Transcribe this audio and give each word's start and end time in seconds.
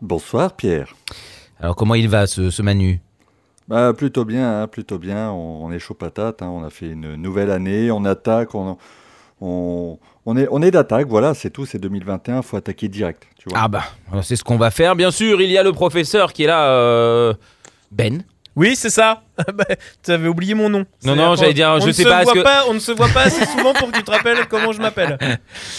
Bonsoir 0.00 0.54
Pierre. 0.54 0.94
Alors 1.60 1.74
comment 1.76 1.94
il 1.94 2.08
va 2.08 2.26
ce, 2.26 2.50
ce 2.50 2.62
Manu? 2.62 3.00
Bah, 3.68 3.92
plutôt 3.96 4.24
bien, 4.24 4.62
hein, 4.62 4.66
plutôt 4.68 4.98
bien. 4.98 5.30
On, 5.30 5.64
on 5.64 5.72
est 5.72 5.78
chaud 5.78 5.94
patate. 5.94 6.42
hein, 6.42 6.48
On 6.48 6.62
a 6.64 6.70
fait 6.70 6.86
une 6.90 7.16
nouvelle 7.16 7.50
année. 7.50 7.90
On 7.90 8.04
attaque. 8.04 8.54
On, 8.54 8.76
on, 9.40 9.98
on 10.24 10.36
est, 10.36 10.46
on 10.50 10.62
est 10.62 10.70
d'attaque. 10.70 11.08
Voilà, 11.08 11.34
c'est 11.34 11.50
tout. 11.50 11.66
C'est 11.66 11.78
2021. 11.78 12.42
Faut 12.42 12.56
attaquer 12.56 12.88
direct. 12.88 13.26
Tu 13.38 13.48
vois. 13.48 13.58
Ah 13.62 13.68
bah, 13.68 13.82
c'est 14.22 14.36
ce 14.36 14.44
qu'on 14.44 14.56
va 14.56 14.70
faire. 14.70 14.94
Bien 14.94 15.10
sûr, 15.10 15.40
il 15.40 15.50
y 15.50 15.58
a 15.58 15.62
le 15.64 15.72
professeur 15.72 16.32
qui 16.32 16.44
est 16.44 16.46
là, 16.46 17.34
Ben. 17.90 18.22
Oui, 18.56 18.74
c'est 18.74 18.90
ça. 18.90 19.22
Bah, 19.54 19.64
tu 20.02 20.10
avais 20.10 20.28
oublié 20.28 20.54
mon 20.54 20.68
nom. 20.70 20.86
Non, 21.04 21.14
non, 21.14 21.36
j'allais 21.36 21.52
dire, 21.52 21.78
je 21.80 21.86
ne 21.88 21.92
sais 21.92 22.04
pas, 22.04 22.24
que- 22.24 22.42
pas. 22.42 22.64
On 22.68 22.74
ne 22.74 22.78
se 22.78 22.90
voit 22.92 23.08
pas 23.08 23.22
assez 23.24 23.44
souvent 23.56 23.74
pour 23.74 23.90
que 23.92 23.98
tu 23.98 24.02
te 24.02 24.10
rappelles 24.10 24.46
comment 24.48 24.72
je 24.72 24.80
m'appelle. 24.80 25.18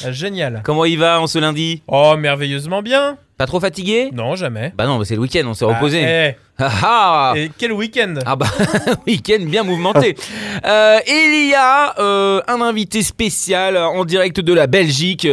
Ah, 0.06 0.12
Génial. 0.12 0.62
Comment 0.64 0.86
il 0.86 1.00
va 1.00 1.20
en 1.20 1.26
ce 1.28 1.40
lundi? 1.40 1.82
Oh, 1.88 2.16
merveilleusement 2.18 2.82
bien. 2.84 3.18
Pas 3.38 3.46
trop 3.46 3.60
fatigué? 3.60 4.10
Non, 4.14 4.36
jamais. 4.36 4.74
Bah 4.76 4.88
non, 4.88 5.04
c'est 5.04 5.14
le 5.14 5.22
week-end, 5.22 5.44
on 5.46 5.54
s'est 5.54 5.66
Ah, 5.70 5.76
reposé. 5.76 6.00
eh, 6.02 6.36
Ah 6.60 6.72
ah 6.82 7.34
Et 7.36 7.52
quel 7.56 7.72
week-end? 7.72 8.16
Ah 8.26 8.36
bah, 8.36 8.48
week-end 9.08 9.44
bien 9.46 9.64
mouvementé. 9.64 10.16
Euh, 10.66 10.98
il 11.08 11.50
y 11.52 11.54
a 11.54 11.94
euh, 12.00 12.42
un 12.48 12.62
invité 12.62 13.04
spécial 13.04 13.78
en 13.78 14.06
direct 14.06 14.40
de 14.40 14.54
la 14.54 14.66
Belgique, 14.66 15.28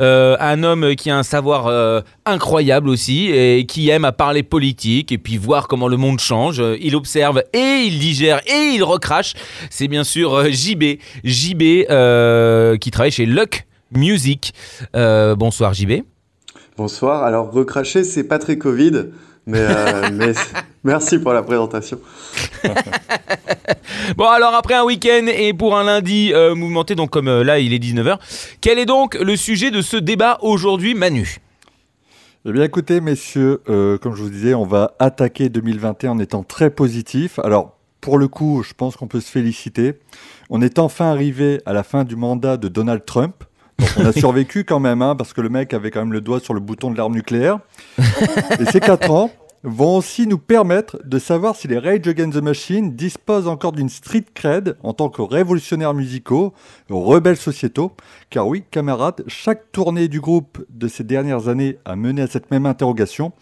euh, 0.00 0.36
un 0.38 0.62
homme 0.62 0.94
qui 0.94 1.10
a 1.10 1.16
un 1.18 1.24
savoir 1.24 1.66
euh, 1.66 2.00
incroyable 2.24 2.88
aussi 2.88 3.28
et 3.32 3.66
qui 3.66 3.88
aime 3.90 4.04
à 4.04 4.12
parler 4.12 4.44
politique 4.44 5.10
et 5.10 5.18
puis 5.18 5.36
voir 5.36 5.66
comment 5.66 5.88
le 5.88 5.96
monde 5.96 6.20
change. 6.20 6.62
Il 6.80 6.94
observe 6.94 7.42
et 7.52 7.82
il 7.86 7.98
digère 7.98 8.40
et 8.46 8.70
il 8.76 8.84
recrache. 8.84 9.34
C'est 9.68 9.88
bien 9.88 10.04
sûr 10.04 10.32
euh, 10.32 10.48
JB, 10.48 11.00
JB 11.24 11.62
euh, 11.90 12.76
qui 12.76 12.92
travaille 12.92 13.10
chez 13.10 13.26
Luck 13.26 13.66
Music. 13.90 14.54
Euh, 14.94 15.34
bonsoir 15.34 15.74
JB. 15.74 16.02
Bonsoir. 16.78 17.24
Alors, 17.24 17.50
recracher, 17.50 18.04
c'est 18.04 18.22
pas 18.22 18.38
très 18.38 18.56
Covid, 18.56 19.06
mais, 19.46 19.58
euh, 19.58 20.10
mais 20.12 20.32
merci 20.84 21.18
pour 21.18 21.32
la 21.32 21.42
présentation. 21.42 22.00
Bon 24.16 24.24
alors 24.24 24.54
après 24.54 24.74
un 24.74 24.84
week-end 24.84 25.26
et 25.26 25.52
pour 25.52 25.76
un 25.76 25.84
lundi 25.84 26.32
euh, 26.32 26.54
mouvementé, 26.54 26.94
donc 26.94 27.10
comme 27.10 27.28
euh, 27.28 27.44
là 27.44 27.58
il 27.58 27.74
est 27.74 27.78
19h, 27.78 28.18
quel 28.60 28.78
est 28.78 28.86
donc 28.86 29.14
le 29.14 29.36
sujet 29.36 29.70
de 29.70 29.82
ce 29.82 29.96
débat 29.96 30.38
aujourd'hui 30.40 30.94
Manu? 30.94 31.38
Eh 32.46 32.52
bien, 32.52 32.64
écoutez, 32.64 33.00
messieurs, 33.00 33.60
euh, 33.68 33.98
comme 33.98 34.14
je 34.14 34.22
vous 34.22 34.30
disais, 34.30 34.54
on 34.54 34.64
va 34.64 34.94
attaquer 34.98 35.50
2021 35.50 36.12
en 36.12 36.18
étant 36.18 36.42
très 36.42 36.70
positif. 36.70 37.38
Alors, 37.40 37.76
pour 38.00 38.16
le 38.16 38.28
coup, 38.28 38.62
je 38.62 38.72
pense 38.72 38.96
qu'on 38.96 39.08
peut 39.08 39.20
se 39.20 39.30
féliciter. 39.30 39.94
On 40.48 40.62
est 40.62 40.78
enfin 40.78 41.06
arrivé 41.06 41.60
à 41.66 41.72
la 41.72 41.82
fin 41.82 42.04
du 42.04 42.16
mandat 42.16 42.56
de 42.56 42.68
Donald 42.68 43.04
Trump. 43.04 43.44
Donc, 43.78 43.90
on 43.96 44.06
a 44.06 44.12
survécu 44.12 44.64
quand 44.64 44.80
même, 44.80 45.02
hein, 45.02 45.14
parce 45.16 45.32
que 45.32 45.40
le 45.40 45.48
mec 45.48 45.74
avait 45.74 45.90
quand 45.90 46.00
même 46.00 46.12
le 46.12 46.20
doigt 46.20 46.40
sur 46.40 46.54
le 46.54 46.60
bouton 46.60 46.90
de 46.90 46.96
l'arme 46.96 47.14
nucléaire. 47.14 47.60
Et 47.98 48.64
ces 48.70 48.80
quatre 48.80 49.10
ans 49.10 49.30
vont 49.62 49.96
aussi 49.96 50.26
nous 50.26 50.38
permettre 50.38 51.00
de 51.04 51.18
savoir 51.18 51.56
si 51.56 51.68
les 51.68 51.78
Rage 51.78 52.06
Against 52.06 52.38
the 52.38 52.42
Machine 52.42 52.94
disposent 52.94 53.48
encore 53.48 53.72
d'une 53.72 53.88
street 53.88 54.26
cred 54.34 54.76
en 54.82 54.92
tant 54.92 55.08
que 55.08 55.22
révolutionnaires 55.22 55.94
musicaux, 55.94 56.52
rebelles 56.88 57.36
sociétaux. 57.36 57.92
Car 58.30 58.46
oui, 58.46 58.64
camarades, 58.70 59.24
chaque 59.26 59.72
tournée 59.72 60.08
du 60.08 60.20
groupe 60.20 60.64
de 60.70 60.88
ces 60.88 61.04
dernières 61.04 61.48
années 61.48 61.78
a 61.84 61.96
mené 61.96 62.22
à 62.22 62.26
cette 62.26 62.50
même 62.50 62.66
interrogation. 62.66 63.32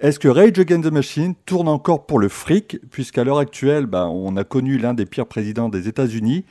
Est-ce 0.00 0.20
que 0.20 0.28
Rage 0.28 0.58
Against 0.58 0.84
the 0.84 0.92
Machine 0.92 1.34
tourne 1.44 1.68
encore 1.68 2.06
pour 2.06 2.20
le 2.20 2.28
fric, 2.28 2.78
puisqu'à 2.90 3.24
l'heure 3.24 3.38
actuelle, 3.38 3.86
bah, 3.86 4.06
on 4.06 4.36
a 4.36 4.44
connu 4.44 4.78
l'un 4.78 4.94
des 4.94 5.06
pires 5.06 5.26
présidents 5.26 5.68
des 5.68 5.88
États-Unis, 5.88 6.44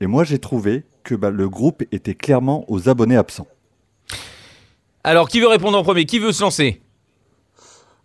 et 0.00 0.06
moi 0.06 0.24
j'ai 0.24 0.38
trouvé 0.38 0.84
que 1.06 1.14
bah, 1.14 1.30
le 1.30 1.48
groupe 1.48 1.84
était 1.92 2.14
clairement 2.14 2.64
aux 2.68 2.88
abonnés 2.88 3.16
absents. 3.16 3.46
Alors 5.04 5.28
qui 5.28 5.40
veut 5.40 5.46
répondre 5.48 5.78
en 5.78 5.84
premier? 5.84 6.04
Qui 6.04 6.18
veut 6.18 6.32
se 6.32 6.42
lancer? 6.42 6.82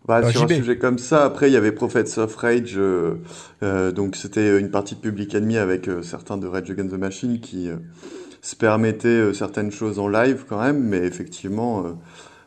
Bah, 0.07 0.22
Ah, 0.23 0.31
sur 0.31 0.44
un 0.44 0.47
sujet 0.47 0.78
comme 0.78 0.97
ça, 0.97 1.25
après, 1.25 1.50
il 1.50 1.53
y 1.53 1.57
avait 1.57 1.72
Prophets 1.72 2.17
of 2.17 2.35
Rage, 2.35 2.73
euh, 2.78 3.16
euh, 3.63 3.91
donc 3.91 4.16
c'était 4.16 4.59
une 4.59 4.72
partie 4.72 4.95
de 4.95 5.00
Public 5.00 5.34
Enemy 5.35 5.57
avec 5.57 5.88
euh, 5.88 6.01
certains 6.01 6.38
de 6.38 6.47
Rage 6.47 6.69
Against 6.72 6.91
the 6.91 6.97
Machine 6.97 7.40
qui 7.40 7.69
euh, 7.69 7.78
se 8.41 8.56
permettaient 8.56 9.07
euh, 9.07 9.34
certaines 9.34 9.72
choses 9.72 10.00
en 10.00 10.07
live 10.07 10.45
quand 10.50 10.61
même, 10.61 10.79
mais 10.79 10.97
effectivement, 10.97 11.85
euh, 11.85 11.91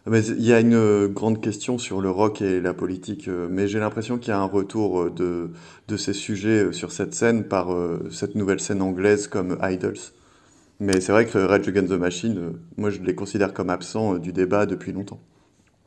mais 0.06 0.25
il 0.26 0.44
y 0.44 0.53
a 0.53 0.60
une 0.60 0.75
euh, 0.75 1.09
grande 1.09 1.41
question 1.41 1.78
sur 1.78 2.00
le 2.00 2.10
rock 2.10 2.43
et 2.43 2.60
la 2.60 2.75
politique, 2.75 3.28
euh, 3.28 3.47
mais 3.50 3.69
j'ai 3.69 3.78
l'impression 3.78 4.19
qu'il 4.19 4.31
y 4.31 4.32
a 4.32 4.41
un 4.41 4.44
retour 4.59 5.03
euh, 5.03 5.10
de, 5.10 5.50
de 5.87 5.97
ces 5.97 6.12
sujets 6.12 6.64
euh, 6.64 6.72
sur 6.72 6.91
cette 6.91 7.14
scène 7.14 7.44
par 7.44 7.72
euh, 7.72 8.09
cette 8.10 8.34
nouvelle 8.34 8.60
scène 8.60 8.82
anglaise 8.82 9.28
comme 9.28 9.59
Idols. 9.62 9.98
Mais 10.80 11.00
c'est 11.00 11.12
vrai 11.12 11.26
que 11.26 11.38
Rage 11.38 11.68
Against 11.68 11.88
the 11.88 11.98
Machine, 11.98 12.38
euh, 12.38 12.52
moi 12.76 12.90
je 12.90 13.00
les 13.00 13.14
considère 13.14 13.54
comme 13.54 13.70
absents 13.70 14.14
euh, 14.14 14.18
du 14.18 14.32
débat 14.32 14.66
depuis 14.66 14.92
longtemps. 14.92 15.20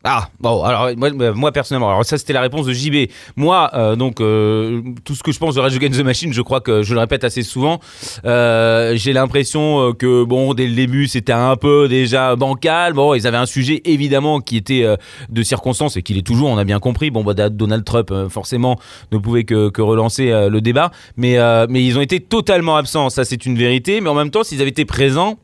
Ah 0.09 0.29
bon 0.39 0.63
alors 0.63 0.89
moi, 0.95 1.09
moi, 1.33 1.51
personnellement 1.51 1.89
alors 1.89 2.05
ça 2.05 2.17
c'était 2.17 2.31
la 2.31 2.39
réponse 2.39 2.65
de 2.65 2.71
JB 2.71 3.11
moi 3.35 3.71
euh, 3.73 3.97
donc 3.97 4.21
euh, 4.21 4.81
tout 5.03 5.15
ce 5.15 5.21
que 5.21 5.33
je 5.33 5.37
pense 5.37 5.55
de 5.55 5.59
Rage 5.59 5.75
Against 5.75 5.99
the 5.99 6.03
Machine 6.05 6.31
je 6.31 6.41
crois 6.41 6.61
que 6.61 6.81
je 6.81 6.93
le 6.93 7.01
répète 7.01 7.25
assez 7.25 7.43
souvent. 7.43 7.81
Euh, 8.23 8.93
j'ai 8.95 9.11
l'impression 9.11 9.89
euh, 9.89 9.93
que 9.93 10.23
bon 10.23 10.53
dès 10.53 10.65
le 10.65 10.75
début 10.75 11.07
c'était 11.07 11.33
un 11.33 11.57
peu 11.57 11.89
déjà 11.89 12.37
bancal. 12.37 12.93
Bon 12.93 13.15
ils 13.15 13.27
avaient 13.27 13.35
un 13.35 13.45
sujet 13.45 13.81
évidemment 13.83 14.39
qui 14.39 14.55
était 14.55 14.83
euh, 14.83 14.95
de 15.27 15.43
circonstance 15.43 15.97
et 15.97 16.03
qu'il 16.03 16.17
est 16.17 16.25
toujours 16.25 16.47
on 16.49 16.57
a 16.57 16.63
bien 16.63 16.79
compris. 16.79 17.11
Bon 17.11 17.25
bah 17.25 17.33
Donald 17.49 17.83
Trump 17.83 18.09
euh, 18.11 18.29
forcément 18.29 18.79
ne 19.11 19.17
pouvait 19.17 19.43
que, 19.43 19.67
que 19.67 19.81
relancer 19.81 20.31
euh, 20.31 20.49
le 20.49 20.61
débat. 20.61 20.91
Mais 21.17 21.37
euh, 21.37 21.67
mais 21.69 21.83
ils 21.83 21.97
ont 21.97 22.01
été 22.01 22.21
totalement 22.21 22.77
absents 22.77 23.09
ça 23.09 23.25
c'est 23.25 23.45
une 23.45 23.57
vérité. 23.57 23.99
Mais 23.99 24.09
en 24.09 24.15
même 24.15 24.31
temps 24.31 24.45
s'ils 24.45 24.61
avaient 24.61 24.69
été 24.69 24.85
présents 24.85 25.37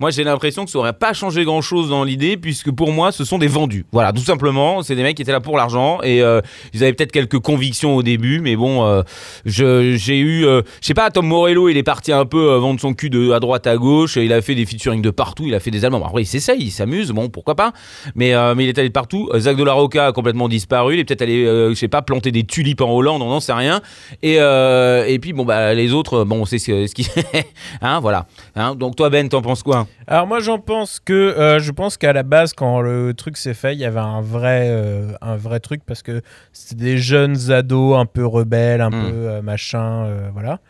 moi, 0.00 0.10
j'ai 0.10 0.24
l'impression 0.24 0.64
que 0.64 0.70
ça 0.70 0.78
aurait 0.78 0.92
pas 0.92 1.12
changé 1.12 1.44
grand 1.44 1.60
chose 1.60 1.90
dans 1.90 2.04
l'idée, 2.04 2.36
puisque 2.36 2.70
pour 2.70 2.92
moi, 2.92 3.12
ce 3.12 3.24
sont 3.24 3.38
des 3.38 3.48
vendus. 3.48 3.84
Voilà, 3.92 4.12
tout 4.12 4.22
simplement. 4.22 4.82
C'est 4.82 4.94
des 4.94 5.02
mecs 5.02 5.16
qui 5.16 5.22
étaient 5.22 5.32
là 5.32 5.40
pour 5.40 5.56
l'argent 5.56 6.00
et 6.02 6.22
euh, 6.22 6.40
ils 6.72 6.82
avaient 6.82 6.92
peut-être 6.92 7.12
quelques 7.12 7.38
convictions 7.40 7.96
au 7.96 8.02
début, 8.02 8.40
mais 8.40 8.54
bon, 8.56 8.84
euh, 8.84 9.02
j'ai 9.44 10.18
eu, 10.18 10.46
euh, 10.46 10.62
je 10.80 10.86
sais 10.86 10.94
pas, 10.94 11.10
Tom 11.10 11.26
Morello, 11.26 11.68
il 11.68 11.76
est 11.76 11.82
parti 11.82 12.12
un 12.12 12.24
peu 12.24 12.52
euh, 12.52 12.58
vendre 12.58 12.80
son 12.80 12.94
cul 12.94 13.10
de 13.10 13.32
à 13.32 13.40
droite 13.40 13.66
à 13.66 13.76
gauche. 13.76 14.16
Il 14.16 14.32
a 14.32 14.40
fait 14.40 14.54
des 14.54 14.66
featuring 14.66 15.02
de 15.02 15.10
partout, 15.10 15.44
il 15.46 15.54
a 15.54 15.60
fait 15.60 15.70
des 15.72 15.84
albums. 15.84 16.02
Après, 16.04 16.22
il 16.22 16.26
s'essaye, 16.26 16.60
il 16.60 16.70
s'amuse, 16.70 17.10
bon, 17.10 17.28
pourquoi 17.28 17.56
pas. 17.56 17.72
Mais, 18.14 18.34
euh, 18.34 18.54
mais 18.54 18.64
il 18.64 18.68
est 18.68 18.78
allé 18.78 18.88
de 18.88 18.92
partout. 18.92 19.28
Zach 19.36 19.56
de 19.56 19.64
la 19.64 19.72
Rocca 19.72 20.06
a 20.06 20.12
complètement 20.12 20.48
disparu. 20.48 20.94
Il 20.94 21.00
est 21.00 21.04
peut-être 21.04 21.22
allé, 21.22 21.44
je 21.44 21.74
sais 21.74 21.88
pas, 21.88 22.02
planter 22.02 22.30
des 22.30 22.44
tulipes 22.44 22.80
en 22.80 22.92
Hollande, 22.92 23.22
on 23.22 23.28
n'en 23.28 23.40
sait 23.40 23.52
rien. 23.52 23.80
Et, 24.22 24.34
et 24.34 25.18
puis, 25.18 25.32
bon, 25.32 25.44
bah, 25.44 25.74
les 25.74 25.92
autres, 25.92 26.24
bon, 26.24 26.42
on 26.42 26.44
sait 26.44 26.58
ce, 26.58 26.86
ce 26.86 26.94
qui. 26.94 27.08
hein, 27.82 27.98
voilà. 28.00 28.26
Hein, 28.54 28.76
donc, 28.76 28.94
toi, 28.94 29.10
Ben, 29.10 29.28
t'en 29.28 29.42
penses 29.42 29.62
quoi? 29.62 29.87
Alors 30.06 30.26
moi 30.26 30.40
j'en 30.40 30.58
pense 30.58 31.00
que 31.00 31.12
euh, 31.12 31.58
je 31.58 31.70
pense 31.72 31.96
qu'à 31.98 32.12
la 32.12 32.22
base 32.22 32.54
quand 32.54 32.80
le 32.80 33.12
truc 33.14 33.36
s'est 33.36 33.52
fait 33.54 33.74
il 33.74 33.78
y 33.78 33.84
avait 33.84 33.98
un 34.00 34.20
vrai 34.22 34.68
euh, 34.70 35.12
un 35.20 35.36
vrai 35.36 35.60
truc 35.60 35.82
parce 35.84 36.02
que 36.02 36.22
c'était 36.52 36.82
des 36.82 36.98
jeunes 36.98 37.50
ados 37.50 37.96
un 37.98 38.06
peu 38.06 38.24
rebelles 38.26 38.80
un 38.80 38.88
Mm. 38.90 38.92
peu 39.10 39.12
euh, 39.12 39.42
machin 39.42 40.08
voilà. 40.32 40.60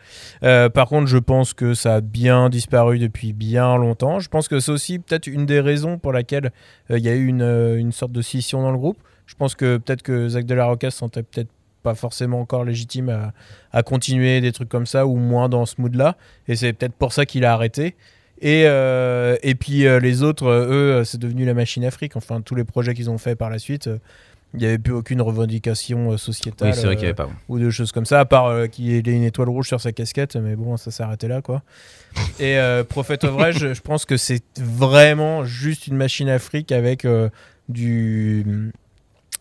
Par 0.69 0.87
contre 0.87 1.07
je 1.07 1.17
pense 1.17 1.53
que 1.53 1.73
ça 1.73 1.95
a 1.95 2.01
bien 2.01 2.49
disparu 2.49 2.99
depuis 2.99 3.33
bien 3.33 3.77
longtemps. 3.77 4.19
Je 4.19 4.29
pense 4.29 4.47
que 4.47 4.59
c'est 4.59 4.71
aussi 4.71 4.99
peut-être 4.99 5.27
une 5.27 5.45
des 5.45 5.59
raisons 5.61 5.97
pour 5.97 6.11
laquelle 6.13 6.51
il 6.89 6.99
y 6.99 7.09
a 7.09 7.13
eu 7.15 7.27
une, 7.27 7.75
une 7.77 7.91
sorte 7.91 8.11
de 8.11 8.21
scission 8.21 8.61
dans 8.61 8.71
le 8.71 8.77
groupe. 8.77 8.97
Je 9.25 9.35
pense 9.35 9.55
que 9.55 9.77
peut-être 9.77 10.01
que 10.01 10.27
Zach 10.29 10.45
de 10.45 10.55
la 10.55 10.65
Rocca 10.65 10.89
se 10.91 10.97
sentait 10.97 11.23
peut-être 11.23 11.49
pas 11.83 11.95
forcément 11.95 12.41
encore 12.41 12.65
légitime 12.65 13.07
à, 13.09 13.31
à 13.71 13.83
continuer 13.83 14.41
des 14.41 14.51
trucs 14.51 14.67
comme 14.69 14.85
ça 14.85 15.05
ou 15.07 15.15
moins 15.15 15.47
dans 15.47 15.65
ce 15.65 15.75
mood 15.79 15.95
là 15.95 16.17
et 16.49 16.55
c'est 16.57 16.73
peut-être 16.73 16.93
pour 16.95 17.13
ça 17.13 17.25
qu'il 17.25 17.45
a 17.45 17.53
arrêté. 17.53 17.95
Et, 18.41 18.63
euh, 18.65 19.35
et 19.43 19.55
puis 19.55 19.85
euh, 19.85 19.99
les 19.99 20.23
autres, 20.23 20.45
euh, 20.45 20.99
eux, 20.99 21.03
c'est 21.03 21.17
devenu 21.17 21.45
la 21.45 21.53
machine 21.53 21.83
Afrique. 21.83 22.15
Enfin, 22.15 22.41
tous 22.41 22.55
les 22.55 22.63
projets 22.63 22.93
qu'ils 22.93 23.09
ont 23.09 23.17
fait 23.17 23.35
par 23.35 23.49
la 23.49 23.59
suite, 23.59 23.89
Il 24.53 24.59
n'y 24.59 24.65
avait 24.65 24.79
plus 24.79 24.93
aucune 24.93 25.21
revendication 25.21 26.17
sociétale 26.17 26.69
Oui, 26.69 26.73
c'est 26.73 26.85
vrai 26.85 26.95
qu'il 26.95 27.03
n'y 27.03 27.09
avait 27.09 27.13
pas. 27.13 27.29
ou 27.49 27.59
de 27.59 27.69
choses 27.69 27.91
comme 27.91 28.05
ça, 28.05 28.19
à 28.19 28.25
part 28.25 28.67
qu'il 28.69 28.91
ait 28.91 29.15
une 29.15 29.23
étoile 29.23 29.49
rouge 29.49 29.67
sur 29.67 29.79
sa 29.79 29.91
casquette, 29.91 30.35
mais 30.37 30.55
bon, 30.55 30.75
ça 30.77 30.89
s'est 30.89 31.03
arrêté 31.03 31.27
là, 31.27 31.41
quoi. 31.41 31.61
Et 32.39 32.57
Prophet 32.87 33.23
of 33.25 33.35
Rage, 33.35 33.73
je 33.73 33.81
pense 33.81 34.05
que 34.05 34.17
c'est 34.17 34.41
vraiment 34.57 35.43
juste 35.43 35.87
une 35.87 35.97
machine 35.97 36.39
fric 36.39 36.71
avec 36.71 37.05
du. 37.67 38.71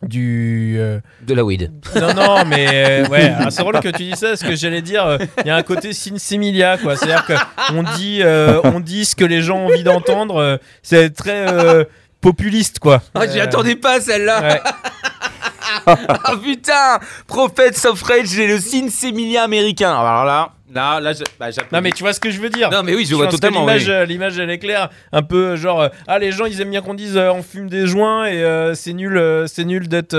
Du. 0.02 0.76
euh, 0.78 1.00
De 1.22 1.34
la 1.34 1.44
weed. 1.44 1.72
Non, 1.96 2.14
non, 2.14 2.44
mais 2.46 2.68
euh, 3.04 3.06
ouais, 3.10 3.30
alors, 3.30 3.50
c'est 3.50 3.62
drôle 3.62 3.80
que 3.80 3.88
tu 3.88 4.04
dis 4.04 4.16
ça, 4.16 4.28
parce 4.28 4.42
que 4.42 4.54
j'allais 4.54 4.80
dire, 4.82 5.04
euh, 5.04 5.18
il 5.40 5.46
y 5.48 5.50
a 5.50 5.56
un 5.56 5.62
côté 5.62 5.92
Similia, 5.92 6.78
quoi. 6.78 6.94
C'est-à-dire 6.96 7.24
qu'on 7.26 7.82
dit, 7.96 8.20
euh, 8.22 8.60
on 8.62 8.78
dit 8.80 9.04
ce 9.04 9.16
que 9.16 9.24
les 9.24 9.42
gens 9.42 9.58
ont 9.58 9.66
envie 9.66 9.82
d'entendre, 9.82 10.36
euh, 10.36 10.56
c'est 10.82 11.10
très 11.14 11.52
euh, 11.52 11.84
populiste, 12.20 12.78
quoi. 12.78 13.02
Ah, 13.14 13.26
j'y 13.26 13.40
attendais 13.40 13.74
pas 13.76 14.00
celle-là. 14.00 14.40
ouais. 14.42 14.60
Ah 15.86 16.32
putain 16.42 16.98
Prophets 17.26 17.86
of 17.86 18.00
Rage, 18.02 18.28
j'ai 18.28 18.46
le 18.46 18.58
Sinsemilia 18.58 19.42
américain. 19.42 19.90
Alors 19.98 20.24
là, 20.24 20.50
là, 20.74 21.00
là, 21.00 21.12
je- 21.12 21.24
bah. 21.38 21.48
Non, 21.72 21.80
mais 21.80 21.90
tu 21.92 22.02
vois 22.02 22.12
ce 22.12 22.20
que 22.20 22.30
je 22.30 22.40
veux 22.40 22.50
dire. 22.50 22.70
Non, 22.70 22.82
mais 22.82 22.94
oui, 22.94 23.04
je 23.04 23.10
Je 23.10 23.14
vois 23.14 23.26
pense 23.26 23.34
totalement. 23.34 23.60
L'image, 23.60 23.84
oui. 23.86 23.90
euh, 23.90 24.04
l'image, 24.04 24.38
elle 24.38 24.50
est 24.50 24.58
claire. 24.58 24.90
Un 25.12 25.22
peu 25.22 25.50
euh, 25.52 25.56
genre, 25.56 25.80
euh, 25.82 25.88
ah, 26.06 26.18
les 26.18 26.32
gens, 26.32 26.44
ils 26.46 26.60
aiment 26.60 26.70
bien 26.70 26.82
qu'on 26.82 26.94
dise 26.94 27.16
euh, 27.16 27.30
on 27.32 27.42
fume 27.42 27.68
des 27.68 27.86
joints 27.86 28.26
et 28.26 28.72
c'est 28.74 28.92
nul, 28.92 29.20
c'est 29.46 29.64
nul 29.64 29.88
d'être, 29.88 30.16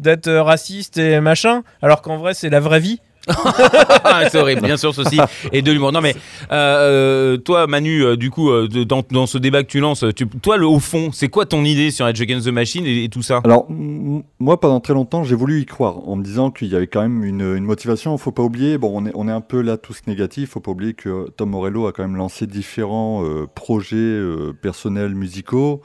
d'être 0.00 0.30
raciste 0.32 0.98
et 0.98 1.20
machin. 1.20 1.62
Alors 1.80 2.02
qu'en 2.02 2.16
vrai, 2.18 2.34
c'est 2.34 2.50
la 2.50 2.60
vraie 2.60 2.80
vie. 2.80 3.00
Ah, 3.28 4.28
c'est 4.30 4.38
horrible, 4.40 4.62
bien 4.62 4.76
sûr, 4.76 4.94
ceci. 4.94 5.18
Et 5.52 5.62
de 5.62 5.70
l'humour. 5.72 5.92
Non, 5.92 6.00
mais 6.00 6.14
euh, 6.50 7.36
toi, 7.36 7.66
Manu, 7.66 8.02
euh, 8.04 8.16
du 8.16 8.30
coup, 8.30 8.50
euh, 8.50 8.68
de- 8.68 8.84
dans, 8.84 9.02
dans 9.10 9.26
ce 9.26 9.38
débat 9.38 9.62
que 9.62 9.68
tu 9.68 9.80
lances, 9.80 10.04
tu- 10.16 10.26
toi, 10.26 10.56
le, 10.56 10.66
au 10.66 10.78
fond, 10.80 11.10
c'est 11.12 11.28
quoi 11.28 11.46
ton 11.46 11.64
idée 11.64 11.90
sur 11.90 12.06
Edge 12.08 12.20
Against 12.20 12.46
the 12.46 12.52
Machine 12.52 12.84
et, 12.86 13.04
et 13.04 13.08
tout 13.08 13.22
ça? 13.22 13.40
Alors, 13.44 13.66
m- 13.70 14.22
moi, 14.40 14.58
pendant 14.60 14.80
très 14.80 14.94
longtemps, 14.94 15.24
j'ai 15.24 15.34
voulu 15.36 15.60
y 15.60 15.66
croire 15.66 16.08
en 16.08 16.16
me 16.16 16.22
disant 16.24 16.50
qu'il 16.50 16.68
y 16.68 16.74
avait 16.76 16.86
quand 16.86 17.02
même 17.02 17.24
une, 17.24 17.42
une 17.56 17.64
motivation. 17.64 18.16
Faut 18.18 18.32
pas 18.32 18.42
oublier, 18.42 18.78
bon, 18.78 18.90
on 18.94 19.06
est, 19.06 19.12
on 19.14 19.28
est 19.28 19.32
un 19.32 19.40
peu 19.40 19.60
là 19.60 19.76
tous 19.76 20.00
négatifs. 20.06 20.50
Faut 20.50 20.60
pas 20.60 20.72
oublier 20.72 20.94
que 20.94 21.28
Tom 21.36 21.50
Morello 21.50 21.86
a 21.86 21.92
quand 21.92 22.02
même 22.02 22.16
lancé 22.16 22.46
différents 22.46 23.24
euh, 23.24 23.46
projets 23.54 23.96
euh, 23.96 24.52
personnels 24.60 25.14
musicaux. 25.14 25.80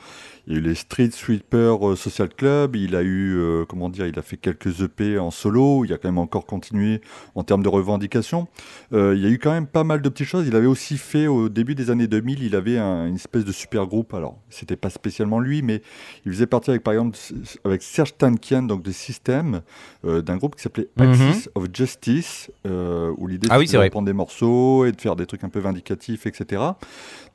Il 0.48 0.54
y 0.54 0.56
a 0.56 0.60
eu 0.60 0.62
les 0.64 0.76
Street 0.76 1.10
Sweeper 1.12 1.90
euh, 1.90 1.96
Social 1.98 2.30
Club. 2.30 2.76
Il 2.78 2.96
a 2.96 3.02
eu, 3.02 3.36
euh, 3.38 3.66
comment 3.68 3.90
dire, 3.90 4.08
il 4.08 4.18
a 4.18 4.22
fait 4.22 4.38
quelques 4.38 4.80
EP 4.82 5.20
en 5.20 5.30
solo. 5.30 5.84
Il 5.84 5.92
a 5.92 5.98
quand 5.98 6.08
même 6.08 6.18
encore 6.18 6.46
continué 6.46 7.02
en 7.36 7.44
termes 7.44 7.64
de 7.64 7.68
revendications. 7.70 8.48
Euh, 8.94 9.14
il 9.16 9.22
y 9.22 9.26
a 9.26 9.30
eu 9.30 9.40
quand 9.40 9.52
même 9.52 9.68
pas 9.68 9.84
mal 9.84 10.02
de 10.02 10.08
petites 10.10 10.28
choses. 10.28 10.48
Il 10.48 10.56
avait 10.56 10.66
aussi 10.68 10.98
fait 10.98 11.28
au 11.28 11.50
début 11.50 11.76
des 11.76 11.90
années 11.92 12.08
2000, 12.08 12.44
il 12.44 12.56
avait 12.56 12.78
un- 12.78 13.08
une 13.08 13.16
espèce 13.16 13.44
de 13.44 13.52
super 13.52 13.86
groupe. 13.88 14.14
Alors, 14.14 14.38
c'était 14.50 14.78
pas 14.78 14.90
spécialement 14.90 15.40
lui, 15.40 15.62
mais 15.62 15.82
il 16.26 16.32
faisait 16.32 16.48
partie 16.48 16.70
avec, 16.70 16.82
par 16.84 16.94
exemple, 16.94 17.18
avec 17.66 17.82
Serge 17.84 18.16
Tankian, 18.18 18.64
donc 18.64 18.84
de 18.84 18.92
System, 18.92 19.62
euh, 20.06 20.22
d'un 20.22 20.38
groupe 20.38 20.56
qui 20.56 20.62
s'appelait 20.62 20.88
Mhm. 20.98 21.12
Axis 21.12 21.50
of 21.56 21.66
Justice, 21.74 22.52
euh, 22.66 23.14
où 23.18 23.28
l'idée 23.28 23.48
Ah 23.52 23.58
c'était 23.60 23.84
de 23.84 23.90
prendre 23.90 24.06
des 24.06 24.14
morceaux 24.14 24.86
et 24.86 24.92
de 24.94 25.02
faire 25.02 25.16
des 25.18 25.26
trucs 25.26 25.44
un 25.44 25.50
peu 25.50 25.60
vindicatifs, 25.60 26.26
etc. 26.26 26.62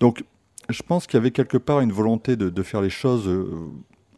Donc, 0.01 0.25
je 0.69 0.83
pense 0.83 1.07
qu'il 1.07 1.17
y 1.19 1.21
avait 1.21 1.31
quelque 1.33 1.59
part 1.59 1.81
une 1.81 1.93
volonté 1.93 2.37
de, 2.37 2.49
de 2.51 2.63
faire 2.63 2.81
les 2.83 2.91
choses. 2.91 3.27
euh, 3.29 3.47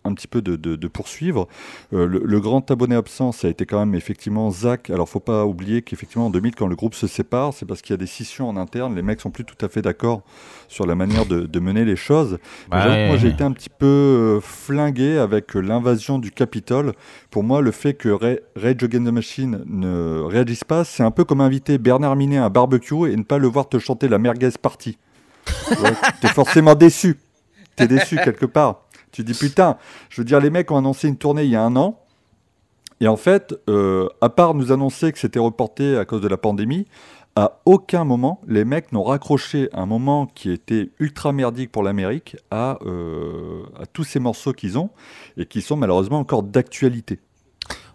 un 0.06 0.12
petit 0.12 0.26
peu 0.28 0.42
de, 0.42 0.56
de- 0.56 0.76
de 0.76 0.86
poursuivre. 0.86 1.48
Euh, 1.94 2.06
le, 2.06 2.20
le 2.22 2.38
grand 2.38 2.70
abonné 2.70 2.94
absent, 2.94 3.32
ça 3.32 3.46
a 3.46 3.50
été 3.50 3.64
quand 3.64 3.78
même 3.78 3.94
effectivement 3.94 4.50
Zach. 4.50 4.90
Alors, 4.90 5.08
faut 5.08 5.18
pas 5.18 5.46
oublier 5.46 5.80
qu'effectivement 5.80 6.26
en 6.26 6.30
2000, 6.30 6.54
quand 6.56 6.66
le 6.66 6.76
groupe 6.76 6.94
se 6.94 7.06
sépare, 7.06 7.54
c'est 7.54 7.64
parce 7.64 7.80
qu'il 7.80 7.94
y 7.94 7.94
a 7.94 7.96
des 7.96 8.04
scissions 8.06 8.46
en 8.46 8.58
interne. 8.58 8.94
Les 8.94 9.00
mecs 9.00 9.22
sont 9.22 9.30
plus 9.30 9.46
tout 9.46 9.56
à 9.64 9.68
fait 9.70 9.80
d'accord 9.80 10.20
sur 10.68 10.84
la 10.84 10.94
manière 10.94 11.24
de, 11.24 11.46
de 11.46 11.58
mener 11.58 11.86
les 11.86 11.96
choses. 11.96 12.36
Moi, 13.08 13.16
j'ai 13.16 13.28
été 13.28 13.44
un 13.44 13.52
petit 13.52 13.70
peu 13.70 13.86
euh, 13.86 14.40
flingué 14.42 15.16
avec 15.16 15.54
l'invasion 15.54 16.18
du 16.18 16.30
Capitole. 16.32 16.92
Pour 17.30 17.42
moi, 17.42 17.62
le 17.62 17.70
fait 17.70 17.94
que 17.94 18.10
Ra- 18.10 18.40
Rage 18.56 18.82
Against 18.84 19.06
the 19.06 19.10
Machine 19.10 19.64
ne 19.64 20.20
réagisse 20.20 20.64
pas, 20.64 20.84
c'est 20.84 21.02
un 21.02 21.12
peu 21.12 21.24
comme 21.24 21.40
inviter 21.40 21.78
Bernard 21.78 22.14
Minet 22.16 22.36
à 22.36 22.44
un 22.44 22.50
barbecue 22.50 23.10
et 23.10 23.16
ne 23.16 23.22
pas 23.22 23.38
le 23.38 23.48
voir 23.48 23.70
te 23.70 23.78
chanter 23.78 24.08
la 24.08 24.18
merguez 24.18 24.50
party. 24.60 24.98
T'es 26.20 26.28
forcément 26.28 26.74
déçu. 26.74 27.18
T'es 27.76 27.86
déçu 27.86 28.16
quelque 28.16 28.46
part. 28.46 28.82
Tu 29.12 29.22
dis 29.22 29.34
putain, 29.34 29.76
je 30.10 30.20
veux 30.20 30.24
dire, 30.24 30.40
les 30.40 30.50
mecs 30.50 30.70
ont 30.70 30.76
annoncé 30.76 31.08
une 31.08 31.16
tournée 31.16 31.44
il 31.44 31.50
y 31.50 31.56
a 31.56 31.62
un 31.62 31.76
an. 31.76 32.00
Et 33.00 33.08
en 33.08 33.16
fait, 33.16 33.54
euh, 33.68 34.08
à 34.20 34.28
part 34.28 34.54
nous 34.54 34.72
annoncer 34.72 35.12
que 35.12 35.18
c'était 35.18 35.38
reporté 35.38 35.96
à 35.96 36.04
cause 36.04 36.20
de 36.20 36.28
la 36.28 36.36
pandémie, 36.36 36.86
à 37.36 37.60
aucun 37.64 38.04
moment, 38.04 38.40
les 38.46 38.64
mecs 38.64 38.92
n'ont 38.92 39.02
raccroché 39.02 39.68
un 39.72 39.86
moment 39.86 40.26
qui 40.26 40.50
était 40.52 40.90
ultra 41.00 41.32
merdique 41.32 41.72
pour 41.72 41.82
l'Amérique 41.82 42.36
à, 42.52 42.78
euh, 42.86 43.64
à 43.80 43.86
tous 43.86 44.04
ces 44.04 44.20
morceaux 44.20 44.52
qu'ils 44.52 44.78
ont 44.78 44.90
et 45.36 45.46
qui 45.46 45.60
sont 45.60 45.76
malheureusement 45.76 46.18
encore 46.20 46.44
d'actualité. 46.44 47.18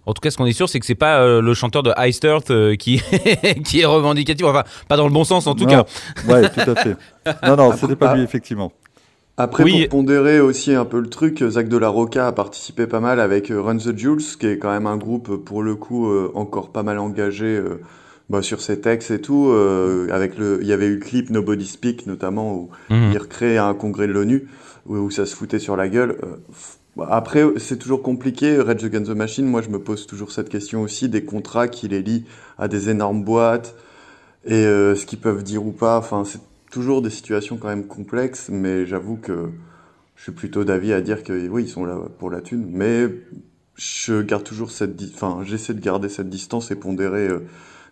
En 0.10 0.14
tout 0.14 0.22
cas, 0.22 0.32
ce 0.32 0.38
qu'on 0.38 0.48
est 0.48 0.54
sûr, 0.54 0.68
c'est 0.68 0.80
que 0.80 0.88
c'est 0.88 0.96
pas 0.96 1.20
euh, 1.22 1.40
le 1.40 1.54
chanteur 1.54 1.84
de 1.84 1.94
Iced 1.98 2.24
Earth 2.26 2.50
euh, 2.50 2.76
qui, 2.76 3.00
qui 3.64 3.82
est 3.82 3.86
revendicatif. 3.86 4.44
Enfin, 4.46 4.64
pas 4.88 4.98
dans 4.98 5.06
le 5.08 5.14
bon 5.14 5.24
sens 5.24 5.46
en 5.46 5.54
tout 5.54 5.66
Non. 5.66 5.70
cas. 5.70 5.86
Ouais, 6.28 6.50
tout 6.50 6.72
à 6.72 6.76
fait. 6.76 6.96
Non, 7.48 7.56
non, 7.56 7.72
c'était 7.78 7.96
pas 7.96 8.10
Ah. 8.12 8.16
lui, 8.16 8.24
effectivement. 8.24 8.72
Après, 9.38 9.64
Oui. 9.64 9.82
pour 9.88 10.00
pondérer 10.00 10.40
aussi 10.42 10.74
un 10.74 10.84
peu 10.84 11.00
le 11.00 11.10
truc, 11.10 11.44
Zach 11.48 11.70
de 11.70 11.78
la 11.78 11.90
Roca 11.90 12.28
a 12.28 12.32
participé 12.32 12.88
pas 12.88 13.00
mal 13.00 13.20
avec 13.20 13.52
euh, 13.52 13.62
Run 13.62 13.78
the 13.78 13.96
Jules, 13.96 14.18
qui 14.40 14.48
est 14.48 14.58
quand 14.58 14.72
même 14.72 14.88
un 14.88 14.98
groupe, 14.98 15.46
pour 15.46 15.62
le 15.62 15.76
coup, 15.76 16.10
euh, 16.10 16.32
encore 16.34 16.72
pas 16.72 16.82
mal 16.84 16.98
engagé 16.98 17.46
euh, 17.46 17.80
bah, 18.30 18.42
sur 18.42 18.62
ses 18.62 18.80
textes 18.80 19.12
et 19.12 19.20
tout. 19.22 19.48
euh, 19.50 20.08
avec 20.12 20.38
le, 20.38 20.60
il 20.62 20.68
y 20.68 20.74
avait 20.74 20.88
eu 20.88 20.96
le 20.96 21.00
clip 21.00 21.30
Nobody 21.30 21.66
Speak, 21.66 22.06
notamment, 22.08 22.54
où 22.56 22.70
Mhm. 22.90 23.12
il 23.12 23.18
recrée 23.18 23.58
un 23.58 23.74
congrès 23.74 24.08
de 24.08 24.14
l'ONU, 24.14 24.48
où, 24.86 24.96
où 24.98 25.12
ça 25.12 25.26
se 25.26 25.36
foutait 25.36 25.60
sur 25.60 25.76
la 25.76 25.88
gueule. 25.90 26.18
Euh, 26.24 26.36
bah, 26.96 27.08
Après, 27.12 27.44
c'est 27.58 27.78
toujours 27.78 28.02
compliqué. 28.04 28.58
Rage 28.60 28.84
Against 28.84 29.08
the 29.12 29.16
Machine, 29.16 29.46
moi, 29.46 29.62
je 29.62 29.70
me 29.70 29.80
pose 29.80 30.06
toujours 30.08 30.32
cette 30.32 30.50
question 30.50 30.82
aussi, 30.82 31.10
des 31.10 31.24
contrats 31.24 31.68
qui 31.68 31.88
les 31.88 32.02
lient 32.02 32.26
à 32.58 32.68
des 32.68 32.90
énormes 32.90 33.24
boîtes, 33.24 33.76
et 34.46 34.54
euh, 34.66 34.96
ce 34.96 35.06
qu'ils 35.06 35.20
peuvent 35.20 35.44
dire 35.44 35.66
ou 35.66 35.72
pas. 35.72 35.98
Enfin, 35.98 36.24
c'est 36.26 36.40
toujours 36.72 37.02
des 37.02 37.10
situations 37.10 37.58
quand 37.58 37.68
même 37.68 37.86
complexes, 37.88 38.50
mais 38.52 38.86
j'avoue 38.86 39.18
que 39.18 39.50
je 40.16 40.24
suis 40.24 40.32
plutôt 40.32 40.64
d'avis 40.64 40.94
à 40.94 41.02
dire 41.02 41.24
que 41.24 41.48
oui, 41.48 41.64
ils 41.64 41.70
sont 41.70 41.86
là 41.86 41.98
pour 42.20 42.30
la 42.30 42.42
thune, 42.42 42.68
mais 42.72 43.08
je 43.76 44.22
garde 44.22 44.44
toujours 44.44 44.70
cette, 44.72 45.02
enfin, 45.16 45.40
j'essaie 45.46 45.74
de 45.74 45.80
garder 45.80 46.10
cette 46.10 46.30
distance 46.30 46.70
et 46.72 46.76
pondérer 46.76 47.28
euh, 47.28 47.40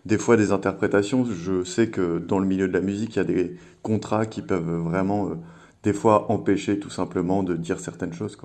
des 0.08 0.18
fois 0.18 0.36
des 0.36 0.50
interprétations. 0.52 1.24
Je 1.24 1.62
sais 1.62 1.88
que 1.88 2.18
dans 2.18 2.38
le 2.38 2.46
milieu 2.46 2.66
de 2.66 2.72
la 2.72 2.80
musique, 2.80 3.14
il 3.14 3.18
y 3.18 3.20
a 3.20 3.24
des 3.24 3.56
contrats 3.82 4.26
qui 4.26 4.42
peuvent 4.42 4.78
vraiment 4.78 5.28
euh, 5.28 5.34
des 5.84 5.92
fois 5.92 6.32
empêcher 6.32 6.78
tout 6.78 6.90
simplement 6.90 7.42
de 7.42 7.54
dire 7.54 7.78
certaines 7.78 8.14
choses. 8.14 8.36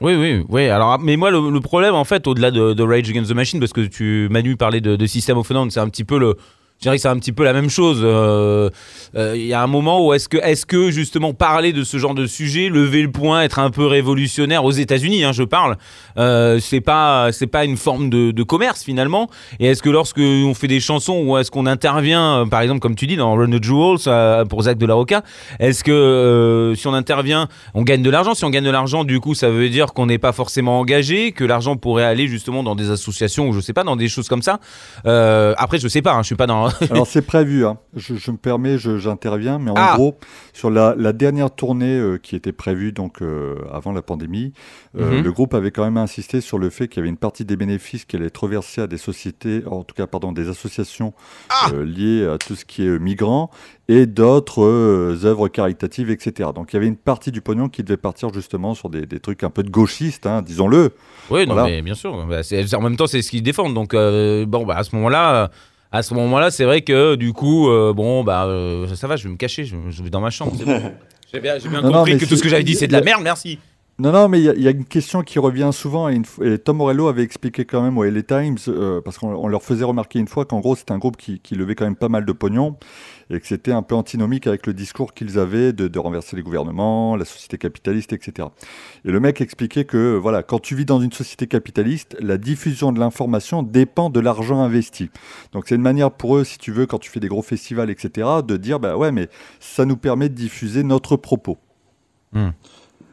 Oui, 0.00 0.14
oui, 0.14 0.44
oui. 0.48 0.68
Alors, 0.68 0.98
mais 0.98 1.16
moi, 1.16 1.30
le, 1.30 1.60
problème, 1.60 1.94
en 1.94 2.04
fait, 2.04 2.26
au-delà 2.26 2.50
de, 2.50 2.82
Rage 2.82 3.08
Against 3.10 3.30
the 3.30 3.34
Machine, 3.34 3.60
parce 3.60 3.72
que 3.72 3.82
tu, 3.82 4.28
Manu 4.30 4.56
parlait 4.56 4.80
de, 4.80 4.96
de 4.96 5.06
System 5.06 5.38
of 5.38 5.50
a 5.50 5.64
c'est 5.70 5.80
un 5.80 5.88
petit 5.88 6.04
peu 6.04 6.18
le. 6.18 6.36
Je 6.78 6.82
dirais 6.82 6.96
que 6.96 7.02
c'est 7.02 7.08
un 7.08 7.18
petit 7.18 7.32
peu 7.32 7.42
la 7.42 7.54
même 7.54 7.70
chose. 7.70 8.02
Euh, 8.04 8.68
euh, 9.16 9.32
Il 9.34 9.46
y 9.46 9.54
a 9.54 9.62
un 9.62 9.66
moment 9.66 10.06
où 10.06 10.12
est-ce 10.12 10.28
que, 10.28 10.36
est-ce 10.36 10.66
que 10.66 10.90
justement 10.90 11.32
parler 11.32 11.72
de 11.72 11.84
ce 11.84 11.96
genre 11.96 12.14
de 12.14 12.26
sujet, 12.26 12.68
lever 12.68 13.00
le 13.00 13.10
point, 13.10 13.42
être 13.42 13.58
un 13.58 13.70
peu 13.70 13.86
révolutionnaire 13.86 14.62
aux 14.62 14.72
États-Unis, 14.72 15.24
hein, 15.24 15.32
je 15.32 15.42
parle, 15.42 15.78
euh, 16.18 16.60
c'est 16.60 16.82
pas, 16.82 17.32
c'est 17.32 17.46
pas 17.46 17.64
une 17.64 17.78
forme 17.78 18.10
de, 18.10 18.42
commerce 18.42 18.84
finalement. 18.84 19.30
Et 19.58 19.66
est-ce 19.66 19.82
que 19.82 19.88
lorsque 19.88 20.18
on 20.18 20.52
fait 20.52 20.68
des 20.68 20.78
chansons 20.78 21.22
ou 21.24 21.38
est-ce 21.38 21.50
qu'on 21.50 21.64
intervient, 21.64 22.42
euh, 22.42 22.46
par 22.46 22.60
exemple, 22.60 22.80
comme 22.80 22.94
tu 22.94 23.06
dis 23.06 23.16
dans 23.16 23.34
Run 23.34 23.50
the 23.50 23.62
Jewels 23.62 24.46
pour 24.48 24.62
Zach 24.62 24.76
de 24.76 24.86
la 24.86 24.94
Roca, 24.94 25.22
est-ce 25.58 25.82
que 25.82 26.74
si 26.76 26.86
on 26.86 26.94
intervient, 26.94 27.48
on 27.72 27.82
gagne 27.82 28.02
de 28.02 28.10
l'argent? 28.10 28.34
Si 28.34 28.44
on 28.44 28.50
gagne 28.50 28.64
de 28.64 28.70
l'argent, 28.70 29.04
du 29.04 29.18
coup, 29.18 29.34
ça 29.34 29.48
veut 29.48 29.70
dire 29.70 29.94
qu'on 29.94 30.06
n'est 30.06 30.18
pas 30.18 30.32
forcément 30.32 30.78
engagé, 30.78 31.32
que 31.32 31.44
l'argent 31.44 31.76
pourrait 31.76 32.04
aller 32.04 32.28
justement 32.28 32.62
dans 32.62 32.74
des 32.74 32.90
associations 32.90 33.48
ou 33.48 33.54
je 33.54 33.60
sais 33.60 33.72
pas, 33.72 33.82
dans 33.82 33.96
des 33.96 34.08
choses 34.08 34.28
comme 34.28 34.42
ça. 34.42 34.60
Après, 35.04 35.78
je 35.78 35.88
sais 35.88 36.02
pas, 36.02 36.12
hein, 36.12 36.22
je 36.22 36.26
suis 36.26 36.36
pas 36.36 36.46
dans. 36.46 36.65
Alors 36.90 37.06
c'est 37.06 37.22
prévu, 37.22 37.64
hein. 37.66 37.78
je, 37.94 38.14
je 38.16 38.30
me 38.30 38.36
permets, 38.36 38.78
j'interviens, 38.78 39.58
mais 39.58 39.70
en 39.70 39.74
Ah. 39.76 39.92
gros, 39.96 40.18
sur 40.52 40.70
la, 40.70 40.94
la 40.96 41.12
dernière 41.12 41.50
tournée 41.50 41.98
euh, 41.98 42.18
qui 42.18 42.34
était 42.36 42.52
prévue 42.52 42.92
donc 42.92 43.22
euh, 43.22 43.56
avant 43.72 43.92
la 43.92 44.02
pandémie, 44.02 44.52
euh, 44.98 45.18
Mhm. 45.18 45.24
le 45.24 45.32
groupe 45.32 45.54
avait 45.54 45.70
quand 45.70 45.84
même 45.84 45.96
insisté 45.96 46.40
sur 46.40 46.58
le 46.58 46.70
fait 46.70 46.88
qu'il 46.88 46.98
y 46.98 47.00
avait 47.00 47.08
une 47.08 47.16
partie 47.16 47.44
des 47.44 47.56
bénéfices 47.56 48.04
qui 48.04 48.16
allait 48.16 48.26
être 48.26 48.42
reversée 48.42 48.80
à 48.80 48.86
des 48.86 48.98
sociétés, 48.98 49.62
en 49.66 49.82
tout 49.84 49.94
cas 49.94 50.06
pardon, 50.06 50.32
des 50.32 50.48
associations 50.48 51.12
Ah. 51.50 51.70
liées 51.84 52.26
à 52.26 52.38
tout 52.38 52.54
ce 52.56 52.64
qui 52.64 52.86
est 52.86 52.98
migrants 52.98 53.50
et 53.88 54.06
d'autres 54.06 54.62
œuvres 55.24 55.48
caritatives, 55.48 56.10
etc. 56.10 56.50
Donc 56.54 56.72
il 56.72 56.74
y 56.74 56.78
avait 56.78 56.88
une 56.88 56.96
partie 56.96 57.30
du 57.30 57.40
pognon 57.40 57.68
qui 57.68 57.82
devait 57.84 57.96
partir 57.96 58.32
justement 58.34 58.74
sur 58.74 58.88
des, 58.90 59.06
des 59.06 59.20
trucs 59.20 59.44
un 59.44 59.50
peu 59.50 59.62
de 59.62 59.70
gauchistes, 59.70 60.26
hein, 60.26 60.42
disons-le. 60.42 60.90
Oui, 61.30 61.46
non, 61.46 61.54
Voilà. 61.54 61.68
mais 61.70 61.82
bien 61.82 61.94
sûr. 61.94 62.26
Bah, 62.26 62.40
en 62.76 62.80
même 62.82 62.96
temps, 62.96 63.06
c'est 63.06 63.22
ce 63.22 63.30
qu'ils 63.30 63.42
défendent. 63.42 63.74
Donc, 63.74 63.92
bon, 63.94 64.64
bah, 64.66 64.76
à 64.76 64.84
ce 64.84 64.94
moment-là, 64.96 65.50
à 65.92 66.02
ce 66.02 66.14
moment-là, 66.14 66.50
c'est 66.50 66.64
vrai 66.64 66.82
que 66.82 67.14
du 67.14 67.32
coup, 67.32 67.68
euh, 67.68 67.92
bon, 67.94 68.24
bah, 68.24 68.44
euh, 68.46 68.86
ça 68.94 69.06
va, 69.06 69.16
je 69.16 69.24
vais 69.24 69.30
me 69.30 69.36
cacher, 69.36 69.64
je, 69.64 69.76
je 69.90 70.02
vais 70.02 70.10
dans 70.10 70.20
ma 70.20 70.30
chambre. 70.30 70.52
c'est 70.58 70.64
bon. 70.64 70.80
J'ai 71.32 71.40
bien, 71.40 71.58
j'ai 71.58 71.68
bien 71.68 71.80
Non, 71.82 71.88
non, 71.88 71.92
compris 71.98 72.12
mais 72.14 72.18
que 72.20 72.24
tout 72.24 72.30
c'est- 72.30 72.36
ce 72.36 72.42
que 72.44 72.48
j'avais 72.48 72.62
dit, 72.62 72.76
c'est 72.76 72.86
de 72.86 72.92
la 72.92 73.00
merde. 73.00 73.20
Merci. 73.22 73.58
Non, 73.98 74.12
non, 74.12 74.28
mais 74.28 74.38
il 74.38 74.44
y, 74.44 74.48
a- 74.48 74.54
il 74.54 74.62
y 74.62 74.68
a 74.68 74.70
une 74.70 74.84
question 74.84 75.22
qui 75.22 75.40
revient 75.40 75.70
souvent, 75.72 76.08
et, 76.08 76.14
une 76.14 76.22
f- 76.22 76.44
et 76.54 76.56
Tom 76.58 76.76
Morello 76.76 77.08
avait 77.08 77.24
expliqué 77.24 77.64
quand 77.64 77.82
même 77.82 77.98
au 77.98 78.04
LA 78.04 78.22
Times, 78.22 78.56
euh, 78.68 79.00
parce 79.04 79.18
qu'on 79.18 79.34
on 79.34 79.48
leur 79.48 79.62
faisait 79.64 79.84
remarquer 79.84 80.20
une 80.20 80.28
fois 80.28 80.44
qu'en 80.44 80.60
gros 80.60 80.76
c'était 80.76 80.92
un 80.92 80.98
groupe 80.98 81.16
qui, 81.16 81.40
qui 81.40 81.56
levait 81.56 81.74
quand 81.74 81.84
même 81.84 81.96
pas 81.96 82.08
mal 82.08 82.24
de 82.24 82.32
pognon, 82.32 82.76
et 83.30 83.40
que 83.40 83.46
c'était 83.46 83.72
un 83.72 83.82
peu 83.82 83.94
antinomique 83.94 84.46
avec 84.46 84.66
le 84.66 84.74
discours 84.74 85.12
qu'ils 85.12 85.38
avaient 85.38 85.72
de, 85.72 85.88
de 85.88 85.98
renverser 85.98 86.36
les 86.36 86.42
gouvernements, 86.42 87.16
la 87.16 87.24
société 87.24 87.58
capitaliste, 87.58 88.12
etc. 88.12 88.48
Et 89.04 89.10
le 89.10 89.20
mec 89.20 89.40
expliquait 89.40 89.84
que, 89.84 90.16
voilà, 90.16 90.42
quand 90.42 90.60
tu 90.60 90.74
vis 90.74 90.84
dans 90.84 91.00
une 91.00 91.12
société 91.12 91.46
capitaliste, 91.46 92.16
la 92.20 92.38
diffusion 92.38 92.92
de 92.92 93.00
l'information 93.00 93.62
dépend 93.62 94.10
de 94.10 94.20
l'argent 94.20 94.60
investi. 94.62 95.10
Donc 95.52 95.64
c'est 95.68 95.74
une 95.74 95.82
manière 95.82 96.10
pour 96.10 96.36
eux, 96.36 96.44
si 96.44 96.58
tu 96.58 96.70
veux, 96.72 96.86
quand 96.86 96.98
tu 96.98 97.10
fais 97.10 97.20
des 97.20 97.28
gros 97.28 97.42
festivals, 97.42 97.90
etc., 97.90 98.28
de 98.46 98.56
dire, 98.56 98.78
bah 98.78 98.96
ouais, 98.96 99.12
mais 99.12 99.28
ça 99.60 99.84
nous 99.84 99.96
permet 99.96 100.28
de 100.28 100.34
diffuser 100.34 100.82
notre 100.82 101.16
propos. 101.16 101.58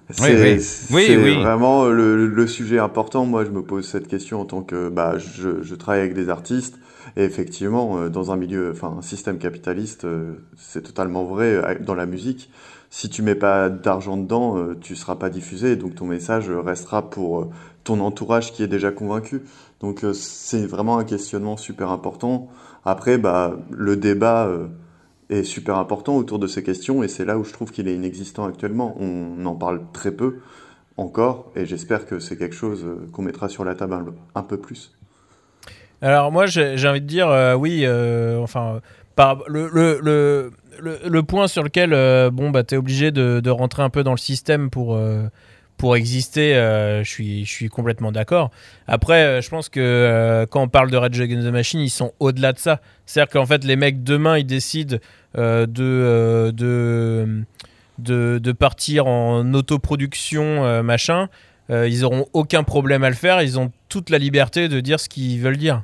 C'est 0.10 0.36
oui. 0.56 0.62
c'est 0.62 0.94
Oui, 0.94 1.18
oui. 1.18 1.42
vraiment 1.42 1.86
le, 1.86 2.28
le 2.28 2.48
sujet 2.48 2.78
important. 2.78 3.26
Moi, 3.26 3.46
je 3.46 3.50
me 3.50 3.64
pose 3.64 3.88
cette 3.88 4.08
question 4.08 4.42
en 4.42 4.46
tant 4.46 4.62
que 4.62 4.90
bah, 4.90 5.18
je, 5.18 5.64
je 5.64 5.76
travaille 5.76 6.02
avec 6.02 6.14
des 6.14 6.30
artistes 6.30 6.78
et 7.16 7.24
effectivement, 7.24 7.98
euh, 7.98 8.10
dans 8.10 8.32
un 8.32 8.38
milieu, 8.38 8.72
enfin, 8.72 8.96
un 8.98 9.02
système 9.02 9.38
capitaliste, 9.38 10.06
euh, 10.06 10.36
c'est 10.58 10.82
totalement 10.82 11.24
vrai 11.24 11.56
euh, 11.56 11.80
dans 11.80 11.96
la 11.96 12.06
musique. 12.06 12.50
Si 12.90 13.10
tu 13.10 13.22
mets 13.22 13.36
pas 13.36 13.70
d'argent 13.70 14.18
dedans, 14.18 14.76
tu 14.80 14.96
seras 14.96 15.16
pas 15.16 15.32
diffusé, 15.32 15.76
donc 15.76 15.96
ton 15.96 16.06
message 16.06 16.52
restera 16.52 17.10
pour 17.10 17.50
ton 17.84 18.00
entourage 18.02 18.54
qui 18.54 18.62
est 18.62 18.68
déjà 18.68 18.92
convaincu. 18.92 19.42
Donc 19.80 20.06
c'est 20.14 20.68
vraiment 20.68 21.00
un 21.00 21.04
questionnement 21.04 21.58
super 21.58 21.90
important. 21.90 22.50
Après, 22.86 23.18
bah, 23.18 23.58
le 23.72 23.98
débat 23.98 24.48
est 25.30 25.44
super 25.44 25.78
important 25.80 26.18
autour 26.18 26.38
de 26.38 26.46
ces 26.46 26.62
questions 26.62 27.02
et 27.02 27.08
c'est 27.08 27.26
là 27.26 27.40
où 27.40 27.44
je 27.44 27.52
trouve 27.52 27.72
qu'il 27.72 27.88
est 27.88 27.96
inexistant 27.96 28.46
actuellement. 28.46 28.96
On 29.00 29.44
en 29.48 29.56
parle 29.56 29.82
très 29.92 30.12
peu 30.12 30.42
encore 30.96 31.52
et 31.56 31.66
j'espère 31.66 32.06
que 32.06 32.20
c'est 32.20 32.38
quelque 32.38 32.56
chose 32.56 32.86
qu'on 33.12 33.24
mettra 33.24 33.50
sur 33.50 33.66
la 33.66 33.74
table 33.74 34.14
un 34.36 34.44
peu 34.44 34.58
plus. 34.58 34.92
Alors 36.04 36.34
moi 36.34 36.48
j'ai 36.48 36.86
envie 36.86 37.00
de 37.00 37.08
dire 37.08 37.30
euh, 37.30 37.54
oui, 37.56 37.84
euh, 37.86 38.38
enfin 38.40 38.82
le, 39.48 39.70
le, 39.70 40.52
le, 40.82 41.24
point 41.24 41.48
sur 41.48 41.64
lequel 41.64 41.94
euh, 41.94 42.30
bon 42.30 42.50
bah 42.50 42.64
t'es 42.64 42.76
obligé 42.76 43.12
de, 43.12 43.50
rentrer 43.50 43.84
un 43.84 43.90
peu 43.90 44.04
dans 44.04 44.12
le 44.12 44.18
système 44.18 44.70
pour 44.70 44.96
euh, 44.96 45.30
pour 45.78 45.96
exister, 45.96 46.56
je 47.04 47.44
suis 47.46 47.70
complètement 47.70 48.12
d'accord. 48.12 48.52
Après 48.86 49.42
je 49.42 49.50
pense 49.50 49.70
que 49.70 50.46
quand 50.52 50.64
on 50.64 50.68
parle 50.68 50.92
de 50.92 50.98
Red 50.98 51.18
Against 51.18 51.48
the 51.48 51.52
Machine, 51.52 51.80
ils 51.80 51.90
sont 51.90 52.12
au-delà 52.20 52.52
de 52.52 52.60
ça. 52.60 52.82
C'est-à-dire 53.06 53.32
qu'en 53.32 53.46
fait 53.46 53.64
les 53.64 53.78
mecs 53.78 54.04
demain 54.04 54.38
ils 54.38 54.46
décident 54.46 54.98
de 55.38 55.66
de 55.66 57.44
de, 57.98 58.40
de 58.40 58.52
partir 58.52 59.08
en 59.08 59.54
autoproduction 59.54 60.84
machin. 60.84 61.30
Ils 61.70 62.04
auront 62.04 62.28
aucun 62.34 62.64
problème 62.64 63.06
à 63.06 63.10
le 63.10 63.16
faire. 63.16 63.42
Ils 63.42 63.58
ont 63.58 63.72
toute 63.88 64.10
la 64.10 64.18
liberté 64.18 64.68
de 64.68 64.82
dire 64.82 65.00
ce 65.00 65.08
qu'ils 65.08 65.40
veulent 65.40 65.58
dire. 65.58 65.84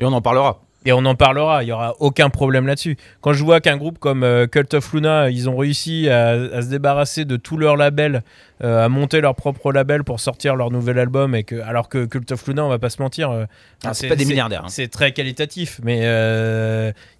Et 0.00 0.04
on 0.04 0.12
en 0.12 0.22
parlera. 0.22 0.60
Et 0.86 0.92
on 0.92 1.04
en 1.04 1.14
parlera, 1.14 1.62
il 1.62 1.66
n'y 1.66 1.72
aura 1.72 1.94
aucun 2.00 2.30
problème 2.30 2.66
là-dessus. 2.66 2.96
Quand 3.20 3.34
je 3.34 3.44
vois 3.44 3.60
qu'un 3.60 3.76
groupe 3.76 3.98
comme 3.98 4.22
euh, 4.22 4.46
Cult 4.46 4.72
of 4.72 4.94
Luna, 4.94 5.28
ils 5.28 5.50
ont 5.50 5.56
réussi 5.58 6.08
à, 6.08 6.30
à 6.30 6.62
se 6.62 6.68
débarrasser 6.68 7.26
de 7.26 7.36
tous 7.36 7.58
leurs 7.58 7.76
labels, 7.76 8.22
euh, 8.64 8.86
à 8.86 8.88
monter 8.88 9.20
leur 9.20 9.34
propre 9.34 9.72
label 9.72 10.04
pour 10.04 10.20
sortir 10.20 10.56
leur 10.56 10.70
nouvel 10.70 10.98
album, 10.98 11.34
et 11.34 11.44
que, 11.44 11.60
alors 11.60 11.90
que 11.90 12.06
Cult 12.06 12.32
of 12.32 12.46
Luna, 12.48 12.64
on 12.64 12.70
va 12.70 12.78
pas 12.78 12.88
se 12.88 13.02
mentir, 13.02 13.30
euh, 13.30 13.44
Ah, 13.84 13.92
c'est 13.92 14.08
pas 14.08 14.16
des 14.16 14.24
milliardaires, 14.24 14.64
hein. 14.64 14.70
C'est 14.70 14.88
très 14.88 15.12
qualitatif, 15.12 15.80
mais 15.84 15.98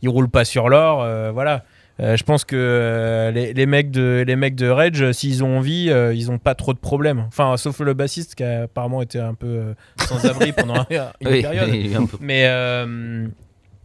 ils 0.00 0.08
roulent 0.08 0.30
pas 0.30 0.46
sur 0.46 0.70
l'or, 0.70 1.06
voilà. 1.34 1.64
Euh, 2.00 2.16
je 2.16 2.24
pense 2.24 2.44
que 2.44 2.56
euh, 2.56 3.30
les, 3.30 3.52
les 3.52 3.66
mecs 3.66 3.90
de 3.90 4.24
les 4.26 4.36
mecs 4.36 4.54
de 4.54 4.68
Rage, 4.68 5.02
euh, 5.02 5.12
s'ils 5.12 5.44
ont 5.44 5.58
envie, 5.58 5.90
euh, 5.90 6.14
ils 6.14 6.30
ont 6.30 6.38
pas 6.38 6.54
trop 6.54 6.72
de 6.72 6.78
problèmes. 6.78 7.24
Enfin, 7.28 7.56
sauf 7.58 7.80
le 7.80 7.92
bassiste 7.92 8.34
qui 8.36 8.42
a 8.42 8.62
apparemment 8.62 9.02
été 9.02 9.18
un 9.18 9.34
peu 9.34 9.74
sans 9.98 10.24
abri 10.24 10.52
pendant 10.56 10.86
une 11.20 11.28
Oui, 11.28 11.42
période. 11.42 11.68
oui, 11.70 11.94
un 11.94 12.06
peu. 12.06 12.16
Mais, 12.20 12.48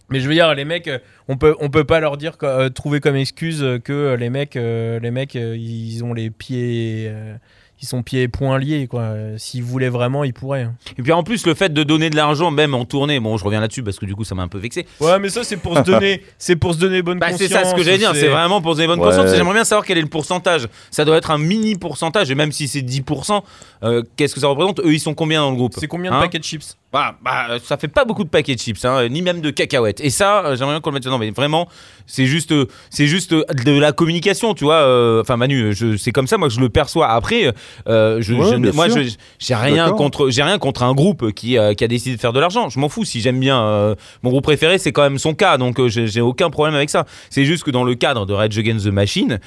mais 0.10 0.20
je 0.20 0.28
veux 0.28 0.34
dire, 0.34 0.54
les 0.54 0.66
mecs, 0.66 0.90
on 1.28 1.36
peut, 1.36 1.56
on 1.60 1.70
peut 1.70 1.84
pas 1.84 2.00
leur 2.00 2.16
dire, 2.16 2.38
trouver 2.74 3.00
comme 3.00 3.16
excuse 3.16 3.66
que 3.84 4.16
les 4.16 4.30
mecs, 4.30 4.56
les 4.56 5.12
mecs 5.12 5.36
ils 5.36 6.02
ont 6.04 6.14
les 6.14 6.30
pieds. 6.30 7.12
Ils 7.82 7.88
sont 7.88 8.04
pieds 8.04 8.24
et 8.24 8.28
poings 8.28 8.58
liés, 8.58 8.88
quoi. 8.88 9.12
S'ils 9.38 9.62
voulaient 9.64 9.90
vraiment, 9.90 10.24
ils 10.24 10.34
pourraient. 10.34 10.64
hein. 10.64 10.74
Et 10.98 11.02
puis 11.04 11.12
en 11.12 11.24
plus, 11.24 11.46
le 11.46 11.54
fait 11.54 11.74
de 11.74 11.84
donner 11.84 12.10
de 12.10 12.16
l'argent, 12.16 12.50
même 12.52 12.74
en 12.74 12.86
tournée, 12.86 13.20
bon, 13.20 13.38
je 13.38 13.44
reviens 13.44 13.60
là-dessus 13.60 13.84
parce 13.84 14.00
que 14.00 14.06
du 14.06 14.16
coup, 14.16 14.24
ça 14.24 14.34
m'a 14.34 14.44
un 14.44 14.48
peu 14.48 14.58
vexé. 14.58 14.86
Ouais, 15.02 15.20
mais 15.20 15.30
ça, 15.30 15.44
c'est 15.44 15.58
pour 15.58 15.76
se 15.78 15.82
donner, 15.84 16.24
c'est 16.38 16.56
pour 16.56 16.74
se 16.74 16.80
donner 16.80 17.02
bonne 17.02 17.20
Bah, 17.20 17.32
conscience. 17.32 17.50
c'est 17.50 17.54
ça 17.54 17.66
ce 17.66 17.76
que 17.76 17.84
j'allais 17.84 17.98
dire, 17.98 18.12
c'est 18.16 18.28
vraiment 18.30 18.62
pour 18.62 18.72
se 18.74 18.78
donner 18.78 18.88
bonne 18.88 19.00
Ouais. 19.00 19.08
conscience. 19.08 19.36
J'aimerais 19.36 19.54
bien 19.56 19.64
savoir 19.66 19.86
quel 19.86 19.98
est 19.98 20.02
le 20.02 20.08
pourcentage. 20.08 20.68
Ça 20.92 21.04
doit 21.06 21.18
être 21.18 21.32
un 21.32 21.38
mini 21.38 21.76
pourcentage, 21.76 22.32
et 22.32 22.36
même 22.36 22.52
si 22.52 22.68
c'est 22.68 22.82
10%, 22.82 23.44
euh, 23.84 24.04
qu'est-ce 24.16 24.34
que 24.34 24.40
ça 24.40 24.48
représente? 24.48 24.80
Eux, 24.80 24.94
ils 24.94 25.00
sont 25.00 25.14
combien 25.14 25.42
dans 25.42 25.52
le 25.52 25.58
groupe? 25.58 25.74
C'est 25.78 25.88
combien 25.88 26.12
de 26.12 26.16
Hein 26.16 26.22
paquets 26.22 26.40
de 26.40 26.44
chips? 26.44 26.78
Bah, 26.96 27.16
bah, 27.22 27.48
ça 27.62 27.76
fait 27.76 27.90
pas 27.90 28.06
beaucoup 28.06 28.24
de 28.24 28.30
paquets 28.30 28.56
de 28.56 28.60
chips, 28.62 28.86
hein, 28.86 29.10
ni 29.10 29.22
même 29.22 29.42
de 29.42 29.50
cacahuètes. 29.50 30.00
Et 30.00 30.10
ça, 30.10 30.46
euh, 30.46 30.56
j'aimerais 30.56 30.76
bien 30.76 30.80
qu'on 30.80 30.92
le 30.92 30.94
mette 30.94 31.04
dedans. 31.04 31.18
Mais 31.18 31.30
vraiment, 31.32 31.68
c'est 32.08 32.26
juste, 32.26 32.54
euh, 32.54 32.68
c'est 32.90 33.06
juste 33.08 33.34
euh, 33.34 33.44
de 33.66 33.78
la 33.78 33.92
communication, 33.92 34.54
tu 34.54 34.64
vois. 34.64 35.20
Enfin, 35.20 35.36
Manu, 35.36 35.74
je, 35.74 35.98
c'est 35.98 36.14
comme 36.14 36.26
ça, 36.28 36.38
moi, 36.38 36.48
que 36.48 36.54
je 36.54 36.62
le 36.62 36.70
perçois. 36.70 37.10
Après, 37.10 37.54
je, 37.86 37.92
Ouais, 37.92 38.22
je- 38.24 38.56
bien 38.56 38.72
moi, 38.72 38.88
je, 38.88 39.14
j'ai 39.40 39.56
rien 39.56 39.84
D'accord. 39.84 39.98
contre, 39.98 40.30
j'ai 40.30 40.42
rien 40.42 40.58
contre 40.58 40.84
un 40.84 40.94
groupe 40.94 41.34
qui, 41.34 41.58
qui 41.78 41.84
a 41.84 41.88
décidé 41.90 42.16
de 42.16 42.22
faire 42.22 42.32
de 42.32 42.40
l'argent. 42.40 42.70
Je 42.70 42.80
m'en 42.80 42.88
fous. 42.88 43.04
Si 43.04 43.20
j'aime 43.20 43.42
bien 43.42 43.96
mon 44.24 44.30
groupe 44.30 44.46
préféré, 44.46 44.78
c'est 44.78 44.94
quand 44.94 45.04
même 45.04 45.18
son 45.18 45.34
cas, 45.34 45.58
donc 45.58 45.86
j'ai, 45.88 46.08
j'ai 46.08 46.22
aucun 46.22 46.50
problème 46.50 46.76
avec 46.76 46.90
ça. 46.90 47.06
C'est 47.30 47.44
juste 47.44 47.64
que 47.66 47.72
dans 47.72 47.84
le 47.84 47.96
cadre 47.96 48.26
de 48.26 48.34
Rage 48.34 48.58
Against 48.58 48.86
the 48.86 48.92
Machine, 48.94 49.40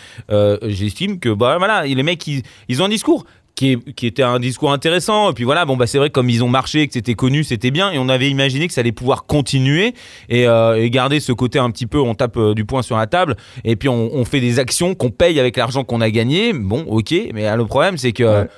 j'estime 0.62 1.18
que, 1.18 1.30
bah, 1.30 1.56
voilà, 1.56 1.84
les 1.84 2.02
mecs, 2.02 2.26
ils, 2.26 2.42
ils 2.68 2.82
ont 2.82 2.84
un 2.84 2.90
discours 2.90 3.24
qui, 3.58 3.72
est- 3.72 3.92
qui 3.92 4.06
était 4.06 4.22
un 4.22 4.38
discours 4.38 4.72
intéressant. 4.72 5.30
Et 5.30 5.34
puis 5.34 5.42
voilà, 5.42 5.64
bon, 5.64 5.76
bah, 5.76 5.86
c'est 5.88 5.98
vrai 5.98 6.10
comme 6.10 6.30
ils 6.30 6.44
ont 6.44 6.48
marché, 6.48 6.86
que 6.86 6.92
c'était 6.92 7.14
connu, 7.14 7.42
c'était 7.42 7.72
bien. 7.72 7.90
Et 7.90 7.98
on 7.98 8.08
avait 8.08 8.30
imaginé 8.30 8.68
que 8.68 8.72
ça 8.72 8.82
allait 8.82 8.92
pouvoir 8.92 9.26
continuer 9.26 9.94
et, 10.28 10.46
euh, 10.46 10.80
et 10.80 10.88
garder 10.90 11.18
ce 11.18 11.32
côté 11.32 11.58
un 11.58 11.70
petit 11.72 11.86
peu, 11.86 11.98
on 11.98 12.14
tape 12.14 12.36
euh, 12.36 12.54
du 12.54 12.64
poing 12.64 12.82
sur 12.82 12.96
la 12.96 13.06
table. 13.08 13.36
Et 13.64 13.74
puis 13.74 13.88
on, 13.88 14.14
on 14.14 14.24
fait 14.24 14.40
des 14.40 14.60
actions 14.60 14.94
qu'on 14.94 15.10
paye 15.10 15.40
avec 15.40 15.56
l'argent 15.56 15.82
qu'on 15.82 16.00
a 16.00 16.10
gagné. 16.10 16.52
Bon, 16.52 16.84
ok. 16.88 17.12
Mais 17.34 17.48
euh, 17.48 17.56
le 17.56 17.66
problème, 17.66 17.98
c'est 17.98 18.12
que. 18.12 18.22
Ouais. 18.42 18.48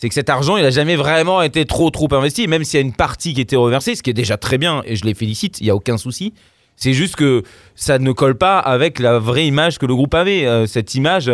C'est 0.00 0.08
que 0.08 0.14
cet 0.14 0.28
argent, 0.30 0.56
il 0.56 0.64
a 0.64 0.70
jamais 0.70 0.94
vraiment 0.94 1.42
été 1.42 1.64
trop 1.64 1.90
trop 1.90 2.06
investi, 2.14 2.46
même 2.46 2.62
s'il 2.62 2.78
y 2.78 2.82
a 2.82 2.86
une 2.86 2.92
partie 2.92 3.34
qui 3.34 3.40
était 3.40 3.56
reversée, 3.56 3.96
ce 3.96 4.02
qui 4.04 4.10
est 4.10 4.14
déjà 4.14 4.36
très 4.36 4.56
bien, 4.56 4.80
et 4.86 4.94
je 4.94 5.04
les 5.04 5.12
félicite, 5.12 5.60
il 5.60 5.66
y 5.66 5.70
a 5.70 5.74
aucun 5.74 5.96
souci. 5.98 6.34
C'est 6.80 6.92
juste 6.92 7.16
que 7.16 7.42
ça 7.74 7.98
ne 7.98 8.12
colle 8.12 8.36
pas 8.36 8.58
avec 8.60 9.00
la 9.00 9.18
vraie 9.18 9.46
image 9.48 9.78
que 9.78 9.86
le 9.86 9.94
groupe 9.96 10.14
avait. 10.14 10.46
Euh, 10.46 10.66
cette 10.66 10.94
image, 10.94 11.28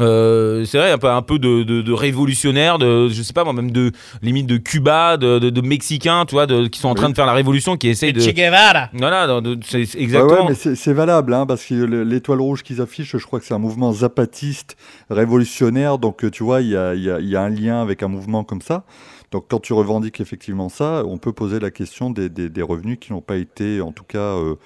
euh, 0.00 0.64
c'est 0.64 0.78
vrai, 0.78 0.92
un 0.92 0.98
peu, 0.98 1.08
un 1.10 1.22
peu 1.22 1.38
de, 1.40 1.64
de- 1.64 1.82
de 1.82 1.92
révolutionnaire, 1.92 2.78
de, 2.78 3.08
je 3.08 3.20
sais 3.22 3.32
pas 3.32 3.42
moi, 3.42 3.52
même 3.52 3.72
de 3.72 3.90
limite 4.22 4.46
de 4.46 4.58
Cuba, 4.58 5.16
de, 5.16 5.40
de, 5.40 5.50
de 5.50 5.60
Mexicains, 5.60 6.24
tu 6.24 6.36
vois, 6.36 6.46
de- 6.46 6.68
qui 6.68 6.78
sont 6.78 6.88
en 6.88 6.94
train 6.94 7.10
de 7.10 7.14
faire 7.16 7.26
la 7.26 7.32
révolution, 7.32 7.76
qui 7.76 7.88
essayent 7.88 8.12
de. 8.12 8.20
Che 8.20 8.32
Guevara 8.32 8.88
Voilà, 8.92 9.26
de- 9.40 9.54
de- 9.56 9.64
c'est 9.66 9.78
Ouais, 9.78 9.88
exactement. 10.02 10.46
ouais, 10.46 10.54
mais 10.64 10.74
c'est 10.76 10.92
valable, 10.92 11.34
hein, 11.34 11.46
parce 11.46 11.64
que 11.64 11.74
le- 11.74 12.04
l'étoile 12.04 12.40
rouge 12.40 12.62
qu'ils 12.62 12.80
affichent, 12.80 13.16
je 13.16 13.26
crois 13.26 13.40
que 13.40 13.44
c'est 13.46 13.54
un 13.54 13.58
mouvement 13.58 13.92
zapatiste 13.92 14.76
révolutionnaire, 15.10 15.98
donc 15.98 16.24
euh, 16.24 16.30
tu 16.30 16.44
vois, 16.44 16.60
il 16.62 16.68
y 16.68 16.76
a, 16.76 16.94
il 16.94 17.02
y 17.02 17.10
a- 17.10 17.18
il 17.18 17.28
y 17.28 17.34
a 17.36 17.42
un 17.42 17.48
lien 17.50 17.82
avec 17.82 18.02
un 18.04 18.08
mouvement 18.08 18.44
comme 18.44 18.60
ça. 18.62 18.84
Donc 19.30 19.46
quand 19.48 19.60
tu 19.60 19.72
revendiques 19.72 20.20
effectivement 20.20 20.68
ça, 20.68 21.02
on 21.06 21.18
peut 21.18 21.32
poser 21.32 21.58
la 21.58 21.70
question 21.70 22.10
des, 22.10 22.62
revenus 22.62 22.98
qui 23.00 23.12
n'ont 23.12 23.20
pas 23.20 23.36
été, 23.36 23.80
en 23.80 23.92
tout 23.92 24.04
cas, 24.04 24.18
euh, 24.18 24.56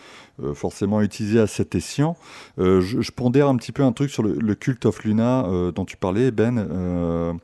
euh, 0.42 0.54
forcément 0.54 1.00
utilisés 1.00 1.40
à 1.40 1.46
cet 1.46 1.74
escient. 1.74 2.16
Euh, 2.58 2.80
je, 2.80 3.10
pondère 3.10 3.48
un 3.48 3.56
petit 3.56 3.72
peu 3.72 3.82
un 3.82 3.92
truc 3.92 4.10
sur 4.10 4.22
le, 4.22 4.34
le 4.34 4.54
culte 4.54 4.86
of 4.86 5.04
Luna 5.04 5.46
dont 5.74 5.84
tu 5.84 5.96
parlais, 5.96 6.30
Ben. 6.30 7.38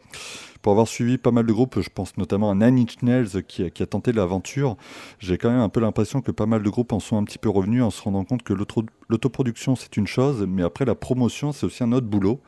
Pour 0.63 0.73
avoir 0.73 0.89
suivi 0.89 1.19
pas 1.19 1.31
mal 1.31 1.47
de 1.47 1.53
groupes, 1.53 1.81
je 1.81 1.89
pense 1.95 2.17
notamment 2.17 2.51
à 2.51 2.55
Nine 2.55 2.79
Inch 2.81 3.03
Nails 3.03 3.43
qui, 3.47 3.65
a- 3.65 3.71
qui 3.71 3.83
a 3.83 3.87
tenté 3.87 4.13
l'aventure, 4.13 4.77
j'ai 5.19 5.39
quand 5.39 5.51
même 5.51 5.61
un 5.61 5.69
peu 5.69 5.81
l'impression 5.81 6.21
que 6.23 6.31
pas 6.33 6.47
mal 6.47 6.63
de 6.63 6.69
groupes 6.71 6.93
en 6.93 6.99
sont 7.01 7.17
un 7.19 7.25
petit 7.25 7.39
peu 7.39 7.49
revenus 7.49 7.83
en 7.83 7.91
se 7.91 8.03
rendant 8.03 8.25
compte 8.25 8.43
que 8.43 8.53
l'auto- 8.53 8.85
l'autoproduction 9.09 9.77
c'est 9.77 9.97
une 9.97 10.07
chose, 10.07 10.45
mais 10.49 10.63
après 10.63 10.85
la 10.85 10.95
promotion 10.95 11.53
c'est 11.53 11.67
aussi 11.67 11.85
un 11.85 11.93
autre 11.93 12.07
boulot. 12.07 12.41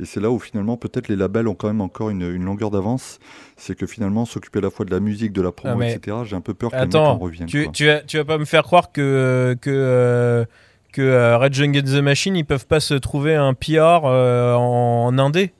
Et 0.00 0.04
c'est 0.06 0.20
là 0.20 0.30
où 0.30 0.38
finalement 0.38 0.76
peut-être 0.76 1.08
les 1.08 1.16
labels 1.16 1.46
ont 1.48 1.54
quand 1.54 1.68
même 1.68 1.80
encore 1.80 2.10
une, 2.10 2.22
une 2.22 2.44
longueur 2.44 2.70
d'avance. 2.70 3.18
C'est 3.56 3.74
que 3.76 3.86
finalement 3.86 4.24
s'occuper 4.24 4.58
à 4.58 4.62
la 4.62 4.70
fois 4.70 4.84
de 4.86 4.90
la 4.90 5.00
musique, 5.00 5.32
de 5.32 5.42
la 5.42 5.52
promo, 5.52 5.80
Ah, 5.82 5.86
etc. 5.90 6.16
J'ai 6.24 6.36
un 6.36 6.40
peu 6.40 6.54
peur 6.54 6.70
que 6.70 6.76
les 6.76 6.82
mecs 6.82 6.94
Attends, 6.94 7.10
en 7.12 7.18
reviennent. 7.18 7.46
tu, 7.48 7.68
tu, 7.72 7.86
vas, 7.86 8.00
tu 8.00 8.16
vas 8.16 8.24
pas 8.24 8.38
me 8.38 8.44
faire 8.46 8.62
croire 8.62 8.90
que 8.92 9.56
que 9.60 9.70
euh, 9.70 10.44
que 10.92 11.02
euh, 11.02 11.38
Red 11.38 11.56
Against 11.60 11.94
the 11.94 12.00
Machine 12.02 12.34
ils 12.36 12.44
peuvent 12.44 12.66
pas 12.66 12.80
se 12.80 12.94
trouver 12.94 13.34
un 13.36 13.54
PR 13.54 14.00
euh, 14.06 14.54
en 14.54 15.16
indé? 15.18 15.52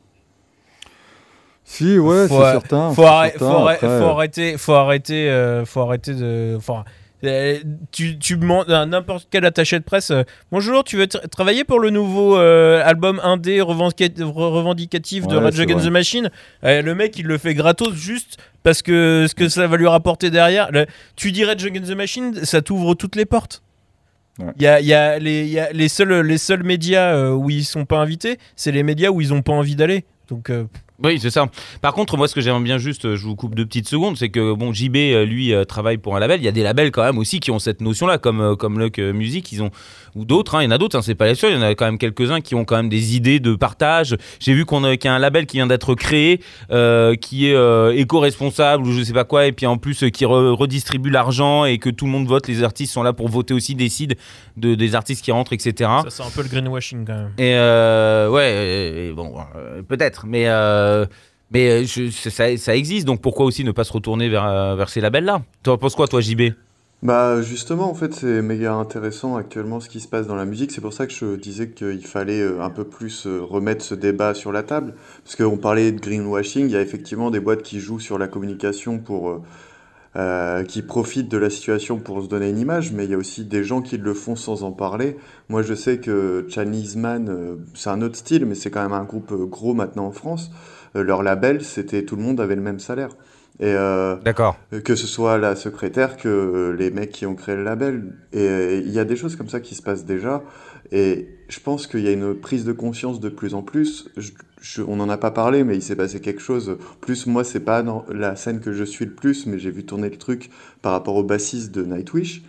Si, 1.73 1.99
ouais, 1.99 2.23
c'est 2.23 2.29
Faut, 2.35 2.43
certain. 2.43 2.93
faut, 2.93 3.05
arrêter, 3.05 3.39
faut, 3.39 3.45
arrêter, 3.47 3.79
faut 3.87 3.93
euh, 3.93 4.09
arrêter, 4.11 4.59
faut 4.59 4.73
arrêter, 4.75 5.31
euh, 5.31 5.65
faut 5.65 5.81
arrêter 5.83 6.15
de. 6.15 6.55
enfin, 6.57 6.85
euh, 7.23 7.59
tu, 7.93 8.19
tu 8.19 8.37
demandes 8.37 8.69
à 8.71 8.85
n'importe 8.87 9.29
quel 9.31 9.45
attaché 9.45 9.79
de 9.79 9.85
presse 9.85 10.11
euh, 10.11 10.25
Bonjour, 10.51 10.83
tu 10.83 10.97
veux 10.97 11.05
tra- 11.05 11.27
travailler 11.29 11.63
pour 11.65 11.79
le 11.79 11.91
nouveau 11.91 12.37
euh, 12.37 12.83
album 12.85 13.21
indé 13.23 13.61
revendica- 13.61 14.09
re- 14.19 14.33
revendicatif 14.53 15.29
de 15.29 15.37
Ouais, 15.37 15.43
Rage 15.45 15.61
Against 15.61 15.87
the 15.87 15.91
Machine? 15.91 16.31
Euh, 16.65 16.83
Le 16.83 16.95
mec, 16.97 17.17
il 17.19 17.27
le 17.27 17.39
fait 17.39 17.55
gratos 17.55 17.95
juste 17.95 18.39
parce 18.65 18.83
que 18.83 19.27
ce 19.29 19.35
que 19.37 19.49
ça 19.49 19.67
va 19.69 19.77
lui 19.77 19.87
rapporter 19.87 20.31
derrière. 20.31 20.73
Le- 20.73 20.87
tu 21.15 21.31
dis 21.31 21.45
Rage 21.45 21.65
Against 21.65 21.89
the 21.91 21.97
Machine, 21.97 22.35
ça 22.45 22.63
t'ouvre 22.63 22.95
toutes 22.95 23.15
les 23.15 23.27
portes. 23.27 23.63
Il 24.39 24.45
Ouais. 24.47 24.53
y, 24.59 24.67
a, 24.67 24.81
il 24.81 24.87
y 24.87 24.95
a 24.95 25.19
les, 25.21 25.43
il 25.43 25.51
y 25.53 25.61
a 25.61 25.71
les, 25.73 25.89
seuls, 25.89 26.27
les 26.27 26.39
seuls 26.39 26.65
médias 26.65 27.29
où 27.31 27.49
ils 27.49 27.65
sont 27.65 27.85
pas 27.85 27.99
invités, 27.99 28.39
c'est 28.57 28.73
les 28.73 28.83
médias 28.83 29.11
où 29.11 29.21
ils 29.21 29.33
ont 29.33 29.43
pas 29.43 29.53
envie 29.53 29.77
d'aller. 29.77 30.05
Donc, 30.29 30.51
Oui, 31.03 31.19
c'est 31.19 31.31
ça. 31.31 31.49
Par 31.81 31.95
contre, 31.95 32.19
moi, 32.19 32.29
ce 32.29 32.35
que 32.35 32.43
j'aimerais 32.43 32.63
bien 32.63 32.77
juste, 32.77 33.07
euh, 33.07 33.17
je 33.17 33.25
vous 33.25 33.35
coupe 33.35 33.55
deux 33.55 33.65
petites 33.65 33.89
secondes, 33.89 34.19
c'est 34.19 34.29
que 34.29 34.53
bon, 34.53 34.73
JB, 34.73 34.97
euh, 34.97 35.25
lui, 35.25 35.55
euh, 35.55 35.65
travaille 35.65 35.97
pour 35.97 36.15
un 36.15 36.21
label. 36.21 36.41
Il 36.41 36.45
y 36.45 36.49
a 36.49 36.53
des 36.53 36.63
labels 36.63 36.91
quand 36.91 37.03
même 37.03 37.17
aussi 37.17 37.41
qui 37.41 37.51
ont 37.51 37.59
cette 37.59 37.81
notion-là, 37.81 38.19
comme 38.19 38.57
comme 38.57 38.79
Luck 38.79 38.99
Music, 38.99 39.51
ils 39.53 39.63
ont 39.63 39.71
ou 40.15 40.25
d'autres. 40.25 40.55
hein, 40.57 40.63
il 40.63 40.65
y 40.65 40.69
en 40.69 40.71
a 40.73 40.79
d'autres. 40.79 40.97
hein, 40.99 41.03
c'est 41.03 41.15
pas 41.15 41.27
les 41.27 41.35
seuls. 41.35 41.53
Il 41.53 41.57
y 41.57 41.59
en 41.59 41.63
a 41.63 41.75
quand 41.75 41.85
même 41.87 41.99
quelques-uns 41.99 42.41
qui 42.41 42.55
ont 42.55 42.65
quand 42.65 42.77
même 42.77 42.89
des 42.89 43.17
idées 43.17 43.41
de 43.41 43.55
partage. 43.55 44.17
J'ai 44.39 44.53
vu 44.55 44.65
qu'on 44.65 44.85
a 44.85 44.97
qu'il 44.97 45.09
y 45.09 45.13
a 45.13 45.15
un 45.15 45.19
label 45.19 45.47
qui 45.47 45.57
vient 45.59 45.67
d'être 45.67 45.95
créé, 45.95 46.41
euh, 46.71 47.15
qui 47.15 47.49
est 47.49 47.55
euh, 47.55 47.93
éco-responsable 47.97 48.87
ou 48.87 48.93
je 48.93 49.03
sais 49.03 49.13
pas 49.13 49.25
quoi, 49.25 49.47
et 49.47 49.53
puis 49.53 49.67
en 49.67 49.77
plus 49.79 50.03
euh, 50.05 50.09
qui 50.11 50.25
re- 50.25 50.51
redistribue 50.55 51.11
l'argent 51.11 51.65
et 51.65 51.79
que 51.79 51.91
tout 51.91 52.05
le 52.07 52.11
monde 52.11 52.27
vote. 52.27 52.49
Les 52.49 52.63
artistes 52.63 52.93
sont 52.93 53.03
là 53.03 53.13
pour 53.13 53.29
voter 53.29 53.55
aussi, 53.55 53.75
décident 53.75 54.15
de 54.57 54.75
des 54.75 54.95
artistes 54.95 55.25
qui 55.25 55.33
rentrent, 55.33 55.53
etc. 55.53 55.73
Ça, 56.03 56.05
c'est 56.11 56.23
un 56.23 56.31
peu 56.35 56.43
le 56.43 56.49
greenwashing 56.49 57.05
quand 57.07 57.15
même. 57.15 57.33
Et 57.39 57.55
euh, 57.55 58.29
ouais, 58.31 59.13
bon, 59.15 59.35
peut-être, 59.89 60.27
mais 60.27 60.47
mais 61.53 61.85
je- 61.85 62.11
ça, 62.11 62.57
ça 62.57 62.77
existe, 62.77 63.07
donc 63.07 63.21
pourquoi 63.21 63.45
aussi 63.47 63.65
ne 63.65 63.73
pas 63.73 63.85
se 63.85 63.93
retourner 63.93 64.29
vers, 64.29 64.77
vers 64.77 64.89
ces 64.89 65.01
labels-là? 65.01 65.43
Tu 65.65 65.71
en 65.71 65.79
penses 65.79 65.95
quoi, 65.97 66.07
toi, 66.07 66.21
JB 66.21 66.53
Bah 67.03 67.41
justement, 67.41 67.91
en 67.91 67.95
fait, 67.95 68.13
c'est 68.13 68.43
méga 68.43 68.75
intéressant 68.75 69.37
actuellement 69.37 69.81
ce 69.81 69.89
qui 69.89 70.01
se 70.01 70.09
passe 70.09 70.27
dans 70.27 70.35
la 70.35 70.45
musique. 70.45 70.71
C'est 70.71 70.83
pour 70.83 70.93
ça 70.93 71.07
que 71.07 71.15
je 71.15 71.35
disais 71.37 71.71
qu'il 71.71 72.05
fallait 72.07 72.43
euh, 72.43 72.61
un 72.63 72.69
peu 72.69 72.85
plus 72.85 73.27
euh, 73.27 73.41
remettre 73.41 73.83
ce 73.83 73.95
débat 73.95 74.35
sur 74.35 74.53
la 74.53 74.63
table. 74.63 74.95
Parce 75.25 75.35
qu'on 75.35 75.57
parlait 75.57 75.93
de 75.93 76.01
greenwashing, 76.01 76.67
il 76.67 76.73
y 76.73 76.77
a 76.77 76.83
effectivement 76.83 77.31
des 77.31 77.41
boîtes 77.41 77.63
qui 77.63 77.81
jouent 77.81 78.01
sur 78.01 78.19
la 78.19 78.29
communication 78.29 78.99
pour... 78.99 79.31
euh, 79.31 79.43
euh, 80.17 80.65
qui 80.65 80.83
profitent 80.83 81.29
de 81.31 81.39
la 81.39 81.51
situation 81.51 81.99
pour 81.99 82.21
se 82.23 82.29
donner 82.29 82.51
une 82.51 82.59
image, 82.59 82.93
mais 82.93 83.05
il 83.05 83.13
y 83.13 83.15
a 83.15 83.17
aussi 83.17 83.45
des 83.45 83.63
gens 83.63 83.81
qui 83.81 83.97
le 83.97 84.13
font 84.13 84.35
sans 84.35 84.65
en 84.65 84.73
parler. 84.73 85.17
Moi, 85.49 85.63
je 85.63 85.73
sais 85.75 85.99
que 85.99 86.47
Chinese 86.49 86.97
Man, 86.97 87.59
c'est 87.75 87.91
un 87.91 88.03
autre 88.03 88.17
style, 88.17 88.45
mais 88.45 88.57
c'est 88.57 88.71
quand 88.73 88.83
même 88.83 88.93
un 88.93 89.05
groupe 89.05 89.33
gros 89.49 89.73
maintenant 89.73 90.07
en 90.07 90.11
France. 90.11 90.51
Euh, 90.97 91.03
leur 91.03 91.23
label, 91.23 91.63
c'était 91.63 92.05
tout 92.05 92.17
le 92.17 92.23
monde 92.23 92.41
avait 92.41 92.57
le 92.57 92.63
même 92.63 92.81
salaire. 92.81 93.11
Et 93.63 93.75
euh, 93.75 94.17
D'accord. 94.25 94.57
que 94.85 94.95
ce 94.95 95.07
soit 95.07 95.37
la 95.37 95.55
secrétaire, 95.55 96.17
que 96.17 96.29
euh, 96.29 96.73
les 96.77 96.91
mecs 96.91 97.11
qui 97.11 97.27
ont 97.27 97.35
créé 97.35 97.57
le 97.57 97.63
label. 97.63 98.15
Et 98.33 98.79
il 98.79 98.91
y 98.91 98.99
a 98.99 99.05
des 99.05 99.17
choses 99.17 99.37
comme 99.37 99.51
ça 99.51 99.61
qui 99.61 99.75
se 99.75 99.83
passent 99.83 100.07
déjà. 100.07 100.43
Et 100.93 101.29
je 101.49 101.61
pense 101.61 101.87
qu'il 101.87 102.01
y 102.01 102.09
a 102.09 102.13
une 102.13 102.35
prise 102.35 102.65
de 102.65 102.73
conscience 102.73 103.21
de 103.21 103.29
plus 103.29 103.55
en 103.55 103.63
plus. 103.63 104.09
Je- 104.17 104.31
je- 104.63 104.83
on 104.83 104.97
n'en 104.97 105.11
a 105.11 105.19
pas 105.19 105.31
parlé, 105.31 105.63
mais 105.63 105.77
il 105.77 105.83
s'est 105.83 105.95
passé 105.95 106.21
quelque 106.21 106.41
chose. 106.41 106.79
Plus, 107.03 107.27
moi, 107.27 107.45
c'est 107.45 107.61
pas 107.61 107.83
dans 107.83 108.07
la 108.11 108.35
scène 108.35 108.61
que 108.61 108.73
je 108.73 108.83
suis 108.85 109.05
le 109.05 109.13
plus, 109.13 109.45
mais 109.47 109.59
j'ai 109.59 109.71
vu 109.71 109.85
tourner 109.85 110.09
le 110.09 110.17
truc 110.17 110.49
par 110.81 110.93
rapport 110.93 111.17
au 111.17 111.23
bassiste 111.23 111.71
de 111.71 111.85
Nightwish. 111.85 112.43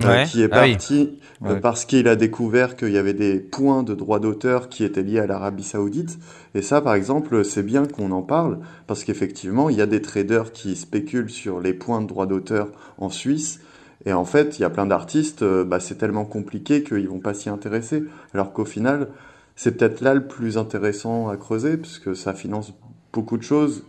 Ouais. 0.00 0.24
qui 0.26 0.42
est 0.42 0.48
Ah 0.52 0.62
oui. 0.62 0.72
parti 0.72 1.18
euh, 1.44 1.60
parce 1.60 1.84
qu'il 1.84 2.08
a 2.08 2.16
découvert 2.16 2.76
qu'il 2.76 2.90
y 2.92 2.98
avait 2.98 3.14
des 3.14 3.38
points 3.40 3.82
de 3.82 3.94
droit 3.94 4.20
d'auteur 4.20 4.68
qui 4.68 4.84
étaient 4.84 5.02
liés 5.02 5.18
à 5.18 5.26
l'Arabie 5.26 5.64
Saoudite. 5.64 6.18
Et 6.54 6.62
ça, 6.62 6.80
par 6.80 6.94
exemple, 6.94 7.44
c'est 7.44 7.62
bien 7.62 7.84
qu'on 7.86 8.10
en 8.12 8.22
parle 8.22 8.58
parce 8.86 9.04
qu'effectivement, 9.04 9.68
il 9.68 9.76
y 9.76 9.82
a 9.82 9.86
des 9.86 10.00
traders 10.00 10.52
qui 10.52 10.76
spéculent 10.76 11.30
sur 11.30 11.60
les 11.60 11.74
points 11.74 12.00
de 12.00 12.06
droit 12.06 12.26
d'auteur 12.26 12.68
en 12.98 13.10
Suisse. 13.10 13.60
Et 14.04 14.12
en 14.12 14.24
fait, 14.24 14.58
il 14.58 14.62
y 14.62 14.64
a 14.64 14.70
plein 14.70 14.86
d'artistes, 14.86 15.42
euh, 15.42 15.64
bah, 15.64 15.78
c'est 15.78 15.96
tellement 15.96 16.24
compliqué 16.24 16.82
qu'ils 16.82 17.08
vont 17.08 17.20
pas 17.20 17.34
s'y 17.34 17.48
intéresser. 17.50 18.02
Alors 18.34 18.52
qu'au 18.52 18.64
final, 18.64 19.08
c'est 19.56 19.76
peut-être 19.76 20.00
là 20.00 20.14
le 20.14 20.26
plus 20.26 20.58
intéressant 20.58 21.28
à 21.28 21.36
creuser 21.36 21.76
parce 21.76 21.98
que 21.98 22.14
ça 22.14 22.34
finance 22.34 22.72
beaucoup 23.12 23.36
de 23.36 23.42
choses 23.42 23.84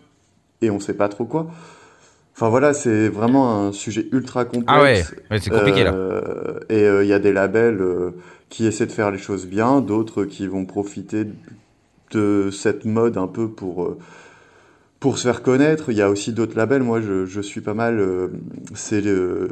et 0.62 0.70
on 0.70 0.80
sait 0.80 0.94
pas 0.94 1.08
trop 1.10 1.26
quoi. 1.26 1.48
Enfin 2.36 2.50
voilà, 2.50 2.74
c'est 2.74 3.10
vraiment 3.10 3.68
un 3.68 3.72
sujet 3.72 4.08
ultra 4.12 4.46
complexe. 4.46 4.68
Ah 4.68 4.82
ouais, 4.82 5.04
ouais, 5.32 5.40
c'est 5.40 5.52
compliqué 5.52 5.84
là. 5.84 5.92
Euh, 5.92 6.60
et 6.70 6.84
euh, 6.84 7.04
il 7.04 7.08
y 7.08 7.14
a 7.14 7.20
des 7.20 7.32
labels 7.34 7.80
euh, 7.82 8.12
qui 8.50 8.66
essaient 8.66 8.88
de 8.88 8.92
faire 8.92 9.12
les 9.12 9.20
choses 9.20 9.46
bien, 9.46 9.82
d'autres 9.82 10.26
qui 10.26 10.48
vont 10.48 10.66
profiter 10.66 11.28
de 12.12 12.50
cette 12.52 12.86
mode 12.86 13.18
un 13.18 13.28
peu 13.28 13.50
pour, 13.50 13.86
euh, 13.86 13.98
pour 15.00 15.18
se 15.18 15.24
faire 15.28 15.42
connaître. 15.44 15.92
Il 15.92 15.98
y 15.98 16.02
a 16.02 16.10
aussi 16.10 16.34
d'autres 16.34 16.56
labels. 16.58 16.84
Moi, 16.84 17.02
je, 17.02 17.26
je 17.26 17.42
suis 17.42 17.62
pas 17.62 17.74
mal. 17.74 18.00
euh, 18.00 18.30
c'est 18.74 19.02
le- 19.02 19.50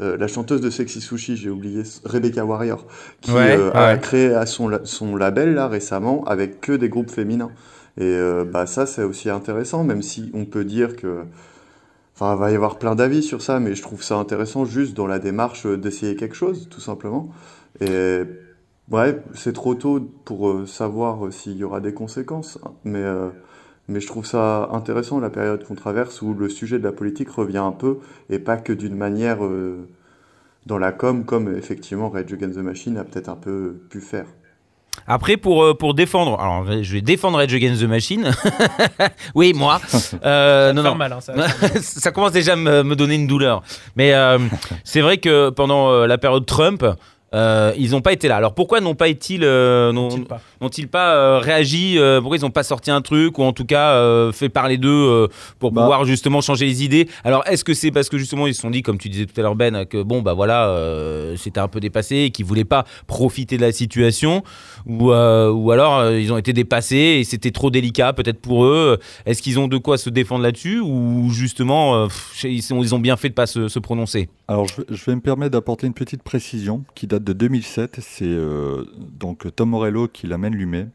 euh, 0.00 0.16
la 0.18 0.26
chanteuse 0.26 0.60
de 0.60 0.68
Sexy 0.70 1.00
Sushi, 1.00 1.36
j'ai 1.36 1.48
oublié, 1.50 1.82
Rebecca 2.04 2.44
Warrior, 2.44 2.86
qui 3.22 3.32
Ouais, 3.32 3.56
euh, 3.56 3.70
a 3.74 3.96
créé 3.96 4.34
à 4.34 4.44
son, 4.44 4.68
la- 4.68 4.80
son 4.84 5.16
label 5.16 5.54
là 5.54 5.68
récemment 5.68 6.24
avec 6.24 6.60
que 6.60 6.72
des 6.72 6.88
groupes 6.90 7.10
féminins. 7.10 7.50
Et 7.98 8.04
euh, 8.04 8.44
bah, 8.44 8.66
ça, 8.66 8.84
c'est 8.84 9.04
aussi 9.04 9.30
intéressant, 9.30 9.84
même 9.84 10.02
si 10.02 10.30
on 10.34 10.44
peut 10.44 10.64
dire 10.64 10.96
que. 10.96 11.22
Enfin, 12.18 12.34
il 12.34 12.38
va 12.38 12.50
y 12.50 12.54
avoir 12.54 12.78
plein 12.78 12.94
d'avis 12.94 13.22
sur 13.22 13.42
ça, 13.42 13.60
mais 13.60 13.74
je 13.74 13.82
trouve 13.82 14.02
ça 14.02 14.16
intéressant 14.16 14.64
juste 14.64 14.94
dans 14.96 15.06
la 15.06 15.18
démarche 15.18 15.66
euh, 15.66 15.76
d'essayer 15.76 16.16
quelque 16.16 16.34
chose, 16.34 16.66
tout 16.70 16.80
simplement. 16.80 17.28
Et 17.82 18.22
ouais, 18.90 19.22
c'est 19.34 19.52
trop 19.52 19.74
tôt 19.74 20.00
pour 20.24 20.48
euh, 20.48 20.64
savoir 20.66 21.26
euh, 21.26 21.30
s'il 21.30 21.58
y 21.58 21.64
aura 21.64 21.80
des 21.80 21.92
conséquences, 21.92 22.58
hein, 22.64 22.72
mais, 22.84 23.04
mais 23.88 24.00
je 24.00 24.06
trouve 24.06 24.24
ça 24.24 24.70
intéressant 24.72 25.20
la 25.20 25.28
période 25.28 25.64
qu'on 25.64 25.74
traverse 25.74 26.22
où 26.22 26.32
le 26.32 26.48
sujet 26.48 26.78
de 26.78 26.84
la 26.84 26.92
politique 26.92 27.28
revient 27.28 27.58
un 27.58 27.72
peu, 27.72 27.98
et 28.30 28.38
pas 28.38 28.56
que 28.56 28.72
d'une 28.72 28.96
manière 28.96 29.40
dans 30.64 30.78
la 30.78 30.92
com, 30.92 31.24
comme 31.26 31.54
effectivement 31.54 32.08
Rage 32.08 32.32
Against 32.32 32.56
the 32.56 32.62
Machine 32.62 32.96
a 32.96 33.04
peut-être 33.04 33.28
un 33.28 33.36
peu 33.36 33.76
pu 33.90 34.00
faire. 34.00 34.26
Après, 35.06 35.36
pour, 35.36 35.62
euh, 35.62 35.74
pour 35.74 35.94
défendre, 35.94 36.38
alors 36.40 36.64
je 36.82 36.92
vais 36.92 37.00
défendre 37.00 37.38
Rage 37.38 37.54
Against 37.54 37.82
the 37.82 37.86
Machine. 37.88 38.30
oui, 39.34 39.52
moi. 39.54 39.80
Euh, 40.24 40.72
non, 40.72 40.82
Faire 40.82 40.92
non. 40.92 40.98
mal, 40.98 41.12
hein, 41.12 41.20
ça 41.20 41.34
ça 41.82 42.10
commence 42.12 42.32
déjà 42.32 42.54
à 42.54 42.56
me, 42.56 42.82
me 42.82 42.96
donner 42.96 43.14
une 43.14 43.26
douleur. 43.26 43.62
Mais 43.96 44.12
euh, 44.14 44.38
c'est 44.84 45.00
vrai 45.00 45.18
que 45.18 45.50
pendant 45.50 45.90
euh, 45.90 46.06
la 46.06 46.18
période 46.18 46.46
Trump, 46.46 46.84
euh, 47.34 47.72
ils 47.76 47.90
n'ont 47.90 48.00
pas 48.00 48.12
été 48.12 48.28
là. 48.28 48.36
Alors 48.36 48.54
pourquoi 48.54 48.80
n'ont 48.80 48.94
pas 48.94 49.08
été 49.08 49.38
euh, 49.42 49.92
n'ont- 49.92 50.06
Ont-ils 50.06 50.24
pas 50.24 50.40
n'ont-ils 50.60 50.88
pas 50.88 51.14
euh, 51.16 51.38
réagi 51.38 51.98
euh, 51.98 52.20
Pourquoi 52.20 52.36
ils 52.38 52.42
n'ont 52.42 52.50
pas 52.50 52.62
sorti 52.62 52.90
un 52.90 53.00
truc 53.02 53.38
ou 53.38 53.42
en 53.42 53.52
tout 53.52 53.64
cas 53.64 53.90
euh, 53.90 54.30
fait 54.32 54.48
parler 54.48 54.78
d'eux 54.78 54.88
euh, 54.90 55.26
pour 55.58 55.72
Bah. 55.72 55.82
pouvoir 55.82 56.04
justement 56.04 56.40
changer 56.40 56.66
les 56.66 56.84
idées? 56.84 57.08
Alors 57.24 57.42
est-ce 57.46 57.64
que 57.64 57.74
c'est 57.74 57.90
parce 57.90 58.08
que 58.08 58.16
justement 58.16 58.46
ils 58.46 58.54
se 58.54 58.60
sont 58.62 58.70
dit, 58.70 58.82
comme 58.82 58.98
tu 58.98 59.08
disais 59.08 59.26
tout 59.26 59.38
à 59.38 59.42
l'heure 59.42 59.56
Ben, 59.56 59.84
que 59.86 60.02
bon 60.02 60.22
bah 60.22 60.34
voilà, 60.34 60.68
euh, 60.68 61.34
c'était 61.36 61.60
un 61.60 61.68
peu 61.68 61.80
dépassé 61.80 62.16
et 62.16 62.30
qu'ils 62.30 62.46
voulaient 62.46 62.64
pas 62.64 62.84
profiter 63.06 63.56
de 63.56 63.62
la 63.62 63.72
situation? 63.72 64.42
Ou, 64.86 65.10
euh, 65.12 65.50
ou 65.50 65.72
alors 65.72 65.98
euh, 65.98 66.20
ils 66.20 66.32
ont 66.32 66.38
été 66.38 66.52
dépassés 66.52 67.18
et 67.20 67.24
c'était 67.24 67.50
trop 67.50 67.70
délicat 67.70 68.12
peut-être 68.12 68.40
pour 68.40 68.64
eux? 68.64 68.98
Est-ce 69.26 69.42
qu'ils 69.42 69.58
ont 69.58 69.66
de 69.68 69.78
quoi 69.78 69.98
se 69.98 70.10
défendre 70.10 70.42
là-dessus? 70.44 70.78
Ou 70.80 71.28
justement 71.32 71.96
euh, 71.96 72.06
pff, 72.06 72.44
ils, 72.44 72.62
sont- 72.62 72.80
ils 72.82 72.94
ont 72.94 73.00
bien 73.00 73.16
fait 73.16 73.30
de 73.30 73.34
pas 73.34 73.46
se, 73.46 73.66
se 73.68 73.78
prononcer? 73.80 74.28
Alors, 74.48 74.68
je, 74.68 74.82
je 74.88 75.04
vais 75.06 75.16
me 75.16 75.20
permettre 75.20 75.50
d'apporter 75.50 75.88
une 75.88 75.94
petite 75.94 76.22
précision 76.22 76.84
qui 76.94 77.08
date 77.08 77.24
de 77.24 77.32
2007. 77.32 77.98
C'est 78.00 78.24
euh, 78.26 78.84
donc 78.96 79.44
Tom 79.56 79.70
Morello 79.70 80.06
qui 80.06 80.28
l'amène 80.28 80.54
lui-même, 80.54 80.90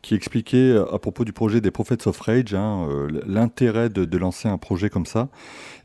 qui 0.00 0.14
expliquait 0.14 0.56
euh, 0.56 0.90
à 0.90 0.98
propos 0.98 1.26
du 1.26 1.34
projet 1.34 1.60
des 1.60 1.70
Prophets 1.70 2.08
of 2.08 2.18
Rage 2.18 2.54
hein, 2.54 2.86
euh, 2.88 3.20
l'intérêt 3.26 3.90
de, 3.90 4.06
de 4.06 4.18
lancer 4.18 4.48
un 4.48 4.56
projet 4.56 4.88
comme 4.88 5.04
ça. 5.04 5.28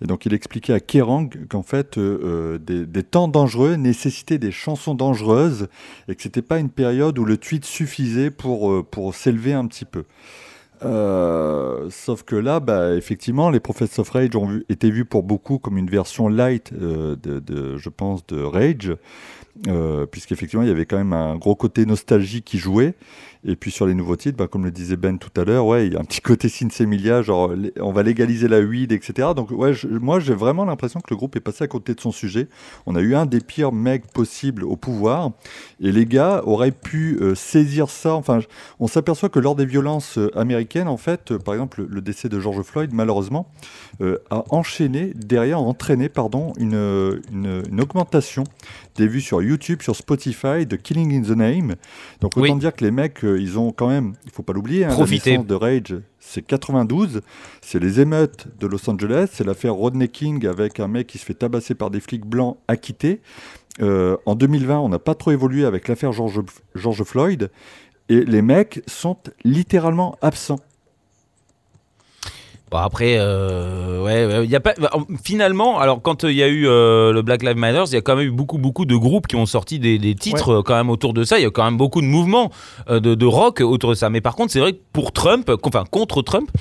Et 0.01 0.07
donc, 0.07 0.25
il 0.25 0.33
expliquait 0.33 0.71
à 0.71 0.79
Kerrang 0.79 1.29
qu'en 1.49 1.63
fait, 1.63 1.97
euh, 1.97 2.21
euh, 2.23 2.57
des, 2.57 2.85
des 2.85 3.03
temps 3.03 3.27
dangereux 3.27 3.75
nécessitaient 3.75 4.37
des 4.37 4.51
chansons 4.51 4.95
dangereuses 4.95 5.67
et 6.07 6.15
que 6.15 6.21
c'était 6.21 6.41
pas 6.41 6.57
une 6.57 6.69
période 6.69 7.19
où 7.19 7.25
le 7.25 7.35
tweet 7.35 7.65
suffisait 7.65 8.31
pour, 8.31 8.85
pour 8.85 9.13
s'élever 9.13 9.51
un 9.51 9.67
petit 9.67 9.85
peu. 9.85 10.05
Euh, 10.83 11.87
sauf 11.89 12.23
que 12.23 12.35
là, 12.35 12.59
bah, 12.59 12.95
effectivement, 12.95 13.49
les 13.49 13.59
Prophets 13.59 13.99
of 13.99 14.09
Rage 14.11 14.35
ont 14.35 14.47
vu- 14.47 14.65
été 14.69 14.89
vus 14.89 15.05
pour 15.05 15.23
beaucoup 15.23 15.59
comme 15.59 15.77
une 15.77 15.89
version 15.89 16.27
light, 16.29 16.71
euh, 16.73 17.15
de, 17.21 17.39
de- 17.39 17.77
je 17.77 17.89
pense, 17.89 18.25
de 18.27 18.41
Rage, 18.41 18.95
euh, 19.67 20.05
puisqu'effectivement, 20.05 20.63
il 20.63 20.69
y 20.69 20.71
avait 20.71 20.85
quand 20.85 20.97
même 20.97 21.13
un 21.13 21.35
gros 21.35 21.55
côté 21.55 21.85
nostalgie 21.85 22.41
qui 22.41 22.57
jouait. 22.57 22.93
Et 23.45 23.55
puis 23.55 23.71
sur 23.71 23.85
les 23.85 23.93
nouveaux 23.93 24.17
titres, 24.17 24.37
bah, 24.37 24.47
comme 24.47 24.65
le 24.65 24.71
disait 24.71 24.97
Ben 24.97 25.17
tout 25.17 25.29
à 25.39 25.45
l'heure, 25.45 25.65
ouais, 25.65 25.87
il 25.87 25.93
y 25.93 25.95
a 25.95 25.99
un 26.01 26.03
petit 26.03 26.19
côté 26.19 26.49
Sinsemilia, 26.49 27.21
genre 27.21 27.53
on 27.79 27.93
va 27.93 28.03
légaliser 28.03 28.49
la 28.49 28.59
weed, 28.59 28.91
etc. 28.91 29.29
Donc 29.33 29.51
ouais, 29.51 29.73
je- 29.73 29.87
moi 29.87 30.19
j'ai 30.19 30.33
vraiment 30.33 30.65
l'impression 30.65 30.99
que 30.99 31.07
le 31.09 31.15
groupe 31.15 31.37
est 31.37 31.39
passé 31.39 31.63
à 31.63 31.67
côté 31.67 31.93
de 31.93 32.01
son 32.01 32.11
sujet. 32.11 32.49
On 32.85 32.95
a 32.95 32.99
eu 33.01 33.15
un 33.15 33.25
des 33.25 33.39
pires 33.39 33.71
mecs 33.71 34.07
possibles 34.11 34.65
au 34.65 34.75
pouvoir, 34.75 35.31
et 35.79 35.93
les 35.93 36.05
gars 36.05 36.41
auraient 36.45 36.71
pu 36.73 37.17
euh, 37.21 37.33
saisir 37.33 37.89
ça. 37.89 38.13
Enfin, 38.13 38.39
on 38.81 38.87
s'aperçoit 38.87 39.29
que 39.29 39.39
lors 39.39 39.55
des 39.55 39.65
violences 39.65 40.17
euh, 40.17 40.37
américaines, 40.37 40.89
en 40.89 40.97
fait, 40.97 41.31
euh, 41.31 41.39
par 41.39 41.53
exemple, 41.53 41.85
le, 41.89 42.01
décès 42.01 42.27
de 42.27 42.39
George 42.41 42.61
Floyd, 42.63 42.89
malheureusement, 42.93 43.47
euh, 44.01 44.17
a 44.31 44.43
enchaîné, 44.49 45.13
derrière, 45.15 45.61
entraîné, 45.61 46.09
pardon, 46.09 46.51
une, 46.59 47.21
une, 47.31 47.63
une 47.71 47.79
augmentation 47.81 48.43
des 48.97 49.07
vues 49.07 49.21
sur 49.21 49.41
YouTube, 49.41 49.81
sur 49.81 49.95
Spotify, 49.95 50.65
de 50.65 50.75
Killing 50.75 51.13
in 51.17 51.21
the 51.21 51.37
Name. 51.37 51.75
Donc 52.19 52.35
autant 52.35 52.53
Oui. 52.53 52.59
dire 52.59 52.75
que 52.75 52.83
les 52.83 52.91
mecs, 52.91 53.23
ils 53.37 53.59
ont 53.59 53.71
quand 53.71 53.87
même, 53.87 54.13
il 54.25 54.31
faut 54.31 54.43
pas 54.43 54.53
l'oublier, 54.53 54.85
hein, 54.85 54.95
la 54.97 55.05
naissance 55.05 55.45
de 55.45 55.55
Rage, 55.55 55.95
c'est 56.19 56.41
92, 56.41 57.21
c'est 57.61 57.79
les 57.79 57.99
émeutes 57.99 58.47
de 58.59 58.67
Los 58.67 58.89
Angeles, 58.89 59.29
c'est 59.31 59.45
l'affaire 59.45 59.73
Rodney 59.73 60.07
King 60.07 60.45
avec 60.45 60.79
un 60.79 60.87
mec 60.87 61.07
qui 61.07 61.17
se 61.17 61.25
fait 61.25 61.33
tabasser 61.33 61.75
par 61.75 61.89
des 61.89 61.99
flics 61.99 62.25
blancs 62.25 62.57
acquittés. 62.67 63.21
Euh, 63.81 64.17
en 64.25 64.35
2020, 64.35 64.79
on 64.79 64.89
n'a 64.89 64.99
pas 64.99 65.15
trop 65.15 65.31
évolué 65.31 65.65
avec 65.65 65.87
l'affaire 65.87 66.11
George, 66.11 66.41
George 66.75 67.03
Floyd. 67.03 67.49
Et 68.09 68.25
les 68.25 68.41
mecs 68.41 68.81
sont 68.87 69.17
littéralement 69.43 70.17
absents. 70.21 70.59
Bon, 72.71 72.77
après, 72.77 73.15
euh, 73.17 74.03
ouais, 74.03 74.45
il 74.45 74.49
y 74.51 74.55
a 74.55 74.59
pas. 74.59 74.73
bah, 74.79 74.91
Finalement, 75.23 75.79
alors 75.79 76.01
quand 76.03 76.23
euh, 76.23 76.31
il 76.31 76.37
y 76.37 76.43
a 76.43 76.47
eu 76.47 76.67
euh, 76.67 77.11
le 77.11 77.23
Black 77.23 77.41
Lives 77.41 77.57
Matter, 77.57 77.83
il 77.87 77.93
y 77.93 77.97
a 77.97 78.01
quand 78.01 78.15
même 78.15 78.27
eu 78.27 78.31
beaucoup, 78.31 78.59
beaucoup 78.59 78.85
de 78.85 78.95
groupes 78.95 79.25
qui 79.25 79.35
ont 79.35 79.47
sorti 79.47 79.79
des, 79.79 79.97
des 79.97 80.13
titres 80.13 80.59
euh, 80.59 80.61
quand 80.61 80.75
même 80.75 80.91
autour 80.91 81.13
de 81.13 81.23
ça. 81.23 81.39
Il 81.39 81.41
y 81.41 81.45
a 81.47 81.49
quand 81.49 81.65
même 81.65 81.77
beaucoup 81.77 82.01
de 82.01 82.05
mouvements 82.05 82.51
euh, 82.89 82.99
de, 82.99 83.15
de 83.15 83.25
rock 83.25 83.61
autour 83.61 83.89
de 83.89 83.95
ça. 83.95 84.11
Mais 84.11 84.21
par 84.21 84.35
contre, 84.35 84.51
c'est 84.53 84.59
vrai 84.59 84.73
que 84.73 84.79
pour 84.93 85.11
Trump, 85.11 85.49
enfin 85.63 85.83
contre 85.89 86.21
Trump, 86.21 86.51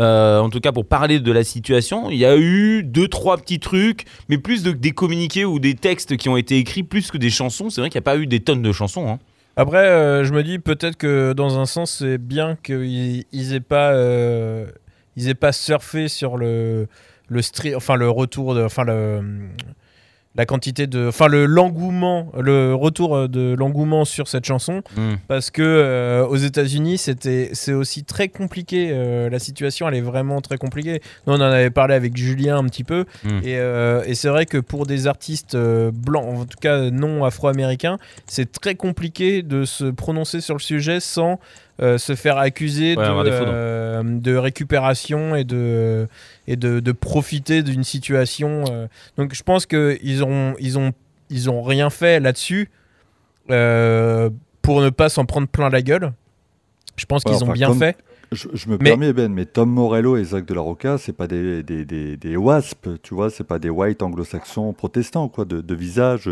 euh, 0.00 0.40
en 0.40 0.50
tout 0.50 0.58
cas 0.58 0.72
pour 0.72 0.86
parler 0.86 1.20
de 1.20 1.30
la 1.32 1.44
situation, 1.44 2.10
il 2.10 2.16
y 2.18 2.26
a 2.26 2.36
eu 2.36 2.82
deux, 2.82 3.06
trois 3.06 3.36
petits 3.36 3.60
trucs, 3.60 4.06
mais 4.28 4.38
plus 4.38 4.64
de, 4.64 4.72
des 4.72 4.90
communiqués 4.90 5.44
ou 5.44 5.60
des 5.60 5.74
textes 5.74 6.16
qui 6.16 6.28
ont 6.28 6.36
été 6.36 6.56
écrits 6.58 6.82
plus 6.82 7.10
que 7.12 7.18
des 7.18 7.30
chansons. 7.30 7.70
C'est 7.70 7.80
vrai 7.80 7.88
qu'il 7.88 7.98
n'y 8.00 8.02
a 8.04 8.10
pas 8.10 8.16
eu 8.16 8.26
des 8.26 8.40
tonnes 8.40 8.62
de 8.62 8.72
chansons. 8.72 9.08
Hein. 9.08 9.18
Après, 9.54 9.86
euh, 9.86 10.24
je 10.24 10.32
me 10.32 10.42
dis 10.42 10.58
peut-être 10.58 10.96
que 10.96 11.34
dans 11.34 11.58
un 11.58 11.66
sens, 11.66 11.98
c'est 11.98 12.16
bien 12.16 12.56
qu'ils 12.64 13.24
ils 13.32 13.52
aient 13.54 13.60
pas, 13.60 13.92
euh, 13.92 14.64
ils 15.16 15.28
aient 15.28 15.34
pas 15.34 15.52
surfé 15.52 16.08
sur 16.08 16.36
le 16.36 16.86
le 17.28 17.40
enfin 17.76 17.96
le 17.96 18.10
retour 18.10 18.54
de, 18.54 18.62
enfin 18.62 18.84
le 18.84 19.20
la 20.34 20.46
quantité 20.46 20.86
de, 20.86 21.08
enfin 21.08 21.28
le 21.28 21.44
l'engouement, 21.44 22.32
le 22.40 22.74
retour 22.74 23.28
de 23.28 23.54
l'engouement 23.54 24.06
sur 24.06 24.28
cette 24.28 24.46
chanson, 24.46 24.80
Hmm. 24.96 25.16
parce 25.28 25.50
que 25.50 25.60
euh, 25.60 26.24
aux 26.26 26.36
États-Unis, 26.38 26.96
c'était, 26.96 27.50
c'est 27.52 27.74
aussi 27.74 28.02
très 28.04 28.28
compliqué. 28.28 28.88
euh, 28.92 29.28
la 29.28 29.38
situation, 29.38 29.86
elle 29.88 29.94
est 29.96 30.00
vraiment 30.00 30.40
très 30.40 30.56
compliquée. 30.56 31.02
Nous, 31.26 31.34
on 31.34 31.36
en 31.36 31.40
avait 31.42 31.68
parlé 31.68 31.92
avec 31.94 32.16
Julien 32.16 32.56
un 32.56 32.64
petit 32.64 32.82
peu, 32.84 33.04
Mm. 33.24 33.28
et, 33.44 33.58
euh, 33.58 34.04
et 34.06 34.14
c'est 34.14 34.28
vrai 34.30 34.46
que 34.46 34.56
pour 34.56 34.86
des 34.86 35.06
artistes 35.06 35.54
blancs, 35.54 36.24
en 36.24 36.44
tout 36.46 36.58
cas 36.58 36.90
non 36.90 37.26
afro-américains, 37.26 37.98
c'est 38.26 38.50
très 38.50 38.74
compliqué 38.74 39.42
de 39.42 39.66
se 39.66 39.84
prononcer 39.84 40.40
sur 40.40 40.54
le 40.54 40.60
sujet 40.60 41.00
sans 41.00 41.40
euh, 41.80 41.96
se 41.98 42.14
faire 42.14 42.36
accuser 42.38 42.96
Ouais, 42.96 43.04
de, 43.04 43.30
euh, 43.30 44.02
de 44.04 44.36
récupération 44.36 45.34
et 45.34 45.44
de 45.44 46.06
et 46.46 46.56
de, 46.56 46.80
de 46.80 46.92
profiter 46.92 47.62
d'une 47.62 47.82
situation. 47.84 48.64
euh. 48.70 48.86
Donc, 49.16 49.34
je 49.34 49.42
pense 49.42 49.64
que 49.66 49.98
ils 50.02 50.22
ont 50.22 50.54
ils 50.60 50.78
ont 50.78 50.92
ils 51.30 51.48
ont 51.48 51.62
rien 51.62 51.88
fait 51.90 52.20
là-dessus 52.20 52.70
euh, 53.50 54.30
pour 54.60 54.80
ne 54.82 54.90
pas 54.90 55.08
s'en 55.08 55.24
prendre 55.24 55.48
plein 55.48 55.70
la 55.70 55.82
gueule. 55.82 56.12
Je 56.96 57.06
pense 57.06 57.22
Ouais, 57.24 57.32
qu'ils 57.32 57.42
ont 57.42 57.46
enfin, 57.48 57.52
bien 57.54 57.68
comme- 57.68 57.78
fait. 57.78 57.96
Je, 58.32 58.48
je 58.54 58.68
me 58.68 58.76
Mais- 58.78 58.90
permets, 58.90 59.12
Ben, 59.12 59.32
mais 59.32 59.44
Tom 59.44 59.70
Morello 59.70 60.16
et 60.16 60.24
Zach 60.24 60.44
de 60.46 60.54
la 60.54 60.60
Roca, 60.62 60.96
c'est 60.98 61.12
pas 61.12 61.26
des, 61.26 61.62
des, 61.62 61.84
des, 61.84 62.16
des 62.16 62.36
WASP, 62.36 62.88
tu 63.02 63.14
vois, 63.14 63.30
c'est 63.30 63.44
pas 63.44 63.58
des 63.58 63.68
white 63.70 64.02
anglo-saxons 64.02 64.72
protestants, 64.72 65.28
quoi, 65.28 65.44
de, 65.44 65.60
de 65.60 65.74
visage. 65.74 66.30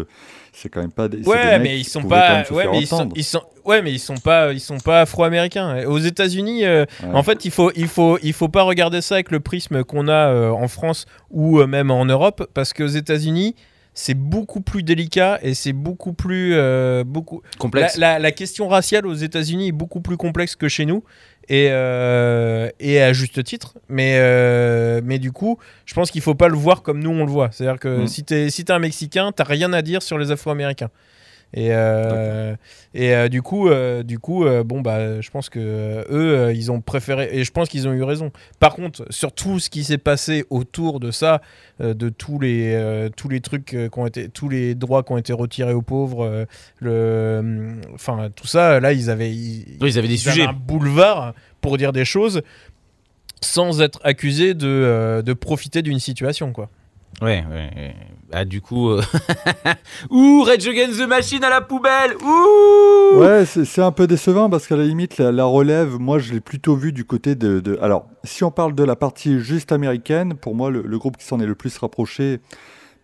C'est 0.52 0.68
quand 0.68 0.80
même 0.80 0.90
pas 0.90 1.08
des. 1.08 1.26
Ouais, 1.28 1.58
mais 1.60 1.78
ils 1.78 1.84
sont 1.84 2.02
pas. 2.02 2.42
Ouais, 2.50 2.66
mais 2.72 2.80
ils 2.80 2.86
sont, 2.86 3.08
ils 3.14 3.22
sont. 3.24 3.42
Ouais, 3.64 3.82
mais 3.82 3.92
ils 3.92 3.98
sont 4.00 4.16
pas. 4.16 4.52
Ils 4.52 4.58
sont 4.60 4.78
pas 4.78 5.02
afro-américains. 5.02 5.86
Aux 5.86 5.98
États-Unis, 5.98 6.64
euh, 6.64 6.86
Ouais. 7.02 7.14
en 7.14 7.22
fait, 7.22 7.44
il 7.44 7.50
faut, 7.50 7.70
il 7.76 7.86
faut, 7.86 8.18
il 8.22 8.32
faut 8.32 8.48
pas 8.48 8.62
regarder 8.62 9.00
ça 9.00 9.14
avec 9.14 9.30
le 9.30 9.38
prisme 9.40 9.84
qu'on 9.84 10.08
a 10.08 10.12
euh, 10.32 10.50
en 10.50 10.66
France 10.66 11.06
ou 11.30 11.60
euh, 11.60 11.66
même 11.66 11.90
en 11.90 12.04
Europe, 12.04 12.48
parce 12.54 12.72
qu'aux 12.72 12.86
États-Unis, 12.86 13.54
c'est 13.94 14.14
beaucoup 14.14 14.60
plus 14.60 14.82
délicat 14.82 15.38
et 15.42 15.54
c'est 15.54 15.72
beaucoup 15.72 16.12
plus, 16.12 16.52
euh, 16.54 17.04
beaucoup. 17.04 17.42
Complexe. 17.58 17.96
la- 17.96 18.18
la 18.18 18.32
question 18.32 18.68
raciale 18.68 19.06
aux 19.06 19.14
États-Unis 19.14 19.68
est 19.68 19.72
beaucoup 19.72 20.00
plus 20.00 20.16
complexe 20.16 20.56
que 20.56 20.68
chez 20.68 20.84
nous. 20.86 21.02
Et, 21.48 21.68
euh, 21.70 22.68
et 22.78 23.00
à 23.02 23.12
juste 23.12 23.42
titre. 23.42 23.74
Mais, 23.88 24.14
euh, 24.18 25.00
mais 25.04 25.18
du 25.18 25.32
coup, 25.32 25.58
je 25.84 25.94
pense 25.94 26.12
qu'il 26.12 26.20
faut 26.20 26.36
pas 26.36 26.46
le 26.48 26.54
voir 26.56 26.82
comme 26.82 27.00
nous 27.02 27.10
on 27.10 27.24
le 27.24 27.30
voit. 27.30 27.50
C'est-à-dire 27.50 27.80
que 27.80 28.02
Mm. 28.02 28.06
si 28.06 28.22
t'es 28.22 28.50
si 28.50 28.64
t'es 28.64 28.72
un 28.72 28.78
Mexicain, 28.78 29.32
t'as 29.34 29.42
rien 29.44 29.72
à 29.72 29.82
dire 29.82 30.00
sur 30.02 30.16
les 30.18 30.30
Afro-Américains. 30.30 30.90
Et, 31.52 31.70
euh, 31.72 32.54
et 32.94 33.12
euh, 33.14 33.28
du 33.28 33.42
coup, 33.42 33.68
euh, 33.68 34.02
du 34.04 34.18
coup 34.20 34.44
bon, 34.64 34.80
bah, 34.80 35.20
je 35.20 35.30
pense 35.30 35.48
que 35.48 36.04
eux, 36.10 36.52
ils 36.54 36.70
ont 36.70 36.80
préféré, 36.80 37.28
et 37.32 37.44
je 37.44 37.50
pense 37.50 37.68
qu'ils 37.68 37.88
ont 37.88 37.92
eu 37.92 38.02
raison. 38.02 38.30
Par 38.60 38.74
contre, 38.74 39.04
sur 39.10 39.32
tout 39.32 39.58
ce 39.58 39.68
qui 39.70 39.82
s'est 39.84 39.98
passé 39.98 40.44
autour 40.50 41.00
de 41.00 41.10
ça, 41.10 41.40
de 41.80 42.08
tous 42.08 42.38
les, 42.38 43.08
tous 43.16 43.28
les 43.28 43.40
trucs 43.40 43.66
qui 43.66 43.98
ont 43.98 44.06
été, 44.06 44.28
tous 44.28 44.48
les 44.48 44.74
droits 44.74 45.02
qui 45.02 45.12
ont 45.12 45.18
été 45.18 45.32
retirés 45.32 45.72
aux 45.74 45.82
pauvres, 45.82 46.46
le, 46.78 47.36
hum, 47.40 47.80
enfin, 47.94 48.28
tout 48.34 48.46
ça, 48.46 48.78
là, 48.80 48.92
ils 48.92 49.10
avaient, 49.10 49.30
ils, 49.32 49.76
Oui, 49.80 49.90
ils 49.90 49.98
avaient 49.98 50.08
des 50.08 50.14
ils 50.22 50.28
avaient 50.28 50.36
sujets. 50.38 50.48
un 50.48 50.52
boulevard 50.52 51.34
pour 51.60 51.76
dire 51.78 51.92
des 51.92 52.04
choses 52.04 52.42
sans 53.42 53.80
être 53.80 54.00
accusés 54.04 54.54
de, 54.54 54.66
euh, 54.68 55.22
de 55.22 55.32
profiter 55.32 55.82
d'une 55.82 55.98
situation, 55.98 56.52
quoi. 56.52 56.68
Ouais, 57.22 57.44
ouais, 57.50 57.70
ouais. 57.76 57.94
Bah, 58.30 58.44
du 58.44 58.60
coup. 58.60 58.90
euh, 58.90 59.02
Ouh, 60.10 60.42
Rage 60.44 60.66
Against 60.68 60.98
the 61.00 61.08
Machine 61.08 61.42
à 61.44 61.50
la 61.50 61.60
poubelle 61.60 62.14
Ouh 62.22 63.18
Ouais, 63.18 63.44
c'est 63.44 63.64
c'est 63.64 63.82
un 63.82 63.90
peu 63.90 64.06
décevant 64.06 64.48
parce 64.48 64.66
qu'à 64.68 64.76
la 64.76 64.84
limite, 64.84 65.18
la, 65.18 65.32
la 65.32 65.44
relève, 65.44 65.98
moi, 65.98 66.18
je 66.20 66.32
l'ai 66.32 66.40
plutôt 66.40 66.76
vu 66.76 66.92
du 66.92 67.04
côté 67.04 67.34
de, 67.34 67.58
de- 67.60 67.78
Alors, 67.82 68.06
si 68.24 68.44
on 68.44 68.50
parle 68.52 68.74
de 68.74 68.84
la 68.84 68.94
partie 68.94 69.40
juste 69.40 69.72
américaine, 69.72 70.34
pour 70.34 70.54
moi, 70.54 70.70
le, 70.70 70.82
le 70.82 70.98
groupe 70.98 71.16
qui 71.16 71.24
s'en 71.26 71.40
est 71.40 71.46
le 71.46 71.56
plus 71.56 71.76
rapproché, 71.78 72.38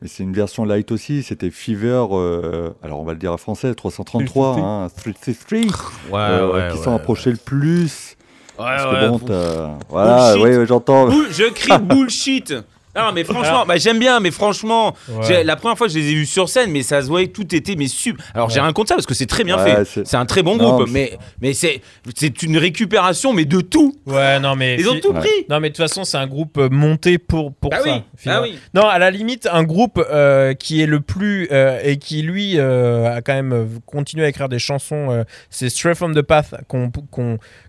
mais 0.00 0.08
c'est 0.08 0.22
une 0.22 0.32
version 0.32 0.64
light 0.64 0.92
aussi, 0.92 1.22
c'était 1.24 1.50
Fever, 1.50 2.04
euh, 2.12 2.70
alors 2.82 3.00
on 3.00 3.04
va 3.04 3.12
le 3.14 3.18
dire 3.18 3.32
en 3.32 3.36
français, 3.38 3.74
333, 3.74 4.56
hein, 4.58 4.88
Street 4.90 5.14
63, 5.20 5.80
Ouais, 6.10 6.18
euh, 6.20 6.52
ouais, 6.52 6.68
qui 6.70 6.78
ouais. 6.78 6.84
s'en 6.84 6.92
rapprochait 6.92 7.30
le 7.32 7.36
plus. 7.38 8.16
Ouais, 8.58 8.64
Parce 8.64 8.84
ouais, 8.84 9.00
que 9.00 9.08
bon, 9.08 9.18
t'as- 9.18 9.78
Voilà, 9.88 10.34
oui, 10.38 10.66
j'entends. 10.66 11.10
Je 11.30 11.50
crie 11.52 11.78
bullshit 11.82 12.54
non 12.96 13.12
mais 13.12 13.24
franchement, 13.24 13.64
bah, 13.66 13.76
j'aime 13.76 13.98
bien, 13.98 14.20
mais 14.20 14.30
franchement, 14.30 14.94
j'ai- 15.26 15.44
la 15.44 15.56
première 15.56 15.76
fois 15.78 15.86
que 15.86 15.92
je 15.92 15.98
les 15.98 16.10
ai 16.10 16.14
vus 16.14 16.26
sur 16.26 16.48
scène, 16.48 16.70
mais 16.70 16.82
ça 16.82 17.02
se 17.02 17.06
voyait 17.08 17.28
tout 17.28 17.54
était 17.54 17.76
mais 17.76 17.88
sub. 17.88 18.16
Alors 18.34 18.50
j'ai 18.50 18.60
rien 18.60 18.72
contre 18.72 18.88
ça 18.88 18.94
parce 18.94 19.06
que 19.06 19.14
c'est 19.14 19.26
très 19.26 19.44
bien 19.44 19.56
Ouais, 19.62 19.84
fait. 19.84 20.04
c'est- 20.04 20.16
un 20.16 20.26
très 20.26 20.42
bon 20.42 20.56
Non, 20.56 20.76
groupe, 20.76 20.88
mais 20.90 21.18
mais 21.40 21.52
c'est 21.54 21.80
c'est 22.16 22.42
une 22.42 22.56
récupération 22.58 23.32
mais 23.32 23.44
de 23.44 23.60
tout. 23.60 23.94
Ouais, 24.06 24.38
non, 24.40 24.56
mais. 24.56 24.76
Ils 24.78 24.88
ont 24.88 24.98
tout 25.00 25.12
Ouais. 25.12 25.20
pris. 25.20 25.46
Non, 25.50 25.60
mais 25.60 25.68
de 25.70 25.74
toute 25.74 25.84
façon, 25.84 26.04
c'est 26.04 26.16
un 26.16 26.26
groupe 26.26 26.56
euh, 26.58 26.68
monté 26.70 27.18
pour, 27.18 27.52
pour 27.52 27.70
Bah 27.70 27.78
ça. 27.78 27.84
oui, 27.84 28.02
finalement. 28.16 28.42
bah 28.42 28.48
oui. 28.52 28.58
Non, 28.74 28.86
à 28.88 28.98
la 28.98 29.10
limite, 29.10 29.48
un 29.52 29.62
groupe 29.64 30.02
euh, 30.10 30.54
qui 30.54 30.80
est 30.82 30.86
le 30.86 31.00
plus. 31.00 31.48
euh, 31.52 31.78
et 31.84 31.96
qui, 31.98 32.22
lui, 32.22 32.58
euh, 32.58 33.14
a 33.16 33.20
quand 33.22 33.34
même 33.34 33.68
continué 33.86 34.24
à 34.24 34.28
écrire 34.28 34.48
des 34.48 34.58
chansons, 34.58 35.10
euh, 35.10 35.24
c'est 35.50 35.68
Stray 35.68 35.94
from 35.94 36.14
the 36.14 36.22
Path, 36.22 36.54
qu'on 36.68 36.90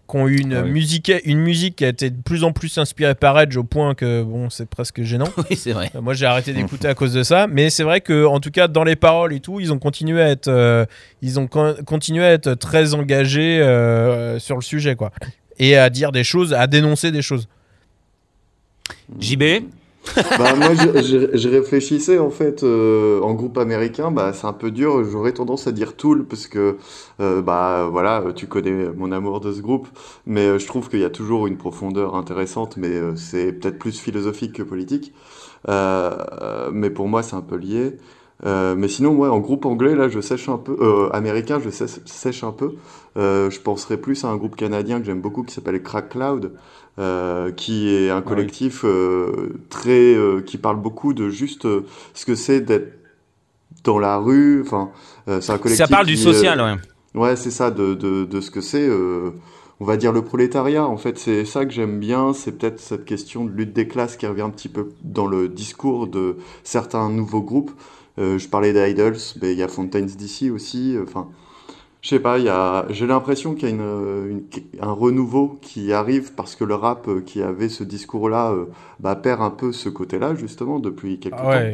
qu'on- 0.07 0.21
qu'on 0.23 0.27
eu 0.27 0.37
une, 0.37 0.53
Ah 0.53 0.61
oui. 0.63 0.71
musique, 0.71 1.11
une 1.25 1.39
musique 1.39 1.75
qui 1.75 1.85
a 1.85 1.89
été 1.89 2.09
de 2.09 2.21
plus 2.21 2.43
en 2.43 2.51
plus 2.53 2.77
inspirée 2.77 3.13
par 3.15 3.39
Edge 3.39 3.55
au 3.57 3.63
point 3.63 3.93
que, 3.93 4.23
bon, 4.23 4.49
c'est 4.49 4.67
presque 4.67 5.01
gênant. 5.03 5.27
Oui, 5.49 5.55
c'est 5.55 5.73
vrai. 5.73 5.91
Euh, 5.95 6.01
Moi, 6.01 6.13
j'ai 6.13 6.25
arrêté 6.25 6.53
d'écouter 6.53 6.87
à 6.87 6.93
cause 6.95 7.13
de 7.13 7.23
ça, 7.23 7.45
mais 7.47 7.69
c'est 7.69 7.83
vrai 7.83 8.01
que, 8.01 8.25
en 8.25 8.39
tout 8.39 8.51
cas, 8.51 8.67
dans 8.67 8.83
les 8.83 8.95
paroles 8.95 9.33
et 9.33 9.39
tout, 9.39 9.59
ils 9.59 9.71
ont 9.73 9.79
continué 9.79 10.21
à 10.21 10.29
être, 10.29 10.47
euh, 10.47 10.85
ils 11.21 11.39
ont 11.39 11.47
con- 11.47 11.75
continué 11.85 12.23
à 12.25 12.31
être 12.31 12.53
très 12.55 12.93
engagés 12.93 13.59
euh, 13.61 14.39
sur 14.39 14.55
le 14.55 14.61
sujet, 14.61 14.95
quoi, 14.95 15.11
et 15.59 15.75
à 15.77 15.89
dire 15.89 16.11
des 16.11 16.23
choses, 16.23 16.53
à 16.53 16.67
dénoncer 16.67 17.11
des 17.11 17.21
choses. 17.21 17.47
JB 19.19 19.43
Bah, 20.37 20.55
moi, 20.55 20.73
je, 20.73 21.49
réfléchissais 21.49 22.17
en 22.19 22.29
fait 22.29 22.63
euh, 22.63 23.21
en 23.21 23.33
groupe 23.33 23.57
américain, 23.57 24.11
bah, 24.11 24.33
c'est 24.33 24.47
un 24.47 24.53
peu 24.53 24.71
dur. 24.71 25.03
J'aurais 25.03 25.33
tendance 25.33 25.67
à 25.67 25.71
dire 25.71 25.95
Tool 25.95 26.25
parce 26.25 26.47
que 26.47 26.77
euh, 27.19 27.41
bah 27.41 27.87
voilà, 27.91 28.23
tu 28.35 28.47
connais 28.47 28.89
mon 28.95 29.11
amour 29.11 29.39
de 29.39 29.51
ce 29.51 29.61
groupe, 29.61 29.87
mais 30.25 30.47
euh, 30.47 30.59
je 30.59 30.67
trouve 30.67 30.89
qu'il 30.89 30.99
y 30.99 31.05
a 31.05 31.09
toujours 31.09 31.47
une 31.47 31.57
profondeur 31.57 32.15
intéressante, 32.15 32.77
mais 32.77 32.93
c'est 33.15 33.51
peut-être 33.53 33.79
plus 33.79 33.99
philosophique 33.99 34.53
que 34.53 34.63
politique. 34.63 35.13
Mais 35.67 36.89
pour 36.89 37.07
moi, 37.07 37.23
c'est 37.23 37.35
un 37.35 37.41
peu 37.41 37.55
lié. 37.55 37.97
Mais 38.43 38.87
sinon, 38.87 39.15
ouais, 39.15 39.29
en 39.29 39.39
groupe 39.39 39.65
anglais, 39.65 39.95
là, 39.95 40.09
je 40.09 40.21
sèche 40.21 40.49
un 40.49 40.57
peu, 40.57 41.09
américain, 41.11 41.59
je 41.63 41.69
sèche, 41.69 41.99
sèche 42.05 42.43
un 42.43 42.51
peu. 42.51 42.75
Je 43.15 43.59
penserais 43.59 43.97
plus 43.97 44.23
à 44.23 44.29
un 44.29 44.37
groupe 44.37 44.55
canadien 44.55 44.99
que 44.99 45.05
j'aime 45.05 45.21
beaucoup 45.21 45.43
qui 45.43 45.53
s'appelle 45.53 45.81
Crack 45.81 46.09
Cloud, 46.09 46.51
euh, 46.99 47.51
qui 47.51 47.93
est 47.93 48.09
un 48.09 48.23
collectif 48.23 48.81
euh, 48.83 49.59
très, 49.69 50.15
euh, 50.15 50.41
qui 50.41 50.57
parle 50.57 50.81
beaucoup 50.81 51.13
de 51.13 51.29
juste 51.29 51.67
ce 52.15 52.25
que 52.25 52.33
c'est 52.33 52.59
d'être 52.59 52.91
dans 53.83 53.99
la 53.99 54.17
rue. 54.17 54.63
Enfin, 54.63 54.89
c'est 55.27 55.51
un 55.51 55.59
collectif. 55.59 55.85
Ça 55.85 55.87
parle 55.87 56.07
du 56.07 56.17
social, 56.17 56.59
ouais. 56.59 57.21
Ouais, 57.21 57.35
c'est 57.35 57.51
ça, 57.51 57.69
de, 57.69 57.93
de, 57.93 58.25
de 58.25 58.41
ce 58.41 58.49
que 58.49 58.61
c'est, 58.61 58.89
on 59.79 59.85
va 59.85 59.95
dire 59.95 60.11
le 60.11 60.23
prolétariat. 60.23 60.87
En 60.87 60.97
fait, 60.97 61.19
c'est 61.19 61.45
ça 61.45 61.65
que 61.65 61.71
j'aime 61.71 61.99
bien. 61.99 62.33
C'est 62.33 62.53
peut-être 62.53 62.79
cette 62.79 63.05
question 63.05 63.45
de 63.45 63.51
lutte 63.51 63.73
des 63.73 63.87
classes 63.87 64.17
qui 64.17 64.25
revient 64.25 64.41
un 64.41 64.49
petit 64.49 64.69
peu 64.69 64.89
dans 65.03 65.27
le 65.27 65.49
discours 65.49 66.07
de 66.07 66.37
certains 66.63 67.11
nouveaux 67.11 67.43
groupes. 67.43 67.71
Je 68.17 68.47
parlais 68.47 68.73
d'Idols, 68.73 69.17
mais 69.39 69.51
il 69.51 69.59
y 69.59 69.63
a 69.63 69.67
Fontaines 69.67 70.07
DC 70.07 70.51
aussi. 70.51 70.95
Enfin, 71.01 71.27
je 72.01 72.09
sais 72.09 72.19
pas, 72.19 72.37
j'ai 72.91 73.07
l'impression 73.07 73.53
qu'il 73.55 73.69
y 73.69 73.71
a 73.71 73.75
une, 73.75 73.81
une- 74.29 74.81
un 74.81 74.91
renouveau 74.91 75.57
qui 75.61 75.91
arrive 75.93 76.33
parce 76.33 76.55
que 76.55 76.63
le 76.63 76.75
rap 76.75 77.07
euh, 77.07 77.21
qui 77.21 77.41
avait 77.41 77.69
ce 77.69 77.83
discours-là 77.83 78.51
euh, 78.51 78.65
bah, 78.99 79.15
perd 79.15 79.41
un 79.41 79.51
peu 79.51 79.71
ce 79.71 79.89
côté-là, 79.89 80.35
justement, 80.35 80.79
depuis 80.79 81.19
quelques 81.19 81.37
Ah 81.37 81.47
temps. 81.49 81.69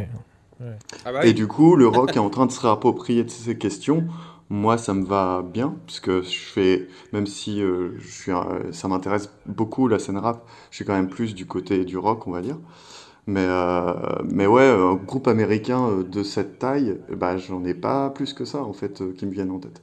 ouais. 0.59 0.79
Ah 1.05 1.11
Et 1.21 1.33
du 1.33 1.47
coup, 1.47 1.75
le 1.75 1.87
rock 1.87 2.15
est 2.15 2.19
en 2.19 2.29
train 2.29 2.45
de 2.45 2.51
se 2.51 2.59
réapproprier 2.59 3.23
de 3.23 3.29
ces 3.29 3.57
questions. 3.57 4.05
Moi, 4.49 4.77
ça 4.77 4.93
me 4.93 5.05
va 5.05 5.41
bien, 5.41 5.75
parce 5.87 5.99
que 5.99 6.21
je 6.21 6.37
fais, 6.37 6.87
même 7.13 7.25
si 7.25 7.61
euh, 7.61 7.93
je 7.99 8.07
suis 8.07 8.31
ça 8.71 8.87
m'intéresse 8.87 9.29
beaucoup 9.47 9.87
la 9.87 9.99
scène 9.99 10.17
rap, 10.17 10.45
je 10.69 10.75
suis 10.77 10.85
quand 10.85 10.93
même 10.93 11.09
plus 11.09 11.33
du 11.33 11.45
côté 11.45 11.85
du 11.85 11.97
rock, 11.97 12.27
on 12.27 12.31
va 12.31 12.41
dire. 12.41 12.57
Mais, 13.27 13.45
euh, 13.47 13.93
mais 14.25 14.47
ouais, 14.47 14.67
un 14.67 14.95
groupe 14.95 15.27
américain 15.27 15.89
de 16.09 16.23
cette 16.23 16.59
taille, 16.59 16.97
bah, 17.11 17.37
j'en 17.37 17.63
ai 17.65 17.75
pas 17.75 18.09
plus 18.11 18.33
que 18.33 18.45
ça, 18.45 18.63
en 18.63 18.73
fait, 18.73 19.03
qui 19.17 19.25
me 19.27 19.31
viennent 19.31 19.51
en 19.51 19.59
tête. 19.59 19.81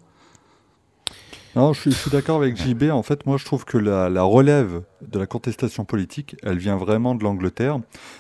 Non, 1.57 1.73
je 1.73 1.81
suis, 1.81 1.91
je 1.91 1.97
suis 1.97 2.11
d'accord 2.11 2.37
avec 2.37 2.57
JB. 2.57 2.91
En 2.91 3.03
fait, 3.03 3.27
moi, 3.27 3.37
je 3.37 3.45
trouve 3.45 3.65
que 3.65 3.77
la, 3.79 4.09
la 4.09 4.23
relève 4.23 4.83
de 5.03 5.19
la 5.19 5.27
contestation 5.27 5.85
politique, 5.85 6.37
elle 6.43 6.59
vient 6.59 6.77
vraiment 6.77 7.15
de 7.15 7.25
l'Angleterre. 7.25 7.79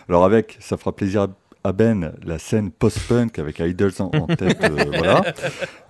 Alors, 0.08 0.24
avec, 0.24 0.56
ça 0.60 0.76
fera 0.76 0.92
plaisir 0.94 1.28
à 1.62 1.72
Ben, 1.72 2.12
la 2.24 2.38
scène 2.38 2.70
post-punk 2.70 3.38
avec 3.38 3.58
Idols 3.60 3.92
en, 4.00 4.06
en 4.06 4.26
tête, 4.26 4.58
euh, 4.64 4.84
voilà. 4.96 5.22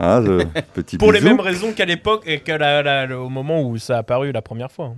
Hein, 0.00 0.24
euh, 0.26 0.44
petit 0.74 0.98
Pour 0.98 1.12
les 1.12 1.20
mêmes 1.20 1.40
raisons 1.40 1.72
qu'à 1.72 1.84
l'époque 1.84 2.24
et 2.26 2.40
que 2.40 2.52
la- 2.52 2.82
la- 2.82 3.06
le- 3.06 3.16
au 3.18 3.28
moment 3.28 3.62
où 3.62 3.78
ça 3.78 3.94
a 3.96 3.98
apparu 4.00 4.32
la 4.32 4.42
première 4.42 4.70
fois. 4.72 4.86
hein. 4.86 4.96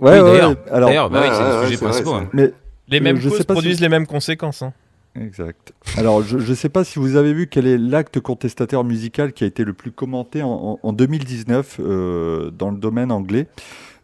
Ouais, 0.00 0.12
Oui, 0.14 0.18
ouais, 0.20 0.30
d'ailleurs. 0.32 0.50
ouais. 0.50 0.56
Alors, 0.72 1.08
bah 1.10 1.20
oui, 1.22 1.28
Ouais, 1.28 1.34
c'est 1.34 1.42
ouais, 1.42 1.60
le 1.62 1.66
sujet 1.68 1.78
principal. 1.84 2.14
hein. 2.14 2.28
mais 2.34 2.52
Les 2.88 3.00
mêmes 3.00 3.16
je 3.18 3.28
causes 3.30 3.38
si- 3.38 3.44
produisent 3.44 3.80
les 3.80 3.88
mêmes 3.88 4.06
conséquences. 4.06 4.60
hein. 4.62 4.72
Exact. 5.18 5.72
Alors, 5.96 6.22
je 6.22 6.36
ne 6.36 6.54
sais 6.54 6.68
pas 6.68 6.84
si 6.84 6.98
vous 6.98 7.16
avez 7.16 7.32
vu 7.32 7.46
quel 7.46 7.66
est 7.66 7.78
l'acte 7.78 8.20
contestataire 8.20 8.84
musical 8.84 9.32
qui 9.32 9.44
a 9.44 9.46
été 9.46 9.64
le 9.64 9.72
plus 9.72 9.90
commenté 9.90 10.42
en, 10.42 10.48
en- 10.50 10.78
en 10.82 10.92
2019 10.92 11.78
euh, 11.80 12.50
dans 12.50 12.70
le 12.70 12.76
domaine 12.76 13.10
anglais. 13.10 13.46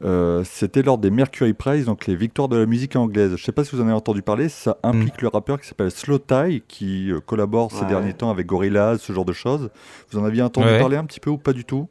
Euh, 0.05 0.42
C'était 0.44 0.83
lors 0.83 0.98
des 0.98 1.11
Mercury 1.11 1.53
Prize, 1.53 1.85
donc 1.85 2.07
les 2.07 2.16
victoires 2.16 2.48
de 2.48 2.57
la 2.57 2.66
musique 2.66 2.96
anglaise. 2.96 3.29
Je 3.31 3.35
ne 3.35 3.38
sais 3.44 3.53
pas 3.53 3.62
si 3.64 3.77
vous 3.77 3.83
en 3.83 3.85
avez 3.85 3.92
entendu 3.92 4.22
parler. 4.22 4.48
Ça 4.48 4.79
implique 4.83 5.20
le 5.22 5.29
rappeur 5.29 5.61
qui 5.61 5.68
s'appelle 5.68 5.90
Slow 5.90 6.18
Tie, 6.18 6.62
qui 6.66 7.12
euh, 7.12 7.20
collabore 7.20 7.70
ces 7.72 7.85
derniers 7.85 8.14
temps 8.14 8.31
avec 8.31 8.46
Gorillaz, 8.46 8.98
ce 8.98 9.12
genre 9.12 9.25
de 9.27 9.33
choses. 9.35 9.70
Vous 10.11 10.18
en 10.18 10.25
aviez 10.25 10.42
entendu 10.42 10.66
Ouais. 10.68 10.79
parler 10.79 10.96
un 10.96 11.05
petit 11.05 11.20
peu 11.20 11.31
ou 11.31 11.38
pas 11.38 11.53
du 11.53 11.64
tout? 11.64 11.88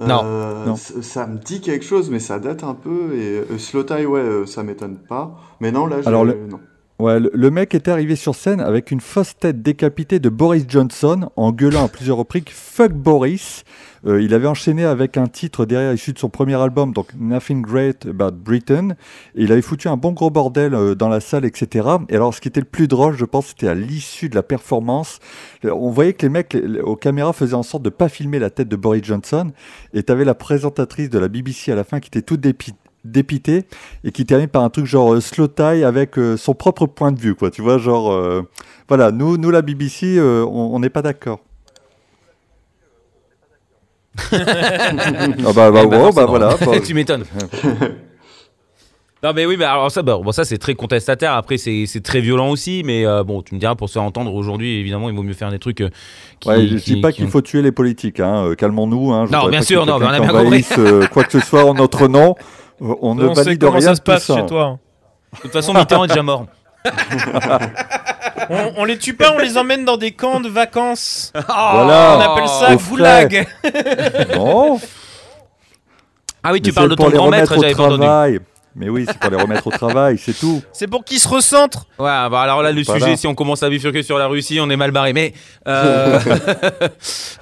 Non. 0.00 0.20
Euh, 0.24 0.76
Ça 0.76 1.26
me 1.26 1.38
dit 1.38 1.60
quelque 1.60 1.84
chose, 1.84 2.10
mais 2.10 2.20
ça 2.20 2.38
date 2.38 2.62
un 2.62 2.74
peu. 2.74 3.14
Et 3.16 3.38
euh, 3.50 3.58
Slow 3.58 3.82
Tie, 3.82 4.06
ouais, 4.06 4.20
euh, 4.20 4.46
ça 4.46 4.62
m'étonne 4.62 4.98
pas. 4.98 5.36
Mais 5.60 5.72
non, 5.72 5.86
là, 5.86 6.00
je... 6.02 6.06
Alors, 6.08 6.24
le- 6.24 6.46
non. 6.48 6.60
Ouais, 6.98 7.20
le, 7.20 7.50
mec 7.52 7.76
était 7.76 7.92
arrivé 7.92 8.16
sur 8.16 8.34
scène 8.34 8.60
avec 8.60 8.90
une 8.90 9.00
fausse 9.00 9.36
tête 9.36 9.62
décapitée 9.62 10.18
de 10.18 10.28
Boris 10.28 10.64
Johnson 10.66 11.30
en 11.36 11.52
gueulant 11.52 11.84
à 11.84 11.88
plusieurs 11.88 12.16
reprises 12.16 12.42
Fuck 12.48 12.92
Boris. 12.92 13.62
Euh, 14.04 14.20
il 14.20 14.34
avait 14.34 14.48
enchaîné 14.48 14.84
avec 14.84 15.16
un 15.16 15.28
titre 15.28 15.64
derrière 15.64 15.92
issu 15.92 16.12
de 16.12 16.18
son 16.18 16.28
premier 16.28 16.56
album, 16.56 16.92
donc 16.92 17.10
Nothing 17.16 17.62
Great 17.62 18.06
About 18.06 18.32
Britain. 18.32 18.96
Il 19.36 19.52
avait 19.52 19.62
foutu 19.62 19.86
un 19.86 19.96
bon 19.96 20.10
gros 20.10 20.30
bordel 20.30 20.74
euh, 20.74 20.96
dans 20.96 21.08
la 21.08 21.20
salle, 21.20 21.44
etc. 21.44 21.88
Et 22.08 22.16
alors, 22.16 22.34
ce 22.34 22.40
qui 22.40 22.48
était 22.48 22.60
le 22.60 22.66
plus 22.66 22.88
drôle, 22.88 23.16
je 23.16 23.24
pense, 23.24 23.46
c'était 23.46 23.68
à 23.68 23.74
l'issue 23.74 24.28
de 24.28 24.34
la 24.34 24.42
performance. 24.42 25.20
Euh, 25.64 25.70
On 25.70 25.90
voyait 25.90 26.14
que 26.14 26.22
les 26.26 26.30
mecs 26.30 26.56
aux 26.82 26.96
caméras 26.96 27.32
faisaient 27.32 27.54
en 27.54 27.62
sorte 27.62 27.84
de 27.84 27.90
pas 27.90 28.08
filmer 28.08 28.40
la 28.40 28.50
tête 28.50 28.68
de 28.68 28.76
Boris 28.76 29.04
Johnson. 29.04 29.52
Et 29.94 30.02
t'avais 30.02 30.24
la 30.24 30.34
présentatrice 30.34 31.10
de 31.10 31.18
la 31.20 31.28
BBC 31.28 31.70
à 31.70 31.76
la 31.76 31.84
fin 31.84 32.00
qui 32.00 32.08
était 32.08 32.22
toute 32.22 32.40
dépi- 32.40 32.74
dépitée 33.04 33.64
et 34.04 34.10
qui 34.12 34.26
termine 34.26 34.48
par 34.48 34.62
un 34.62 34.70
truc 34.70 34.84
genre 34.86 35.14
euh, 35.14 35.20
slow 35.20 35.46
tie 35.48 35.84
avec 35.84 36.18
euh, 36.18 36.36
son 36.36 36.54
propre 36.54 36.86
point 36.86 37.12
de 37.12 37.18
vue, 37.20 37.34
quoi. 37.34 37.50
Tu 37.50 37.62
vois, 37.62 37.78
genre, 37.78 38.12
euh, 38.12 38.42
voilà, 38.88 39.10
nous, 39.12 39.36
nous 39.36 39.50
la 39.50 39.62
BBC, 39.62 40.16
euh, 40.18 40.44
on 40.44 40.78
n'est 40.80 40.90
pas 40.90 41.02
d'accord. 41.02 41.40
ah 44.32 44.32
bah, 45.54 45.70
bah, 45.70 45.80
Eh 45.84 45.86
ben, 45.86 46.00
wow, 46.02 46.12
bah 46.12 46.26
voilà. 46.26 46.56
bah, 46.60 46.80
tu 46.84 46.94
m'étonnes. 46.94 47.24
Non 49.20 49.32
mais 49.34 49.46
oui, 49.46 49.56
mais 49.58 49.64
alors 49.64 49.90
ça, 49.90 50.02
bah, 50.02 50.16
bon, 50.22 50.30
ça 50.30 50.44
c'est 50.44 50.58
très 50.58 50.74
contestataire. 50.76 51.32
Après 51.34 51.56
c'est 51.58 51.86
c'est 51.86 52.00
très 52.02 52.20
violent 52.20 52.50
aussi, 52.50 52.82
mais 52.84 53.04
euh, 53.04 53.24
bon, 53.24 53.42
tu 53.42 53.54
me 53.56 53.60
diras 53.60 53.74
pour 53.74 53.88
se 53.88 53.94
faire 53.94 54.04
entendre 54.04 54.32
aujourd'hui, 54.32 54.78
évidemment, 54.78 55.08
il 55.10 55.16
vaut 55.16 55.24
mieux 55.24 55.32
faire 55.34 55.50
des 55.50 55.58
trucs. 55.58 55.80
euh, 55.80 55.90
qui, 56.38 56.48
ouais, 56.48 56.66
je 56.68 56.76
qui- 56.76 56.94
dis 56.94 57.00
pas 57.00 57.10
qui 57.10 57.18
qu'il 57.22 57.28
faut 57.28 57.40
tuer 57.40 57.60
les 57.62 57.72
politiques, 57.72 58.20
hein, 58.20 58.54
calmons-nous. 58.56 59.12
Hein, 59.12 59.26
Non, 59.30 59.48
bien 59.48 59.62
sûr, 59.62 59.86
non, 59.86 59.98
mais 59.98 60.06
on 60.06 60.08
a 60.08 60.20
bien 60.20 60.60
euh, 60.78 61.06
quoi 61.08 61.24
que 61.24 61.32
ce 61.32 61.40
soit 61.40 61.64
en 61.64 61.74
notre 61.74 62.06
nom. 62.06 62.36
Euh, 62.82 62.94
On 63.02 63.14
ne 63.14 63.26
on 63.28 63.34
sait 63.34 63.56
comment 63.56 63.72
rien 63.72 63.80
ça 63.88 63.94
se 63.94 64.00
passe 64.00 64.24
ça. 64.24 64.36
chez 64.36 64.46
toi. 64.46 64.78
De 65.34 65.40
toute 65.40 65.52
façon, 65.52 65.74
Mitterrand 65.74 66.04
est 66.04 66.08
déjà 66.08 66.22
mort. 66.22 66.46
On, 68.50 68.72
on 68.78 68.84
les 68.84 68.96
tue 68.96 69.12
pas, 69.14 69.32
on 69.34 69.38
les 69.38 69.58
emmène 69.58 69.84
dans 69.84 69.98
des 69.98 70.12
camps 70.12 70.40
de 70.40 70.48
vacances. 70.48 71.32
Voilà. 71.34 72.16
On 72.16 72.20
appelle 72.20 72.48
ça 72.48 72.76
goulag. 72.76 73.46
Non, 74.34 74.80
Ah 76.42 76.52
oui, 76.52 76.62
tu 76.62 76.70
mais 76.70 76.74
parles 76.74 76.88
de 76.90 76.94
ton 76.94 77.08
les 77.08 77.16
grand 77.16 77.28
maître, 77.28 77.52
remettre 77.52 77.58
au 77.58 77.62
j'avais 77.62 77.74
pas 77.74 77.82
entendu. 77.84 78.40
Mais 78.78 78.88
oui, 78.88 79.04
c'est 79.08 79.18
pour 79.18 79.30
les 79.30 79.36
remettre 79.36 79.66
au 79.66 79.70
travail, 79.70 80.18
c'est 80.18 80.38
tout. 80.38 80.62
C'est 80.72 80.86
pour 80.86 81.04
qu'ils 81.04 81.18
se 81.18 81.26
recentrent. 81.26 81.86
Ouais, 81.98 82.04
bah 82.30 82.40
alors 82.42 82.62
là, 82.62 82.70
le 82.70 82.82
Voilà. 82.84 83.04
sujet, 83.04 83.16
si 83.16 83.26
on 83.26 83.34
commence 83.34 83.62
à 83.64 83.68
bifurquer 83.68 84.02
sur 84.04 84.18
la 84.18 84.28
Russie, 84.28 84.58
on 84.60 84.70
est 84.70 84.76
mal 84.76 84.92
barré. 84.92 85.12
Mais 85.12 85.32
euh, 85.66 86.18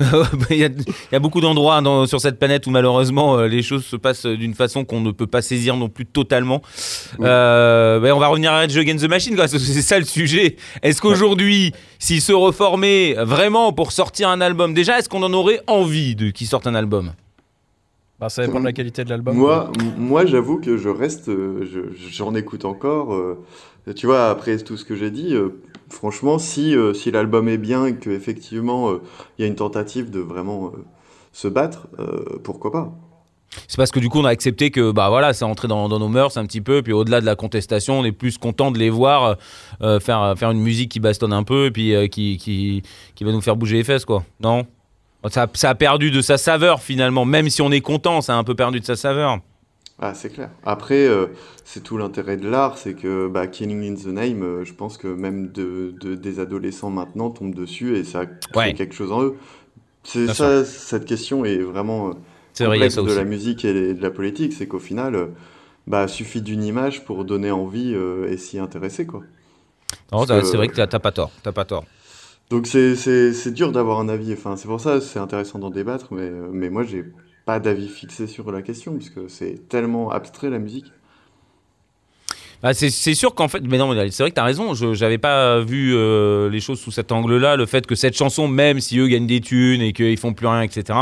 il 0.51 0.57
y, 0.57 0.65
a- 0.65 0.69
il 0.69 0.85
y 1.13 1.15
a 1.15 1.19
beaucoup 1.19 1.41
d'endroits 1.41 1.81
dans- 1.83 2.07
sur 2.07 2.21
cette 2.21 2.39
planète 2.39 2.67
où 2.67 2.71
malheureusement 2.71 3.37
euh, 3.39 3.49
les 3.49 3.63
choses 3.63 3.85
se 3.85 3.97
passent 3.97 4.27
d'une 4.27 4.55
façon 4.55 4.85
qu'on 4.85 5.01
ne 5.01 5.11
peut 5.11 5.27
pas 5.27 5.43
saisir 5.43 5.77
non 5.77 5.89
plus 5.89 6.07
totalement. 6.07 6.63
Euh, 7.21 8.01
bah, 8.01 8.15
on 8.15 8.19
va 8.19 8.29
revenir 8.29 8.53
à 8.53 8.57
Rage 8.57 8.77
Against 8.77 9.05
the 9.05 9.09
Machine, 9.09 9.35
quoi, 9.35 9.45
parce 9.45 9.53
que 9.53 9.59
c'est 9.59 9.83
ça 9.83 9.99
le 9.99 10.05
sujet. 10.05 10.57
Est-ce 10.83 11.01
qu'aujourd'hui, 11.01 11.73
s'ils 11.99 12.23
se 12.23 12.33
reformaient 12.33 13.15
vraiment 13.19 13.73
pour 13.73 13.93
sortir 13.93 14.29
un 14.29 14.41
album, 14.41 14.75
déjà, 14.75 14.99
est-ce 14.99 15.09
qu'on 15.09 15.23
en 15.23 15.33
aurait 15.33 15.61
envie 15.67 16.15
de 16.17 16.31
qu'ils 16.31 16.47
sortent 16.47 16.67
un 16.67 16.75
album? 16.75 17.13
Bah, 18.19 18.29
ça 18.31 18.47
dépend 18.47 18.61
de 18.61 18.65
la 18.65 18.73
qualité 18.73 19.05
de 19.05 19.11
l'album. 19.11 19.37
Moi, 19.37 19.71
moi 19.99 20.25
j'avoue 20.25 20.59
que 20.59 20.77
je 20.79 20.89
reste, 20.89 21.29
euh, 21.29 21.67
je- 21.71 21.95
j'en 22.11 22.35
écoute 22.35 22.65
encore. 22.65 23.13
euh, 23.15 23.45
tu 23.95 24.07
vois, 24.07 24.31
après 24.31 24.57
tout 24.59 24.77
ce 24.77 24.85
que 24.85 24.97
j'ai 24.97 25.11
dit, 25.11 25.35
euh, 25.35 25.61
franchement, 25.91 26.39
si, 26.39 26.75
euh, 26.75 26.93
si 26.95 27.11
l'album 27.11 27.49
est 27.49 27.59
bien 27.59 27.87
et 27.87 27.97
qu'effectivement 27.97 28.91
euh, 28.91 29.03
il 29.39 29.43
y 29.43 29.45
a 29.45 29.49
une 29.49 29.55
tentative 29.55 30.11
de 30.11 30.19
vraiment 30.21 30.69
euh, 30.75 30.79
se 31.33 31.47
battre, 31.49 31.89
euh, 31.99 32.25
pourquoi 32.43 32.73
pas 32.73 32.93
C'est 33.69 33.77
parce 33.77 33.91
que 33.91 34.01
du 34.01 34.09
coup, 34.09 34.19
on 34.21 34.25
a 34.25 34.31
accepté 34.31 34.71
que 34.71 34.91
bah 34.91 35.09
voilà, 35.11 35.33
c'est 35.35 35.45
entré 35.45 35.69
dans, 35.69 35.89
dans 35.89 35.99
nos 35.99 36.09
mœurs 36.09 36.37
un 36.39 36.47
petit 36.47 36.61
peu. 36.63 36.83
Puis 36.83 36.93
au-delà 36.95 37.21
de 37.21 37.27
la 37.27 37.37
contestation, 37.37 38.01
on 38.01 38.05
est 38.05 38.13
plus 38.13 38.39
content 38.39 38.71
de 38.71 38.79
les 38.79 38.91
voir 38.91 39.37
euh, 39.83 40.01
faire, 40.01 40.35
faire 40.37 40.51
une 40.51 40.61
musique 40.63 40.91
qui 40.91 41.01
bastonne 41.01 41.33
un 41.35 41.43
peu 41.45 41.67
et 41.67 41.71
puis 41.71 41.95
euh, 41.95 42.07
qui, 42.09 42.39
qui, 42.39 42.83
qui 43.15 43.25
va 43.25 43.33
nous 43.33 43.41
faire 43.43 43.57
bouger 43.57 43.77
les 43.77 43.85
fesses, 43.85 44.05
quoi. 44.05 44.25
Non? 44.41 44.67
Ça, 45.29 45.45
a- 45.45 45.49
ça 45.55 45.71
a 45.71 45.75
perdu 45.75 46.11
de 46.11 46.21
sa 46.21 46.39
saveur 46.39 46.81
finalement. 46.83 47.25
Même 47.25 47.49
si 47.51 47.63
on 47.63 47.71
est 47.73 47.81
content, 47.81 48.21
ça 48.21 48.35
a 48.35 48.37
un 48.37 48.45
peu 48.45 48.55
perdu 48.55 48.81
de 48.81 48.85
sa 48.85 48.97
saveur. 48.97 49.39
Ah, 49.99 50.13
c'est 50.13 50.29
clair. 50.29 50.51
Après, 50.65 51.07
euh, 51.09 51.29
c'est 51.65 51.83
tout 51.83 51.97
l'intérêt 51.97 52.37
de 52.37 52.47
l'art, 52.49 52.77
c'est 52.77 52.93
que 52.95 53.29
bah, 53.29 53.47
Killing 53.47 53.93
in 53.93 53.95
the 53.95 54.07
Name, 54.13 54.43
euh, 54.43 54.65
je 54.65 54.75
pense 54.75 54.99
que 54.99 55.09
même 55.09 55.51
de, 55.53 55.95
de- 56.01 56.15
des 56.15 56.39
adolescents 56.39 56.91
maintenant 56.91 57.31
tombent 57.31 57.55
dessus 57.55 57.97
et 57.97 58.05
ça 58.05 58.27
crée 58.27 58.37
Ouais. 58.55 58.75
quelque 58.75 58.95
chose 58.95 59.11
en 59.11 59.23
eux. 59.23 59.37
C'est 60.05 60.27
ça, 60.35 60.65
cette 60.67 61.07
question 61.07 61.45
est 61.47 61.57
vraiment 61.59 62.11
euh, 62.11 62.13
complexe 62.59 62.97
de 62.97 63.13
la 63.15 63.25
musique 63.25 63.65
et 63.65 63.95
de 63.95 64.03
la 64.03 64.11
politique, 64.11 64.53
c'est 64.53 64.67
qu'au 64.69 64.79
final, 64.79 65.15
euh, 65.15 65.27
bah, 65.87 66.07
suffit 66.09 66.43
d'une 66.43 66.63
image 66.63 67.05
pour 67.07 67.25
donner 67.25 67.51
envie 67.51 67.95
et 68.29 68.37
s'y 68.37 68.59
intéresser, 68.59 69.07
quoi. 69.07 69.23
Non, 70.13 70.25
que- 70.27 70.43
C'est 70.45 70.57
vrai 70.59 70.69
que 70.69 70.75
t'as 70.81 70.99
pas 70.99 71.11
tort. 71.13 71.31
T'as 71.43 71.53
pas 71.53 71.65
tort. 71.65 71.85
Donc 72.51 72.67
c'est 72.67 73.53
dur 73.53 73.73
d'avoir 73.73 74.01
un 74.01 74.09
avis. 74.09 74.33
Enfin, 74.33 74.57
c'est 74.57 74.69
pour 74.69 74.81
ça, 74.81 75.01
c'est 75.01 75.19
intéressant 75.19 75.59
d'en 75.59 75.71
débattre, 75.71 76.13
mais 76.13 76.31
mais 76.53 76.71
moi 76.71 76.85
j'ai 76.85 77.05
pas 77.45 77.61
d'avis 77.61 77.89
fixé 77.89 78.27
sur 78.27 78.51
la 78.51 78.63
question 78.63 78.95
parce 78.95 79.11
que 79.11 79.29
c'est 79.29 79.69
tellement 79.69 80.11
abstrait 80.11 80.51
la 80.51 80.59
musique. 80.59 80.87
Bah, 82.63 82.73
c'est 82.73 82.91
sûr 82.91 83.35
qu'en 83.35 83.49
fait, 83.49 83.61
mais 83.61 83.77
non, 83.77 83.93
mais 83.93 84.11
c'est 84.11 84.23
vrai 84.23 84.31
que 84.31 84.35
t'as 84.35 84.45
raison. 84.45 84.75
Je 84.75 84.95
j'avais 84.95 85.19
pas 85.19 85.61
vu 85.61 85.95
euh, 85.95 86.49
les 86.49 86.61
choses 86.61 86.81
sous 86.81 86.91
cet 86.91 87.13
angle-là. 87.13 87.57
Le 87.57 87.67
fait 87.67 87.87
que 87.87 87.95
cette 87.95 88.17
chanson, 88.17 88.49
même 88.49 88.81
si 88.81 88.99
eux 88.99 89.09
gagnent 89.09 89.27
des 89.27 89.41
thunes 89.41 89.83
et 89.83 89.93
qu'ils 89.93 90.17
font 90.17 90.33
plus 90.33 90.47
rien, 90.47 90.63
etc. 90.63 90.99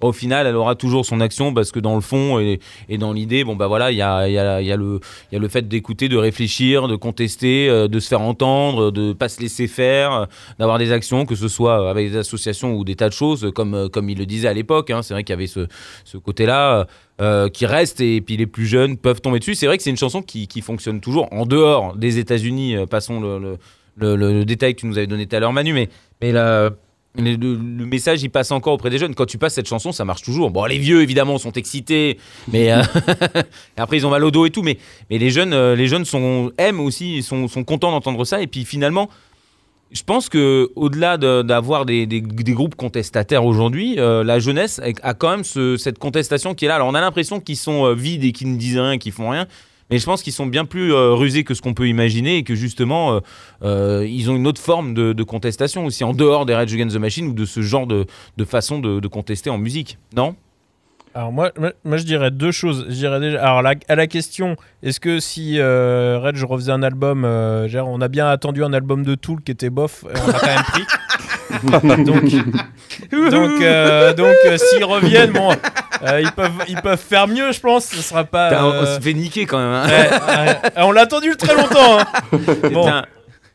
Au 0.00 0.12
final, 0.12 0.46
elle 0.46 0.54
aura 0.54 0.76
toujours 0.76 1.04
son 1.04 1.20
action 1.20 1.52
parce 1.52 1.72
que 1.72 1.80
dans 1.80 1.96
le 1.96 2.00
fond 2.00 2.38
et, 2.38 2.60
dans 2.98 3.12
l'idée, 3.12 3.42
bon 3.42 3.56
bah 3.56 3.66
voilà, 3.66 3.90
il 3.90 3.96
y 3.96 4.02
a, 4.02 4.76
le- 4.76 5.48
fait 5.48 5.66
d'écouter, 5.66 6.08
de 6.08 6.16
réfléchir, 6.16 6.86
de 6.86 6.94
contester, 6.94 7.68
euh, 7.68 7.88
de 7.88 7.98
se 7.98 8.08
faire 8.08 8.20
entendre, 8.20 8.92
de 8.92 9.12
pas 9.12 9.28
se 9.28 9.40
laisser 9.40 9.66
faire, 9.66 10.12
euh, 10.12 10.26
d'avoir 10.60 10.78
des 10.78 10.92
actions, 10.92 11.26
que 11.26 11.34
ce 11.34 11.48
soit 11.48 11.90
avec 11.90 12.10
des 12.10 12.16
associations 12.16 12.74
ou 12.74 12.84
des 12.84 12.94
tas 12.94 13.08
de 13.08 13.14
choses, 13.14 13.50
comme 13.54 13.74
euh, 13.74 13.88
il 14.08 14.18
le 14.18 14.26
disait 14.26 14.46
à 14.46 14.54
l'époque. 14.54 14.90
hein. 14.90 15.02
c'est 15.02 15.14
vrai 15.14 15.24
qu'il 15.24 15.32
y 15.32 15.38
avait 15.38 15.48
ce, 15.48 15.66
ce 16.04 16.16
côté-là 16.16 16.86
qui 17.52 17.66
reste 17.66 18.00
et 18.00 18.20
puis 18.20 18.36
les 18.36 18.46
plus 18.46 18.66
jeunes 18.66 18.96
peuvent 18.96 19.20
tomber 19.20 19.40
dessus. 19.40 19.56
C'est 19.56 19.66
vrai 19.66 19.76
que 19.76 19.82
c'est 19.82 19.90
une 19.90 19.96
chanson 19.96 20.22
qui, 20.22 20.46
fonctionne 20.60 21.00
toujours 21.00 21.26
en 21.32 21.46
dehors 21.46 21.96
des 21.96 22.18
États-Unis. 22.18 22.76
passons 22.88 23.20
le, 23.20 23.58
le, 23.96 24.44
détail 24.44 24.76
que 24.76 24.80
tu 24.80 24.86
nous 24.86 24.98
avais 24.98 25.08
donné 25.08 25.26
tout 25.26 25.34
à 25.34 25.40
l'heure, 25.40 25.52
Manu, 25.52 25.72
mais, 25.72 25.88
le, 27.18 27.34
le- 27.36 27.86
message 27.86 28.22
il 28.22 28.28
passe 28.30 28.50
encore 28.50 28.74
auprès 28.74 28.90
des 28.90 28.98
jeunes. 28.98 29.14
Quand 29.14 29.26
tu 29.26 29.38
passes 29.38 29.54
cette 29.54 29.68
chanson, 29.68 29.92
ça 29.92 30.04
marche 30.04 30.22
toujours. 30.22 30.50
Bon, 30.50 30.64
les 30.64 30.78
vieux 30.78 31.02
évidemment 31.02 31.38
sont 31.38 31.52
excités, 31.52 32.18
mais 32.52 32.72
euh, 32.72 32.82
après 33.76 33.96
ils 33.98 34.06
ont 34.06 34.10
mal 34.10 34.24
au 34.24 34.30
dos 34.30 34.46
et 34.46 34.50
tout. 34.50 34.62
Mais, 34.62 34.78
mais 35.10 35.18
les 35.18 35.30
jeunes, 35.30 35.52
euh, 35.52 35.74
les 35.76 35.88
jeunes 35.88 36.04
sont, 36.04 36.52
aiment 36.58 36.80
aussi, 36.80 37.22
sont, 37.22 37.48
sont 37.48 37.64
contents 37.64 37.90
d'entendre 37.90 38.24
ça. 38.24 38.40
Et 38.42 38.46
puis 38.46 38.64
finalement, 38.64 39.08
je 39.90 40.02
pense 40.02 40.28
que 40.28 40.70
au-delà 40.76 41.16
de- 41.16 41.42
d'avoir 41.42 41.86
des, 41.86 42.06
des- 42.06 42.20
groupes 42.20 42.74
contestataires 42.74 43.44
aujourd'hui, 43.44 43.94
euh, 43.98 44.22
la 44.22 44.38
jeunesse 44.38 44.80
a- 45.02 45.14
quand 45.14 45.30
même 45.30 45.44
ce- 45.44 45.76
cette 45.76 45.98
contestation 45.98 46.54
qui 46.54 46.66
est 46.66 46.68
là. 46.68 46.74
Alors 46.76 46.88
on 46.88 46.94
a 46.94 47.00
l'impression 47.00 47.40
qu'ils 47.40 47.56
sont 47.56 47.92
vides 47.94 48.24
et 48.24 48.32
qu'ils 48.32 48.52
ne 48.52 48.58
disent 48.58 48.78
rien, 48.78 48.98
qu'ils 48.98 49.12
font 49.12 49.30
rien. 49.30 49.46
Mais 49.90 49.98
je 49.98 50.04
pense 50.04 50.22
qu'ils 50.22 50.32
sont 50.34 50.46
bien 50.46 50.64
plus 50.64 50.92
euh, 50.92 51.14
rusés 51.14 51.44
que 51.44 51.54
ce 51.54 51.62
qu'on 51.62 51.72
peut 51.74 51.88
imaginer 51.88 52.36
et 52.36 52.42
que 52.42 52.54
justement, 52.54 53.14
euh, 53.14 53.20
euh, 53.62 54.06
ils 54.08 54.30
ont 54.30 54.36
une 54.36 54.46
autre 54.46 54.60
forme 54.60 54.92
de, 54.94 55.12
de 55.12 55.22
contestation 55.22 55.86
aussi, 55.86 56.04
en 56.04 56.12
dehors 56.12 56.44
des 56.46 56.54
Rage 56.54 56.72
Against 56.74 56.94
the 56.96 57.00
Machine 57.00 57.26
ou 57.28 57.32
de 57.32 57.44
ce 57.44 57.62
genre 57.62 57.86
de, 57.86 58.04
de 58.36 58.44
façon 58.44 58.78
de, 58.80 59.00
de 59.00 59.08
contester 59.08 59.48
en 59.50 59.56
musique. 59.58 59.96
Non? 60.14 60.36
Alors 61.14 61.32
moi, 61.32 61.50
moi, 61.84 61.96
je 61.96 62.04
dirais 62.04 62.30
deux 62.30 62.52
choses. 62.52 62.84
Je 62.88 62.94
dirais 62.94 63.18
déjà, 63.18 63.42
alors 63.42 63.62
la- 63.62 63.74
à 63.88 63.94
la 63.96 64.06
question, 64.06 64.56
est-ce 64.82 65.00
que 65.00 65.20
si 65.20 65.58
euh, 65.58 66.18
Rage 66.22 66.44
refaisait 66.44 66.70
un 66.70 66.82
album, 66.82 67.24
euh, 67.24 67.66
genre, 67.66 67.88
on 67.88 68.00
a 68.02 68.08
bien 68.08 68.28
attendu 68.28 68.62
un 68.62 68.72
album 68.74 69.04
de 69.04 69.14
Tool 69.14 69.40
qui 69.42 69.50
était 69.50 69.70
bof, 69.70 70.04
on 70.04 70.26
l'a 70.26 70.38
quand 70.38 70.46
même 70.46 70.62
pris? 70.64 70.82
Donc 72.04 72.24
Donc, 73.10 73.62
euh, 73.62 74.12
donc 74.12 74.34
euh, 74.46 74.56
s'ils 74.58 74.84
reviennent, 74.84 75.32
bon, 75.32 75.52
euh, 76.06 76.20
ils, 76.20 76.32
peuvent, 76.32 76.52
ils 76.68 76.80
peuvent 76.80 76.98
faire 77.00 77.28
mieux, 77.28 77.52
je 77.52 77.60
pense. 77.60 77.86
Ce 77.86 78.02
sera 78.02 78.24
pas. 78.24 78.64
On- 78.64 78.82
on 78.82 78.86
se 78.86 79.00
fait 79.00 79.14
niquer 79.14 79.46
quand 79.46 79.58
même. 79.58 79.72
hein. 79.72 79.86
ouais. 79.88 80.56
On 80.76 80.92
l'a 80.92 81.02
attendu 81.02 81.36
très 81.36 81.54
longtemps. 81.54 81.98
hein. 82.00 82.06
Bon. 82.72 82.90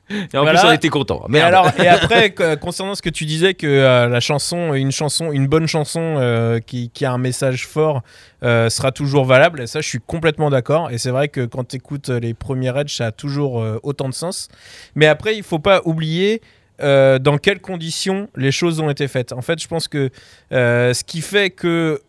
Et 0.09 0.37
en 0.37 0.41
Voilà. 0.43 0.59
plus, 0.59 0.67
on 0.69 0.71
était 0.73 0.89
Merde. 1.29 1.47
alors, 1.47 1.71
et 1.81 1.87
après, 1.87 2.31
concernant 2.61 2.93
ce 2.93 3.01
que 3.01 3.09
tu 3.09 3.25
disais 3.25 3.53
que 3.53 3.65
euh, 3.65 4.07
la 4.09 4.19
chanson, 4.19 4.73
une 4.73 4.91
chanson, 4.91 5.31
une 5.31 5.47
bonne 5.47 5.65
chanson 5.67 6.15
euh, 6.17 6.59
qui, 6.59 6.89
qui 6.91 7.05
a 7.05 7.11
un 7.13 7.17
message 7.17 7.65
fort 7.67 8.01
euh, 8.43 8.69
sera 8.69 8.91
toujours 8.91 9.25
valable. 9.25 9.61
Et 9.61 9.67
ça, 9.67 9.81
je 9.81 9.87
suis 9.87 9.99
complètement 10.05 10.49
d'accord. 10.49 10.89
Et 10.91 10.97
c'est 10.97 11.09
vrai 11.09 11.29
que 11.29 11.45
quand 11.45 11.67
tu 11.69 11.77
écoutes 11.77 12.09
les 12.09 12.33
premiers 12.33 12.77
Edge, 12.77 12.93
ça 12.95 13.07
a 13.07 13.11
toujours 13.11 13.65
autant 13.81 14.09
de 14.09 14.13
sens. 14.13 14.49
Mais 14.95 15.07
après, 15.07 15.35
il 15.37 15.43
faut 15.43 15.59
pas 15.59 15.81
oublier. 15.85 16.41
Euh, 16.81 17.19
dans 17.19 17.37
quelles 17.37 17.61
conditions 17.61 18.29
les 18.35 18.51
choses 18.51 18.79
ont 18.79 18.89
été 18.89 19.07
faites. 19.07 19.31
En 19.31 19.41
fait, 19.41 19.61
je 19.61 19.67
pense 19.67 19.87
que 19.87 20.09
euh, 20.51 20.93
ce 20.93 21.03
qui 21.03 21.21
fait 21.21 21.49
que 21.49 22.01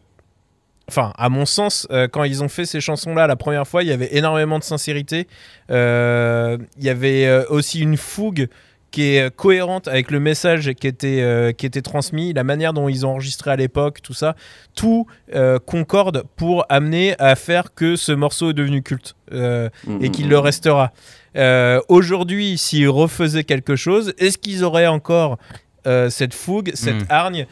Enfin, 0.86 1.14
à 1.16 1.30
mon 1.30 1.46
sens, 1.46 1.88
euh, 1.90 2.08
quand 2.08 2.24
ils 2.24 2.44
ont 2.44 2.48
fait 2.50 2.66
ces 2.66 2.78
chansons-là 2.78 3.26
la 3.26 3.36
première 3.36 3.66
fois, 3.66 3.82
il 3.82 3.88
y 3.88 3.92
avait 3.92 4.14
énormément 4.14 4.58
de 4.58 4.64
sincérité. 4.64 5.26
Il 5.70 6.58
y 6.78 6.88
avait 6.90 7.46
aussi 7.46 7.80
une 7.80 7.96
fougue 7.96 8.48
qui 8.94 9.02
est 9.16 9.34
cohérente 9.34 9.88
avec 9.88 10.12
le 10.12 10.20
message 10.20 10.72
qui 10.74 10.86
était, 10.86 11.20
euh, 11.20 11.50
qui 11.50 11.66
était 11.66 11.82
transmis, 11.82 12.32
la 12.32 12.44
manière 12.44 12.72
dont 12.72 12.88
ils 12.88 13.04
ont 13.04 13.10
enregistré 13.10 13.50
à 13.50 13.56
l'époque, 13.56 14.00
tout 14.02 14.14
ça. 14.14 14.36
Tout 14.76 15.06
euh, 15.34 15.58
concorde 15.58 16.22
pour 16.36 16.64
amener 16.68 17.16
à 17.18 17.34
faire 17.34 17.74
que 17.74 17.96
ce 17.96 18.12
morceau 18.12 18.50
est 18.50 18.54
devenu 18.54 18.82
culte 18.82 19.16
euh, 19.32 19.68
et 20.00 20.10
qu'il 20.10 20.28
le 20.28 20.38
restera. 20.38 20.92
Euh, 21.36 21.80
Aujourd'hui, 21.88 22.56
s'ils 22.56 22.88
refaisaient 22.88 23.42
quelque 23.42 23.74
chose, 23.74 24.14
est-ce 24.18 24.38
qu'ils 24.38 24.62
auraient 24.62 24.86
encore 24.86 25.38
euh, 25.86 26.08
cette 26.08 26.32
fougue, 26.32 26.70
cette 26.74 27.02
Mm. 27.02 27.06
hargne 27.10 27.46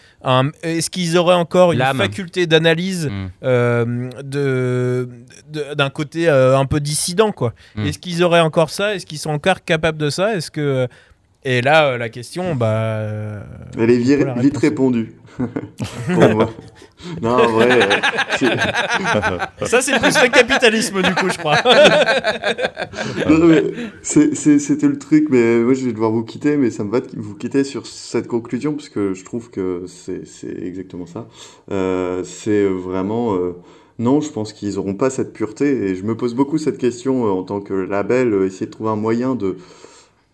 Est-ce 0.62 0.88
qu'ils 0.88 1.18
auraient 1.18 1.34
encore 1.34 1.72
une 1.72 1.80
faculté 1.98 2.46
d'analyse 2.46 3.08
Mm. 3.10 3.30
euh, 3.44 4.10
de- 4.22 5.08
de- 5.50 5.74
d'un 5.74 5.90
côté 5.90 6.28
euh, 6.30 6.56
un 6.56 6.64
peu 6.64 6.80
dissident 6.80 7.32
quoi? 7.32 7.52
Mm. 7.74 7.86
Est-ce 7.86 7.98
qu'ils 7.98 8.22
auraient 8.22 8.40
encore 8.40 8.70
ça? 8.70 8.94
Est-ce 8.94 9.04
qu'ils 9.06 9.18
sont 9.18 9.30
encore 9.30 9.62
capables 9.64 9.98
de 9.98 10.08
ça? 10.08 10.34
Est-ce 10.34 10.50
que 10.50 10.88
et 11.44 11.60
là 11.60 11.88
euh, 11.88 11.98
la 11.98 12.08
question 12.08 12.54
bah 12.54 12.68
euh, 12.68 13.42
Elle 13.78 13.90
est 13.90 13.98
vite 13.98 14.18
réponse. 14.18 14.60
répondue. 14.60 15.14
Non, 17.20 17.30
en 17.30 17.48
vrai, 17.48 17.82
euh, 17.82 17.88
ça 19.66 19.80
c'est 19.80 19.98
plus 19.98 20.22
le 20.22 20.30
capitalisme 20.30 21.02
du 21.02 21.12
coup 21.16 21.28
je 21.30 21.38
crois. 21.38 21.56
c'était 24.02 24.86
le 24.86 24.98
truc, 24.98 25.26
mais 25.28 25.58
moi 25.58 25.74
je 25.74 25.84
vais 25.84 25.92
devoir 25.92 26.12
vous 26.12 26.22
quitter, 26.22 26.56
mais 26.56 26.70
ça 26.70 26.84
me 26.84 26.92
va 26.92 27.00
de 27.00 27.08
vous 27.16 27.34
quitter 27.34 27.64
sur 27.64 27.88
cette 27.88 28.28
conclusion, 28.28 28.74
parce 28.74 28.88
que 28.88 29.14
je 29.14 29.24
trouve 29.24 29.50
que 29.50 29.82
c'est 29.88 30.22
exactement 30.62 31.06
ça. 31.06 31.26
C'est 32.24 32.66
vraiment... 32.66 33.36
non, 33.98 34.20
je 34.20 34.30
pense 34.30 34.52
qu'ils 34.52 34.76
n'auront 34.76 34.94
pas 34.94 35.10
cette 35.10 35.32
pureté, 35.32 35.88
et 35.88 35.96
je 35.96 36.04
me 36.04 36.16
pose 36.16 36.34
beaucoup 36.34 36.58
cette 36.58 36.78
question 36.78 37.24
en 37.24 37.42
tant 37.42 37.60
que 37.60 37.74
label, 37.74 38.32
essayer 38.46 38.66
de 38.66 38.70
trouver 38.70 38.90
un 38.90 38.96
moyen 38.96 39.34
de 39.34 39.56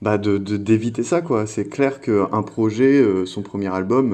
bah 0.02 0.18
de 0.18 0.38
de- 0.38 0.56
d'éviter 0.56 1.02
ça, 1.02 1.20
quoi. 1.22 1.46
C'est 1.46 1.68
clair 1.68 2.00
qu'un 2.00 2.42
projet, 2.42 3.00
euh, 3.00 3.26
son 3.26 3.42
premier 3.42 3.68
album, 3.72 4.12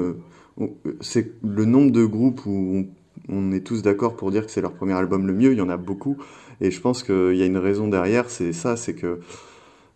euh, 0.59 0.65
euh, 0.85 0.97
c'est 1.01 1.31
le 1.43 1.65
nombre 1.65 1.91
de 1.91 2.05
groupes 2.05 2.45
où 2.45 2.85
on, 3.29 3.37
on 3.37 3.51
est 3.51 3.61
tous 3.61 3.81
d'accord 3.81 4.15
pour 4.15 4.31
dire 4.31 4.45
que 4.45 4.51
c'est 4.51 4.61
leur 4.61 4.73
premier 4.73 4.93
album 4.93 5.27
le 5.27 5.33
mieux, 5.33 5.51
il 5.53 5.57
y 5.57 5.61
en 5.61 5.69
a 5.69 5.77
beaucoup. 5.77 6.17
Et 6.61 6.71
je 6.71 6.79
pense 6.81 7.03
qu'il 7.03 7.35
y 7.35 7.41
a 7.41 7.45
une 7.45 7.57
raison 7.57 7.87
derrière, 7.87 8.29
c'est 8.29 8.53
ça, 8.53 8.77
c'est 8.77 8.93
que 8.95 9.19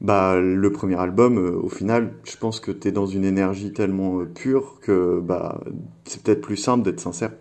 bah, 0.02 0.39
le 0.39 0.71
premier 0.71 0.95
album, 0.99 1.38
euh, 1.38 1.52
au 1.62 1.69
final, 1.69 2.13
je 2.23 2.38
pense 2.38 2.60
que 2.60 2.71
tu 2.71 2.88
es 2.88 2.91
dans 2.91 3.06
une 3.06 3.25
énergie 3.25 3.73
tellement 3.73 4.23
pure 4.25 4.80
que 4.82 5.19
bah, 5.21 5.60
c'est 6.06 6.21
peut-être 6.23 6.41
plus 6.41 6.58
simple 6.58 6.84
d'être 6.84 6.99
sincère. 6.99 7.32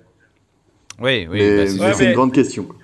Oui, 1.00 1.26
oui. 1.30 1.38
mais 1.38 1.56
bah, 1.56 1.66
c'est. 1.66 1.80
Ouais, 1.80 1.92
mais- 2.00 2.06
une 2.06 2.12
grande 2.14 2.32
question. 2.32 2.64
quoi. 2.64 2.76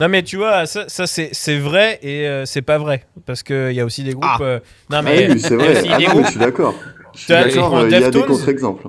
Non 0.00 0.08
mais 0.08 0.22
tu 0.22 0.36
vois 0.36 0.66
ça, 0.66 0.84
ça, 0.88 1.06
c'est 1.06 1.30
c'est 1.32 1.58
vrai 1.58 1.98
et 2.02 2.26
euh, 2.26 2.44
c'est 2.46 2.62
pas 2.62 2.78
vrai 2.78 3.04
parce 3.26 3.42
que 3.42 3.70
il 3.70 3.76
y 3.76 3.80
a 3.80 3.84
aussi 3.84 4.02
des 4.02 4.12
groupes. 4.12 4.24
Ah. 4.26 4.38
euh, 4.40 4.58
non 4.90 4.98
Ah 4.98 5.02
mais 5.02 5.30
oui, 5.30 5.40
c'est 5.40 5.54
vrai. 5.56 5.74
Ah 5.90 5.98
non, 5.98 6.14
mais 6.16 6.24
je 6.24 6.30
suis 6.30 6.38
d'accord. 6.40 6.74
Je 7.14 7.18
suis 7.20 7.28
d'accord, 7.28 7.68
prends 7.68 7.80
euh, 7.82 7.86
il 7.88 7.92
y 7.92 7.94
a 7.94 7.98
des 8.00 8.04
Deftones 8.06 8.26
contre-exemples. 8.26 8.88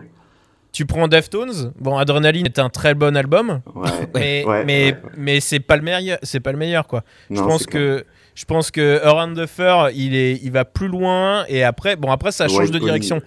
Tu 0.72 0.86
prends 0.86 1.08
Deftones. 1.10 1.74
Bon, 1.80 1.98
Adrenaline 1.98 2.46
est 2.46 2.58
un 2.60 2.70
très 2.70 2.94
bon 2.94 3.18
album, 3.18 3.60
Ouais. 3.76 3.90
mais 4.16 4.46
Ouais, 4.46 4.64
mais 4.64 4.86
ouais, 4.94 4.98
mais 5.18 5.40
c'est 5.42 5.60
pas 5.60 5.76
le 5.76 5.82
meilleur. 5.82 6.18
C'est 6.24 6.40
pas 6.40 6.52
le 6.54 6.58
meilleur 6.58 6.88
quoi. 6.88 7.04
je 7.30 7.42
pense 7.42 7.66
que 7.66 8.06
je 8.34 8.46
pense 8.46 8.72
que 8.72 9.02
Around 9.04 9.38
the 9.38 9.48
Fur, 9.48 9.90
il 9.94 10.16
est 10.16 10.40
il 10.42 10.52
va 10.52 10.64
plus 10.64 10.88
loin 10.88 11.44
et 11.50 11.64
après 11.66 11.98
bon 11.98 12.10
après 12.12 12.32
ça 12.32 12.48
change 12.48 12.72
de 12.72 12.80
direction. 12.80 13.22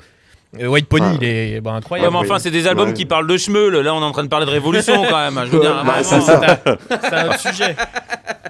White 0.63 0.87
Pony, 0.89 1.07
Ah. 1.07 1.15
il 1.21 1.25
est 1.25 1.61
bah, 1.61 1.71
Ouais, 1.73 1.77
incroyable. 1.79 2.13
mais 2.13 2.19
enfin, 2.19 2.39
c'est 2.39 2.51
des 2.51 2.67
albums 2.67 2.89
Ouais. 2.89 2.95
qui 2.95 3.05
parlent 3.07 3.27
de 3.27 3.37
schmeul. 3.37 3.77
Là, 3.81 3.95
on 3.95 4.01
est 4.01 4.05
en 4.05 4.13
train 4.13 4.25
de 4.25 4.29
parler 4.29 4.47
de 4.47 4.51
révolution 4.51 5.03
quand 5.09 5.31
même. 5.31 5.45
Je 5.47 5.51
veux 5.51 5.61
dire, 5.61 5.83
Bah, 5.85 6.01
vraiment. 6.03 6.21
c'est 6.25 7.15
un 7.15 7.27
autre 7.29 7.41
sujet. 7.41 7.77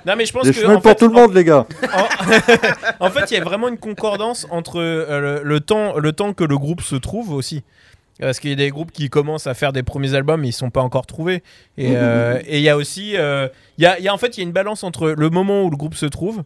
Non 0.07 0.15
mais 0.19 0.27
je 0.27 0.33
pense 0.35 0.45
Des 0.45 0.53
que 0.53 0.67
en 0.67 0.75
pour 0.75 0.83
fait, 0.83 0.95
tout 0.97 1.09
le 1.09 1.15
monde, 1.15 1.33
les 1.35 1.45
gars. 1.45 1.67
En 3.01 3.09
fait, 3.11 3.31
il 3.31 3.35
y 3.35 3.41
a 3.41 3.45
vraiment 3.45 3.69
une 3.69 3.79
concordance 3.79 4.47
entre 4.51 4.79
euh, 4.81 5.39
le, 5.41 5.43
le 5.43 5.61
temps, 5.61 5.99
le 5.99 6.13
temps 6.13 6.33
que 6.35 6.45
le 6.45 6.59
groupe 6.59 6.83
se 6.83 6.97
trouve 6.97 7.33
aussi. 7.33 7.63
Parce 8.21 8.39
qu'il 8.39 8.51
y 8.51 8.53
a 8.53 8.57
des 8.57 8.71
groupes 8.71 8.93
qui 8.93 9.09
commencent 9.11 9.47
à 9.47 9.55
faire 9.55 9.73
des 9.73 9.83
premiers 9.83 10.15
albums, 10.15 10.41
mais 10.43 10.49
ils 10.49 10.53
sont 10.53 10.71
pas 10.71 10.83
encore 10.83 11.07
trouvés. 11.07 11.43
Et 11.79 11.89
Mhm. 11.91 11.95
euh, 11.97 12.39
et 12.47 12.59
il 12.59 12.63
y 12.63 12.69
a 12.69 12.77
aussi, 12.77 13.17
euh, 13.17 13.49
il 13.79 13.85
y 13.85 13.87
a, 13.87 13.99
il 13.99 14.05
y 14.05 14.09
a- 14.09 14.15
en 14.15 14.19
fait, 14.19 14.37
il 14.37 14.41
y 14.41 14.43
a 14.43 14.47
une 14.47 14.53
balance 14.53 14.85
entre 14.85 15.09
le 15.11 15.31
moment 15.31 15.65
où 15.65 15.71
le 15.71 15.77
groupe 15.77 15.95
se 15.95 16.07
trouve, 16.07 16.43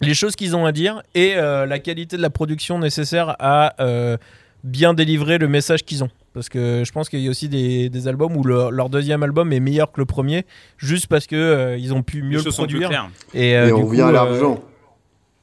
les 0.00 0.14
choses 0.14 0.34
qu'ils 0.34 0.56
ont 0.56 0.66
à 0.66 0.72
dire, 0.72 1.02
et 1.14 1.34
euh, 1.36 1.66
la 1.66 1.78
qualité 1.78 2.16
de 2.16 2.22
la 2.22 2.30
production 2.30 2.78
nécessaire 2.78 3.36
à 3.38 3.74
euh, 3.80 4.16
bien 4.64 4.92
délivrer 4.94 5.38
le 5.38 5.46
message 5.46 5.84
qu'ils 5.84 6.02
ont. 6.02 6.10
Parce 6.32 6.48
que 6.48 6.82
je 6.84 6.90
pense 6.90 7.08
qu'il 7.08 7.20
y 7.20 7.28
a 7.28 7.30
aussi 7.30 7.48
des, 7.48 7.88
des 7.90 8.08
albums 8.08 8.36
où 8.36 8.42
le- 8.42 8.70
leur 8.70 8.88
deuxième 8.90 9.22
album 9.22 9.52
est 9.52 9.60
meilleur 9.60 9.92
que 9.92 10.00
le 10.00 10.04
premier, 10.04 10.44
juste 10.78 11.06
parce 11.06 11.28
que 11.28 11.36
euh, 11.36 11.76
ils 11.78 11.94
ont 11.94 12.02
pu 12.02 12.22
Les 12.22 12.28
mieux 12.28 12.42
le 12.44 12.50
sont 12.50 12.66
plus 12.66 12.80
produire. 12.80 13.08
Et, 13.34 13.56
euh, 13.56 13.64
Et 13.66 13.68
du 13.68 13.72
on 13.74 13.86
revient 13.86 14.00
à 14.00 14.08
euh, 14.08 14.12
l'argent. 14.12 14.60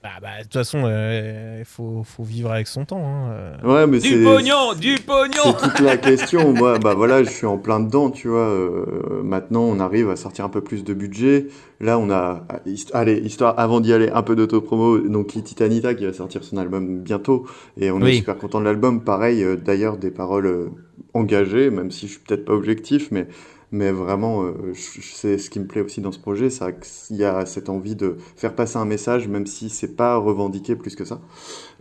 Bah, 0.03 0.09
bah, 0.21 0.27
de 0.39 0.43
toute 0.43 0.53
façon, 0.53 0.81
euh, 0.85 1.57
il 1.59 1.65
faut, 1.65 2.01
faut 2.03 2.23
vivre 2.23 2.51
avec 2.51 2.65
son 2.67 2.85
temps. 2.85 3.03
hein, 3.05 3.31
euh. 3.31 3.55
Ouais, 3.63 3.85
mais 3.87 3.99
Du 3.99 4.09
c'est. 4.09 4.23
pognon, 4.23 4.73
du 4.73 4.95
pognon. 4.95 5.55
C'est 5.59 5.67
toute 5.69 5.79
la 5.81 5.97
question. 5.97 6.53
Moi, 6.55 6.79
bah 6.79 6.95
voilà, 6.95 7.23
je 7.23 7.29
suis 7.29 7.45
en 7.45 7.57
plein 7.59 7.79
dedans, 7.79 8.09
tu 8.09 8.27
vois. 8.27 8.39
Euh, 8.39 9.21
maintenant, 9.23 9.61
on 9.61 9.79
arrive 9.79 10.09
à 10.09 10.15
sortir 10.15 10.43
un 10.45 10.49
peu 10.49 10.61
plus 10.61 10.83
de 10.83 10.93
budget. 10.95 11.47
Là, 11.79 11.99
on 11.99 12.09
a, 12.09 12.45
allez, 12.93 13.17
histoire, 13.19 13.59
avant 13.59 13.79
d'y 13.79 13.93
aller, 13.93 14.09
un 14.09 14.23
peu 14.23 14.35
d'autopromo. 14.35 14.97
Donc, 14.99 15.27
Kitty 15.27 15.53
Tanita 15.55 15.93
qui 15.93 16.05
va 16.05 16.13
sortir 16.13 16.43
son 16.43 16.57
album 16.57 16.99
bientôt. 16.99 17.45
Et 17.77 17.91
on 17.91 17.97
Oui. 18.01 18.09
est 18.11 18.15
super 18.17 18.37
content 18.37 18.59
de 18.59 18.65
l'album. 18.65 19.03
Pareil, 19.03 19.43
euh, 19.43 19.55
d'ailleurs, 19.55 19.97
des 19.97 20.09
paroles 20.11 20.71
engagées, 21.13 21.69
même 21.69 21.91
si 21.91 22.07
je 22.07 22.13
suis 22.13 22.21
peut-être 22.21 22.45
pas 22.45 22.53
objectif, 22.53 23.09
mais, 23.11 23.27
mais 23.71 23.91
vraiment, 23.91 24.43
euh, 24.43 24.73
c'est 24.73 25.37
ce 25.37 25.49
qui 25.49 25.59
me 25.59 25.65
plaît 25.65 25.81
aussi 25.81 26.01
dans 26.01 26.11
ce 26.11 26.19
projet, 26.19 26.49
c'est 26.49 26.77
qu'il 26.79 27.15
y 27.15 27.23
a 27.23 27.45
cette 27.45 27.69
envie 27.69 27.95
de 27.95 28.17
faire 28.35 28.53
passer 28.53 28.77
un 28.77 28.85
message, 28.85 29.29
même 29.29 29.47
si 29.47 29.69
c'est 29.69 29.95
pas 29.95 30.17
revendiqué 30.17 30.75
plus 30.75 30.95
que 30.95 31.05
ça. 31.05 31.21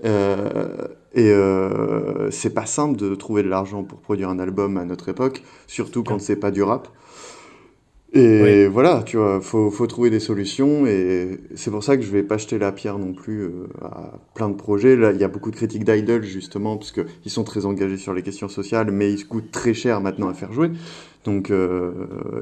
Euh, 0.04 0.86
et 1.14 1.30
euh, 1.30 2.30
c'est 2.30 2.54
pas 2.54 2.66
simple 2.66 2.96
de 2.96 3.14
trouver 3.16 3.42
de 3.42 3.48
l'argent 3.48 3.82
pour 3.82 3.98
produire 3.98 4.28
un 4.28 4.38
album 4.38 4.76
à 4.76 4.84
notre 4.84 5.08
époque, 5.08 5.42
surtout 5.66 6.04
quand 6.04 6.20
c'est 6.20 6.36
pas 6.36 6.52
du 6.52 6.62
rap. 6.62 6.88
Et 8.12 8.66
voilà, 8.66 9.04
tu 9.06 9.18
vois, 9.18 9.40
faut, 9.40 9.70
faut 9.70 9.86
trouver 9.86 10.10
des 10.10 10.18
solutions 10.18 10.84
et 10.84 11.38
c'est 11.54 11.70
pour 11.70 11.84
ça 11.84 11.96
que 11.96 12.02
je 12.02 12.10
vais 12.10 12.24
pas 12.24 12.38
jeter 12.38 12.58
la 12.58 12.72
pierre 12.72 12.98
non 12.98 13.12
plus 13.12 13.42
euh, 13.42 13.68
à 13.82 14.18
plein 14.34 14.48
de 14.48 14.56
projets. 14.56 14.96
Là, 14.96 15.12
il 15.12 15.20
y 15.20 15.22
a 15.22 15.28
beaucoup 15.28 15.52
de 15.52 15.56
critiques 15.56 15.84
d'Idol 15.84 16.24
justement 16.24 16.76
parce 16.76 16.90
que 16.90 17.02
ils 17.24 17.30
sont 17.30 17.44
très 17.44 17.66
engagés 17.66 17.98
sur 17.98 18.12
les 18.12 18.22
questions 18.22 18.48
sociales, 18.48 18.90
mais 18.90 19.12
ils 19.12 19.28
coûtent 19.28 19.52
très 19.52 19.74
cher 19.74 20.00
maintenant 20.00 20.28
à 20.28 20.34
faire 20.34 20.52
jouer. 20.52 20.72
Donc 21.24 21.50
euh, 21.50 21.92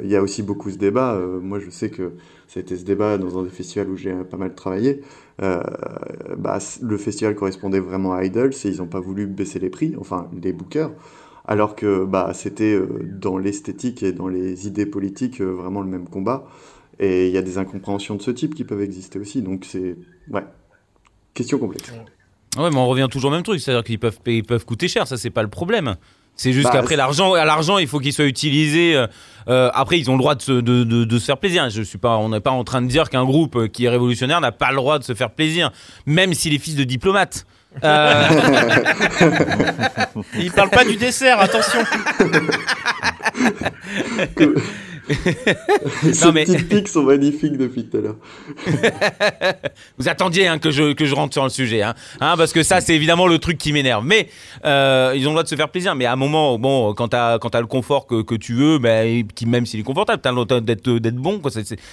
il 0.05 0.11
y 0.11 0.17
a 0.17 0.23
aussi 0.23 0.43
beaucoup 0.43 0.71
ce 0.71 0.79
débat. 0.79 1.15
Euh, 1.15 1.41
moi, 1.41 1.59
je 1.59 1.69
sais 1.71 1.91
que 1.91 2.13
ça 2.47 2.61
a 2.61 2.63
été 2.63 2.77
ce 2.77 2.85
débat 2.85 3.19
dans 3.19 3.39
un 3.39 3.43
des 3.43 3.51
festivals 3.51 3.91
où 3.91 3.97
j'ai 3.97 4.15
pas 4.31 4.37
mal 4.37 4.55
travaillé. 4.55 5.03
Euh, 5.43 5.61
bah, 6.37 6.59
le 6.81 6.97
festival 6.97 7.35
correspondait 7.35 7.81
vraiment 7.81 8.13
à 8.13 8.25
Idols 8.25 8.53
et 8.65 8.69
ils 8.69 8.79
n'ont 8.79 8.87
pas 8.87 9.01
voulu 9.01 9.27
baisser 9.27 9.59
les 9.59 9.71
prix, 9.71 9.95
enfin 10.01 10.29
les 10.43 10.53
bookers, 10.53 10.93
alors 11.49 11.75
que 11.75 12.05
bah, 12.05 12.31
c'était 12.35 12.75
euh, 12.75 12.87
dans 13.21 13.39
l'esthétique 13.39 14.03
et 14.05 14.13
dans 14.13 14.29
les 14.29 14.67
idées 14.69 14.87
politiques 14.87 15.41
euh, 15.41 15.51
vraiment 15.53 15.81
le 15.81 15.89
même 15.89 16.09
combat. 16.09 16.47
Et 17.01 17.27
il 17.29 17.33
y 17.33 17.39
a 17.39 17.43
des 17.43 17.59
incompréhensions 17.59 18.15
de 18.17 18.23
ce 18.23 18.31
type 18.31 18.55
qui 18.55 18.65
peuvent 18.65 18.83
exister 18.83 19.19
aussi. 19.19 19.41
Donc 19.43 19.65
c'est 19.65 19.97
ouais, 20.31 20.45
question 21.35 21.59
complexe. 21.59 21.91
Ouais, 22.57 22.71
mais 22.71 22.77
on 22.77 22.87
revient 22.87 23.09
toujours 23.11 23.31
au 23.31 23.35
même 23.35 23.43
truc, 23.43 23.61
c'est-à-dire 23.61 23.85
qu'ils 23.85 23.99
peuvent, 23.99 24.19
ils 24.27 24.43
peuvent 24.45 24.65
coûter 24.65 24.89
cher, 24.89 25.07
ça 25.07 25.17
c'est 25.17 25.31
pas 25.31 25.43
le 25.43 25.49
problème. 25.49 25.97
C'est 26.35 26.53
juste 26.53 26.67
Bah, 26.67 26.73
qu'après 26.75 26.95
l'argent, 26.95 27.33
à 27.35 27.45
l'argent, 27.45 27.79
il 27.79 27.89
faut 27.89 27.99
qu'il 27.99 28.13
soit 28.13 28.27
utilisé. 28.27 28.95
euh, 29.49 29.71
après, 29.75 29.99
ils 29.99 30.09
ont 30.09 30.15
le 30.15 30.21
droit 30.21 30.37
de 30.37 30.43
se, 30.43 30.53
de, 30.53 30.85
de- 30.85 31.05
de 31.05 31.19
se 31.19 31.25
faire 31.25 31.39
plaisir. 31.39 31.69
Je 31.69 31.83
suis 31.83 31.99
pas, 31.99 32.17
on 32.17 32.29
n'est 32.29 32.39
pas 32.41 32.53
en 32.53 32.63
train 32.63 32.81
de 32.81 32.87
dire 32.87 33.11
qu'un 33.11 33.25
groupe 33.25 33.67
qui 33.69 33.87
est 33.87 33.89
révolutionnaire 33.89 34.41
n'a 34.41 34.53
pas 34.53 34.71
le 34.71 34.77
droit 34.77 35.01
de 35.01 35.05
se 35.05 35.15
faire 35.15 35.31
plaisir, 35.33 35.73
même 36.07 36.35
s'il 36.35 36.55
est 36.55 36.59
fils 36.59 36.77
de 36.77 36.85
diplomate. 36.85 37.45
Euh, 37.85 38.29
Il 40.39 40.51
parle 40.53 40.71
pas 40.71 40.85
du 40.85 40.97
dessert, 40.97 41.41
attention. 41.41 41.81
Ces 46.13 46.33
mais- 46.33 46.45
petites 46.45 46.69
piques 46.69 46.89
sont 46.89 47.03
magnifiques 47.03 47.57
depuis 47.57 47.87
tout 47.87 47.97
à 47.97 48.01
l'heure. 48.01 48.17
Vous 49.99 50.07
attendiez 50.09 50.47
hein, 50.49 50.59
que, 50.59 50.71
je, 50.71 50.93
que 50.93 51.07
je 51.07 51.15
rentre 51.15 51.33
sur 51.33 51.45
le 51.45 51.49
sujet, 51.51 51.81
hein, 51.83 51.95
Hein, 52.21 52.35
parce 52.37 52.53
que 52.53 52.63
ça, 52.63 52.81
c'est 52.83 52.95
évidemment 52.95 53.27
le 53.27 53.39
truc 53.39 53.57
qui 53.59 53.73
m'énerve. 53.73 54.05
Mais 54.05 54.29
euh, 54.67 55.13
ils 55.17 55.27
ont 55.27 55.31
le 55.31 55.35
droit 55.37 55.43
de 55.45 55.49
se 55.49 55.55
faire 55.55 55.71
plaisir. 55.71 55.95
Mais 55.95 56.05
à 56.05 56.13
un 56.13 56.17
moment, 56.17 56.59
bon, 56.59 56.93
quand 56.95 57.09
t'as 57.09 57.39
quand 57.39 57.49
t'as 57.51 57.61
le 57.61 57.67
confort 57.67 58.07
que, 58.07 58.21
que 58.23 58.35
tu 58.35 58.53
veux, 58.55 58.79
ben, 58.79 59.27
qui- 59.35 59.47
même 59.47 59.65
s'il 59.65 59.81
est 59.81 59.85
confortable, 59.85 60.21
t'as 60.23 60.31
le 60.33 60.45
droit 60.45 60.61
d'être 60.61 60.91
d'être 60.99 61.17
bon. 61.17 61.41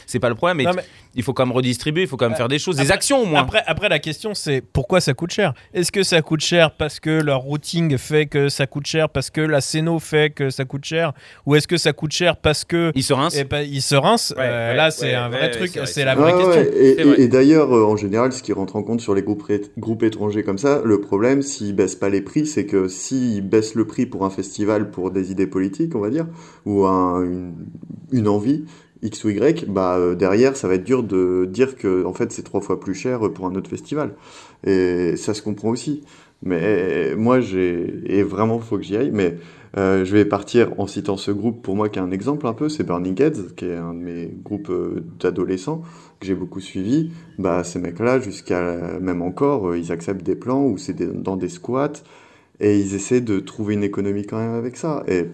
C'est- 0.06 0.20
pas 0.20 0.30
le 0.30 0.36
problème. 0.36 0.58
Mais, 0.58 0.64
Non, 0.66 0.72
mais- 0.76 0.84
il 1.16 1.24
faut 1.24 1.34
quand 1.34 1.46
même 1.46 1.56
redistribuer, 1.56 2.04
il 2.04 2.08
faut 2.08 2.18
quand 2.18 2.28
même 2.28 2.38
faire 2.38 2.48
des 2.48 2.60
choses, 2.60 2.76
des 2.76 2.84
Après- 2.84 2.94
actions 2.96 3.22
au 3.24 3.26
moins. 3.26 3.40
Après, 3.42 3.64
après, 3.66 3.90
la 3.90 4.00
question, 4.00 4.34
c'est 4.34 4.62
pourquoi 4.62 5.00
ça 5.02 5.14
coûte 5.14 5.32
cher? 5.32 5.54
Est-ce 5.74 5.92
que 5.92 6.04
ça 6.04 6.22
coûte 6.22 6.42
cher 6.42 6.72
parce 6.72 7.00
que 7.00 7.22
leur 7.22 7.40
routing 7.42 7.98
fait 7.98 8.26
que 8.26 8.50
ça 8.50 8.68
coûte 8.68 8.86
cher, 8.88 9.10
parce 9.10 9.30
que 9.30 9.42
la 9.42 9.62
Céno 9.62 10.00
fait 10.00 10.30
que 10.30 10.50
ça 10.50 10.66
coûte 10.66 10.86
cher? 10.86 11.14
Ou 11.46 11.56
est-ce 11.56 11.68
que 11.68 11.78
ça 11.78 11.94
coûte 11.94 12.12
cher 12.12 12.38
parce 12.38 12.66
que. 12.66 12.92
ils 12.96 13.04
se 13.04 13.14
rincent. 13.14 13.38
eh 13.40 13.44
ben, 13.44 13.62
ils 13.62 13.82
se 13.82 13.96
rincent 13.96 14.34
Ouais, 14.38 14.44
Euh, 14.46 14.70
ouais, 14.72 14.76
Là, 14.76 14.92
c'est 14.92 15.06
ouais, 15.08 15.14
un 15.16 15.30
vrai 15.30 15.42
ouais, 15.42 15.50
truc, 15.52 15.80
c'est 15.86 16.04
la 16.06 16.16
vrai. 16.16 16.34
vraie 16.34 16.46
Ouais, 16.46 16.56
question. 16.56 16.62
ouais. 16.74 16.78
Et, 16.86 16.96
C'est 16.98 17.04
vrai. 17.04 17.16
et- 17.20 17.22
et 17.24 17.28
d'ailleurs, 17.28 17.76
euh, 17.76 17.84
en 17.86 17.96
général, 17.96 18.34
ce 18.34 18.44
qui 18.44 18.54
rentre 18.54 18.76
en 18.76 18.84
compte 18.84 19.02
sur 19.02 19.16
les 19.16 19.24
groupes, 19.24 20.04
étrangers 20.04 20.44
comme 20.44 20.58
ça, 20.58 20.82
le 20.84 21.00
problème, 21.02 21.42
s'ils 21.42 21.76
baissent 21.76 21.96
pas 21.96 22.10
les 22.10 22.22
prix, 22.22 22.46
c'est 22.46 22.66
que 22.66 22.88
s'ils 22.88 23.42
baissent 23.48 23.76
le 23.76 23.86
prix 23.88 24.06
pour 24.06 24.26
un 24.26 24.30
festival 24.30 24.92
pour 24.92 25.12
des 25.12 25.32
idées 25.32 25.48
politiques, 25.48 25.96
on 25.96 26.00
va 26.00 26.10
dire, 26.10 26.28
ou 26.66 26.86
un- 26.86 27.24
une, 27.24 27.54
une 28.12 28.28
envie, 28.28 28.66
X 29.06 29.24
ou 29.24 29.30
Y, 29.30 29.66
bah, 29.68 29.98
euh, 29.98 30.16
derrière, 30.16 30.58
ça 30.58 30.68
va 30.68 30.76
être 30.76 30.84
dur 30.84 31.04
de 31.04 31.48
dire 31.50 31.76
que 31.78 32.06
en 32.06 32.14
fait, 32.14 32.32
c'est 32.32 32.44
trois 32.44 32.62
fois 32.62 32.80
plus 32.80 32.94
cher 32.94 33.20
pour 33.34 33.46
un 33.46 33.56
autre 33.56 33.70
festival. 33.70 34.12
Et 34.66 35.16
ça 35.18 35.34
se 35.34 35.42
comprend 35.42 35.70
aussi. 35.70 36.04
Mais 36.44 37.16
moi, 37.16 37.40
j'ai. 37.40 38.02
Et 38.06 38.24
vraiment, 38.24 38.60
faut 38.60 38.78
que 38.78 38.84
j'y 38.84 38.98
aille. 38.98 39.12
Mais 39.12 39.38
euh, 39.78 40.06
je 40.06 40.14
vais 40.14 40.26
partir 40.26 40.72
en 40.80 40.88
citant 40.88 41.18
ce 41.18 41.32
groupe, 41.32 41.62
pour 41.62 41.76
moi, 41.76 41.90
qui 41.90 42.00
est 42.00 42.02
un 42.02 42.12
exemple 42.12 42.48
un 42.48 42.54
peu, 42.54 42.70
c'est 42.70 42.84
Burning 42.84 43.22
Heads, 43.22 43.56
qui 43.56 43.66
est 43.66 43.76
un 43.76 43.94
de 43.94 44.00
mes 44.00 44.30
groupes 44.44 44.70
euh, 44.70 45.04
d'adolescents 45.20 45.82
que 46.20 46.28
j'ai 46.28 46.36
beaucoup 46.36 46.62
suivi. 46.62 47.12
Bah, 47.40 47.64
ces 47.64 47.80
mecs-là, 47.80 48.20
jusqu'à 48.20 49.00
même 49.00 49.22
encore, 49.22 49.76
ils 49.76 49.92
acceptent 49.92 50.24
des 50.26 50.36
plans 50.36 50.64
où 50.64 50.78
c'est 50.78 50.96
dans 51.22 51.38
des 51.38 51.50
squats 51.50 52.04
et 52.60 52.80
ils 52.80 52.96
essaient 52.96 53.22
de 53.22 53.40
trouver 53.40 53.74
une 53.74 53.84
économie 53.84 54.26
quand 54.26 54.38
même 54.38 54.54
avec 54.54 54.78
ça. 54.78 55.04
Et 55.08 55.26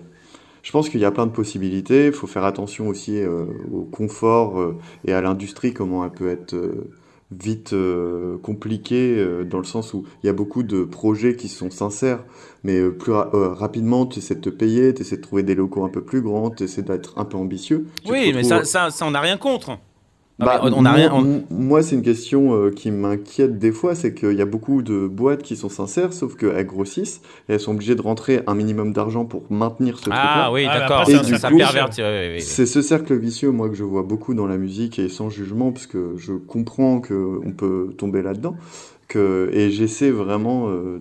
je 0.63 0.71
pense 0.71 0.89
qu'il 0.89 0.99
y 0.99 1.05
a 1.05 1.11
plein 1.11 1.25
de 1.27 1.31
possibilités. 1.31 2.07
Il 2.07 2.13
faut 2.13 2.27
faire 2.27 2.45
attention 2.45 2.87
aussi 2.87 3.17
euh, 3.17 3.45
au 3.71 3.81
confort 3.81 4.59
euh, 4.59 4.77
et 5.05 5.13
à 5.13 5.21
l'industrie, 5.21 5.73
comment 5.73 6.03
elle 6.05 6.11
peut 6.11 6.29
être 6.29 6.53
euh, 6.53 6.89
vite 7.31 7.73
compliquée, 8.43 9.25
dans 9.49 9.59
le 9.59 9.63
sens 9.63 9.93
où 9.93 10.03
il 10.21 10.27
y 10.27 10.29
a 10.29 10.33
beaucoup 10.33 10.63
de 10.63 10.83
projets 10.83 11.37
qui 11.37 11.47
sont 11.47 11.71
sincères, 11.71 12.23
mais 12.65 12.81
plus 12.89 13.13
ra- 13.13 13.29
rapidement, 13.53 14.05
tu 14.05 14.19
essaies 14.19 14.35
de 14.35 14.41
te 14.41 14.49
payer, 14.49 14.93
tu 14.93 15.01
essaies 15.01 15.15
de 15.15 15.21
trouver 15.21 15.43
des 15.43 15.55
locaux 15.55 15.85
un 15.85 15.89
peu 15.89 16.01
plus 16.01 16.21
grands, 16.21 16.49
tu 16.49 16.63
essaies 16.63 16.81
d'être 16.81 17.17
un 17.17 17.23
peu 17.23 17.37
ambitieux. 17.37 17.85
Oui, 18.05 18.33
mais 18.35 18.43
ça, 18.43 18.65
ça, 18.65 18.91
ça, 18.91 19.05
on 19.05 19.11
n'a 19.11 19.21
rien 19.21 19.37
contre. 19.37 19.77
Bah, 20.45 20.59
Ah, 20.63 20.69
on 20.71 20.81
moi- 20.81 20.91
rien. 20.91 21.11
on- 21.13 21.43
Moi, 21.49 21.83
c'est 21.83 21.95
une 21.95 22.01
question 22.01 22.53
euh, 22.53 22.71
qui 22.71 22.91
m'inquiète 22.91 23.57
des 23.59 23.71
fois, 23.71 23.95
c'est 23.95 24.13
qu'il 24.13 24.33
y 24.33 24.41
a 24.41 24.45
beaucoup 24.45 24.81
de 24.81 25.07
boîtes 25.07 25.43
qui 25.43 25.55
sont 25.55 25.69
sincères, 25.69 26.13
sauf 26.13 26.35
qu'elles 26.35 26.65
grossissent 26.65 27.21
et 27.47 27.53
elles 27.53 27.59
sont 27.59 27.71
obligées 27.71 27.95
de 27.95 28.01
rentrer 28.01 28.41
un 28.47 28.55
minimum 28.55 28.93
d'argent 28.93 29.25
pour 29.25 29.43
maintenir 29.49 29.97
ce 29.99 30.05
Ah 30.11 30.15
truc-là. 30.15 30.51
oui, 30.51 30.65
Ah, 30.67 30.73
mais 30.73 30.79
d'accord. 30.79 31.03
c'est 31.05 31.17
Ça, 31.17 31.23
du 31.23 31.35
ça 31.37 31.49
coup- 31.49 31.57
pervertit. 31.57 32.01
ouais, 32.01 32.33
ouais. 32.35 32.39
C'est 32.39 32.65
ce 32.65 32.81
cercle 32.81 33.15
vicieux, 33.17 33.51
moi, 33.51 33.69
que 33.69 33.75
je 33.75 33.83
vois 33.83 34.03
beaucoup 34.03 34.33
dans 34.33 34.47
la 34.47 34.57
musique 34.57 34.99
et 34.99 35.09
sans 35.09 35.29
jugement, 35.29 35.71
parce 35.71 35.87
que 35.87 36.15
je 36.17 36.33
comprends 36.33 36.99
qu'on 37.01 37.53
peut 37.55 37.93
tomber 37.97 38.21
là-dedans, 38.21 38.55
que, 39.07 39.49
et 39.53 39.69
j'essaie 39.71 40.09
vraiment 40.11 40.69
euh, 40.69 40.99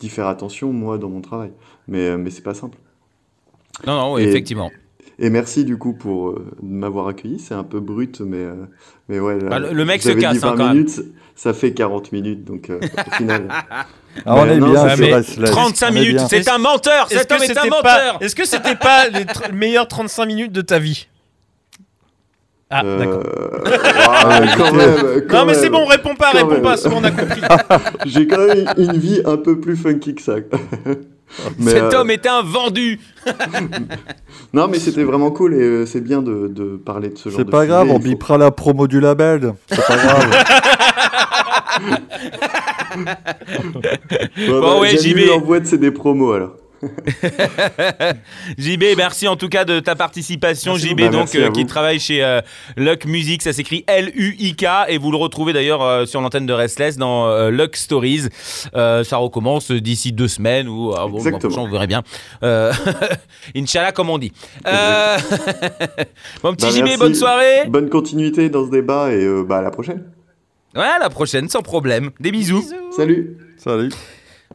d'y 0.00 0.08
faire 0.08 0.26
attention, 0.26 0.72
moi, 0.72 0.98
dans 0.98 1.08
mon 1.08 1.20
travail. 1.20 1.52
Mais, 1.88 2.08
euh, 2.08 2.18
mais 2.18 2.30
c'est 2.30 2.42
pas 2.42 2.54
simple. 2.54 2.78
Non, 3.86 3.94
non, 3.96 4.14
oui, 4.14 4.22
Et- 4.22 4.28
effectivement. 4.28 4.70
Et 5.24 5.30
merci 5.30 5.64
du 5.64 5.78
coup 5.78 5.92
pour 5.92 6.30
euh, 6.30 6.44
m'avoir 6.62 7.06
accueilli. 7.06 7.38
C'est 7.38 7.54
un 7.54 7.62
peu 7.62 7.78
brut, 7.80 8.20
mais, 8.20 8.38
euh, 8.38 8.54
mais 9.08 9.20
ouais. 9.20 9.38
là, 9.38 9.48
Bah, 9.50 9.58
le- 9.60 9.72
le 9.72 9.84
mec 9.84 10.02
se 10.02 10.10
casse, 10.10 10.38
dit 10.38 10.44
hein, 10.44 10.50
20 10.50 10.56
quand 10.56 10.64
même. 10.66 10.72
minutes, 10.74 11.00
ça 11.36 11.54
fait 11.54 11.72
40 11.72 12.10
minutes, 12.10 12.44
donc 12.44 12.68
euh, 12.70 12.80
au 13.06 13.10
final. 13.14 13.48
Ah, 14.26 14.34
on 14.36 14.44
Mais 14.44 14.52
est 14.56 14.58
non, 14.58 14.70
bien 14.72 14.88
ça 14.88 14.94
sur 14.94 15.06
met 15.06 15.14
Restless. 15.14 15.50
35 15.50 15.86
On 15.90 15.96
est 15.96 16.00
minutes, 16.00 16.20
c'est 16.28 16.46
un 16.50 16.58
menteur, 16.58 17.06
Est-ce 17.08 17.20
cet 17.20 17.28
que 17.30 17.34
homme 17.34 17.40
est 17.44 17.44
un 17.44 17.54
c'était 17.54 17.68
menteur. 17.70 17.82
pas, 18.18 18.24
est-ce 18.26 18.34
que 18.36 18.44
c'était 18.44 18.74
pas 18.76 19.08
les 19.08 19.24
meilleures 19.54 19.88
35 19.88 20.26
minutes 20.26 20.52
de 20.52 20.60
ta 20.60 20.78
vie? 20.78 21.08
Ah, 22.74 22.82
Euh, 22.84 22.98
d'accord. 22.98 23.22
ah, 24.24 24.40
quand 24.56 24.72
même, 24.72 25.22
quand 25.28 25.38
Non, 25.40 25.44
mais 25.46 25.54
c'est 25.54 25.68
bon, 25.68 25.84
réponds 25.84 26.14
pas, 26.14 26.30
réponds 26.30 26.48
même. 26.52 26.62
pas, 26.62 26.76
c'est 26.78 26.88
bon, 26.88 26.96
on 27.00 27.04
a 27.04 27.10
compris. 27.10 27.40
J'ai 28.06 28.26
quand 28.26 28.46
même 28.46 28.64
une 28.78 28.96
vie 28.96 29.20
un 29.26 29.36
peu 29.36 29.60
plus 29.60 29.76
funky 29.76 30.14
que 30.14 30.22
ça. 30.22 30.36
Mais, 31.58 31.70
Cet 31.70 31.82
euh, 31.94 31.98
homme 32.00 32.10
est 32.10 32.26
un 32.26 32.42
vendu. 32.42 33.00
Non, 34.52 34.68
mais 34.68 34.78
c'était 34.78 35.02
vraiment 35.02 35.30
cool 35.30 35.54
et 35.54 35.60
euh, 35.62 35.86
c'est 35.86 36.02
bien 36.02 36.20
de, 36.20 36.46
de 36.46 36.76
parler 36.76 37.08
de 37.08 37.16
ce 37.16 37.30
genre 37.30 37.38
de 37.38 37.44
C'est 37.44 37.50
pas 37.50 37.64
grave, 37.64 37.88
on 37.88 37.94
faut- 37.94 38.00
bipera 38.00 38.36
la 38.36 38.50
promo 38.50 38.86
du 38.86 39.00
label. 39.00 39.54
C'est 39.66 39.86
pas 39.86 39.96
grave. 39.96 40.44
Ouais, 42.96 44.46
Bon, 44.48 44.60
bah, 44.60 44.78
ouais, 44.80 44.88
Jamie 44.98 45.22
JB. 45.22 45.28
l'envoie 45.28 45.60
de 45.60 45.66
c'est 45.66 45.78
des 45.78 45.90
promos 45.90 46.32
alors. 46.32 46.56
JB, 48.58 48.82
merci 48.96 49.28
en 49.28 49.36
tout 49.36 49.48
cas 49.48 49.64
de 49.64 49.80
ta 49.80 49.94
participation. 49.94 50.72
Merci 50.72 50.88
JB. 50.90 51.00
Bah, 51.00 51.08
donc, 51.08 51.34
euh, 51.34 51.50
qui 51.50 51.64
travaille 51.66 52.00
chez 52.00 52.24
euh, 52.24 52.40
Luck 52.76 53.04
Music, 53.04 53.42
ça 53.42 53.52
s'écrit 53.52 53.84
L-U-I-K, 53.86 54.66
et 54.88 54.98
vous 54.98 55.10
le 55.10 55.16
retrouvez 55.16 55.52
d'ailleurs 55.52 55.82
euh, 55.82 56.06
sur 56.06 56.20
l'antenne 56.20 56.46
de 56.46 56.52
Restless 56.52 56.96
dans 56.96 57.26
euh, 57.26 57.50
Luck 57.50 57.76
Stories. 57.76 58.28
Euh, 58.74 59.04
ça 59.04 59.16
recommence 59.18 59.70
d'ici 59.70 60.12
deux 60.12 60.28
semaines, 60.28 60.68
ou 60.68 60.92
ah, 60.96 61.06
bon, 61.06 61.18
prochain, 61.38 61.64
vous 61.64 61.70
verrez 61.72 61.86
bien. 61.86 62.02
Euh, 62.42 62.72
Inch'Allah, 63.56 63.92
comme 63.92 64.10
on 64.10 64.18
dit. 64.18 64.32
Euh, 64.66 65.16
Mon 66.42 66.54
petit 66.54 66.66
Bah, 66.66 66.72
JB, 66.72 66.84
merci. 66.84 66.98
bonne 66.98 67.14
soirée. 67.14 67.66
Bonne 67.68 67.88
continuité 67.88 68.48
dans 68.48 68.66
ce 68.66 68.70
débat 68.70 69.12
et 69.12 69.24
euh, 69.24 69.44
bah, 69.44 69.58
à 69.58 69.62
la 69.62 69.70
prochaine. 69.70 70.02
Ouais, 70.74 70.82
à 70.82 70.98
la 70.98 71.10
prochaine, 71.10 71.48
sans 71.48 71.62
problème. 71.62 72.10
Des 72.18 72.32
bisous. 72.32 72.64
Salut. 72.96 73.36
Salut. 73.58 73.90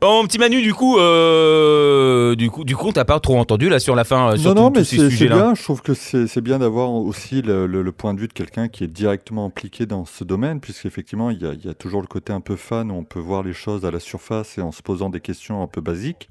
Bon, 0.01 0.21
mon 0.21 0.27
petit 0.27 0.37
Manu, 0.37 0.61
du 0.61 0.73
coup, 0.73 0.97
euh, 0.99 2.35
du 2.35 2.49
coup, 2.51 2.63
du 2.63 2.75
coup, 2.75 2.87
on 2.89 2.91
t'a 2.91 3.05
pas 3.05 3.19
trop 3.19 3.37
entendu 3.39 3.67
là 3.69 3.79
sur 3.79 3.95
la 3.95 4.03
fin, 4.03 4.29
euh, 4.31 4.37
sur 4.37 4.53
Non, 4.53 4.63
non, 4.63 4.69
mais 4.69 4.83
ces 4.83 4.97
c'est 4.97 5.09
bien. 5.37 5.55
Je 5.55 5.63
trouve 5.63 5.81
que 5.81 5.93
c'est 5.93 6.41
bien 6.41 6.59
d'avoir 6.59 6.91
aussi 6.91 7.41
le, 7.41 7.65
le- 7.65 7.81
le 7.81 7.91
point 7.91 8.13
de 8.13 8.19
vue 8.19 8.27
de 8.27 8.33
quelqu'un 8.33 8.67
qui 8.67 8.83
est 8.83 8.87
directement 8.87 9.45
impliqué 9.45 9.85
dans 9.85 10.05
ce 10.05 10.23
domaine, 10.23 10.59
puisqu'effectivement, 10.59 11.31
il 11.31 11.41
y, 11.41 11.45
a, 11.45 11.53
il 11.53 11.65
y 11.65 11.69
a 11.69 11.73
toujours 11.73 12.01
le 12.01 12.07
côté 12.07 12.31
un 12.31 12.41
peu 12.41 12.55
fan 12.55 12.91
où 12.91 12.95
on 12.95 13.03
peut 13.03 13.19
voir 13.19 13.41
les 13.43 13.53
choses 13.53 13.85
à 13.85 13.91
la 13.91 13.99
surface 13.99 14.57
et 14.57 14.61
en 14.61 14.71
se 14.71 14.81
posant 14.83 15.09
des 15.09 15.19
questions 15.19 15.63
un 15.63 15.67
peu 15.67 15.81
basiques. 15.81 16.29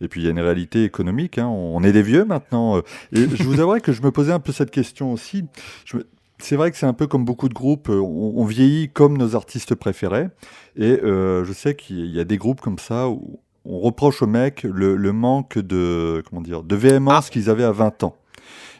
Et 0.00 0.08
puis, 0.08 0.22
il 0.22 0.24
y 0.24 0.26
a 0.26 0.30
une 0.30 0.40
réalité 0.40 0.82
économique. 0.84 1.38
hein. 1.38 1.46
On 1.46 1.84
est 1.84 1.92
des 1.92 2.02
vieux 2.02 2.24
maintenant. 2.24 2.78
Et 3.12 3.26
je 3.32 3.42
vous 3.44 3.60
avouerai 3.60 3.80
que 3.80 3.92
je 3.92 4.02
me 4.02 4.10
posais 4.10 4.32
un 4.32 4.40
peu 4.40 4.50
cette 4.52 4.70
question 4.72 5.12
aussi. 5.12 5.44
Je 5.84 5.98
me- 5.98 6.06
C'est 6.44 6.56
vrai 6.56 6.70
que 6.70 6.76
c'est 6.76 6.84
un 6.86 6.92
peu 6.92 7.06
comme 7.06 7.24
beaucoup 7.24 7.48
de 7.48 7.54
groupes, 7.54 7.88
euh, 7.88 7.98
on, 8.00 8.34
on 8.36 8.44
vieillit 8.44 8.90
comme 8.90 9.16
nos 9.16 9.34
artistes 9.34 9.74
préférés. 9.74 10.28
Et 10.76 11.00
euh, 11.02 11.42
je 11.44 11.52
sais 11.54 11.74
qu'il 11.74 12.14
y 12.14 12.20
a 12.20 12.24
des 12.24 12.36
groupes 12.36 12.60
comme 12.60 12.78
ça 12.78 13.08
où 13.08 13.40
on 13.64 13.78
reproche 13.80 14.20
aux 14.20 14.26
mecs 14.26 14.62
le, 14.64 14.94
le 14.94 15.12
manque 15.12 15.58
de, 15.58 16.22
comment 16.28 16.42
dire, 16.42 16.62
de 16.62 16.76
véhémence 16.76 17.30
qu'ils 17.30 17.48
avaient 17.48 17.64
à 17.64 17.72
20 17.72 18.02
ans. 18.04 18.14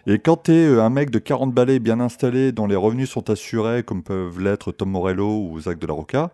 Et 0.06 0.18
quand 0.18 0.42
tu 0.44 0.52
es 0.52 0.78
un 0.78 0.90
mec 0.90 1.08
de 1.08 1.18
40 1.18 1.54
balais 1.54 1.78
bien 1.78 1.98
installé, 2.00 2.52
dont 2.52 2.66
les 2.66 2.76
revenus 2.76 3.08
sont 3.08 3.30
assurés, 3.30 3.82
comme 3.82 4.02
peuvent 4.02 4.38
l'être 4.38 4.70
Tom 4.70 4.90
Morello 4.90 5.48
ou 5.50 5.58
Zach 5.58 5.78
de 5.78 5.86
la 5.86 5.94
Rocca, 5.94 6.30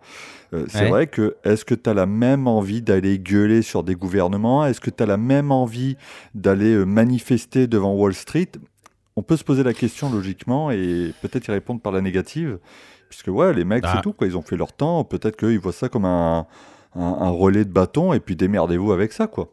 euh, 0.53 0.65
c'est 0.67 0.81
Ouais. 0.81 0.89
vrai 0.89 1.07
que 1.07 1.37
est-ce 1.45 1.63
que 1.63 1.75
tu 1.75 1.89
as 1.89 1.93
la 1.93 2.05
même 2.05 2.45
envie 2.47 2.81
d'aller 2.81 3.17
gueuler 3.17 3.61
sur 3.61 3.83
des 3.83 3.95
gouvernements? 3.95 4.65
Est-ce 4.65 4.81
que 4.81 4.89
tu 4.89 5.01
as 5.01 5.05
la 5.05 5.15
même 5.15 5.53
envie 5.53 5.95
d'aller 6.35 6.73
euh, 6.73 6.83
manifester 6.83 7.67
devant 7.67 7.93
Wall 7.93 8.13
Street? 8.13 8.49
On 9.15 9.23
peut 9.23 9.35
se 9.37 9.43
poser 9.43 9.63
la 9.63 9.73
question 9.73 10.09
logiquement 10.09 10.71
et 10.71 11.13
peut-être 11.21 11.47
y 11.47 11.51
répondre 11.51 11.81
par 11.81 11.91
la 11.91 12.01
négative. 12.01 12.59
Puisque 13.09 13.27
ouais, 13.27 13.53
les 13.53 13.65
mecs, 13.65 13.83
Ah. 13.85 13.93
c'est 13.95 14.01
tout, 14.01 14.13
quoi. 14.13 14.25
Ils 14.27 14.37
ont 14.37 14.41
fait 14.41 14.55
leur 14.55 14.71
temps. 14.71 15.03
Peut-être 15.03 15.35
qu'ils 15.37 15.59
voient 15.59 15.73
ça 15.73 15.89
comme 15.89 16.05
un, 16.05 16.47
un, 16.95 17.01
un 17.01 17.29
relais 17.29 17.65
de 17.65 17.69
bâton 17.71 18.13
et 18.13 18.19
puis 18.21 18.35
démerdez-vous 18.37 18.91
avec 18.93 19.11
ça, 19.11 19.27
quoi. 19.27 19.49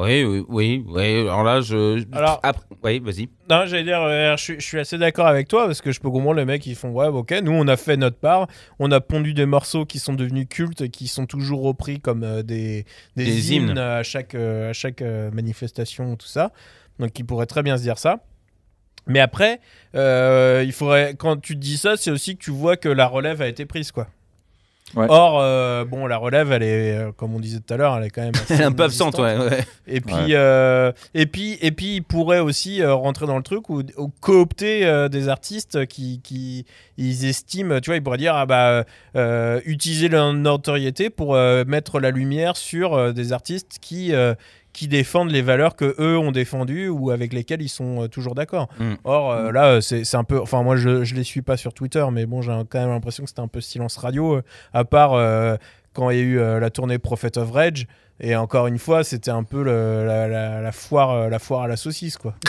Oui, 0.00 0.22
oui, 0.22 0.44
oui, 0.48 0.84
oui. 0.86 1.20
Alors 1.22 1.42
là, 1.42 1.60
je. 1.60 2.04
Alors- 2.12 2.38
Après- 2.44 2.64
oui, 2.84 3.00
vas-y. 3.00 3.28
Non, 3.50 3.66
j'allais 3.66 3.82
dire, 3.82 4.00
euh, 4.00 4.36
je, 4.36 4.42
suis- 4.44 4.60
je 4.60 4.64
suis 4.64 4.78
assez 4.78 4.96
d'accord 4.96 5.26
avec 5.26 5.48
toi 5.48 5.66
parce 5.66 5.80
que 5.82 5.90
je 5.90 5.98
peux 5.98 6.08
comprendre 6.08 6.36
les 6.36 6.44
mecs 6.44 6.62
qui 6.62 6.76
font 6.76 6.90
ouais, 6.92 7.08
ok, 7.08 7.34
nous 7.42 7.50
on 7.50 7.66
a 7.66 7.76
fait 7.76 7.96
notre 7.96 8.16
part, 8.18 8.46
on 8.78 8.92
a 8.92 9.00
pondu 9.00 9.34
des 9.34 9.44
morceaux 9.46 9.84
qui 9.86 9.98
sont 9.98 10.12
devenus 10.14 10.46
cultes 10.48 10.82
et 10.82 10.88
qui 10.88 11.08
sont 11.08 11.26
toujours 11.26 11.62
repris 11.62 11.98
comme 11.98 12.22
euh, 12.22 12.42
des, 12.44 12.84
des, 13.16 13.24
Des 13.24 13.52
hymnes, 13.56 13.70
hymnes. 13.70 13.78
à 13.78 14.04
chaque, 14.04 14.36
euh, 14.36 14.70
à 14.70 14.72
chaque 14.72 15.02
euh, 15.02 15.32
manifestation, 15.32 16.14
tout 16.14 16.28
ça. 16.28 16.52
Donc 16.98 17.18
ils 17.18 17.24
pourraient 17.24 17.46
très 17.46 17.62
bien 17.62 17.76
se 17.76 17.82
dire 17.82 17.98
ça. 17.98 18.20
Mais 19.08 19.20
après, 19.20 19.60
euh, 19.94 20.62
il 20.64 20.72
faudrait, 20.72 21.14
quand 21.18 21.40
tu 21.40 21.54
te 21.54 21.60
dis 21.60 21.78
ça, 21.78 21.96
c'est 21.96 22.10
aussi 22.10 22.36
que 22.36 22.44
tu 22.44 22.50
vois 22.50 22.76
que 22.76 22.88
la 22.90 23.06
relève 23.06 23.40
a 23.42 23.48
été 23.48 23.64
prise, 23.64 23.90
quoi. 23.90 24.06
Ouais. 24.94 25.06
Or, 25.10 25.38
euh, 25.40 25.84
bon, 25.84 26.06
la 26.06 26.16
relève, 26.16 26.50
elle 26.50 26.62
est, 26.62 26.96
euh, 26.96 27.12
comme 27.12 27.34
on 27.34 27.40
disait 27.40 27.60
tout 27.60 27.74
à 27.74 27.76
l'heure, 27.76 27.96
elle 27.98 28.04
est 28.04 28.10
quand 28.10 28.22
même 28.22 28.32
assez 28.48 28.62
un 28.62 28.72
peu 28.72 28.84
absente, 28.84 29.18
ouais. 29.18 29.36
ouais. 29.36 29.64
Et 29.86 30.00
puis, 30.00 30.14
Ouais. 30.34 30.92
et 31.14 31.26
puis, 31.26 31.58
et 31.60 31.72
puis, 31.72 31.96
il 31.96 32.02
pourrait 32.02 32.38
aussi 32.38 32.82
rentrer 32.84 33.26
dans 33.26 33.36
le 33.36 33.42
truc 33.42 33.68
ou, 33.68 33.82
ou 33.98 34.08
coopter 34.20 35.08
des 35.10 35.28
artistes 35.28 35.86
qui, 35.86 36.20
qui, 36.22 36.64
ils 36.96 37.26
estiment, 37.26 37.80
tu 37.80 37.90
vois, 37.90 37.96
ils 37.96 38.02
pourraient 38.02 38.16
dire, 38.18 38.34
ah 38.34 38.46
bah, 38.46 38.84
utiliser 39.66 40.08
leur 40.08 40.32
notoriété 40.32 41.10
pour 41.10 41.34
mettre 41.66 42.00
la 42.00 42.10
lumière 42.10 42.56
sur 42.56 43.12
des 43.12 43.32
artistes 43.34 43.78
qui, 43.82 44.12
qui 44.78 44.86
défendent 44.86 45.32
les 45.32 45.42
valeurs 45.42 45.74
que 45.74 45.96
eux 45.98 46.16
ont 46.16 46.30
défendues 46.30 46.88
ou 46.88 47.10
avec 47.10 47.32
lesquelles 47.32 47.62
ils 47.62 47.68
sont 47.68 48.04
euh, 48.04 48.06
toujours 48.06 48.36
d'accord. 48.36 48.68
Mm. 48.78 48.94
Or 49.02 49.32
euh, 49.32 49.50
là, 49.50 49.66
euh, 49.66 49.80
c'est 49.80 50.14
un 50.14 50.22
peu. 50.22 50.40
Enfin, 50.40 50.62
moi, 50.62 50.76
je, 50.76 51.02
je 51.02 51.16
les 51.16 51.24
suis 51.24 51.42
pas 51.42 51.56
sur 51.56 51.74
Twitter, 51.74 52.04
mais 52.12 52.26
bon, 52.26 52.42
j'ai 52.42 52.52
quand 52.70 52.78
même 52.78 52.90
l'impression 52.90 53.24
que 53.24 53.28
c'était 53.28 53.40
un 53.40 53.48
peu 53.48 53.60
silence 53.60 53.96
radio, 53.96 54.36
euh, 54.36 54.42
à 54.72 54.84
part 54.84 55.14
euh, 55.14 55.56
quand 55.94 56.10
il 56.10 56.16
y 56.16 56.20
a 56.20 56.22
eu 56.22 56.38
euh, 56.38 56.60
la 56.60 56.70
tournée 56.70 56.98
Prophet 56.98 57.36
of 57.38 57.50
Rage. 57.50 57.88
Et 58.20 58.36
encore 58.36 58.68
une 58.68 58.78
fois, 58.78 59.02
c'était 59.02 59.32
un 59.32 59.42
peu 59.42 59.64
le- 59.64 60.04
la, 60.06 60.28
la- 60.28 60.60
la 60.60 60.72
foire, 60.72 61.28
la 61.28 61.38
foire 61.40 61.62
à 61.62 61.66
la 61.68 61.76
saucisse, 61.76 62.16
quoi. 62.16 62.34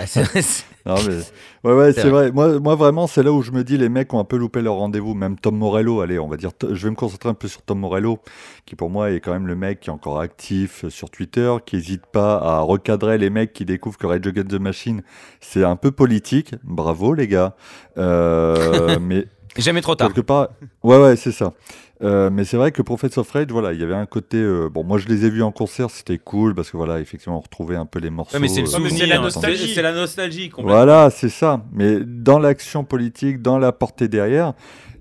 Ah, 0.00 0.06
c'est 0.06 0.22
vrai, 0.22 0.42
c'est- 0.42 0.64
Non, 0.86 0.94
mais... 1.06 1.68
Ouais, 1.68 1.76
ouais, 1.76 1.92
C'est 1.92 2.08
vrai. 2.08 2.30
Moi, 2.32 2.60
moi, 2.60 2.74
vraiment, 2.74 3.06
c'est 3.06 3.22
là 3.22 3.32
où 3.32 3.42
je 3.42 3.50
me 3.50 3.64
dis, 3.64 3.76
les 3.76 3.88
mecs 3.88 4.12
ont 4.14 4.20
un 4.20 4.24
peu 4.24 4.36
loupé 4.36 4.62
leur 4.62 4.74
rendez-vous. 4.74 5.14
Même 5.14 5.38
Tom 5.38 5.56
Morello, 5.56 6.00
allez, 6.00 6.18
on 6.18 6.28
va 6.28 6.36
dire, 6.36 6.50
je 6.62 6.84
vais 6.84 6.90
me 6.90 6.96
concentrer 6.96 7.28
un 7.28 7.34
peu 7.34 7.48
sur 7.48 7.62
Tom 7.62 7.80
Morello, 7.80 8.20
qui 8.64 8.76
pour 8.76 8.90
moi 8.90 9.10
est 9.10 9.20
quand 9.20 9.32
même 9.32 9.46
le 9.46 9.56
mec 9.56 9.80
qui 9.80 9.90
est 9.90 9.92
encore 9.92 10.20
actif 10.20 10.84
euh, 10.84 10.90
sur 10.90 11.10
Twitter, 11.10 11.54
qui 11.66 11.76
n'hésite 11.76 12.06
pas 12.06 12.36
à 12.36 12.60
recadrer 12.60 13.18
les 13.18 13.30
mecs 13.30 13.52
qui 13.52 13.64
découvrent 13.64 13.98
que 13.98 14.06
Rage 14.06 14.26
Against 14.26 14.48
the 14.48 14.60
Machine, 14.60 15.02
c'est 15.40 15.64
un 15.64 15.76
peu 15.76 15.90
politique. 15.90 16.54
Bravo, 16.64 17.14
les 17.14 17.28
gars. 17.28 17.54
Euh, 17.96 18.98
mais 19.00 19.26
Jamais 19.58 19.80
trop 19.80 19.94
tard. 19.94 20.08
quelque 20.08 20.20
part, 20.20 20.48
ouais, 20.82 20.98
ouais, 20.98 21.16
c'est 21.16 21.32
ça. 21.32 21.52
Euh, 22.00 22.30
mais 22.30 22.44
c'est 22.44 22.56
vrai 22.56 22.70
que 22.70 22.80
Prophets 22.80 23.18
of 23.18 23.28
Rage, 23.30 23.48
voilà, 23.50 23.72
il 23.72 23.80
y 23.80 23.82
avait 23.82 23.94
un 23.94 24.06
côté. 24.06 24.36
euh, 24.36 24.68
bon, 24.68 24.84
moi, 24.84 24.98
je 24.98 25.08
les 25.08 25.24
ai 25.24 25.30
vus 25.30 25.42
en 25.42 25.50
concert, 25.50 25.90
c'était 25.90 26.18
cool 26.18 26.54
parce 26.54 26.70
que 26.70 26.76
voilà, 26.76 27.00
effectivement, 27.00 27.38
on 27.38 27.40
retrouvait 27.40 27.76
un 27.76 27.86
peu 27.86 27.98
les 27.98 28.10
morceaux. 28.10 28.34
Ouais, 28.36 28.40
mais 28.40 28.48
c'est 28.48 28.62
euh, 28.62 28.66
souvenir, 28.66 28.98
c'est 28.98 29.06
la 29.06 29.18
hein. 29.18 29.22
nostalgie. 29.22 29.74
C'est 29.74 29.82
la 29.82 29.92
nostalgie. 29.92 30.50
voilà, 30.58 31.10
c'est 31.10 31.28
ça. 31.28 31.62
Mais 31.72 31.98
dans 32.04 32.38
l'action 32.38 32.84
politique, 32.84 33.42
dans 33.42 33.58
la 33.58 33.72
portée 33.72 34.06
derrière, 34.06 34.52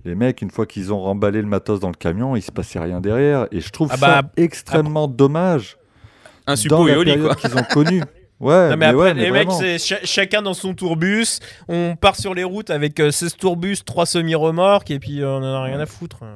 les 0.05 0.15
mecs, 0.15 0.41
une 0.41 0.49
fois 0.49 0.65
qu'ils 0.65 0.91
ont 0.91 0.99
remballé 0.99 1.41
le 1.41 1.47
matos 1.47 1.79
dans 1.79 1.89
le 1.89 1.93
camion, 1.93 2.35
il 2.35 2.41
se 2.41 2.51
passait 2.51 2.79
rien 2.79 2.99
derrière. 2.99 3.47
Et 3.51 3.61
je 3.61 3.69
trouve 3.69 3.89
Ah 3.91 3.97
ça 3.97 4.21
bah, 4.23 4.29
extrêmement 4.37 5.07
dommage 5.07 5.77
Un 6.47 6.53
dans 6.53 6.55
suppôt 6.55 6.87
la 6.87 6.95
période 6.95 7.35
qu'ils 7.35 7.55
ont 7.55 7.63
connue. 7.69 8.01
Ouais, 8.39 8.53
Non, 8.53 8.69
mais 8.69 8.75
mais, 8.77 8.85
après, 8.85 9.01
ouais, 9.01 9.13
mais 9.15 9.21
les 9.23 9.31
mecs, 9.31 9.47
vraiment. 9.49 9.77
cha- 9.79 10.03
chacun 10.03 10.41
dans 10.43 10.53
son 10.53 10.73
tourbus. 10.75 11.39
On 11.67 11.95
part 11.95 12.15
sur 12.15 12.33
les 12.35 12.43
routes 12.43 12.69
avec 12.69 12.99
euh, 12.99 13.09
16 13.11 13.35
tourbus, 13.37 13.77
3 13.83 14.05
semi-remorques, 14.05 14.91
et 14.91 14.99
puis 14.99 15.21
euh, 15.21 15.29
on 15.29 15.37
en 15.37 15.43
a 15.55 15.63
rien 15.63 15.79
à 15.79 15.85
foutre. 15.87 16.21
Ouais, 16.21 16.27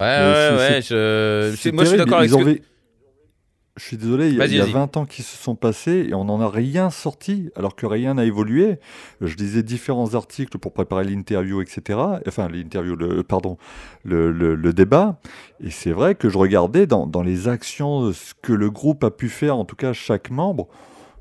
Mais 0.00 0.56
ouais, 0.56 0.82
je- 0.82 1.70
Moi, 1.72 1.84
je 1.84 1.88
suis 1.88 1.98
d'accord 1.98 2.18
avec 2.18 2.30
ce 2.30 2.36
que- 2.36 2.42
vé- 2.42 2.62
Je 3.78 3.84
suis 3.84 3.96
désolé, 3.96 4.28
il 4.28 4.34
y 4.34 4.36
a, 4.36 4.40
Vas-y, 4.40 4.50
il 4.50 4.56
y 4.56 4.60
a 4.60 4.64
vas-y. 4.64 4.72
20 4.74 4.96
ans 4.98 5.06
qui 5.06 5.22
se 5.22 5.34
sont 5.34 5.54
passés 5.54 6.06
et 6.10 6.14
on 6.14 6.26
n'en 6.26 6.40
a 6.42 6.48
rien 6.50 6.90
sorti, 6.90 7.48
alors 7.56 7.74
que 7.74 7.86
rien 7.86 8.14
n'a 8.14 8.24
évolué. 8.26 8.78
Je 9.22 9.34
lisais 9.36 9.62
différents 9.62 10.14
articles 10.14 10.58
pour 10.58 10.72
préparer 10.74 11.04
l'interview, 11.04 11.62
etc. 11.62 11.98
Enfin, 12.28 12.48
l'interview, 12.48 12.96
le, 12.96 13.22
pardon, 13.22 13.56
le, 14.04 14.30
le- 14.30 14.56
le 14.56 14.72
débat. 14.74 15.18
Et 15.64 15.70
c'est 15.70 15.92
vrai 15.92 16.14
que 16.14 16.28
je 16.28 16.36
regardais 16.36 16.86
dans, 16.86 17.06
dans 17.06 17.22
les 17.22 17.48
actions, 17.48 18.12
ce 18.12 18.34
que 18.42 18.52
le 18.52 18.70
groupe 18.70 19.04
a 19.04 19.10
pu 19.10 19.30
faire, 19.30 19.56
en 19.56 19.64
tout 19.64 19.76
cas 19.76 19.92
chaque 19.94 20.28
membre. 20.30 20.68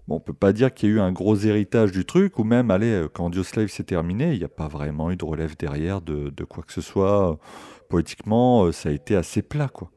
Bon, 0.07 0.15
on 0.15 0.19
peut 0.19 0.33
pas 0.33 0.53
dire 0.53 0.73
qu'il 0.73 0.89
y 0.89 0.91
a 0.93 0.95
eu 0.95 0.99
un 0.99 1.11
gros 1.11 1.35
héritage 1.35 1.91
du 1.91 2.05
truc, 2.05 2.39
ou 2.39 2.43
même, 2.43 2.71
allez, 2.71 2.91
euh, 2.91 3.07
quand 3.07 3.27
Audioslave 3.27 3.67
s'est 3.67 3.83
terminé, 3.83 4.33
il 4.33 4.39
n'y 4.39 4.43
a 4.43 4.49
pas 4.49 4.67
vraiment 4.67 5.11
eu 5.11 5.15
de 5.15 5.25
relève 5.25 5.55
derrière 5.57 6.01
de, 6.01 6.43
quoi 6.43 6.63
que 6.63 6.73
ce 6.73 6.81
soit. 6.81 7.39
Politiquement, 7.89 8.65
euh, 8.65 8.71
ça 8.71 8.89
a 8.89 8.91
été 8.91 9.15
assez 9.15 9.41
plat, 9.41 9.69
quoi. 9.69 9.91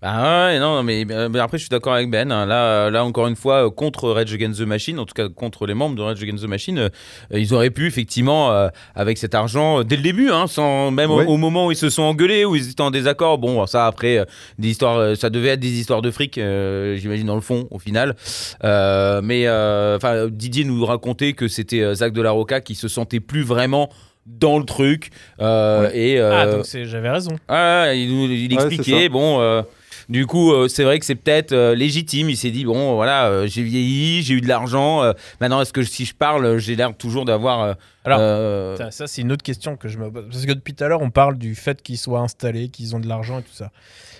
Bah 0.00 0.46
ouais, 0.46 0.60
non, 0.60 0.84
mais, 0.84 1.04
euh, 1.10 1.28
mais 1.28 1.40
après 1.40 1.58
je 1.58 1.62
suis 1.64 1.68
d'accord 1.70 1.92
avec 1.94 2.08
Ben. 2.08 2.30
hein. 2.30 2.46
Là, 2.46 2.88
là 2.88 3.04
encore 3.04 3.26
une 3.26 3.34
fois, 3.34 3.66
euh, 3.66 3.70
contre 3.70 4.08
Rage 4.10 4.32
Against 4.32 4.60
the 4.60 4.64
Machine, 4.66 5.00
en 5.00 5.04
tout 5.06 5.12
cas 5.14 5.28
contre 5.28 5.66
les 5.66 5.74
membres 5.74 5.96
de 5.96 6.02
Rage 6.02 6.22
Against 6.22 6.44
the 6.44 6.46
Machine, 6.48 6.78
euh, 6.78 6.88
ils 7.32 7.52
auraient 7.52 7.70
pu 7.70 7.88
effectivement, 7.88 8.52
euh, 8.52 8.68
avec 8.94 9.18
cet 9.18 9.34
argent, 9.34 9.80
euh, 9.80 9.82
dès 9.82 9.96
le 9.96 10.02
début, 10.02 10.30
hein, 10.30 10.46
sans, 10.46 10.92
même 10.92 11.10
au- 11.10 11.16
Ouais. 11.18 11.26
au, 11.26 11.36
moment 11.36 11.66
où 11.66 11.72
ils 11.72 11.76
se 11.76 11.90
sont 11.90 12.04
engueulés, 12.04 12.44
où 12.44 12.54
ils 12.54 12.70
étaient 12.70 12.80
en 12.80 12.92
désaccord. 12.92 13.38
Bon, 13.38 13.66
ça 13.66 13.86
après, 13.88 14.18
euh, 14.18 14.24
des 14.56 14.68
histoires, 14.68 14.98
euh, 14.98 15.14
ça 15.16 15.30
devait 15.30 15.48
être 15.48 15.60
des 15.60 15.80
histoires 15.80 16.00
de 16.00 16.12
fric, 16.12 16.38
euh, 16.38 16.94
j'imagine 16.96 17.26
dans 17.26 17.34
le 17.34 17.40
fond, 17.40 17.66
au 17.72 17.80
final. 17.80 18.14
Euh, 18.62 19.20
mais 19.24 19.48
euh, 19.48 19.96
enfin, 19.96 20.28
Didier 20.30 20.62
nous 20.64 20.86
racontait 20.86 21.32
que 21.32 21.48
c'était 21.48 21.80
euh, 21.80 21.94
Zach 21.94 22.12
de 22.12 22.22
la 22.22 22.30
Roca 22.30 22.60
qui 22.60 22.76
se 22.76 22.86
sentait 22.86 23.18
plus 23.20 23.42
vraiment 23.42 23.90
dans 24.26 24.58
le 24.58 24.64
truc 24.64 25.08
euh, 25.40 25.90
et 25.94 26.20
euh, 26.20 26.30
Ah, 26.42 26.46
donc 26.46 26.66
c'est- 26.66 26.84
j'avais 26.84 27.08
raison. 27.10 27.32
ah, 27.48 27.94
il, 27.94 28.14
nous- 28.14 28.30
il 28.30 28.52
expliquait, 28.52 29.08
bon, 29.08 29.40
euh, 29.40 29.62
du 30.08 30.26
coup, 30.26 30.52
euh, 30.52 30.68
c'est 30.68 30.84
vrai 30.84 30.98
que 30.98 31.04
c'est 31.04 31.14
peut-être 31.14 31.52
euh, 31.52 31.74
légitime. 31.74 32.30
Il 32.30 32.36
s'est 32.36 32.50
dit, 32.50 32.64
bon, 32.64 32.94
voilà, 32.94 33.26
euh, 33.26 33.46
j'ai 33.46 33.62
vieilli, 33.62 34.22
j'ai 34.22 34.34
eu 34.34 34.40
de 34.40 34.48
l'argent. 34.48 35.02
maintenant, 35.40 35.60
est-ce 35.60 35.72
que 35.72 35.82
si 35.82 36.04
je 36.04 36.14
parle, 36.14 36.58
j'ai 36.58 36.76
l'air 36.76 36.96
toujours 36.96 37.24
d'avoir. 37.24 37.76
Alors, 38.04 38.18
euh, 38.22 38.76
Ça, 38.76 38.90
ça, 38.90 39.06
c'est 39.06 39.20
une 39.20 39.32
autre 39.32 39.42
question 39.42 39.76
que 39.76 39.88
je 39.88 39.98
me 39.98 40.10
pose. 40.10 40.24
Parce 40.30 40.46
que 40.46 40.52
depuis 40.52 40.74
tout 40.74 40.82
à 40.82 40.88
l'heure, 40.88 41.02
on 41.02 41.10
parle 41.10 41.36
du 41.36 41.54
fait 41.54 41.82
qu'ils 41.82 41.98
soient 41.98 42.20
installés, 42.20 42.68
qu'ils 42.70 42.96
ont 42.96 43.00
de 43.00 43.08
l'argent 43.08 43.38
et 43.40 43.42
tout 43.42 43.52
ça. 43.52 43.70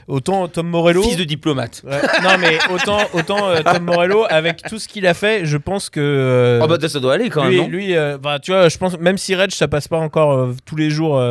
Autant 0.09 0.49
Tom 0.49 0.67
Morello. 0.69 1.03
fils 1.03 1.19
de 1.19 1.25
diplomate. 1.25 1.83
Ouais, 1.87 2.01
non, 2.23 2.39
mais 2.41 2.57
autant, 2.73 2.99
autant 3.13 3.51
euh, 3.51 3.61
Tom 3.63 3.85
Morello, 3.85 4.25
avec 4.31 4.63
tout 4.63 4.79
ce 4.79 4.89
qu'il 4.89 5.07
a 5.07 5.13
fait, 5.13 5.45
je 5.45 5.59
pense 5.59 5.91
que. 5.91 6.01
euh, 6.01 6.61
oh, 6.63 6.67
bah, 6.67 6.89
ça 6.89 6.99
doit 6.99 7.13
aller 7.13 7.29
quand 7.29 7.45
lui, 7.47 7.57
même, 7.57 7.65
non 7.67 7.71
lui 7.71 7.95
euh, 7.95 8.17
bah, 8.17 8.39
tu 8.39 8.51
vois, 8.51 8.71
je 8.71 8.79
pense, 8.79 8.99
même 8.99 9.19
si 9.19 9.35
Reg, 9.35 9.51
ça 9.51 9.69
passe 9.69 9.87
pas 9.87 9.99
encore 9.99 10.33
euh, 10.33 10.55
tous 10.65 10.77
les 10.77 10.89
jours 10.89 11.23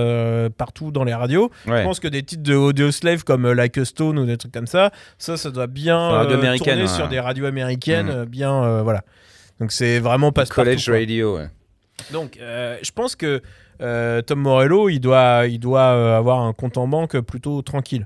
partout 0.57 0.91
dans 0.91 1.03
les 1.03 1.15
radios, 1.15 1.49
Ouais. 1.67 1.79
je 1.79 1.83
pense 1.83 1.99
que 1.99 2.07
des 2.07 2.21
titres 2.21 2.43
de 2.43 2.53
Audio 2.53 2.91
Slave 2.91 3.23
comme 3.23 3.51
Like 3.51 3.79
a 3.79 3.85
Stone 3.85 4.19
ou 4.19 4.25
des 4.27 4.37
trucs 4.37 4.51
comme 4.53 4.67
ça, 4.67 4.91
ça, 5.17 5.37
ça 5.37 5.49
doit 5.49 5.65
bien 5.65 6.25
tourner 6.27 6.81
ouais. 6.81 6.87
sur 6.87 7.07
des 7.07 7.19
radios 7.19 7.45
américaines, 7.47 8.09
euh, 8.09 8.25
bien, 8.25 8.83
voilà. 8.83 9.01
Donc 9.59 9.71
c'est 9.71 9.97
vraiment 9.99 10.31
passe 10.31 10.49
College 10.49 10.87
Radio, 10.87 11.37
ouais. 11.37 11.47
Donc, 12.13 12.37
je 12.39 12.91
pense 12.91 13.15
que 13.15 13.41
Tom 13.79 14.39
Morello, 14.39 14.87
il 14.89 14.99
doit, 14.99 15.47
il 15.47 15.57
doit 15.59 16.15
avoir 16.17 16.41
un 16.41 16.53
compte 16.53 16.77
en 16.77 16.87
banque 16.87 17.19
plutôt 17.21 17.63
tranquille. 17.63 18.05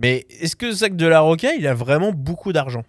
Mais 0.00 0.26
est-ce 0.40 0.56
que 0.56 0.72
Zach 0.72 0.96
de 0.96 1.06
la 1.06 1.20
Roca, 1.20 1.52
il 1.52 1.66
a 1.66 1.74
vraiment 1.74 2.12
beaucoup 2.12 2.52
d'argent? 2.54 2.84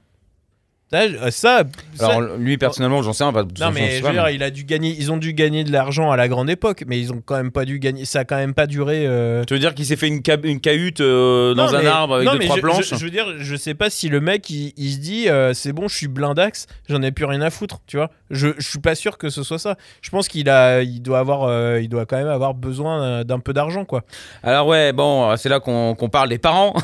Ça, 0.91 1.63
ça- 1.95 2.05
Alors, 2.05 2.21
lui, 2.37 2.57
personnellement, 2.57 3.01
j'en 3.01 3.13
sais 3.13 3.23
rien. 3.23 3.31
Pas, 3.31 3.43
non 3.43 3.71
mais 3.73 3.97
je 3.99 4.03
veux 4.03 4.11
dire, 4.11 4.29
il 4.29 4.43
a 4.43 4.49
dû 4.49 4.65
gagner, 4.65 4.93
ils 4.97 5.11
ont 5.11 5.17
dû 5.17 5.33
gagner 5.33 5.63
de 5.63 5.71
l'argent 5.71 6.11
à 6.11 6.17
la 6.17 6.27
grande 6.27 6.49
époque, 6.49 6.83
mais 6.87 6.99
ils 6.99 7.13
ont 7.13 7.21
quand 7.25 7.35
même 7.37 7.51
pas 7.51 7.63
dû 7.65 7.79
gagner. 7.79 8.03
Ça 8.05 8.19
a 8.19 8.23
quand 8.25 8.35
même 8.35 8.53
pas 8.53 8.67
duré. 8.67 9.05
euh, 9.07 9.43
Tu 9.45 9.53
veux 9.53 9.59
dire 9.59 9.73
qu'il 9.73 9.85
s'est 9.85 9.95
fait 9.95 10.07
une, 10.09 10.21
ca- 10.25 10.37
une 10.43 10.59
cahute 10.59 10.99
euh, 11.01 11.53
dans 11.53 11.67
non, 11.71 11.75
un 11.75 11.81
mais- 11.81 11.87
arbre 11.87 12.15
avec 12.15 12.25
non, 12.27 12.33
deux, 12.33 12.39
mais 12.39 12.45
trois 12.45 12.57
je, 12.57 12.61
planches 12.61 12.89
Je, 12.89 12.95
je 12.95 13.05
veux 13.05 13.11
dire, 13.11 13.25
je 13.37 13.55
sais 13.55 13.73
pas 13.73 13.89
si 13.89 14.09
le 14.09 14.19
mec 14.19 14.49
il, 14.49 14.73
il 14.75 14.91
se 14.91 14.97
dit 14.97 15.29
euh, 15.29 15.53
c'est 15.53 15.71
bon, 15.71 15.87
je 15.87 15.95
suis 15.95 16.07
blindax, 16.09 16.67
j'en 16.89 17.01
ai 17.01 17.11
plus 17.11 17.25
rien 17.25 17.41
à 17.41 17.49
foutre, 17.49 17.79
tu 17.87 17.95
vois. 17.97 18.09
Je, 18.29 18.49
je 18.57 18.67
suis 18.69 18.79
pas 18.79 18.95
sûr 18.95 19.17
que 19.17 19.29
ce 19.29 19.43
soit 19.43 19.59
ça. 19.59 19.75
Je 20.01 20.09
pense 20.09 20.27
qu'il 20.27 20.49
a, 20.49 20.81
il 20.81 21.01
doit 21.01 21.19
avoir, 21.19 21.43
euh, 21.43 21.79
il 21.81 21.87
doit 21.89 22.05
quand 22.05 22.17
même 22.17 22.27
avoir 22.27 22.53
besoin 22.53 23.01
euh, 23.03 23.23
d'un 23.23 23.39
peu 23.39 23.53
d'argent, 23.53 23.85
quoi. 23.85 24.03
Alors, 24.43 24.67
ouais, 24.67 24.91
bon, 24.93 25.35
c'est 25.37 25.49
là 25.49 25.59
qu'on 25.59 25.95
qu'on 25.95 26.09
parle 26.09 26.27
des 26.29 26.37
parents. 26.37 26.73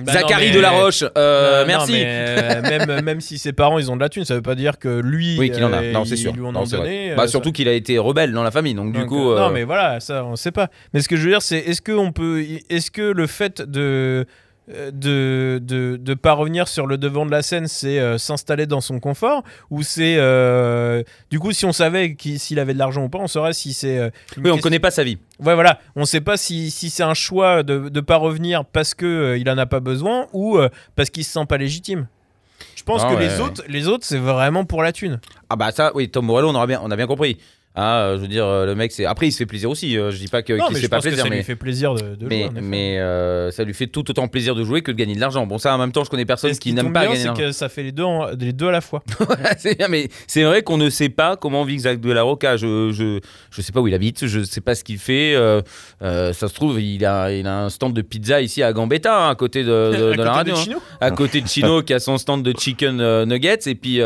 Bah 0.00 0.12
Zachary 0.12 0.52
Delaroche, 0.52 1.02
euh, 1.16 1.62
Non, 1.62 1.66
merci. 1.66 1.94
euh, 2.04 2.62
même, 3.02 3.02
même 3.18 3.20
si 3.20 3.36
ses 3.36 3.52
parents 3.52 3.78
ils 3.80 3.90
ont 3.90 3.96
de 3.96 4.00
la 4.00 4.08
thune, 4.08 4.24
ça 4.24 4.34
veut 4.36 4.42
pas 4.42 4.54
dire 4.54 4.78
que 4.78 5.00
lui, 5.00 5.36
Oui, 5.38 5.50
qu'il 5.50 5.64
en 5.64 5.72
a. 5.72 5.82
euh, 5.82 5.92
Non, 5.92 6.04
c'est 6.04 6.14
sûr. 6.16 6.32
lui 6.32 6.42
en 6.44 6.52
Non, 6.52 6.62
donné. 6.64 7.14
Bah, 7.16 7.24
euh, 7.24 7.26
surtout 7.26 7.50
qu'il 7.50 7.66
a 7.68 7.72
été 7.72 7.98
rebelle 7.98 8.30
dans 8.32 8.44
la 8.44 8.52
famille, 8.52 8.74
donc, 8.74 8.92
du 8.92 9.04
coup. 9.06 9.30
euh, 9.30 9.36
euh, 9.36 9.40
Non, 9.40 9.50
mais 9.50 9.64
voilà, 9.64 9.98
ça, 9.98 10.24
on 10.24 10.36
sait 10.36 10.52
pas. 10.52 10.68
Mais 10.94 11.00
ce 11.00 11.08
que 11.08 11.16
je 11.16 11.22
veux 11.24 11.30
dire, 11.30 11.42
c'est 11.42 11.58
est-ce 11.58 11.82
que 11.82 11.90
on 11.92 12.12
peut, 12.12 12.44
est-ce 12.70 12.92
que 12.92 13.02
le 13.02 13.26
fait 13.26 13.60
de 13.60 14.24
euh, 14.70 14.90
de, 14.92 15.58
de, 15.62 15.96
de 15.96 16.14
pas 16.14 16.34
revenir 16.34 16.68
sur 16.68 16.86
le 16.86 16.98
devant 16.98 17.24
de 17.26 17.30
la 17.30 17.40
scène, 17.40 17.66
c'est 17.68 17.98
euh, 17.98 18.18
s'installer 18.18 18.66
dans 18.66 18.82
son 18.82 19.00
confort 19.00 19.42
ou 19.70 19.82
c'est 19.82 20.16
euh, 20.18 21.02
du 21.30 21.38
coup 21.40 21.52
si 21.52 21.64
on 21.64 21.72
savait 21.72 22.14
s'il 22.36 22.58
avait 22.58 22.74
de 22.74 22.78
l'argent 22.78 23.02
ou 23.04 23.08
pas, 23.08 23.18
on 23.18 23.28
saurait 23.28 23.54
si 23.54 23.72
c'est 23.72 23.96
euh, 23.98 24.10
Oui, 24.36 24.50
on 24.50 24.58
connaît 24.58 24.78
pas 24.78 24.90
sa 24.90 25.04
vie. 25.04 25.16
Ouais, 25.40 25.54
voilà, 25.54 25.80
on 25.96 26.04
sait 26.04 26.20
pas 26.20 26.36
si, 26.36 26.70
si 26.70 26.90
c'est 26.90 27.02
un 27.02 27.14
choix 27.14 27.62
de 27.62 27.88
ne 27.92 28.00
pas 28.00 28.16
revenir 28.16 28.64
parce 28.66 28.92
que 28.92 29.06
euh, 29.06 29.38
il 29.38 29.48
en 29.48 29.56
a 29.56 29.64
pas 29.64 29.80
besoin 29.80 30.26
ou 30.34 30.58
euh, 30.58 30.68
parce 30.96 31.08
qu'il 31.08 31.24
se 31.24 31.32
sent 31.32 31.46
pas 31.48 31.56
légitime. 31.56 32.06
Je 32.78 32.84
pense 32.84 33.02
Ah 33.04 33.08
que 33.10 33.14
ouais, 33.16 33.26
les 33.26 33.34
ouais. 33.34 33.40
autres, 33.40 33.64
les 33.66 33.88
autres, 33.88 34.06
c'est 34.06 34.18
vraiment 34.18 34.64
pour 34.64 34.84
la 34.84 34.92
thune. 34.92 35.18
Ah 35.50 35.56
bah 35.56 35.72
ça, 35.72 35.90
oui, 35.96 36.08
Tom 36.08 36.26
Morello, 36.26 36.48
on, 36.48 36.54
aura 36.54 36.68
bien, 36.68 36.80
on 36.84 36.92
a 36.92 36.96
bien 36.96 37.08
compris. 37.08 37.36
Ah, 37.74 38.00
euh, 38.06 38.16
je 38.16 38.22
veux 38.22 38.28
dire, 38.28 38.44
euh, 38.44 38.66
le 38.66 38.74
mec, 38.74 38.90
c'est. 38.90 39.04
Après, 39.04 39.28
il 39.28 39.32
se 39.32 39.38
fait 39.38 39.46
plaisir 39.46 39.70
aussi. 39.70 39.96
euh, 39.96 40.10
je 40.10 40.16
dis 40.16 40.26
pas 40.26 40.42
que 40.42 40.52
qu'il 40.54 40.76
se 40.76 40.80
fait 40.80 40.88
pas 40.88 41.00
plaisir, 41.00 41.22
ça 41.22 41.30
mais. 41.30 41.36
lui 41.36 41.44
fait 41.44 41.54
plaisir 41.54 41.94
de, 41.94 42.16
de 42.16 42.26
mais 42.26 42.42
jouer. 42.48 42.60
mais 42.60 42.98
euh, 42.98 43.52
ça 43.52 43.62
lui 43.62 43.72
fait 43.72 43.86
tout 43.86 44.10
autant 44.10 44.26
plaisir 44.26 44.56
de 44.56 44.64
jouer 44.64 44.82
que 44.82 44.90
de 44.90 44.96
gagner 44.96 45.14
de 45.14 45.20
l'argent. 45.20 45.46
Bon, 45.46 45.58
ça, 45.58 45.74
en 45.74 45.78
même 45.78 45.92
temps, 45.92 46.02
je 46.02 46.10
connais 46.10 46.24
personne 46.24 46.50
qui 46.52 46.58
qui 46.58 46.72
n'aime 46.72 46.92
pas 46.92 47.02
bien, 47.02 47.10
gagner 47.12 47.22
c'est 47.36 47.40
que 47.40 47.52
ça 47.52 47.68
fait 47.68 47.84
les 47.84 47.92
deux, 47.92 48.02
en- 48.02 48.30
les 48.36 48.52
deux 48.52 48.66
à 48.68 48.72
la 48.72 48.80
fois. 48.80 49.02
c'est 49.58 49.78
bien, 49.78 49.86
mais 49.86 50.08
c'est 50.26 50.42
vrai 50.42 50.62
qu'on 50.62 50.76
ne 50.76 50.90
sait 50.90 51.08
pas 51.08 51.36
comment 51.36 51.62
vit 51.62 51.78
Zach 51.78 52.00
de 52.00 52.10
la 52.10 52.22
Roca. 52.22 52.56
Je, 52.56 52.90
je, 52.90 53.20
je 53.52 53.62
sais 53.62 53.70
pas 53.70 53.80
où 53.80 53.86
il 53.86 53.94
habite, 53.94 54.26
je 54.26 54.42
sais 54.42 54.60
pas 54.60 54.74
ce 54.74 54.82
qu'il 54.82 54.98
fait. 54.98 55.34
euh, 55.36 55.60
euh, 56.02 56.32
ça 56.32 56.48
se 56.48 56.54
trouve, 56.54 56.80
il 56.80 57.04
a, 57.04 57.30
il 57.32 57.46
a 57.46 57.60
un 57.64 57.68
stand 57.70 57.92
de 57.94 58.02
pizza 58.02 58.40
ici 58.40 58.60
à 58.62 58.72
Gambetta, 58.72 59.26
hein, 59.26 59.30
à 59.30 59.34
côté 59.36 59.62
de, 59.62 59.68
de- 59.68 59.72
À 60.08 60.12
de 60.12 60.16
côté 60.16 60.24
la 60.24 60.32
radio. 60.32 60.54
hein. 60.56 60.62
Chino. 60.64 60.78
à 61.00 61.10
côté 61.12 61.40
de 61.42 61.46
Chino 61.46 61.82
qui 61.82 61.94
a 61.94 62.00
son 62.00 62.18
stand 62.18 62.42
de 62.42 62.52
chicken 62.58 63.24
nuggets 63.24 63.58
et 63.66 63.74
puis 63.76 64.00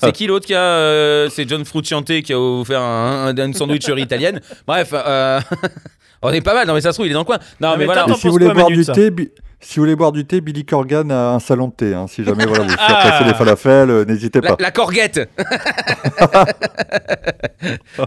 c'est 0.00 0.12
qui 0.12 0.26
l'autre 0.26 0.46
qui 0.46 0.54
a 0.54 1.28
c'est 1.30 1.48
John 1.48 1.64
Frucciante 1.64 2.20
qui 2.22 2.32
a 2.32 2.40
offert 2.40 2.80
un, 2.80 2.85
un, 2.86 3.36
une 3.36 3.54
sandwicherie 3.54 4.02
italienne 4.02 4.40
bref 4.66 4.90
euh, 4.92 5.40
on 6.22 6.30
est 6.30 6.40
pas 6.40 6.54
mal 6.54 6.66
non 6.66 6.74
mais 6.74 6.80
ça 6.80 6.90
se 6.92 6.96
trouve 6.96 7.06
il 7.06 7.10
est 7.10 7.14
dans 7.14 7.20
le 7.20 7.24
coin 7.26 7.38
non, 7.60 7.76
mais, 7.76 7.84
voilà 7.84 8.06
si 8.16 8.26
vous 8.26 8.32
voulez 8.32 8.50
boire 8.52 8.68
du 8.68 8.84
thé, 8.84 9.10
Bi- 9.10 9.30
si 9.58 9.76
vous 9.78 9.84
voulez 9.84 9.96
boire 9.96 10.12
du 10.12 10.26
thé, 10.26 10.42
Billy 10.42 10.66
Corgan 10.66 11.10
a 11.10 11.30
un 11.30 11.40
salon 11.40 11.68
de 11.68 11.72
thé. 11.72 11.94
hein. 11.94 12.06
Si 12.08 12.22
jamais 12.22 12.44
voilà, 12.44 12.64
vous 12.64 12.68
faire 12.70 12.78
Ah. 13.00 13.10
passer 13.10 13.24
les 13.24 13.32
falafels, 13.34 13.90
euh, 13.90 14.04
n'hésitez 14.04 14.40
la, 14.42 14.54
pas. 14.54 14.62
la 14.62 14.70
corguette 14.70 15.28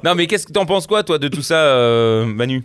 non 0.03 0.15
mais 0.15 0.27
qu'est-ce 0.27 0.45
que 0.47 0.53
t'en 0.53 0.65
penses 0.65 0.87
quoi 0.87 1.03
toi 1.03 1.17
de 1.17 1.27
tout 1.27 1.41
ça 1.41 1.55
euh, 1.55 2.25
Manu? 2.25 2.63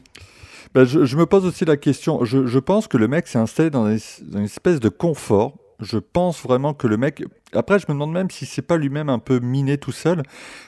Ben, 0.75 0.85
je, 0.85 1.05
je 1.05 1.17
me 1.17 1.25
pose 1.25 1.47
aussi 1.47 1.65
la 1.65 1.77
question. 1.77 2.25
Je, 2.25 2.47
je 2.47 2.59
pense 2.59 2.89
que 2.89 2.97
le 2.97 3.07
mec 3.09 3.27
s'est 3.29 3.39
installé 3.39 3.71
dans 3.71 3.87
une, 3.89 3.99
dans 4.23 4.39
une 4.41 4.45
espèce 4.45 4.81
de 4.81 4.89
confort 4.89 5.55
je 5.81 5.99
pense 5.99 6.41
vraiment 6.41 6.73
que 6.73 6.87
le 6.87 6.97
mec. 6.97 7.23
Après, 7.57 7.78
je 7.78 7.86
me 7.88 7.92
demande 7.94 8.12
même 8.12 8.30
si 8.30 8.46
c'est 8.46 8.62
pas 8.62 8.76
lui-même 8.76 9.09
un 9.09 9.18
peu 9.18 9.38
miné 9.40 9.78
tout 9.78 9.92
seul, 9.92 10.22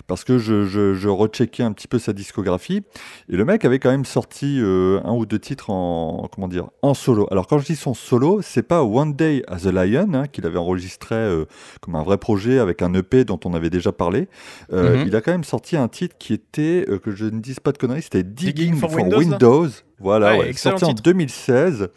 parce 0.07 0.25
que 0.25 0.39
je, 0.39 0.65
je, 0.67 0.95
je 0.95 1.09
recheckais 1.09 1.63
un 1.63 1.73
petit 1.73 1.89
peu 1.89 1.99
sa 1.99 2.13
discographie, 2.13 2.83
et 3.29 3.37
le 3.37 3.45
mec 3.45 3.65
avait 3.65 3.79
quand 3.79 3.91
même 3.91 4.05
sorti 4.05 4.59
euh, 4.61 5.01
un 5.05 5.13
ou 5.15 5.27
deux 5.27 5.39
titres 5.39 5.71
en 5.71 6.29
comment 6.33 6.49
dire 6.49 6.69
en 6.83 6.95
solo. 6.95 7.27
Alors 7.31 7.47
quand 7.47 7.59
je 7.59 7.67
dis 7.67 7.77
son 7.77 7.95
solo, 7.95 8.41
c'est 8.43 8.63
pas 8.63 8.83
One 8.85 9.15
Day 9.15 9.43
as 9.49 9.67
a 9.67 9.73
Lion 9.73 10.09
hein, 10.15 10.27
qu'il 10.27 10.47
avait 10.47 10.59
enregistré 10.59 11.15
euh, 11.15 11.45
comme 11.81 11.97
un 11.97 12.03
vrai 12.03 12.19
projet 12.19 12.59
avec 12.59 12.83
un 12.83 12.93
EP 12.95 13.25
dont 13.25 13.41
on 13.45 13.55
avait 13.55 13.71
déjà 13.71 13.93
parlé. 13.93 14.29
Euh, 14.73 14.97
Mhm. 14.97 15.09
Il 15.09 15.17
a 15.17 15.21
quand 15.21 15.33
même 15.33 15.45
sorti 15.45 15.77
un 15.77 15.89
titre 15.89 16.17
qui 16.19 16.33
était 16.33 16.87
que 17.03 17.11
je 17.11 17.25
ne 17.27 17.41
dise 17.41 17.61
pas 17.61 17.73
de 17.73 17.79
conneries, 17.79 18.03
c'était 18.03 18.23
Digging, 18.23 18.55
Digging 18.55 18.77
for 18.81 18.91
for, 18.91 19.01
Windows, 19.01 19.19
Windows. 19.19 19.65
là 19.65 19.71
Voilà, 19.99 20.33
Ouais, 20.33 20.39
ouais, 20.41 20.51
excellent 20.51 20.79
sorti 20.79 20.85
en 20.93 20.95
titre. 20.95 21.03
2016 21.03 21.89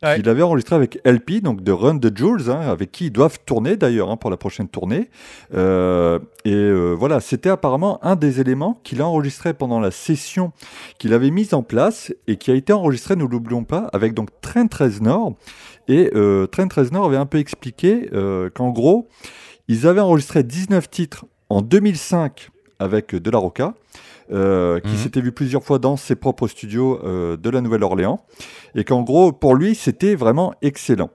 Ouais. 0.00 0.14
qu'il 0.14 0.28
avait 0.28 0.42
enregistré 0.42 0.76
avec 0.76 1.00
LP, 1.04 1.40
donc 1.42 1.60
de 1.64 1.72
Run 1.72 1.98
the 1.98 2.16
Jules, 2.16 2.50
hein, 2.52 2.60
avec 2.60 2.92
qui 2.92 3.06
ils 3.06 3.10
doivent 3.10 3.38
tourner 3.44 3.76
d'ailleurs 3.76 4.10
hein, 4.10 4.16
pour 4.28 4.32
la 4.32 4.36
prochaine 4.36 4.68
tournée. 4.68 5.08
Euh, 5.54 6.18
et 6.44 6.52
euh, 6.52 6.92
voilà, 6.92 7.18
c'était 7.20 7.48
apparemment 7.48 7.98
un 8.04 8.14
des 8.14 8.42
éléments 8.42 8.78
qu'il 8.84 9.00
a 9.00 9.06
enregistré 9.06 9.54
pendant 9.54 9.80
la 9.80 9.90
session 9.90 10.52
qu'il 10.98 11.14
avait 11.14 11.30
mise 11.30 11.54
en 11.54 11.62
place 11.62 12.12
et 12.26 12.36
qui 12.36 12.50
a 12.50 12.54
été 12.54 12.74
enregistré, 12.74 13.16
nous 13.16 13.26
l'oublions 13.26 13.64
pas, 13.64 13.88
avec 13.94 14.12
donc 14.12 14.28
Train 14.42 14.66
13 14.66 15.00
Nord. 15.00 15.32
Et 15.88 16.10
euh, 16.14 16.46
Train 16.46 16.68
13 16.68 16.92
Nord 16.92 17.06
avait 17.06 17.16
un 17.16 17.24
peu 17.24 17.38
expliqué 17.38 18.10
euh, 18.12 18.50
qu'en 18.50 18.68
gros, 18.68 19.08
ils 19.66 19.86
avaient 19.86 20.00
enregistré 20.02 20.42
19 20.42 20.90
titres 20.90 21.24
en 21.48 21.62
2005 21.62 22.50
avec 22.78 23.14
De 23.14 23.30
La 23.30 23.38
Roca, 23.38 23.72
euh, 24.30 24.78
qui 24.80 24.90
Mhm. 24.90 24.96
s'était 24.96 25.20
vu 25.22 25.32
plusieurs 25.32 25.64
fois 25.64 25.78
dans 25.78 25.96
ses 25.96 26.16
propres 26.16 26.48
studios 26.48 27.00
euh, 27.02 27.38
de 27.38 27.48
la 27.48 27.62
Nouvelle-Orléans, 27.62 28.20
et 28.74 28.84
qu'en 28.84 29.00
gros, 29.02 29.32
pour 29.32 29.54
lui, 29.54 29.74
c'était 29.74 30.14
vraiment 30.14 30.52
excellent. 30.60 31.08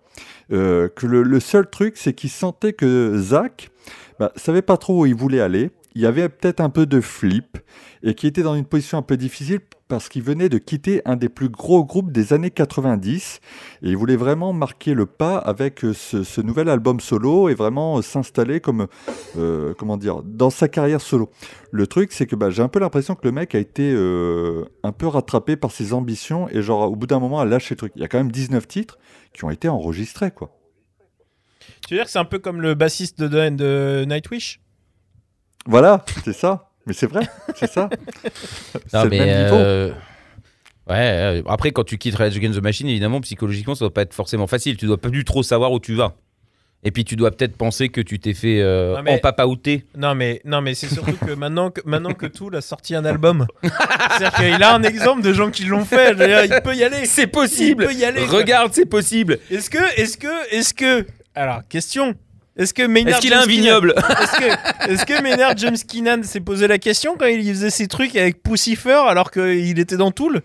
Euh, 0.54 0.88
que 0.88 1.08
le, 1.08 1.40
seul 1.40 1.68
truc, 1.68 1.96
c'est 1.98 2.14
qu'il 2.14 2.30
sentait 2.30 2.74
que 2.74 3.18
Zach 3.18 3.72
bah, 4.20 4.32
savait 4.36 4.62
pas 4.62 4.78
trop 4.78 5.02
où 5.02 5.06
il 5.06 5.16
voulait 5.16 5.40
aller. 5.40 5.72
Il 5.96 6.02
y 6.02 6.06
avait 6.06 6.28
peut-être 6.30 6.60
un 6.60 6.70
peu 6.70 6.86
de 6.86 7.02
flip 7.02 7.58
et 8.02 8.16
qui 8.16 8.28
était 8.28 8.42
dans 8.42 8.56
une 8.56 8.66
position 8.66 8.98
un 8.98 9.04
peu 9.04 9.16
difficile 9.16 9.60
parce 9.88 10.10
qu'il 10.10 10.24
venait 10.24 10.50
de 10.50 10.58
quitter 10.58 11.04
un 11.06 11.16
des 11.16 11.30
plus 11.30 11.50
gros 11.50 11.86
groupes 11.86 12.12
des 12.12 12.34
années 12.34 12.50
90 12.50 13.40
et 13.84 13.90
il 13.90 13.96
voulait 13.96 14.16
vraiment 14.16 14.52
marquer 14.52 14.96
le 14.96 15.06
pas 15.06 15.38
avec 15.38 15.86
euh, 15.86 15.94
ce, 15.94 16.42
nouvel 16.42 16.68
album 16.70 17.00
solo 17.00 17.48
et 17.48 17.54
vraiment 17.54 18.00
euh, 18.00 18.02
s'installer 18.02 18.60
comme 18.60 18.88
euh, 19.38 19.76
comment 19.78 19.98
dire 19.98 20.24
dans 20.24 20.50
sa 20.50 20.68
carrière 20.68 21.00
solo. 21.00 21.30
Le 21.70 21.86
truc 21.86 22.12
c'est 22.12 22.26
que 22.26 22.36
bah, 22.36 22.50
j'ai 22.50 22.64
un 22.64 22.70
peu 22.70 22.80
l'impression 22.80 23.14
que 23.14 23.26
le 23.26 23.32
mec 23.32 23.54
a 23.54 23.60
été 23.60 23.94
un 24.84 24.92
peu 24.92 25.06
rattrapé 25.06 25.56
par 25.58 25.72
ses 25.72 25.94
ambitions 25.94 26.50
et 26.50 26.64
genre 26.64 26.92
au 26.92 26.96
bout 26.96 27.06
d'un 27.06 27.20
moment 27.20 27.40
a 27.40 27.46
lâché 27.46 27.76
le 27.76 27.78
truc. 27.78 27.94
Il 27.96 28.02
y 28.02 28.06
a 28.06 28.08
quand 28.08 28.18
même 28.18 28.32
19 28.32 28.68
titres 28.68 28.98
qui 29.32 29.46
ont 29.46 29.52
été 29.52 29.70
enregistrés 29.70 30.32
quoi. 30.32 30.58
Tu 31.88 31.94
veux 31.94 32.00
dire 32.00 32.06
que 32.06 32.12
c'est 32.12 32.20
un 32.20 32.26
peu 32.26 32.40
comme 32.40 32.62
le 32.62 32.74
bassiste 32.74 33.22
de, 33.22 33.28
de 33.28 34.06
Nightwish? 34.06 34.63
Voilà, 35.66 36.04
c'est 36.26 36.34
ça. 36.34 36.70
Mais 36.86 36.94
c'est 36.94 37.08
vrai, 37.08 37.22
c'est 37.56 37.72
ça. 37.72 37.90
c'est 38.74 38.94
Non, 38.94 39.04
le 39.06 39.10
mais, 39.10 39.20
même 39.26 39.44
niveau. 39.46 39.56
euh, 39.56 39.92
Ouais, 40.90 40.96
euh, 40.98 41.42
après, 41.48 41.72
quand 41.72 41.86
tu 41.86 41.98
quittes 41.98 42.16
Rage 42.16 42.36
Against 42.36 42.60
the 42.60 42.62
Machine, 42.62 42.88
évidemment, 42.90 43.22
psychologiquement, 43.22 43.74
ça 43.74 43.86
doit 43.86 43.94
pas 43.94 44.02
être 44.02 44.14
forcément 44.14 44.48
facile. 44.48 44.76
Tu 44.76 44.86
dois 44.86 44.98
pas 45.00 45.08
du 45.10 45.24
trop 45.24 45.42
savoir 45.42 45.72
où 45.72 45.80
tu 45.80 45.94
vas. 45.96 46.14
Et 46.84 46.92
puis, 46.92 47.06
tu 47.06 47.16
dois 47.16 47.32
peut-être 47.32 47.56
penser 47.56 47.88
que 47.88 48.02
tu 48.02 48.20
t'es 48.20 48.34
fait 48.34 48.60
euh, 48.60 48.96
Ouais, 48.96 49.02
mais- 49.04 49.14
en 49.14 49.18
papaouté. 49.20 49.86
Non 49.96 50.14
mais 50.16 50.42
non 50.44 50.60
mais 50.60 50.74
c'est 50.76 50.90
surtout 50.90 51.16
que 51.26 51.32
maintenant 51.32 51.72
que 51.72 51.80
maintenant 51.86 52.14
que 52.14 52.26
Tool 52.26 52.54
a 52.58 52.62
sorti 52.62 52.94
un 52.96 53.06
album, 53.06 53.48
c'est-à-dire 53.62 54.34
qu'il 54.34 54.62
a 54.64 54.76
un 54.76 54.84
exemple 54.84 55.22
de 55.22 55.32
gens 55.32 55.50
qui 55.50 55.64
l'ont 55.64 55.86
fait. 55.86 56.14
dire, 56.16 56.44
il 56.44 56.62
peut 56.62 56.76
y 56.76 56.84
aller. 56.84 57.06
C'est 57.06 57.28
possible 57.28 57.84
Il 57.84 57.88
peut 57.88 57.94
y 58.02 58.04
aller. 58.04 58.26
Regarde, 58.26 58.74
c'est 58.74 58.86
possible 58.86 59.40
Est-ce 59.50 59.70
que 59.70 59.78
est-ce 59.98 60.18
que 60.18 60.54
est-ce 60.54 60.74
que 60.74 61.06
alors 61.34 61.62
question. 61.70 62.16
Est-ce 62.56 62.74
que 62.74 62.84
Maynard 62.84 63.14
Est-ce 63.16 63.22
qu'il 63.22 63.34
a 63.34 63.38
un 63.38 63.42
James 63.42 63.50
Keenan- 63.50 63.56
vignoble 63.62 63.94
Est-ce 63.98 64.38
que, 64.40 64.92
est-ce 64.92 65.06
que 65.06 65.22
Maynard 65.24 65.58
James 65.58 65.78
Keenan 65.88 66.22
s'est 66.24 66.40
posé 66.40 66.68
la 66.68 66.78
question 66.78 67.16
quand 67.18 67.26
il 67.26 67.48
faisait 67.50 67.70
ses 67.72 67.88
trucs 67.88 68.16
avec 68.16 68.44
Pussifer 68.44 69.02
alors 69.08 69.32
qu'il 69.32 69.80
était 69.80 69.98
dans 69.98 70.12
Tool 70.12 70.42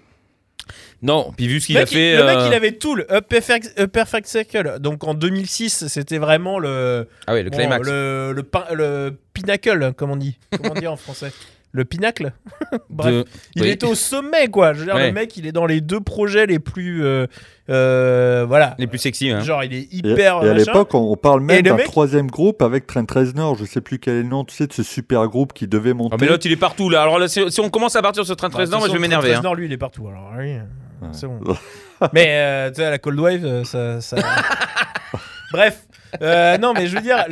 Non, 1.03 1.33
puis 1.37 1.49
vu 1.49 1.61
ce 1.61 1.67
qu'il 1.67 1.75
Le 1.77 1.81
a 1.83 1.85
mec, 1.85 1.93
fait. 1.93 2.17
Le 2.17 2.25
mec, 2.25 2.37
euh, 2.39 2.47
il 2.49 2.55
avait 2.55 2.73
Tool, 2.73 3.05
A 3.11 3.21
Perfect, 3.21 3.79
A 3.79 3.87
Perfect 3.89 4.27
Circle. 4.27 4.77
Donc 4.81 5.05
en 5.05 5.13
2006, 5.15 5.87
c'était 5.89 6.19
vraiment 6.19 6.59
le, 6.59 7.07
Ah 7.27 7.35
ouais, 7.35 7.43
le 7.43 7.51
bon, 7.51 7.59
climax. 7.59 7.87
le, 7.87 8.33
le, 8.35 8.43
pin- 8.43 8.65
le 8.73 9.15
pinacle, 9.35 9.93
comme 9.95 10.11
on 10.11 10.17
dit. 10.17 10.39
Comment 10.57 10.73
on 10.75 10.81
dit 10.81 10.87
en 10.87 10.97
français 10.97 11.31
Le 11.79 11.85
pinacle 11.85 12.33
Bref. 12.91 13.13
de- 13.15 13.25
Il 13.55 13.63
oui. 13.63 13.69
était 13.69 13.87
au 13.87 13.95
sommet, 13.95 14.49
quoi. 14.49 14.73
Je 14.75 14.81
veux 14.81 14.85
dire, 14.87 14.97
Ouais. 14.97 15.07
le 15.07 15.13
mec, 15.13 15.37
il 15.37 15.47
est 15.47 15.53
dans 15.53 15.65
les 15.65 15.81
deux 15.81 16.01
projets 16.01 16.45
les 16.47 16.59
plus. 16.59 17.05
euh, 17.05 17.27
euh, 17.71 18.45
voilà. 18.49 18.75
Les 18.79 18.89
plus 18.89 18.99
sexy, 18.99 19.31
hein. 19.31 19.39
Genre, 19.41 19.63
il 19.63 19.73
est 19.75 19.93
hyper. 19.93 20.43
et 20.43 20.49
à 20.51 20.55
l'époque, 20.55 20.93
on, 20.95 21.13
on 21.13 21.17
parle 21.17 21.41
même 21.41 21.63
d'un 21.63 21.77
mec- 21.77 21.87
troisième 21.87 22.27
groupe 22.31 22.63
avec 22.63 22.87
Train 22.89 23.05
13 23.05 23.35
Nord. 23.37 23.55
Je 23.55 23.65
sais 23.65 23.81
plus 23.81 23.99
quel 24.01 24.15
est 24.15 24.23
le 24.23 24.29
nom, 24.29 24.45
tu 24.45 24.57
sais, 24.57 24.67
de 24.67 24.73
ce 24.73 24.83
super 24.83 25.27
groupe 25.29 25.53
qui 25.53 25.69
devait 25.69 25.95
monter. 25.95 26.17
Ah, 26.19 26.19
mais 26.21 26.27
l'autre, 26.29 26.45
il 26.47 26.53
est 26.53 26.57
partout 26.57 26.91
là. 26.91 27.03
Alors 27.03 27.19
là, 27.21 27.29
si, 27.29 27.41
si 27.51 27.61
on 27.61 27.71
commence 27.71 27.95
à 27.95 28.03
partir 28.03 28.27
sur 28.27 28.35
Train 28.35 28.51
13 28.51 28.71
Bah, 28.71 28.79
moi 28.79 28.89
je 28.89 28.93
vais 28.93 28.99
m'énerver. 28.99 29.29
hein. 29.29 29.35
13 29.35 29.43
Nord, 29.45 29.55
lui, 29.55 29.67
il 29.67 29.73
est 29.73 29.77
partout. 29.79 30.09
Alors, 30.09 30.33
oui, 30.37 30.55
Ouais. 31.01 31.09
c'est 31.13 31.29
bon. 31.29 31.39
mais 32.13 32.27
euh, 32.31 32.69
tu 32.71 32.77
sais, 32.77 32.85
à 32.87 32.91
la 32.91 32.99
Cold 32.99 33.21
Wave, 33.21 33.45
euh, 33.45 33.63
ça. 33.65 34.01
ça- 34.01 34.17
Bref. 35.53 35.87
Euh, 36.23 36.59
non, 36.59 36.73
mais 36.75 36.87
je 36.87 36.97
veux 36.97 37.03
dire, 37.03 37.25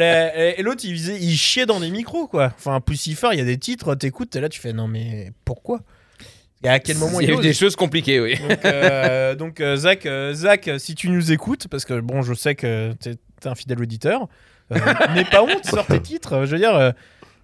l'autre, 0.62 0.80
il, 0.84 0.96
faisait- 0.96 1.18
il 1.20 1.36
chiait 1.36 1.66
dans 1.66 1.80
des 1.80 1.90
micros, 1.90 2.26
quoi. 2.26 2.52
Enfin, 2.58 2.80
Pussifer, 2.80 3.28
il 3.32 3.38
y 3.38 3.42
a 3.42 3.44
des 3.44 3.58
titres, 3.58 3.94
t'écoutes, 3.94 4.30
t'es 4.30 4.40
là, 4.40 4.48
tu 4.48 4.60
fais 4.60 4.72
non, 4.72 4.86
mais 4.88 5.32
pourquoi? 5.44 5.80
Et 6.64 6.68
à 6.68 6.78
quel 6.78 6.96
moment 6.96 7.20
Il 7.20 7.28
y 7.28 7.32
a 7.32 7.34
eu 7.34 7.40
des 7.40 7.52
choses 7.54 7.76
compliquées, 7.76 8.20
oui. 8.20 8.36
Donc, 8.38 8.64
euh, 8.64 9.34
donc 9.36 9.60
euh, 9.60 9.76
Zach, 9.76 10.06
euh, 10.06 10.32
Zach, 10.34 10.70
si 10.78 10.94
tu 10.94 11.10
nous 11.10 11.32
écoutes, 11.32 11.68
parce 11.68 11.84
que 11.84 12.00
bon, 12.00 12.22
je 12.22 12.34
sais 12.34 12.54
que 12.54 12.92
t'es 13.00 13.16
un 13.44 13.54
fidèle 13.54 13.80
auditeur, 13.80 14.26
euh, 14.72 14.78
n'aie 15.14 15.24
pas 15.24 15.42
honte, 15.42 15.64
sors 15.64 15.86
tes 15.86 16.00
titres. 16.00 16.44
Je 16.46 16.52
veux 16.52 16.58
dire, 16.58 16.74
euh, 16.74 16.90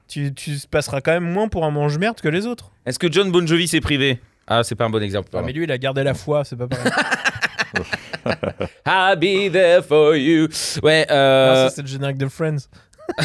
tu, 0.09 0.33
tu 0.35 0.53
passeras 0.70 1.01
quand 1.03 1.12
même 1.12 1.30
moins 1.30 1.49
pour 1.49 1.64
un 1.64 1.70
mange-merde 1.70 2.20
que 2.20 2.28
les 2.28 2.47
autres. 2.47 2.72
Est-ce 2.87 2.99
que 2.99 3.11
John 3.12 3.30
Bon 3.30 3.47
Jovi 3.47 3.68
s'est 3.68 3.80
privé? 3.80 4.18
Ah, 4.47 4.64
c'est 4.64 4.74
pas 4.74 4.87
un 4.87 4.91
bon 4.91 5.03
exemple. 5.03 5.28
Ah, 5.35 5.43
mais 5.43 5.53
lui, 5.53 5.64
il 5.64 5.70
a 5.72 5.78
gardé 5.78 6.03
la 6.03 6.14
foi, 6.14 6.45
c'est 6.45 6.57
pas 6.57 6.66
pareil. 6.66 6.91
I'll 8.87 9.16
be 9.16 9.51
there 9.53 9.83
for 9.83 10.16
you. 10.16 10.49
Ouais, 10.83 11.07
Non, 11.09 11.14
euh, 11.16 11.68
ça, 11.68 11.75
c'est 11.77 11.83
le 11.83 11.89
générique 11.89 12.18
de 12.18 12.29
Friends. 12.29 12.68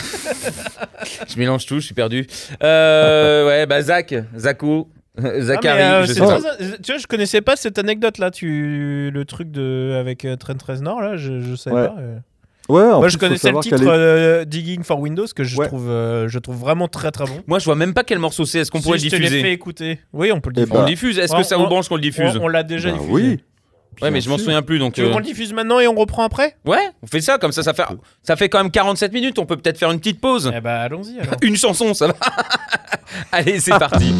je 1.28 1.38
mélange 1.38 1.66
tout, 1.66 1.76
je 1.80 1.86
suis 1.86 1.93
perdu. 1.93 2.28
Euh, 2.64 3.48
ouais, 3.48 3.66
bah 3.66 3.82
Zach, 3.82 4.14
Zako, 4.36 4.89
Zachary, 5.20 5.82
Ah, 5.82 5.93
euh, 5.95 6.02
je 6.04 6.08
c'est 6.08 6.14
sais 6.16 6.20
pas. 6.20 6.39
très- 6.39 6.78
Tu 6.82 6.91
vois, 6.91 6.98
je 7.00 7.08
connaissais 7.08 7.41
pas 7.41 7.56
cette 7.56 7.78
anecdote 7.80 8.18
là, 8.18 8.32
tu... 8.32 9.12
le 9.14 9.26
truc 9.26 9.52
de 9.52 9.95
avec 10.00 10.26
euh, 10.26 10.36
Train 10.36 10.56
13 10.56 10.82
Nord 10.82 11.02
là, 11.02 11.18
je, 11.18 11.39
je 11.41 11.56
savais 11.56 11.76
Ouais. 11.76 11.88
pas. 11.88 11.95
euh. 12.00 12.18
Ouais, 12.70 12.82
en 12.82 12.98
Moi, 12.98 13.04
plus, 13.04 13.12
je 13.14 13.18
connaissais 13.18 13.50
le 13.52 13.60
titre 13.62 13.82
est- 13.82 13.88
euh, 13.88 14.43
Digging 14.43 14.84
for 14.84 15.00
Windows 15.00 15.26
que 15.34 15.45
je 15.45 15.56
Ouais. 15.58 15.68
trouve, 15.68 15.89
euh, 15.89 16.28
je 16.28 16.38
trouve 16.38 16.58
vraiment 16.58 16.89
très 16.89 17.12
très 17.12 17.24
bon. 17.26 17.41
Moi, 17.48 17.60
je 17.60 17.66
vois 17.66 17.76
même 17.76 17.93
pas 17.93 18.04
quel 18.04 18.20
morceau 18.20 18.45
c'est. 18.45 18.60
Est-ce 18.60 18.72
qu'on 18.72 18.80
Si 18.80 18.84
pourrait 18.84 18.98
je 19.00 19.06
le 19.06 19.12
te 19.12 19.16
l'ai 19.16 19.22
fait 19.22 19.30
diffuser 19.30 19.52
écouter. 19.54 20.00
Oui, 20.12 20.34
on 20.34 20.41
peut 20.41 20.50
le 20.54 20.56
Eh 20.58 20.66
diffuser. 20.66 20.74
On 20.76 20.80
bah, 20.80 20.86
le 20.86 20.91
diffuse 20.91 21.18
Est-ce 21.18 21.34
on- 21.34 21.38
que 21.38 21.43
ça 21.43 21.56
vous 21.56 21.64
on- 21.64 21.68
branche 21.68 21.88
qu'on 21.88 21.95
le 21.95 22.02
diffuse? 22.02 22.36
On, 22.36 22.43
on 22.43 22.48
l'a 22.50 22.64
déjà 22.64 22.91
Bah 22.91 22.98
diffusé. 22.98 23.14
oui. 23.14 23.39
Ouais, 24.02 24.12
mais 24.12 24.22
je 24.22 24.30
m'en 24.30 24.38
souviens 24.38 24.62
plus 24.62 24.80
donc. 24.80 24.93
Tu 24.93 25.02
veux 25.02 25.08
euh, 25.08 25.12
qu'on 25.12 25.20
le 25.20 25.26
diffuse 25.26 25.54
maintenant 25.54 25.80
et 25.80 25.88
on 25.88 25.95
reprend 25.95 26.24
après? 26.24 26.56
Ouais, 26.66 26.89
on 27.02 27.08
fait 27.08 27.22
ça 27.22 27.38
comme 27.38 27.52
ça, 27.52 27.64
ça 27.64 27.74
fait, 27.74 27.84
ça 28.24 28.36
fait 28.36 28.50
quand 28.50 28.60
même 28.60 28.72
47 28.72 29.12
minutes. 29.14 29.39
On 29.39 29.45
peut 29.45 29.58
peut-être 29.58 29.78
faire 29.78 29.91
une 29.91 30.00
petite 30.00 30.22
pause. 30.22 30.52
Eh 30.56 30.62
bah 30.62 30.82
allons-y. 30.82 31.18
Une 31.41 31.56
chanson, 31.56 31.93
ça 31.93 32.08
va 32.08 32.14
Allez, 33.32 33.60
c'est 33.60 33.78
parti. 33.78 34.14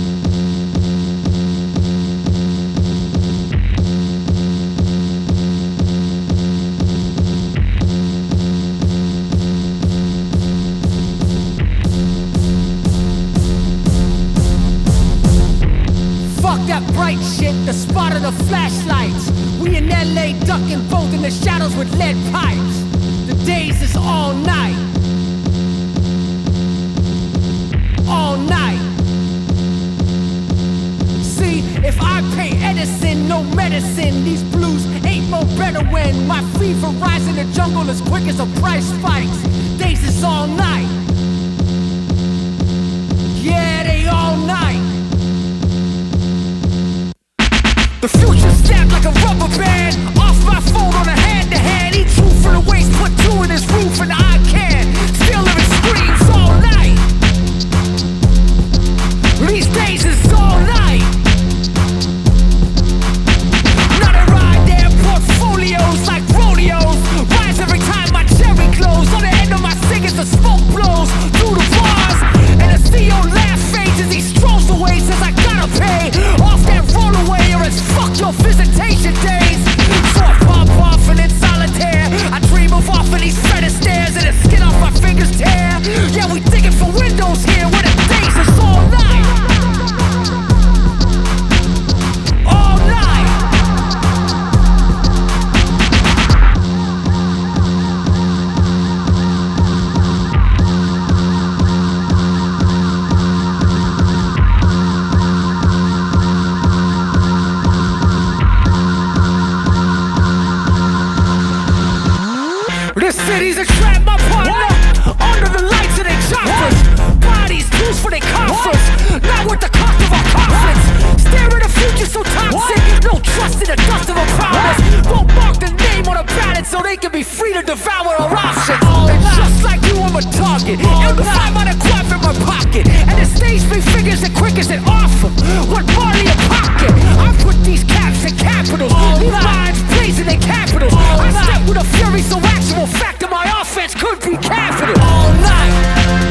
Niggas 113.58 113.82
that 113.82 114.06
my 114.06 114.14
partner 114.30 114.54
what? 114.54 115.18
under 115.18 115.50
the 115.50 115.66
lights 115.66 115.98
of 115.98 116.06
their 116.06 116.22
choppers. 116.30 116.78
Bodies 117.26 117.66
used 117.82 117.98
for 118.06 118.14
their 118.14 118.22
coffers, 118.22 118.78
not 119.26 119.50
worth 119.50 119.66
the 119.66 119.74
cost 119.74 119.98
of 119.98 120.14
our 120.14 120.26
coffins. 120.30 121.26
Staring 121.26 121.66
the 121.66 121.72
future 121.74 122.06
so 122.06 122.22
toxic, 122.22 122.54
what? 122.54 123.02
no 123.02 123.18
trust 123.18 123.58
in 123.58 123.74
the 123.74 123.78
dust 123.90 124.14
of 124.14 124.18
a 124.22 124.26
promise. 124.38 124.78
Won't 125.10 125.34
mark 125.34 125.58
the 125.58 125.74
name 125.98 126.10
on 126.10 126.18
a 126.18 126.24
pallet 126.24 126.66
so 126.66 126.82
they 126.82 126.98
can 126.98 127.12
be 127.12 127.24
free 127.24 127.54
to 127.54 127.62
devour 127.62 128.14
our 128.20 128.34
options. 128.34 128.80
All 128.86 129.10
and 129.10 129.22
just 129.36 129.64
like 129.64 129.82
you, 129.90 129.98
I'm 130.02 130.16
a 130.16 130.22
target. 130.22 130.80
Amplified 130.80 131.54
by 131.54 131.64
the 131.70 131.76
quad 131.82 132.06
in 132.06 132.22
my 132.22 132.34
pocket. 132.46 132.88
And 132.88 133.18
the 133.18 133.26
stage 133.26 133.62
three 133.70 133.82
figures 133.82 134.22
the 134.22 134.32
quickest 134.38 134.72
and 134.72 134.84
awful. 134.86 135.30
What 135.72 135.86
Marley 135.98 136.28
a 136.28 136.36
pocket? 136.50 136.92
I 137.18 137.36
put 137.42 137.58
these 137.64 137.84
caps 137.84 138.24
in 138.26 138.38
capitals. 138.38 138.94
These 139.20 139.32
lines 139.32 139.82
blazing 139.94 140.30
in 140.30 140.42
capitals. 140.42 140.94
I 140.94 141.32
step 141.44 141.62
with 141.68 141.78
a 141.78 141.86
fury, 141.98 142.22
so 142.22 142.38
actual 142.40 142.88
fact 142.88 143.20
that 143.22 143.30
my 143.30 143.46
offense 143.62 143.94
could 143.96 144.20
be 144.22 144.38
capital. 144.38 144.96
All 145.02 145.34
night. 145.42 146.28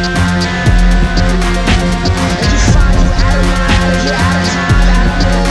If 5.36 5.45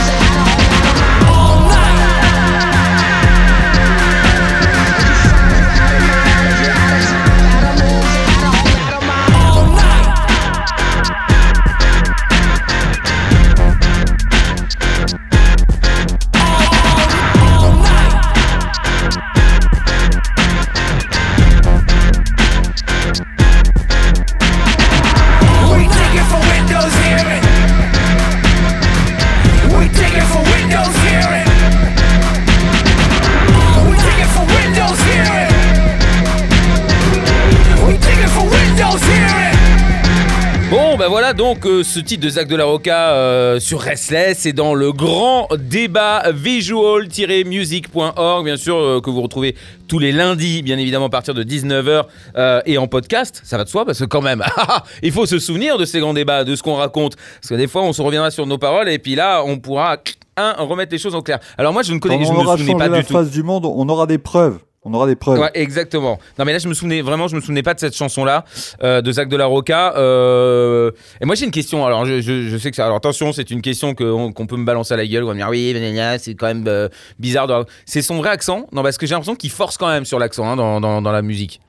donc 41.36 41.66
euh, 41.66 41.82
ce 41.82 42.00
titre 42.00 42.24
de 42.24 42.30
Zach 42.30 42.48
de 42.48 42.56
la 42.56 42.64
Roca 42.64 43.10
euh, 43.10 43.60
sur 43.60 43.80
Restless 43.80 44.38
c'est 44.38 44.54
dans 44.54 44.74
le 44.74 44.92
grand 44.92 45.48
débat 45.58 46.22
visual-music.org, 46.32 48.44
bien 48.44 48.56
sûr, 48.56 48.76
euh, 48.76 49.00
que 49.02 49.10
vous 49.10 49.20
retrouvez 49.20 49.54
tous 49.86 49.98
les 49.98 50.12
lundis, 50.12 50.62
bien 50.62 50.78
évidemment, 50.78 51.06
à 51.06 51.10
partir 51.10 51.34
de 51.34 51.44
19h 51.44 52.04
euh, 52.36 52.60
et 52.64 52.78
en 52.78 52.86
podcast. 52.86 53.42
Ça 53.44 53.58
va 53.58 53.64
de 53.64 53.68
soi, 53.68 53.84
parce 53.84 53.98
que 53.98 54.04
quand 54.04 54.22
même, 54.22 54.42
il 55.02 55.12
faut 55.12 55.26
se 55.26 55.38
souvenir 55.38 55.76
de 55.76 55.84
ces 55.84 56.00
grands 56.00 56.14
débats, 56.14 56.44
de 56.44 56.56
ce 56.56 56.62
qu'on 56.62 56.76
raconte. 56.76 57.16
Parce 57.16 57.50
que 57.50 57.54
des 57.54 57.66
fois, 57.66 57.82
on 57.82 57.92
se 57.92 58.00
reviendra 58.00 58.30
sur 58.30 58.46
nos 58.46 58.58
paroles 58.58 58.88
et 58.88 58.98
puis 58.98 59.14
là, 59.14 59.42
on 59.44 59.58
pourra, 59.58 59.98
un, 60.38 60.52
remettre 60.52 60.92
les 60.92 60.98
choses 60.98 61.14
en 61.14 61.22
clair. 61.22 61.38
Alors 61.58 61.72
moi, 61.72 61.82
je 61.82 61.92
ne 61.92 61.98
connais 61.98 62.24
je 62.24 62.30
on 62.30 62.42
me 62.42 62.56
souvenais 62.56 62.74
pas 62.74 62.88
la 62.88 63.00
du 63.00 63.06
tout. 63.06 63.12
face 63.12 63.30
du 63.30 63.42
monde, 63.42 63.66
on 63.66 63.88
aura 63.88 64.06
des 64.06 64.18
preuves. 64.18 64.58
On 64.88 64.94
aura 64.94 65.06
des 65.08 65.16
preuves. 65.16 65.50
Exactement. 65.54 66.18
Non, 66.38 66.44
mais 66.44 66.52
là, 66.52 66.58
je 66.58 66.68
me 66.68 66.74
souvenais 66.74 67.02
vraiment, 67.02 67.26
je 67.26 67.34
me 67.34 67.40
souvenais 67.40 67.64
pas 67.64 67.74
de 67.74 67.80
cette 67.80 67.96
chanson-là 67.96 68.44
euh, 68.84 69.02
de 69.02 69.10
Zach 69.10 69.28
de 69.28 69.36
la 69.36 69.46
Roca. 69.46 69.94
Euh, 69.96 70.92
et 71.20 71.26
moi, 71.26 71.34
j'ai 71.34 71.44
une 71.44 71.50
question. 71.50 71.84
Alors, 71.84 72.06
je, 72.06 72.56
sais 72.58 72.70
que. 72.70 72.80
Alors, 72.80 72.96
attention, 72.96 73.32
c'est 73.32 73.50
une 73.50 73.62
question 73.62 73.94
que- 73.94 74.04
on- 74.04 74.32
qu'on 74.32 74.46
peut 74.46 74.56
me 74.56 74.64
balancer 74.64 74.94
à 74.94 74.96
la 74.96 75.06
gueule. 75.06 75.24
On 75.24 75.28
va 75.28 75.34
me 75.34 75.38
dire 75.38 75.48
oui, 75.48 75.74
c'est 76.20 76.34
quand 76.34 76.46
même 76.46 76.64
euh, 76.68 76.88
bizarre. 77.18 77.64
C'est 77.84 78.02
son 78.02 78.16
vrai 78.18 78.30
accent? 78.30 78.66
Non, 78.72 78.82
parce 78.84 78.96
que 78.96 79.06
j'ai 79.06 79.14
l'impression 79.14 79.34
qu'il 79.34 79.50
force 79.50 79.76
quand 79.76 79.88
même 79.88 80.04
sur 80.04 80.18
l'accent 80.20 80.46
hein, 80.46 80.56
dans 80.80 81.12
la 81.12 81.22
musique. 81.22 81.60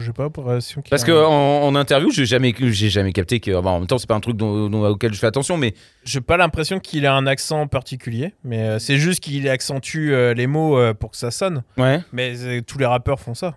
J'ai 0.00 0.12
pas 0.12 0.24
l'impression 0.24 0.80
a 0.80 0.90
Parce 0.90 1.04
que 1.04 1.10
en, 1.12 1.62
en 1.64 1.74
interview, 1.74 2.10
j'ai 2.10 2.24
jamais, 2.26 2.54
j'ai 2.58 2.88
jamais 2.88 3.12
capté 3.12 3.40
que. 3.40 3.50
bon, 3.60 3.68
en 3.70 3.78
même 3.80 3.86
temps, 3.88 3.98
c'est 3.98 4.08
pas 4.08 4.14
un 4.14 4.20
truc 4.20 4.36
dont- 4.36 4.68
dont- 4.68 4.86
auquel 4.86 5.12
je 5.12 5.18
fais 5.18 5.26
attention, 5.26 5.56
mais 5.56 5.74
J'ai 6.04 6.20
pas 6.20 6.36
l'impression 6.36 6.78
qu'il 6.78 7.04
a 7.06 7.14
un 7.14 7.26
accent 7.26 7.66
particulier, 7.66 8.34
mais 8.44 8.60
euh, 8.62 8.78
c'est 8.78 8.96
juste 8.98 9.20
qu'il 9.20 9.48
accentue 9.48 10.12
euh, 10.12 10.34
les 10.34 10.46
mots 10.46 10.78
euh, 10.78 10.94
pour 10.94 11.10
que 11.10 11.16
ça 11.16 11.30
sonne. 11.30 11.62
ouais, 11.76 12.00
Mais 12.12 12.34
euh, 12.44 12.60
tous 12.62 12.78
les 12.78 12.86
rappeurs 12.86 13.18
font 13.20 13.34
ça. 13.34 13.56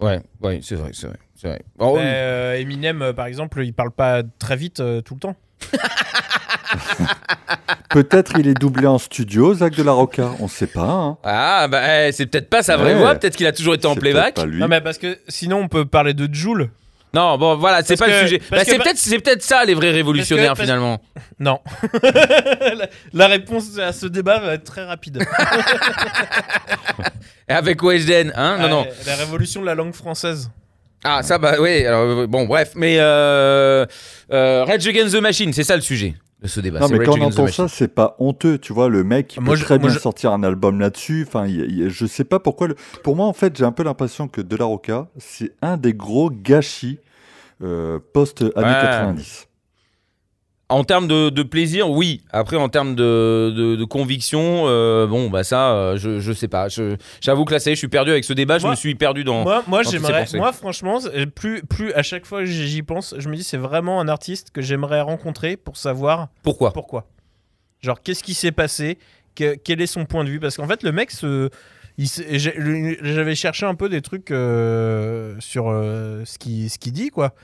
ouais, 0.00 0.20
ouais, 0.42 0.60
c'est 0.62 0.74
vrai, 0.76 0.90
c'est 0.92 1.06
vrai, 1.08 1.18
c'est 1.34 1.48
vrai. 1.48 1.62
Oh, 1.78 1.94
Mais, 1.96 2.02
euh, 2.16 2.58
Eminem, 2.58 3.02
euh, 3.02 3.12
par 3.12 3.26
exemple, 3.26 3.62
il 3.64 3.72
parle 3.74 3.90
pas 3.92 4.22
très 4.38 4.56
vite 4.56 4.80
euh, 4.80 5.00
tout 5.02 5.14
le 5.14 5.20
temps. 5.20 5.36
Peut-être 7.90 8.32
il 8.38 8.48
est 8.48 8.54
doublé 8.54 8.86
en 8.86 8.98
studio, 8.98 9.54
Zach 9.54 9.74
de 9.74 9.82
la 9.82 9.92
Roca. 9.92 10.30
On 10.40 10.48
sait 10.48 10.66
pas. 10.66 10.82
hein. 10.82 11.18
Ah, 11.24 11.66
bah, 11.68 12.06
eh, 12.08 12.12
c'est 12.12 12.26
peut-être 12.26 12.50
pas 12.50 12.62
sa 12.62 12.76
vraie 12.76 12.92
Ouais. 12.94 12.98
voix. 13.00 13.14
Peut-être 13.14 13.36
qu'il 13.36 13.46
a 13.46 13.52
toujours 13.52 13.74
été 13.74 13.86
en 13.86 13.94
playback. 13.94 14.34
peut-être 14.34 14.46
pas 14.46 14.50
lui. 14.50 14.60
Non, 14.60 14.68
mais 14.68 14.80
parce 14.80 14.98
que 14.98 15.18
sinon, 15.28 15.58
on 15.58 15.68
peut 15.68 15.84
parler 15.86 16.12
de 16.14 16.28
Joule. 16.32 16.70
Non, 17.14 17.38
bon, 17.38 17.56
voilà, 17.56 17.82
c'est 17.82 17.96
pas 17.96 18.06
que- 18.06 18.10
le 18.10 18.18
sujet. 18.26 18.42
Bah, 18.50 18.58
c'est 18.64 18.76
peut-être, 18.76 18.98
c'est 18.98 19.18
peut-être 19.20 19.42
ça 19.42 19.64
les 19.64 19.72
vrais 19.74 19.90
révolutionnaires 19.92 20.48
parce- 20.54 20.60
finalement. 20.62 21.00
Non. 21.38 21.60
la, 22.02 22.88
la 23.14 23.26
réponse 23.28 23.78
à 23.78 23.92
ce 23.92 24.06
débat 24.06 24.38
va 24.40 24.54
être 24.54 24.64
très 24.64 24.84
rapide. 24.84 25.24
Et 27.48 27.52
Avec 27.52 27.82
Weshden, 27.82 28.32
hein? 28.36 28.58
Non, 28.58 28.64
Ah, 28.64 28.68
non. 28.68 28.86
La 29.06 29.14
révolution 29.16 29.60
de 29.60 29.66
la 29.66 29.74
langue 29.74 29.94
française. 29.94 30.50
Ah, 31.04 31.22
ça, 31.22 31.38
bah, 31.38 31.54
oui. 31.60 31.86
Alors, 31.86 32.02
euh, 32.02 32.26
bon, 32.26 32.44
bref, 32.46 32.72
mais 32.74 32.96
euh, 32.98 33.86
euh, 34.32 34.64
Rage 34.64 34.86
Against 34.86 35.14
the 35.16 35.20
Machine, 35.20 35.52
c'est 35.52 35.62
ça 35.64 35.76
le 35.76 35.82
sujet 35.82 36.14
de 36.42 36.48
ce 36.48 36.60
débat. 36.60 36.80
Non, 36.80 36.88
mais 36.88 36.98
Rage 36.98 37.06
quand 37.06 37.18
on 37.18 37.22
entend 37.24 37.46
ça, 37.46 37.66
c'est 37.68 37.88
pas 37.94 38.14
honteux. 38.18 38.58
Tu 38.58 38.72
vois, 38.72 38.88
le 38.88 39.04
mec, 39.04 39.36
il 39.36 39.42
Moi, 39.42 39.54
peut 39.54 39.60
je- 39.60 39.64
très 39.64 39.78
moi, 39.78 39.88
bien 39.88 39.94
je- 39.96 40.00
sortir 40.00 40.32
un 40.32 40.42
album 40.42 40.78
là-dessus. 40.80 41.24
Enfin, 41.26 41.46
il- 41.46 41.60
il- 41.70 41.88
je 41.90 42.06
sais 42.06 42.24
pas 42.24 42.38
pourquoi. 42.40 42.68
le- 42.68 42.76
Pour 43.02 43.16
moi, 43.16 43.26
en 43.26 43.32
fait, 43.32 43.56
j'ai 43.56 43.64
un 43.64 43.72
peu 43.72 43.82
l'impression 43.82 44.28
que 44.28 44.40
De 44.42 44.54
La 44.56 44.66
Roca, 44.66 45.08
c'est 45.18 45.52
un 45.62 45.76
des 45.76 45.94
gros 45.94 46.30
gâchis 46.30 46.98
euh, 47.62 47.98
post-années 48.12 48.52
Ouais. 48.54 48.62
90. 48.62 49.45
En 50.68 50.82
termes 50.82 51.06
de, 51.06 51.30
de 51.30 51.42
plaisir, 51.44 51.88
oui. 51.90 52.22
Après, 52.32 52.56
en 52.56 52.68
termes 52.68 52.96
de, 52.96 53.52
de, 53.56 53.76
de 53.76 53.84
conviction, 53.84 54.64
euh, 54.66 55.06
bon, 55.06 55.30
bah 55.30 55.44
ça, 55.44 55.70
euh, 55.74 55.96
je, 55.96 56.18
je 56.18 56.32
sais 56.32 56.48
pas. 56.48 56.66
J'avoue 57.20 57.44
que 57.44 57.52
là, 57.52 57.60
ça 57.60 57.70
y 57.70 57.72
est, 57.72 57.76
je 57.76 57.78
suis 57.78 57.86
perdu 57.88 58.10
avec 58.10 58.24
ce 58.24 58.32
débat. 58.32 58.58
je 58.58 58.66
me 58.66 58.74
suis 58.74 58.96
perdu 58.96 59.22
dans. 59.22 59.44
Moi, 59.44 59.62
moi 59.68 59.82
j'aimerais. 59.84 60.26
Moi, 60.34 60.52
franchement, 60.52 60.98
plus, 61.36 61.62
plus 61.62 61.92
à 61.92 62.02
chaque 62.02 62.26
fois 62.26 62.40
que 62.40 62.46
j'y 62.46 62.82
pense, 62.82 63.14
je 63.16 63.28
me 63.28 63.36
dis 63.36 63.44
c'est 63.44 63.56
vraiment 63.58 64.00
un 64.00 64.08
artiste 64.08 64.50
que 64.50 64.60
j'aimerais 64.60 65.00
rencontrer 65.02 65.56
pour 65.56 65.76
savoir 65.76 66.28
Pourquoi? 66.42 66.72
pourquoi. 66.72 67.06
Genre, 67.80 68.02
qu'est-ce 68.02 68.24
qui 68.24 68.34
s'est 68.34 68.50
passé? 68.52 68.98
Que- 69.36 69.54
Quel 69.54 69.80
est 69.80 69.86
son 69.86 70.04
point 70.04 70.24
de 70.24 70.30
vue? 70.30 70.40
Parce 70.40 70.56
qu'en 70.56 70.66
fait, 70.66 70.82
le 70.82 70.90
mec, 70.90 71.12
se- 71.12 71.48
j'avais 71.96 73.34
cherché 73.34 73.66
un 73.66 73.74
peu 73.76 73.88
des 73.88 74.02
trucs 74.02 74.30
euh, 74.30 75.36
sur 75.38 75.66
ce 75.66 76.38
qu'il 76.38 76.68
ce 76.70 76.78
qu'il 76.78 76.92
dit, 76.92 77.10
quoi. 77.10 77.34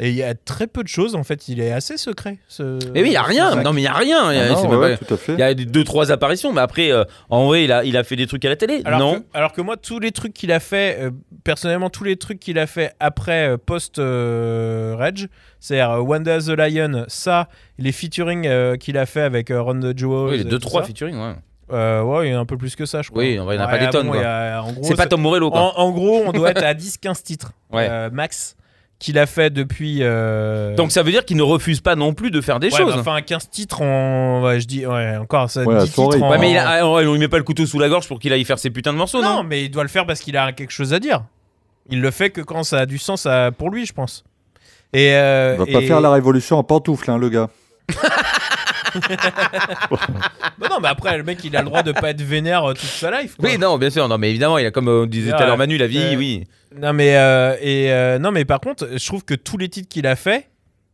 Et 0.00 0.10
il 0.10 0.14
y 0.14 0.22
a 0.22 0.34
très 0.34 0.66
peu 0.66 0.82
de 0.82 0.88
choses, 0.88 1.14
en 1.16 1.24
fait. 1.24 1.48
Il 1.48 1.60
est 1.60 1.72
assez 1.72 1.96
secret. 1.96 2.38
Ce, 2.48 2.62
Mais 2.92 3.02
oui, 3.02 3.08
il 3.08 3.12
y 3.12 3.16
a 3.16 3.22
rien. 3.22 3.56
Non, 3.62 3.72
mais 3.72 3.80
il 3.80 3.84
y 3.84 3.88
a 3.88 3.92
rien. 3.94 4.32
Il 4.32 4.36
y 4.38 4.40
a- 4.40 4.44
Ah 4.44 4.48
non, 4.50 4.62
ouais, 4.62 4.68
même 4.68 4.78
ouais, 4.78 4.96
pas- 4.96 5.04
tout 5.04 5.14
à 5.14 5.16
fait. 5.16 5.32
Il 5.32 5.38
y 5.40 5.42
a 5.42 5.54
des- 5.54 5.64
deux 5.64 5.82
trois 5.84 6.12
apparitions, 6.12 6.52
mais 6.52 6.60
après, 6.60 6.92
euh, 6.92 7.04
en 7.30 7.46
vrai, 7.46 7.64
il 7.64 7.72
a, 7.72 7.84
il 7.84 7.96
a 7.96 8.04
fait 8.04 8.14
des 8.16 8.26
trucs 8.26 8.44
à 8.44 8.48
la 8.48 8.56
télé. 8.56 8.80
Alors 8.84 9.00
non. 9.00 9.20
Que, 9.20 9.24
alors 9.34 9.52
que 9.52 9.60
moi, 9.60 9.76
tous 9.76 9.98
les 9.98 10.12
trucs 10.12 10.32
qu'il 10.34 10.52
a 10.52 10.60
fait, 10.60 10.98
euh, 11.00 11.10
personnellement, 11.44 11.90
tous 11.90 12.04
les 12.04 12.16
trucs 12.16 12.38
qu'il 12.38 12.58
a 12.58 12.66
fait 12.68 12.92
après 13.00 13.48
euh, 13.48 13.56
post-Rage, 13.56 15.28
c'est-à-dire 15.60 15.90
euh, 15.92 16.00
Wanda 16.00 16.38
the 16.38 16.48
Lion, 16.50 17.04
ça, 17.08 17.48
les 17.78 17.92
featuring 17.92 18.46
euh, 18.46 18.76
qu'il 18.76 18.96
a 18.98 19.06
fait 19.06 19.22
avec 19.22 19.50
euh, 19.50 19.60
Ron 19.62 19.80
the 19.80 19.96
Jewels. 19.98 20.30
Oui, 20.30 20.38
les 20.38 20.44
deux 20.44 20.58
trois 20.58 20.82
ça. 20.82 20.86
featuring, 20.86 21.16
ouais. 21.16 21.34
Euh, 21.70 22.02
ouais, 22.02 22.28
il 22.28 22.32
y 22.32 22.34
en 22.34 22.38
a 22.38 22.40
un 22.40 22.46
peu 22.46 22.56
plus 22.56 22.74
que 22.76 22.86
ça, 22.86 23.02
je 23.02 23.10
crois. 23.10 23.22
Oui, 23.22 23.38
en 23.38 23.44
vrai, 23.44 23.56
il 23.56 23.58
y 23.58 23.60
en 23.62 23.66
a 23.66 23.68
pas 23.68 23.78
des 23.78 23.90
tonnes, 23.90 24.06
bon, 24.06 24.82
C'est 24.82 24.96
pas 24.96 25.06
Tom 25.06 25.20
Morello, 25.20 25.50
quoi. 25.50 25.78
en, 25.78 25.82
en 25.82 25.90
gros, 25.90 26.22
on 26.24 26.32
doit 26.32 26.50
être 26.52 26.64
à 26.64 26.72
10-15 26.72 27.22
titres, 27.22 27.52
Ouais. 27.70 27.86
euh, 27.90 28.08
max, 28.10 28.56
qu'il 28.98 29.18
a 29.18 29.26
fait 29.26 29.50
depuis. 29.50 29.98
euh, 30.02 30.74
Donc 30.74 30.90
ça 30.92 31.02
veut 31.02 31.10
dire 31.12 31.24
qu'il 31.24 31.36
ne 31.36 31.42
refuse 31.42 31.80
pas 31.80 31.94
non 31.94 32.14
plus 32.14 32.30
de 32.32 32.40
faire 32.40 32.58
des 32.60 32.70
ouais, 32.72 32.76
choses. 32.76 32.94
bah, 32.94 33.00
Enfin, 33.00 33.20
15 33.22 33.48
titres, 33.50 33.80
en... 33.82 34.42
ouais, 34.42 34.58
je 34.60 34.66
dis, 34.66 34.84
ouais, 34.86 35.16
encore, 35.16 35.48
ça, 35.50 35.62
Ouais, 35.62 35.76
à 35.76 35.84
10 35.84 35.90
son 35.92 36.08
titres 36.08 36.24
en- 36.24 36.30
Ouais, 36.30 36.38
mais 36.38 36.50
il 36.50 36.56
a, 36.58 36.68
ah, 36.68 36.90
ouais, 36.92 37.06
on 37.06 37.12
lui 37.12 37.18
met 37.20 37.28
pas 37.28 37.38
le 37.38 37.44
couteau 37.44 37.64
sous 37.66 37.78
la 37.78 37.88
gorge 37.88 38.08
pour 38.08 38.18
qu'il 38.18 38.32
aille 38.32 38.44
faire 38.44 38.58
ses 38.58 38.70
putains 38.70 38.92
de 38.92 38.98
morceaux, 38.98 39.22
non, 39.22 39.36
Non, 39.36 39.42
mais 39.44 39.64
il 39.64 39.70
doit 39.70 39.84
le 39.84 39.88
faire 39.88 40.04
parce 40.06 40.20
qu'il 40.20 40.36
a 40.36 40.52
quelque 40.52 40.72
chose 40.72 40.92
à 40.92 40.98
dire. 40.98 41.22
Il 41.90 42.00
le 42.00 42.10
fait 42.10 42.30
que 42.30 42.40
quand 42.40 42.64
ça 42.64 42.80
a 42.80 42.86
du 42.86 42.98
sens 42.98 43.24
à- 43.26 43.50
pour 43.52 43.70
lui, 43.70 43.86
je 43.86 43.92
pense. 43.92 44.24
Et, 44.92 45.14
euh, 45.14 45.54
Il 45.54 45.58
va 45.58 45.78
pas 45.78 45.84
et- 45.84 45.86
faire 45.86 46.00
la 46.00 46.10
révolution 46.10 46.58
en 46.58 46.64
pantoufle, 46.64 47.10
hein, 47.10 47.18
le 47.18 47.28
gars. 47.28 47.48
Non, 50.70 50.80
mais 50.80 50.88
après, 50.88 51.16
le 51.16 51.22
mec, 51.24 51.42
il 51.44 51.56
a 51.56 51.60
le 51.60 51.66
droit 51.66 51.82
de 51.82 51.92
pas 51.92 52.10
être 52.10 52.22
vénère 52.22 52.64
euh, 52.64 52.72
toute 52.74 52.82
sa 52.88 53.10
life. 53.20 53.36
quoi. 53.36 53.48
Oui, 53.48 53.58
non, 53.58 53.78
bien 53.78 53.90
sûr. 53.90 54.08
Non, 54.08 54.18
mais 54.18 54.30
évidemment, 54.30 54.58
il 54.58 54.66
a 54.66 54.70
comme 54.70 54.88
euh, 54.88 55.02
on 55.02 55.06
disait 55.06 55.30
tout 55.30 55.36
à 55.42 55.46
l'heure 55.46 55.56
Manu, 55.58 55.76
la 55.78 55.86
vie, 55.86 55.98
Euh, 56.14 56.16
oui. 56.16 56.44
Non, 56.76 56.92
mais 56.92 57.16
euh, 57.16 57.56
et 57.60 57.92
euh, 57.92 58.18
non, 58.18 58.30
mais 58.30 58.44
par 58.44 58.60
contre, 58.60 58.88
je 58.96 59.06
trouve 59.06 59.24
que 59.24 59.34
tous 59.34 59.56
les 59.58 59.68
titres 59.68 59.88
qu'il 59.88 60.06
a 60.06 60.16
fait 60.16 60.48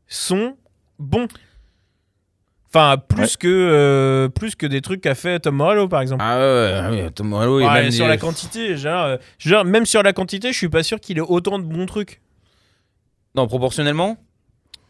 sont 0.06 0.56
bons. 0.98 1.26
Enfin, 2.68 2.96
plus 2.96 3.20
Ouais. 3.22 3.28
que 3.40 3.48
euh, 3.48 4.28
plus 4.28 4.56
que 4.56 4.66
des 4.66 4.80
trucs 4.80 5.00
qu'a 5.00 5.14
fait 5.14 5.38
Tom 5.40 5.54
Morello, 5.56 5.86
par 5.88 6.00
exemple. 6.00 6.24
Ah 6.26 6.36
ouais, 6.38 6.42
ouais, 6.42 7.02
ouais, 7.04 7.10
Tom 7.10 7.28
Morello, 7.28 7.60
il 7.60 7.66
Ouais, 7.66 7.82
même 7.82 7.90
sur 7.92 8.08
la 8.08 8.16
quantité, 8.16 8.76
genre, 8.76 9.04
euh, 9.04 9.16
genre, 9.38 9.64
même 9.64 9.86
sur 9.86 10.02
la 10.02 10.12
quantité, 10.12 10.52
je 10.52 10.58
suis 10.58 10.68
pas 10.68 10.82
sûr 10.82 10.98
qu'il 11.00 11.18
ait 11.18 11.22
autant 11.22 11.58
de 11.60 11.64
bons 11.64 11.86
trucs. 11.86 12.20
Non, 13.36 13.46
proportionnellement 13.46 14.16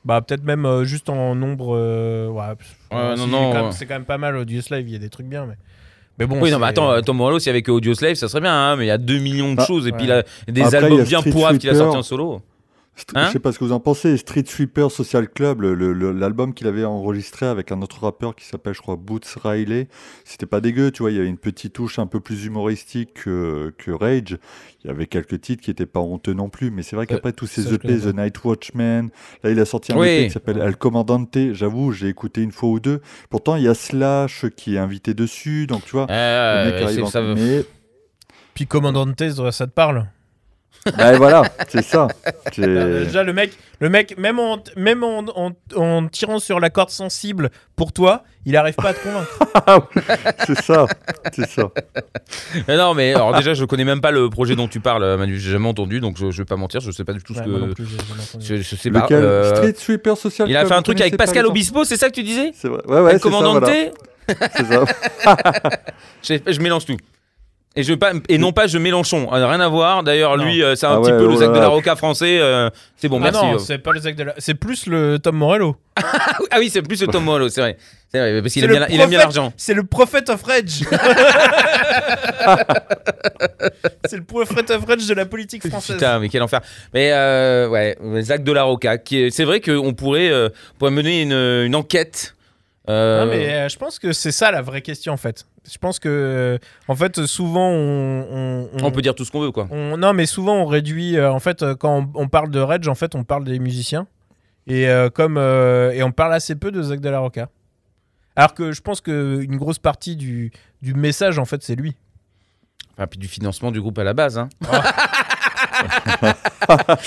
Bah 0.05 0.20
peut-être 0.20 0.44
même 0.44 0.66
euh, 0.66 0.84
juste 0.84 1.09
en 1.09 1.34
nombre. 1.34 1.74
euh, 1.76 2.28
ouais, 2.28 2.55
pff, 2.57 2.76
Ouais, 2.92 3.16
non, 3.16 3.24
si, 3.24 3.30
non, 3.30 3.38
C'est 3.38 3.44
quand, 3.48 3.55
même- 3.55 3.64
ouais. 3.64 3.72
c'est 3.72 3.86
quand 3.86 3.94
même 3.94 4.05
pas 4.05 4.18
mal 4.18 4.36
Audio 4.36 4.61
Slave, 4.61 4.82
il 4.82 4.92
y 4.92 4.96
a 4.96 4.98
des 4.98 5.09
trucs 5.09 5.26
bien, 5.26 5.46
mais. 5.46 5.55
Mais 6.18 6.26
bon. 6.26 6.38
Oui, 6.40 6.50
non, 6.50 6.59
mais 6.59 6.66
c'est- 6.66 6.70
attends, 6.70 6.90
euh, 6.92 7.00
Tom 7.00 7.16
Morello, 7.16 7.38
si 7.38 7.48
avec 7.50 7.68
Audio 7.68 7.94
Slave, 7.94 8.14
ça 8.14 8.28
serait 8.28 8.40
bien, 8.42 8.52
hein, 8.55 8.76
mais 8.76 8.84
il 8.84 8.88
y 8.88 8.92
a 8.92 8.98
2 8.98 9.18
millions 9.18 9.50
de 9.52 9.57
Bah, 9.57 9.64
choses, 9.66 9.86
et 9.88 9.92
puis 9.92 10.05
il 10.05 10.12
a 10.12 10.22
des 10.46 10.61
Après, 10.62 10.76
il 10.78 10.80
y 10.80 10.84
albums 10.84 11.00
a 11.00 11.05
bien 11.05 11.18
Street 11.20 11.30
pourraves 11.32 11.59
qu'il 11.59 11.70
a 11.70 11.72
Sweeper. 11.72 11.86
sortis 11.92 11.98
en 11.98 12.02
solo. 12.02 12.42
St- 12.97 13.11
Hein 13.18 13.26
je 13.26 13.32
sais 13.32 13.38
pas 13.40 13.51
ce 13.51 13.59
que 13.59 13.64
vous 13.64 13.72
en 13.72 13.80
pensez. 13.80 14.16
Street 14.16 14.45
Sweeper 14.47 14.88
Social 14.90 15.28
Club, 15.28 15.62
l'album 15.62 16.55
qu'il 16.55 16.68
avait 16.68 16.84
enregistré 16.84 17.45
avec 17.47 17.72
un 17.72 17.82
autre 17.82 18.01
rappeur 18.05 18.36
qui 18.36 18.45
s'appelle, 18.45 18.72
je 18.74 18.80
crois, 18.80 18.95
Boots 18.97 19.24
Riley, 19.42 19.88
c'était 20.24 20.47
pas 20.47 20.61
dégueu, 20.61 20.92
tu 20.92 21.03
vois. 21.03 21.11
Il 21.11 21.16
y 21.16 21.18
avait 21.18 21.28
une 21.28 21.38
petite 21.38 21.72
touche 21.72 21.99
un 21.99 22.07
peu 22.07 22.20
plus 22.20 22.45
humoristique 22.45 23.14
que, 23.14 23.74
que 23.78 23.90
Rage. 23.90 24.38
Il 24.84 24.88
y 24.88 24.90
avait 24.90 25.07
quelques 25.07 25.40
titres 25.40 25.62
qui 25.62 25.70
étaient 25.72 25.86
pas 25.86 25.99
honteux 26.01 26.34
non 26.34 26.49
plus, 26.51 26.70
mais 26.70 26.82
c'est 26.84 26.95
vrai 26.95 27.07
qu'après 27.07 27.32
tous 27.32 27.47
ces 27.47 27.72
EP, 27.74 27.78
connais 27.88 27.99
The 28.01 28.14
Night 28.16 28.45
Watchman, 28.45 29.09
là 29.42 29.51
il 29.51 29.59
a 29.59 29.64
sorti 29.64 29.92
un 29.92 29.97
Oui. 29.99 30.09
EP 30.09 30.24
qui 30.26 30.30
s'appelle 30.32 30.59
El 30.59 30.76
Comandante. 30.76 31.36
J'avoue, 31.53 31.90
j'ai 31.90 32.09
écouté 32.09 32.42
une 32.42 32.53
fois 32.53 32.68
ou 32.68 32.78
deux. 32.80 33.01
Pourtant, 33.28 33.57
il 33.57 33.62
y 33.64 33.68
a 33.68 33.74
Slash 33.74 34.47
qui 34.57 34.76
est 34.76 34.78
invité 34.78 35.14
dessus, 35.14 35.66
donc 35.66 35.84
tu 35.84 35.92
vois. 35.92 36.07
Euh, 36.11 36.64
le 36.66 36.70
mec 36.70 36.74
ouais, 36.78 36.84
arrive 36.84 36.97
c'est- 36.97 37.03
en- 37.03 37.07
ça 37.07 37.20
veut- 37.22 37.34
Mais 37.34 37.64
Puis 38.55 38.66
Commandante, 38.66 39.20
ça 39.51 39.66
te 39.66 39.72
parle? 39.72 40.07
Bah, 40.97 41.16
voilà, 41.16 41.43
c'est 41.68 41.82
ça. 41.82 42.09
Euh, 42.59 43.05
Déjà, 43.05 43.22
le 43.24 43.32
mec, 43.32 43.53
le 43.80 43.89
mec 43.89 44.16
même, 44.16 44.39
en, 44.39 44.62
même 44.76 45.03
en, 45.03 45.24
en- 45.35 45.53
en 45.74 46.07
tirant 46.07 46.39
sur 46.39 46.61
la 46.61 46.70
corde 46.70 46.91
sensible 46.91 47.51
pour 47.74 47.93
toi, 47.93 48.22
il 48.45 48.57
arrive 48.57 48.74
pas 48.74 48.91
à 48.91 48.95
te 48.95 49.01
convaincre. 49.03 49.39
c'est 50.47 50.61
ça, 50.62 50.87
c'est 51.32 51.49
ça. 51.49 51.70
Mais 52.68 52.76
non, 52.76 52.95
mais 52.95 53.12
alors 53.14 53.35
déjà, 53.35 53.55
je 53.55 53.64
connais 53.64 53.85
même 53.85 54.01
pas 54.01 54.11
le 54.12 54.28
projet 54.30 54.55
dont 54.55 54.68
tu 54.68 54.78
parles, 54.80 55.16
Manu. 55.16 55.39
J'ai 55.39 55.51
jamais 55.53 55.66
entendu, 55.68 56.01
donc 56.01 56.16
je, 56.18 56.30
je 56.30 56.39
vais 56.39 56.45
pas 56.45 56.57
mentir, 56.57 56.80
je 56.80 56.91
sais 56.93 57.05
pas 57.05 57.12
du 57.12 57.22
tout 57.22 57.35
ce 57.35 57.41
que. 57.41 57.72
plus. 57.72 57.87
Je, 58.39 58.57
je 58.57 58.76
sais 58.76 58.91
pas. 58.91 59.01
Lequel 59.03 59.24
euh, 59.24 59.55
Street 59.57 59.74
Sweeper 59.76 60.16
Social 60.16 60.49
Il 60.49 60.57
a 60.57 60.64
fait 60.66 60.74
un 60.74 60.82
truc 60.82 61.01
avec 61.01 61.16
Pascal 61.16 61.47
Obispo, 61.47 61.85
c'est 61.85 61.97
ça 61.97 62.09
que 62.09 62.14
tu 62.14 62.22
disais 62.22 62.53
C'est 62.55 62.68
vrai. 62.68 62.82
Ouais, 62.87 63.01
ouais, 63.01 63.12
c'est 63.18 63.30
ça, 63.30 63.39
voilà. 63.41 63.66
C'est 64.57 64.64
ça. 64.66 64.85
je, 66.22 66.53
je 66.53 66.61
mélange 66.61 66.85
tout. 66.87 66.97
Et, 67.77 67.83
je, 67.83 67.93
pas, 67.95 68.12
et 68.29 68.39
non 68.39 68.53
pas 68.53 68.68
je 68.68 68.79
Mélenchon, 68.79 69.29
Euh, 69.33 69.47
rien 69.49 69.59
à 69.59 69.66
voir. 69.68 70.05
D'ailleurs, 70.05 70.37
lui, 70.37 70.62
euh, 70.62 70.77
c'est 70.77 70.87
un 70.87 70.93
Ah 70.93 71.01
petit 71.01 71.11
ouais, 71.11 71.18
peu 71.18 71.25
le 71.27 71.33
oh 71.33 71.37
Zach 71.37 71.49
là 71.49 71.55
de 71.57 71.61
la. 71.61 71.66
Roca 71.68 71.97
français. 71.97 72.39
euh, 72.41 72.70
c'est 72.97 73.09
bon, 73.09 73.16
ah 73.18 73.31
merci. 73.33 73.45
non, 73.45 73.59
c'est 73.59 73.79
pas 73.79 73.91
le 73.93 73.99
Zach 74.01 74.14
de 74.14 74.22
la... 74.22 74.35
C'est 74.39 74.55
plus 74.55 74.87
le 74.87 75.18
Tom 75.18 75.37
Morello. 75.37 75.77
Ah 76.53 76.59
oui, 76.61 76.70
c'est 76.72 76.83
plus 76.83 77.01
le 77.01 77.09
Tom 77.09 77.25
Mollo, 77.25 77.49
c'est 77.49 77.61
vrai. 77.61 77.77
C'est 78.12 78.18
vrai, 78.20 78.41
parce 78.41 78.53
qu'il 78.53 78.62
aime, 78.62 78.70
bien 78.70 78.79
le 78.81 78.87
la- 78.87 78.93
il 78.93 79.01
aime 79.01 79.11
bien 79.11 79.18
prophète- 79.18 79.37
l'argent. 79.37 79.53
C'est 79.57 79.75
le 79.75 79.83
Prophet 79.83 80.31
of 80.31 80.41
Rage. 80.45 80.85
c'est 84.05 84.16
le 84.18 84.25
Prophet 84.25 84.70
of 84.72 84.85
Rage 84.85 85.07
de 85.07 85.14
la 85.14 85.27
politique 85.27 85.66
française. 85.68 85.97
Putain, 85.97 86.18
mais 86.20 86.29
quel 86.29 86.43
enfer. 86.43 86.61
Mais 86.93 87.11
euh, 87.12 87.68
ouais, 87.68 87.97
Zach 88.22 88.45
de 88.45 88.53
la 88.53 88.62
Roca. 88.64 88.97
C'est 89.31 89.45
vrai 89.45 89.61
qu'on 89.61 89.95
pourrait, 89.95 90.31
euh, 90.31 90.49
pourrait 90.79 90.91
mener 90.93 91.22
une, 91.22 91.33
une 91.33 91.75
enquête. 91.75 92.35
Euh, 92.89 93.24
Non, 93.24 93.30
mais 93.30 93.49
euh, 93.53 93.68
je 93.68 93.76
pense 93.78 93.99
que 93.99 94.12
c'est 94.12 94.32
ça 94.32 94.51
la 94.51 94.62
vraie 94.62 94.82
question 94.82 95.12
en 95.12 95.16
fait. 95.16 95.47
Je 95.70 95.78
pense 95.78 95.99
que, 95.99 96.09
euh, 96.09 96.59
en 96.89 96.95
fait, 96.95 97.24
souvent 97.26 97.70
on, 97.70 98.26
on, 98.30 98.68
on- 98.74 98.85
On 98.85 98.91
peut 98.91 99.01
dire 99.03 99.14
tout 99.14 99.24
ce 99.24 99.30
qu'on 99.32 99.41
veut, 99.41 99.51
quoi. 99.53 99.66
on- 99.70 99.97
non, 99.97 100.12
mais 100.12 100.26
souvent 100.26 100.57
on 100.57 100.66
réduit. 100.66 101.20
en 101.20 101.41
fait, 101.41 101.64
quand 101.74 102.11
on, 102.14 102.28
parle 102.28 102.51
de 102.51 102.61
Rage, 102.61 102.87
en 102.89 102.95
fait, 102.95 103.14
on 103.14 103.24
parle 103.24 103.45
des 103.45 103.59
musiciens 103.59 104.07
et 104.66 104.87
comme 105.14 105.39
et 105.39 106.03
on 106.03 106.12
parle 106.12 106.35
assez 106.35 106.55
peu 106.55 106.70
de 106.70 106.82
Zach 106.82 107.01
de 107.01 107.09
la 107.09 107.18
Roca. 107.20 107.49
Alors 108.37 108.53
que 108.55 108.72
je 108.72 108.80
pense 108.80 109.01
que 109.01 109.41
une 109.43 109.57
grosse 109.57 109.78
partie 109.78 110.16
du, 110.16 110.51
du 110.82 110.93
message, 110.95 111.39
en 111.39 111.45
fait, 111.45 111.62
c'est 111.62 111.76
lui. 111.76 111.95
Enfin, 112.97 113.07
puis 113.07 113.18
du 113.18 113.28
financement 113.28 113.70
du 113.70 113.80
groupe 113.80 113.99
à 113.99 114.05
la 114.05 114.12
base. 114.12 114.39
Hein. 114.39 114.49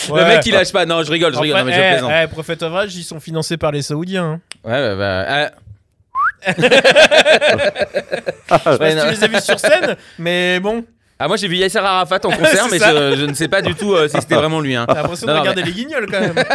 Le 0.10 0.14
Ouais. 0.14 0.28
mec, 0.28 0.46
il 0.46 0.54
lâche 0.54 0.72
pas. 0.72 0.86
Non, 0.86 1.04
je 1.04 1.12
rigole, 1.12 1.34
je 1.34 1.40
rigole. 1.40 1.60
Non, 1.60 1.66
mais 1.66 1.74
je 1.74 1.80
eh, 1.80 1.92
plaisante. 1.92 2.12
eh, 2.24 2.28
Prophet 2.28 2.64
of 2.64 2.72
Rage, 2.74 2.96
ils 2.96 3.04
sont 3.04 3.20
financés 3.20 3.58
par 3.58 3.72
les 3.72 3.82
Saoudiens. 3.82 4.26
hein. 4.26 4.42
Ouais, 4.64 4.72
ouais, 4.72 4.96
bah, 4.98 5.26
ah, 5.28 5.52
Je 6.56 6.62
sais 6.62 6.70
pas 8.78 8.90
si 8.92 8.96
tu 8.96 9.10
les 9.12 9.24
as 9.24 9.28
vus 9.28 9.42
sur 9.42 9.60
scène, 9.60 9.96
mais 10.20 10.60
bon, 10.60 10.84
ah, 11.20 11.28
moi, 11.28 11.36
j'ai 11.36 11.48
vu 11.48 11.56
Yasser 11.56 11.80
Arafat 11.80 12.20
en 12.26 12.30
concert, 12.38 12.68
mais 12.72 12.78
je, 12.78 13.16
je 13.18 13.26
ne 13.26 13.34
sais 13.34 13.48
pas 13.48 13.64
du 13.64 13.74
tout 13.74 13.94
euh, 13.94 14.08
si 14.08 14.20
c'était 14.22 14.36
vraiment 14.36 14.60
lui. 14.60 14.76
Hein. 14.76 14.86
t'as 14.88 15.02
l'impression 15.02 15.26
de 15.26 15.32
non, 15.32 15.40
regarder 15.40 15.64
les 15.64 15.72
guignols 15.72 16.06
quand 16.12 16.20
même. 16.20 16.36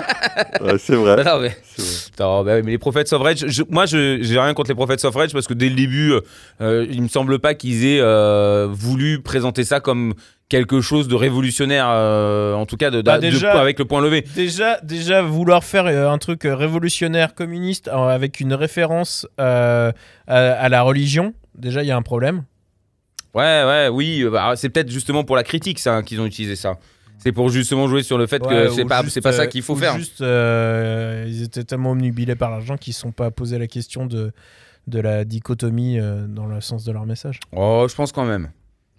Ouais, 0.61 0.79
c'est 0.79 0.95
vrai. 0.95 1.25
Non, 1.25 1.41
mais... 1.41 1.57
c'est 1.65 1.83
vrai. 1.83 1.93
Attends, 2.15 2.45
bah 2.45 2.53
oui, 2.57 2.63
mais 2.65 2.71
les 2.73 2.79
Prophets 2.79 3.13
of 3.13 3.23
Rage, 3.23 3.45
je- 3.49 3.63
moi 3.69 3.87
je 3.87 4.19
j'ai 4.23 4.39
rien 4.39 4.55
contre 4.55 4.71
les 4.71 4.75
Prophets 4.77 5.05
of 5.05 5.15
Rage 5.15 5.33
parce 5.33 5.49
que 5.49 5.55
dès 5.55 5.69
le 5.69 5.75
début, 5.75 6.13
euh, 6.61 6.87
il 6.89 7.03
me 7.03 7.09
semble 7.09 7.41
pas 7.41 7.55
qu'ils 7.55 7.85
aient 7.85 8.01
euh, 8.01 8.69
voulu 8.71 9.21
présenter 9.21 9.65
ça 9.65 9.81
comme 9.81 10.15
quelque 10.53 10.83
chose 10.83 11.09
de 11.09 11.15
révolutionnaire, 11.15 11.87
euh, 11.89 12.53
en 12.53 12.67
tout 12.67 12.77
cas 12.77 12.91
de, 12.91 13.01
Bah, 13.01 13.17
de- 13.17 13.23
déjà- 13.23 13.59
avec 13.59 13.79
le 13.79 13.87
point 13.87 14.03
levé. 14.03 14.21
Déjà, 14.35 14.79
déjà 14.83 15.23
vouloir 15.23 15.65
faire 15.65 15.87
euh, 15.87 16.11
un 16.11 16.19
truc 16.19 16.45
euh, 16.45 16.55
révolutionnaire 16.55 17.35
communiste 17.35 17.89
euh, 17.89 18.09
avec 18.09 18.39
une 18.39 18.53
référence 18.53 19.27
à, 19.39 19.93
à 20.27 20.69
la 20.69 20.83
religion, 20.83 21.33
déjà 21.55 21.83
il 21.83 21.87
y 21.87 21.91
a 21.91 21.97
un 21.97 22.03
problème. 22.03 22.45
Ouais, 23.35 23.65
ouais, 23.67 23.89
oui, 23.91 24.27
bah, 24.31 24.53
c'est 24.57 24.69
peut-être 24.69 24.91
justement 24.91 25.25
pour 25.25 25.37
la 25.37 25.43
critique 25.43 25.79
ça 25.79 25.95
hein, 25.97 26.03
qu'ils 26.03 26.21
ont 26.21 26.27
utilisé 26.27 26.55
ça. 26.55 26.75
C'est 27.17 27.33
pour 27.33 27.49
justement 27.49 27.89
jouer 27.89 28.03
sur 28.03 28.19
le 28.19 28.27
fait 28.27 28.43
Ouais, 28.43 28.67
que 28.67 28.69
c'est 28.73 28.85
pas 28.85 29.03
c'est 29.09 29.23
pas 29.23 29.33
ça 29.33 29.47
qu'il 29.47 29.63
faut 29.63 29.75
faire. 29.77 29.97
Juste, 29.97 30.21
euh, 30.21 31.25
ils 31.29 31.43
étaient 31.45 31.65
tellement 31.65 31.93
omnubilés 31.93 32.35
par 32.37 32.51
l'argent 32.51 32.77
qu'ils 32.77 32.91
ne 32.91 32.97
sont 32.97 33.13
pas 33.13 33.31
posé 33.31 33.59
la 33.59 33.69
question 33.69 34.05
de, 34.05 34.33
de 34.87 35.01
la 35.01 35.25
dichotomie 35.25 35.99
euh, 35.99 36.27
dans 36.27 36.45
le 36.47 36.61
sens 36.61 36.85
de 36.85 36.93
leur 36.93 37.07
message. 37.07 37.41
Oh, 37.57 37.87
je 37.89 37.95
pense 37.95 38.13
quand 38.13 38.27
même. 38.27 38.51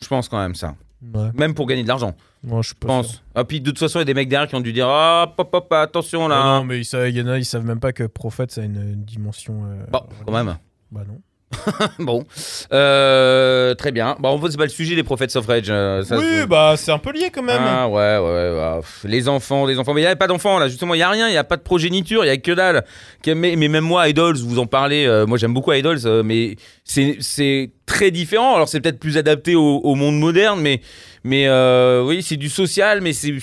Je 0.02 0.08
pense 0.08 0.30
quand 0.30 0.40
même 0.40 0.56
ça. 0.56 0.74
Ouais, 1.14 1.30
Même 1.36 1.54
pour 1.54 1.66
gagner 1.68 1.84
de 1.84 1.88
l'argent, 1.88 2.16
moi 2.44 2.62
je 2.62 2.70
sûr. 2.70 2.78
pense. 2.80 3.24
Ah 3.36 3.44
puis 3.44 3.60
de 3.62 3.70
toute 3.72 3.80
façon, 3.80 4.00
il 4.00 4.02
y 4.02 4.04
a 4.04 4.06
des 4.06 4.14
mecs 4.14 4.30
derrière 4.30 4.48
qui 4.48 4.56
ont 4.56 4.62
dû 4.62 4.72
dire 4.74 4.88
ah 4.88 5.34
pop 5.36 5.52
pop 5.52 5.72
attention 5.74 6.28
là. 6.28 6.40
Ah 6.42 6.60
non, 6.60 6.66
mais 6.66 6.80
ils 6.80 6.86
savent- 6.86 7.10
il 7.10 7.18
y 7.18 7.22
en 7.22 7.28
a, 7.28 7.38
ils 7.38 7.46
savent 7.46 7.66
même 7.66 7.80
pas 7.80 7.92
que 7.94 8.04
prophète 8.04 8.52
ça 8.52 8.62
a 8.62 8.64
une 8.64 8.96
dimension. 9.04 9.66
euh, 9.66 9.86
Bon, 9.92 10.02
quand 10.26 10.32
même. 10.32 10.58
Bah 10.92 11.02
non. 11.08 11.20
bon, 12.00 12.26
Euh, 12.72 13.74
très 13.76 13.92
bien. 13.92 14.16
Bon, 14.20 14.30
en 14.30 14.40
fait, 14.42 14.52
c'est 14.52 14.58
pas 14.58 14.64
le 14.64 14.70
sujet 14.70 14.96
des 14.96 15.04
Prophets 15.04 15.36
of 15.38 15.46
Rage. 15.48 15.66
euh, 15.70 16.04
ça, 16.04 16.18
oui, 16.18 16.26
c'est- 16.42 16.48
bah 16.48 16.74
c'est 16.78 16.92
un 16.92 16.98
peu 16.98 17.12
lié 17.12 17.30
quand 17.34 17.44
même. 17.44 17.62
Ah 17.64 17.88
ouais, 17.88 18.18
ouais, 18.18 18.60
ouais. 18.60 18.80
Pff, 18.82 19.06
Les 19.06 19.28
enfants, 19.30 19.66
les 19.66 19.78
enfants. 19.80 19.94
Mais 19.94 20.02
il 20.02 20.06
n'y 20.06 20.10
a 20.10 20.16
pas 20.16 20.28
d'enfants 20.28 20.60
là, 20.60 20.68
justement, 20.68 20.94
il 20.94 20.98
n'y 20.98 21.04
a 21.04 21.10
rien, 21.10 21.28
il 21.28 21.32
n'y 21.32 21.38
a 21.38 21.44
pas 21.44 21.58
de 21.58 21.62
progéniture, 21.62 22.24
il 22.24 22.28
n'y 22.28 22.34
a 22.34 22.38
que 22.38 22.52
dalle. 22.52 22.84
Que- 23.24 23.32
Mais, 23.32 23.56
mais 23.56 23.68
même 23.68 23.84
moi, 23.84 24.08
Idols, 24.10 24.38
vous 24.38 24.60
en 24.60 24.66
parlez, 24.66 25.06
euh, 25.06 25.26
moi 25.26 25.38
j'aime 25.38 25.54
beaucoup 25.54 25.72
Idols, 25.74 26.00
euh, 26.06 26.24
mais 26.24 26.56
c'est 26.84 27.18
c'est 27.20 27.72
très 27.86 28.12
différent. 28.12 28.56
Alors 28.56 28.68
c'est 28.68 28.82
peut-être 28.82 29.00
plus 29.00 29.18
adapté 29.18 29.56
au, 29.56 29.78
au 29.84 29.96
monde 29.96 30.18
moderne, 30.20 30.60
mais, 30.62 30.82
mais 31.24 31.48
euh, 31.48 32.04
oui, 32.04 32.22
c'est 32.24 32.38
du 32.38 32.50
social, 32.50 33.02
mais 33.02 33.14
c'est. 33.14 33.34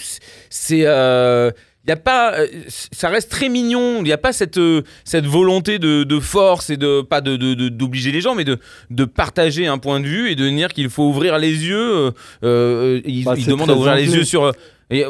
euh, 0.87 1.51
y 1.89 1.93
a 1.93 1.97
pas, 1.97 2.35
euh, 2.35 2.47
ça 2.69 3.09
reste 3.09 3.31
très 3.31 3.49
mignon. 3.49 3.97
Il 3.99 4.05
n'y 4.05 4.13
a 4.13 4.19
pas 4.19 4.33
cette, 4.33 4.59
euh, 4.59 4.83
cette 5.05 5.27
volonté 5.27 5.79
de, 5.79 6.05
de 6.05 6.21
force 6.21 6.71
et 6.71 6.77
de 6.77 7.01
pas 7.03 7.21
de 7.21 7.37
d'obliger 7.69 8.13
les 8.13 8.21
gens, 8.21 8.35
mais 8.35 8.45
de, 8.45 8.59
de 8.91 9.05
partager 9.05 9.67
un 9.67 9.79
point 9.79 10.01
de 10.01 10.07
vue 10.07 10.31
et 10.31 10.35
de 10.37 10.49
dire 10.49 10.69
qu'il 10.69 10.91
faut 10.91 11.05
ouvrir 11.05 11.39
les 11.39 11.67
yeux. 11.67 11.97
euh, 11.97 12.11
euh, 12.45 13.01
ils, 13.05 13.25
Bah, 13.25 13.35
ils 13.37 13.47
demandent 13.47 13.71
à 13.71 13.75
ouvrir 13.75 13.95
les 13.95 14.15
yeux 14.15 14.25
sur. 14.25 14.43
ouais, 14.43 15.05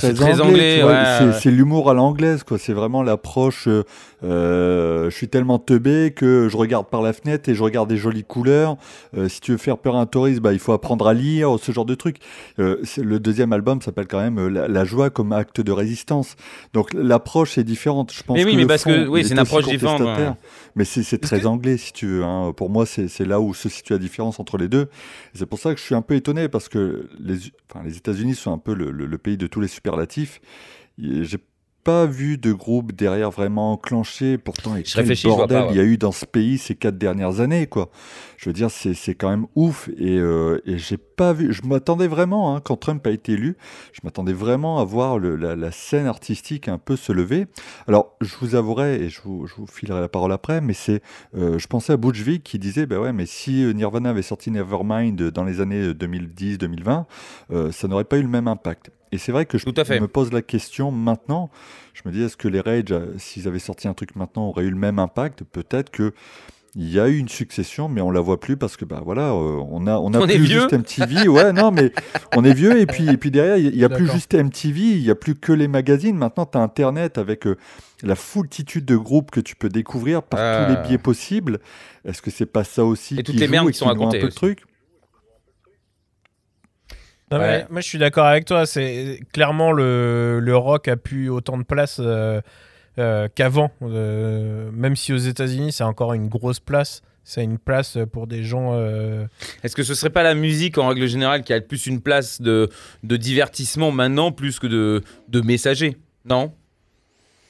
c'est 0.00 0.14
très 0.14 0.40
anglais. 0.40 0.82
ouais, 0.82 1.32
c'est- 1.40 1.50
l'humour 1.50 1.90
à 1.90 1.94
l'anglaise, 1.94 2.42
quoi. 2.42 2.58
C'est 2.58 2.72
vraiment 2.74 3.02
l'approche. 3.02 3.64
euh, 3.68 3.82
je 4.22 5.10
suis 5.10 5.28
tellement 5.28 5.58
teubé 5.58 6.12
que 6.14 6.48
je 6.48 6.56
regarde 6.56 6.86
par 6.88 7.02
la 7.02 7.12
fenêtre 7.12 7.48
et 7.48 7.54
je 7.54 7.62
regarde 7.62 7.88
des 7.88 7.96
jolies 7.96 8.24
couleurs. 8.24 8.76
Euh, 9.16 9.28
si 9.28 9.40
tu 9.40 9.52
veux 9.52 9.58
faire 9.58 9.78
peur 9.78 9.96
à 9.96 10.00
un 10.00 10.06
touriste, 10.06 10.40
bah, 10.40 10.52
il 10.52 10.58
faut 10.58 10.72
apprendre 10.72 11.06
à 11.06 11.14
lire, 11.14 11.56
ce 11.60 11.72
genre 11.72 11.84
de 11.84 11.94
truc. 11.94 12.16
Euh, 12.58 12.82
le 12.98 13.18
deuxième 13.20 13.52
album 13.52 13.80
s'appelle 13.82 14.06
quand 14.06 14.20
même 14.20 14.38
euh, 14.38 14.48
la, 14.48 14.68
la 14.68 14.84
joie 14.84 15.10
comme 15.10 15.32
acte 15.32 15.60
de 15.60 15.72
résistance. 15.72 16.36
Donc 16.72 16.92
l'approche 16.94 17.58
est 17.58 17.64
différente. 17.64 18.12
Je 18.12 18.22
pense 18.22 18.36
Mais 18.36 18.44
oui, 18.44 18.52
que 18.52 18.56
mais 18.56 18.62
le 18.62 18.68
parce 18.68 18.84
fond, 18.84 18.90
que- 18.90 19.08
oui, 19.08 19.22
c'est 19.22 19.30
est 19.30 19.32
une 19.32 19.38
approche 19.40 19.66
différente, 19.66 20.00
ouais. 20.00 20.30
Mais 20.76 20.84
c'est 20.84 21.18
très 21.18 21.40
que- 21.40 21.46
anglais, 21.46 21.76
si 21.76 21.92
tu 21.92 22.06
veux. 22.06 22.24
hein. 22.24 22.52
Pour 22.56 22.70
moi, 22.70 22.86
c'est 22.86 23.24
là 23.26 23.40
où 23.40 23.54
se 23.54 23.68
situe 23.68 23.92
la 23.92 23.98
différence 23.98 24.38
entre 24.40 24.56
les 24.56 24.68
deux. 24.68 24.88
C'est 25.34 25.46
pour 25.46 25.58
ça 25.58 25.74
que 25.74 25.80
je 25.80 25.84
suis 25.84 25.94
un 25.94 26.02
peu 26.02 26.14
étonné 26.14 26.48
parce 26.48 26.68
que 26.68 27.08
les, 27.18 27.36
enfin, 27.70 27.84
les 27.84 27.96
États-Unis 27.96 28.34
sont 28.34 28.52
un 28.52 28.58
peu 28.58 28.74
le, 28.74 28.90
le- 28.90 29.06
le 29.06 29.18
pays 29.18 29.36
de 29.36 29.46
tous 29.46 29.60
les 29.60 29.68
superlatifs. 29.68 30.40
J'ai 30.98 31.38
pas 31.84 32.06
vu 32.06 32.38
de 32.38 32.52
groupe 32.52 32.92
derrière 32.92 33.30
vraiment 33.30 33.72
enclenché. 33.72 34.38
Pourtant, 34.38 34.76
et 34.76 34.84
Je 34.84 34.94
quel 34.94 35.02
réfléchis, 35.02 35.28
je 35.30 35.34
vois 35.34 35.46
bordel 35.46 35.48
pas, 35.48 35.66
ouais. 35.66 35.74
il 35.74 35.76
y 35.76 35.80
a 35.80 35.84
eu 35.84 35.98
dans 35.98 36.12
ce 36.12 36.24
pays 36.26 36.58
ces 36.58 36.74
quatre 36.74 36.98
dernières 36.98 37.40
années, 37.40 37.66
quoi. 37.66 37.90
Je 38.42 38.48
veux 38.48 38.52
dire, 38.54 38.72
c'est 38.72 39.14
quand 39.14 39.30
même 39.30 39.46
ouf. 39.54 39.88
Et, 39.98 40.18
euh, 40.18 40.60
et 40.66 40.76
j'ai 40.76 40.96
pas 40.96 41.32
vu. 41.32 41.52
Je 41.52 41.62
m'attendais 41.62 42.08
vraiment, 42.08 42.56
hein, 42.56 42.60
quand 42.60 42.76
Trump 42.76 43.06
a 43.06 43.10
été 43.12 43.34
élu, 43.34 43.56
je 43.92 44.00
m'attendais 44.02 44.32
vraiment 44.32 44.80
à 44.80 44.84
voir 44.84 45.20
le- 45.20 45.36
la, 45.36 45.54
la 45.54 45.70
scène 45.70 46.06
artistique 46.06 46.66
un 46.66 46.78
peu 46.78 46.96
se 46.96 47.12
lever. 47.12 47.46
Alors, 47.86 48.16
je 48.20 48.34
vous 48.40 48.56
avouerai, 48.56 48.96
et 49.04 49.10
je 49.10 49.20
vous, 49.22 49.46
je 49.46 49.54
vous 49.54 49.68
filerai 49.68 50.00
la 50.00 50.08
parole 50.08 50.32
après, 50.32 50.60
mais 50.60 50.72
c'est, 50.72 51.02
euh, 51.36 51.56
je 51.60 51.68
pensais 51.68 51.92
à 51.92 51.96
Butch 51.96 52.24
qui 52.42 52.58
disait, 52.58 52.84
bah 52.86 52.98
ouais, 52.98 53.12
mais 53.12 53.26
si 53.26 53.62
euh, 53.62 53.72
Nirvana 53.72 54.10
avait 54.10 54.22
sorti 54.22 54.50
Nevermind 54.50 55.22
dans 55.30 55.44
les 55.44 55.60
années 55.60 55.92
2010-2020, 55.94 57.04
euh, 57.52 57.70
ça 57.70 57.86
n'aurait 57.86 58.02
pas 58.02 58.18
eu 58.18 58.22
le 58.22 58.28
même 58.28 58.48
impact. 58.48 58.90
Et 59.12 59.18
c'est 59.18 59.30
vrai 59.30 59.46
que 59.46 59.56
je 59.56 59.64
Tout 59.66 59.74
à 59.76 59.84
fait. 59.84 60.00
me 60.00 60.08
pose 60.08 60.32
la 60.32 60.42
question 60.42 60.90
maintenant. 60.90 61.48
Je 61.94 62.02
me 62.06 62.12
dis, 62.12 62.22
est-ce 62.22 62.36
que 62.36 62.48
les 62.48 62.60
Rage, 62.60 62.92
s'ils 63.18 63.46
avaient 63.46 63.60
sorti 63.60 63.86
un 63.86 63.94
truc 63.94 64.16
maintenant, 64.16 64.48
auraient 64.48 64.64
eu 64.64 64.70
le 64.70 64.76
même 64.76 64.98
impact? 64.98 65.44
Peut-être 65.44 65.90
que 65.90 66.12
il 66.74 66.90
y 66.90 66.98
a 66.98 67.06
eu 67.08 67.18
une 67.18 67.28
succession, 67.28 67.88
mais 67.88 68.00
on 68.00 68.10
la 68.10 68.20
voit 68.20 68.40
plus 68.40 68.56
parce 68.56 68.76
que 68.78 68.84
bah 68.86 69.02
voilà, 69.04 69.28
euh, 69.32 69.60
on 69.70 69.86
a 69.86 69.96
on 69.98 70.14
a 70.14 70.18
On 70.20 70.26
est 70.26 70.36
plus 70.36 70.44
vieux. 70.44 70.60
juste 70.60 70.72
MTV. 70.72 71.28
Ouais, 71.28 71.52
non, 71.52 71.70
mais 71.70 71.92
on 72.36 72.44
est 72.44 72.54
vieux 72.54 72.80
et 72.80 72.86
puis 72.86 73.08
et 73.10 73.16
puis 73.18 73.30
derrière 73.30 73.58
il 73.58 73.76
y 73.76 73.84
a 73.84 73.88
plus 73.90 74.10
juste 74.10 74.34
MTV, 74.34 74.80
il 74.80 75.02
y 75.02 75.10
a 75.10 75.14
plus 75.14 75.34
que 75.34 75.52
les 75.52 75.68
magazines. 75.68 76.16
Maintenant, 76.16 76.46
tu 76.46 76.56
as 76.56 76.62
Internet 76.62 77.18
avec 77.18 77.46
euh, 77.46 77.56
la 78.02 78.14
foultitude 78.14 78.84
de 78.86 78.96
groupes 78.96 79.30
que 79.30 79.40
tu 79.40 79.54
peux 79.54 79.68
découvrir 79.68 80.22
par 80.22 80.40
Ah. 80.40 80.64
tous 80.66 80.74
les 80.82 80.88
biais 80.88 80.98
possibles. 80.98 81.58
Est-ce 82.06 82.22
que 82.22 82.30
c'est 82.30 82.46
pas 82.46 82.64
ça 82.64 82.84
aussi 82.84 83.14
Et 83.18 83.22
toutes 83.22 83.34
qui 83.34 83.40
les 83.40 83.46
joue 83.46 83.52
merdes 83.52 83.70
qui 83.70 83.78
sont 83.78 83.84
noie 83.84 83.94
un 83.94 83.98
racontées 83.98 84.20
peu 84.20 84.26
le 84.26 84.32
truc? 84.32 84.64
Non, 87.30 87.38
mais 87.38 87.44
Ouais. 87.44 87.66
moi, 87.70 87.80
je 87.80 87.86
suis 87.88 87.98
d'accord 87.98 88.26
avec 88.26 88.44
toi. 88.44 88.66
C'est 88.66 89.20
clairement 89.32 89.72
le, 89.72 90.38
le 90.40 90.56
rock 90.56 90.88
a 90.88 90.96
pu 90.96 91.28
autant 91.30 91.56
de 91.56 91.62
place 91.64 91.98
euh, 91.98 92.40
euh, 92.98 93.28
qu'avant. 93.34 93.70
Euh, 93.82 94.70
même 94.72 94.96
si 94.96 95.12
aux 95.12 95.18
États-Unis, 95.18 95.72
c'est 95.72 95.84
encore 95.84 96.14
une 96.14 96.28
grosse 96.28 96.60
place. 96.60 97.02
C'est 97.24 97.44
une 97.44 97.58
place 97.58 97.98
pour 98.12 98.26
des 98.26 98.42
gens. 98.42 98.72
euh, 98.74 99.26
Est-ce 99.62 99.76
que 99.76 99.82
ce 99.82 99.94
serait 99.94 100.10
pas 100.10 100.24
la 100.24 100.34
musique 100.34 100.76
en 100.78 100.88
règle 100.88 101.06
générale 101.06 101.42
qui 101.42 101.52
a 101.52 101.60
plus 101.60 101.86
une 101.86 102.00
place 102.00 102.40
de, 102.40 102.68
divertissement 103.04 103.92
maintenant 103.92 104.32
plus 104.32 104.58
que 104.58 104.66
de, 104.66 105.02
de 105.28 105.40
messager? 105.40 105.96
Non? 106.24 106.52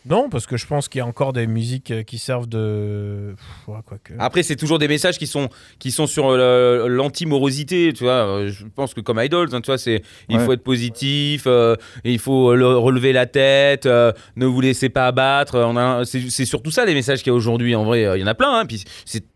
Non, 0.04 0.28
parce 0.28 0.46
que 0.46 0.56
je 0.56 0.66
pense 0.66 0.88
qu'il 0.88 0.98
y 0.98 1.02
a 1.02 1.06
encore 1.06 1.32
des 1.32 1.46
musiques 1.46 1.90
euh, 1.92 2.02
qui 2.02 2.18
servent 2.18 2.48
de. 2.48 3.34
Pff, 3.36 3.68
ouais, 3.68 3.80
quoique. 3.86 4.14
Après, 4.18 4.42
c'est 4.42 4.56
toujours 4.56 4.78
des 4.80 4.88
messages 4.88 5.16
qui 5.18 5.26
sont, 5.28 5.48
qui 5.78 5.92
sont 5.92 6.06
sur 6.08 6.26
euh, 6.28 6.88
l'anti-morosité, 6.88 7.92
tu 7.92 8.04
vois. 8.04 8.12
Euh, 8.26 8.48
Je 8.48 8.64
pense 8.66 8.94
que 8.94 9.00
comme 9.00 9.20
Idols, 9.20 9.48
hein, 9.52 9.60
tu 9.60 9.66
vois, 9.66 9.78
c'est 9.78 10.02
il 10.28 10.36
Ouais. 10.38 10.44
faut 10.44 10.52
être 10.54 10.64
positif, 10.64 11.44
euh, 11.46 11.76
il 12.04 12.18
faut 12.18 12.54
le- 12.54 12.76
relever 12.76 13.12
la 13.12 13.26
tête, 13.26 13.86
euh, 13.86 14.12
ne 14.36 14.46
vous 14.46 14.60
laissez 14.60 14.88
pas 14.88 15.06
abattre. 15.06 15.56
On 15.58 16.04
c'est, 16.04 16.44
surtout 16.46 16.70
ça 16.70 16.84
les 16.84 16.94
messages 16.94 17.18
qu'il 17.22 17.28
y 17.28 17.34
a 17.34 17.34
aujourd'hui. 17.34 17.74
En 17.76 17.84
vrai, 17.84 18.04
euh, 18.04 18.16
il 18.16 18.20
y 18.20 18.24
en 18.24 18.28
a 18.28 18.34
plein. 18.34 18.52
Hein, 18.60 18.66
puis 18.66 18.82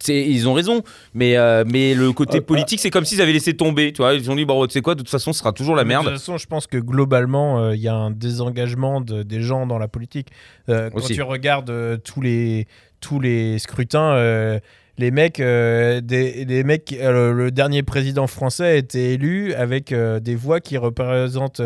ils 0.08 0.48
ont 0.48 0.52
raison. 0.54 0.82
Mais, 1.14 1.36
euh, 1.36 1.64
mais 1.66 1.94
le 1.94 2.12
côté 2.12 2.38
Euh, 2.38 2.40
politique, 2.40 2.80
c'est 2.80 2.90
comme 2.90 3.04
s'ils 3.04 3.20
avaient 3.22 3.32
laissé 3.32 3.54
tomber. 3.56 3.92
Tu 3.92 3.98
vois, 4.02 4.14
ils 4.14 4.30
ont 4.30 4.34
dit 4.34 4.44
bon, 4.44 4.66
tu 4.66 4.72
sais 4.72 4.80
quoi, 4.82 4.94
de 4.94 5.00
toute 5.00 5.10
façon, 5.10 5.32
ce 5.32 5.38
sera 5.38 5.52
toujours 5.52 5.76
la 5.76 5.84
Mais 5.84 5.94
De 5.94 6.00
merde. 6.00 6.04
toute 6.06 6.14
façon, 6.18 6.36
je 6.38 6.46
pense 6.46 6.66
que 6.66 6.78
globalement, 6.78 7.60
euh, 7.60 7.74
il 7.76 7.80
y 7.82 7.88
a 7.88 7.94
un 7.94 8.10
désengagement 8.10 9.00
de- 9.00 9.22
des 9.22 9.40
gens 9.42 9.66
dans 9.66 9.78
la 9.78 9.86
politique. 9.88 10.28
Euh, 10.68 10.90
quand 10.90 11.00
tu 11.00 11.22
regardes 11.22 11.70
euh, 11.70 11.96
tous, 11.96 12.20
les, 12.20 12.66
tous 13.00 13.20
les 13.20 13.58
scrutins, 13.58 14.12
euh, 14.12 14.58
les 14.98 15.10
mecs, 15.10 15.38
des, 15.38 16.44
des 16.44 16.64
mecs 16.64 16.96
le, 16.98 17.50
dernier 17.50 17.82
président 17.82 18.26
français 18.26 18.64
a 18.64 18.74
été 18.74 19.12
élu 19.12 19.52
avec 19.54 19.92
des 19.92 20.34
voix 20.34 20.60
qui 20.60 20.78
représentent 20.78 21.60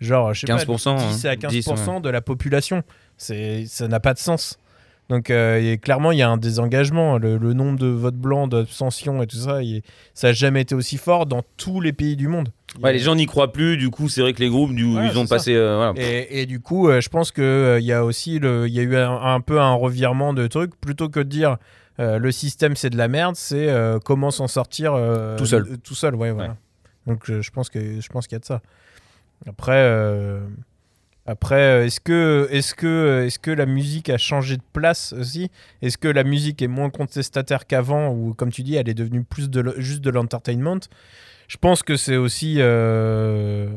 genre, 0.00 0.32
je 0.34 0.46
sais 0.46 0.52
15%, 0.52 0.96
pas, 0.96 1.06
10 1.08 1.26
à 1.26 1.30
hein. 1.30 1.34
15% 1.34 1.96
10, 1.96 2.02
de 2.02 2.08
la 2.08 2.20
population. 2.20 2.82
Ça 3.16 3.88
n'a 3.88 4.00
pas 4.00 4.14
de 4.14 4.20
sens. 4.20 4.58
Donc, 5.10 5.28
euh, 5.28 5.60
et 5.60 5.76
clairement, 5.76 6.12
il 6.12 6.18
y 6.18 6.22
a 6.22 6.30
un 6.30 6.36
désengagement. 6.36 7.18
Le, 7.18 7.36
le 7.36 7.52
nombre 7.52 7.78
de 7.78 7.88
votes 7.88 8.14
blancs, 8.16 8.48
d'abstention 8.48 9.20
et 9.22 9.26
tout 9.26 9.36
ça, 9.36 9.60
il- 9.62 9.82
ça 10.14 10.28
n'a 10.28 10.32
jamais 10.32 10.60
été 10.62 10.74
aussi 10.76 10.96
fort 10.98 11.26
dans 11.26 11.42
tous 11.56 11.80
les 11.80 11.92
pays 11.92 12.14
du 12.16 12.28
monde. 12.28 12.50
Ouais, 12.80 12.92
les 12.92 13.00
gens 13.00 13.16
n'y 13.16 13.26
croient 13.26 13.52
plus. 13.52 13.76
Du 13.76 13.90
coup, 13.90 14.08
c'est 14.08 14.20
vrai 14.20 14.32
que 14.32 14.38
les 14.40 14.48
groupes, 14.48 14.72
du, 14.72 14.84
Ouais, 14.84 15.08
ils 15.08 15.18
ont 15.18 15.26
passé. 15.26 15.52
euh, 15.56 15.76
voilà. 15.92 15.92
Et, 16.00 16.42
et 16.42 16.46
du 16.46 16.60
coup, 16.60 16.88
euh, 16.88 17.00
je 17.00 17.08
pense 17.08 17.32
que 17.32 17.42
euh, 17.42 17.80
il 17.80 17.86
y 17.86 17.92
a 17.92 18.04
aussi 18.04 18.38
le, 18.38 18.68
y 18.68 18.78
a 18.78 18.82
eu 18.82 18.94
un, 18.96 19.20
un 19.20 19.40
peu 19.40 19.60
un 19.60 19.74
revirement 19.74 20.32
de 20.32 20.46
trucs 20.46 20.76
plutôt 20.80 21.08
que 21.08 21.18
de 21.20 21.28
dire 21.28 21.56
le 21.98 22.30
système 22.32 22.76
c'est 22.76 22.88
de 22.88 22.96
la 22.96 23.08
merde, 23.08 23.36
c'est 23.36 23.68
comment 24.06 24.30
s'en 24.30 24.48
sortir 24.48 24.94
Tout 25.36 25.44
seul. 25.44 25.76
tout 25.84 25.94
seul, 25.94 26.14
ouais, 26.14 26.30
voilà. 26.30 26.56
Donc 27.06 27.30
je, 27.30 27.50
pense 27.50 27.68
qu'il 27.68 27.82
y 27.98 28.34
a 28.34 28.38
de 28.38 28.44
ça. 28.44 28.62
Après, 29.46 29.82
après, 31.30 31.62
euh, 31.62 31.86
est-ce 31.86 32.00
que 32.00 32.48
est-ce 32.50 32.74
que 32.74 33.22
est-ce 33.24 33.38
que 33.38 33.52
la 33.52 33.64
musique 33.64 34.10
a 34.10 34.18
changé 34.18 34.56
de 34.56 34.62
place 34.72 35.12
aussi? 35.12 35.48
Est-ce 35.80 35.96
que 35.96 36.08
la 36.08 36.24
musique 36.24 36.60
est 36.60 36.66
moins 36.66 36.90
contestataire 36.90 37.68
qu'avant 37.68 38.08
ou 38.08 38.34
comme 38.34 38.50
tu 38.50 38.64
dis, 38.64 38.74
elle 38.74 38.88
est 38.88 38.94
devenue 38.94 39.22
plus 39.22 39.48
de 39.48 39.74
juste 39.78 40.00
de 40.00 40.10
l'entertainment? 40.10 40.80
Je 41.46 41.56
pense 41.56 41.84
que 41.84 41.96
c'est 41.96 42.16
aussi 42.16 42.56
euh, 42.58 43.68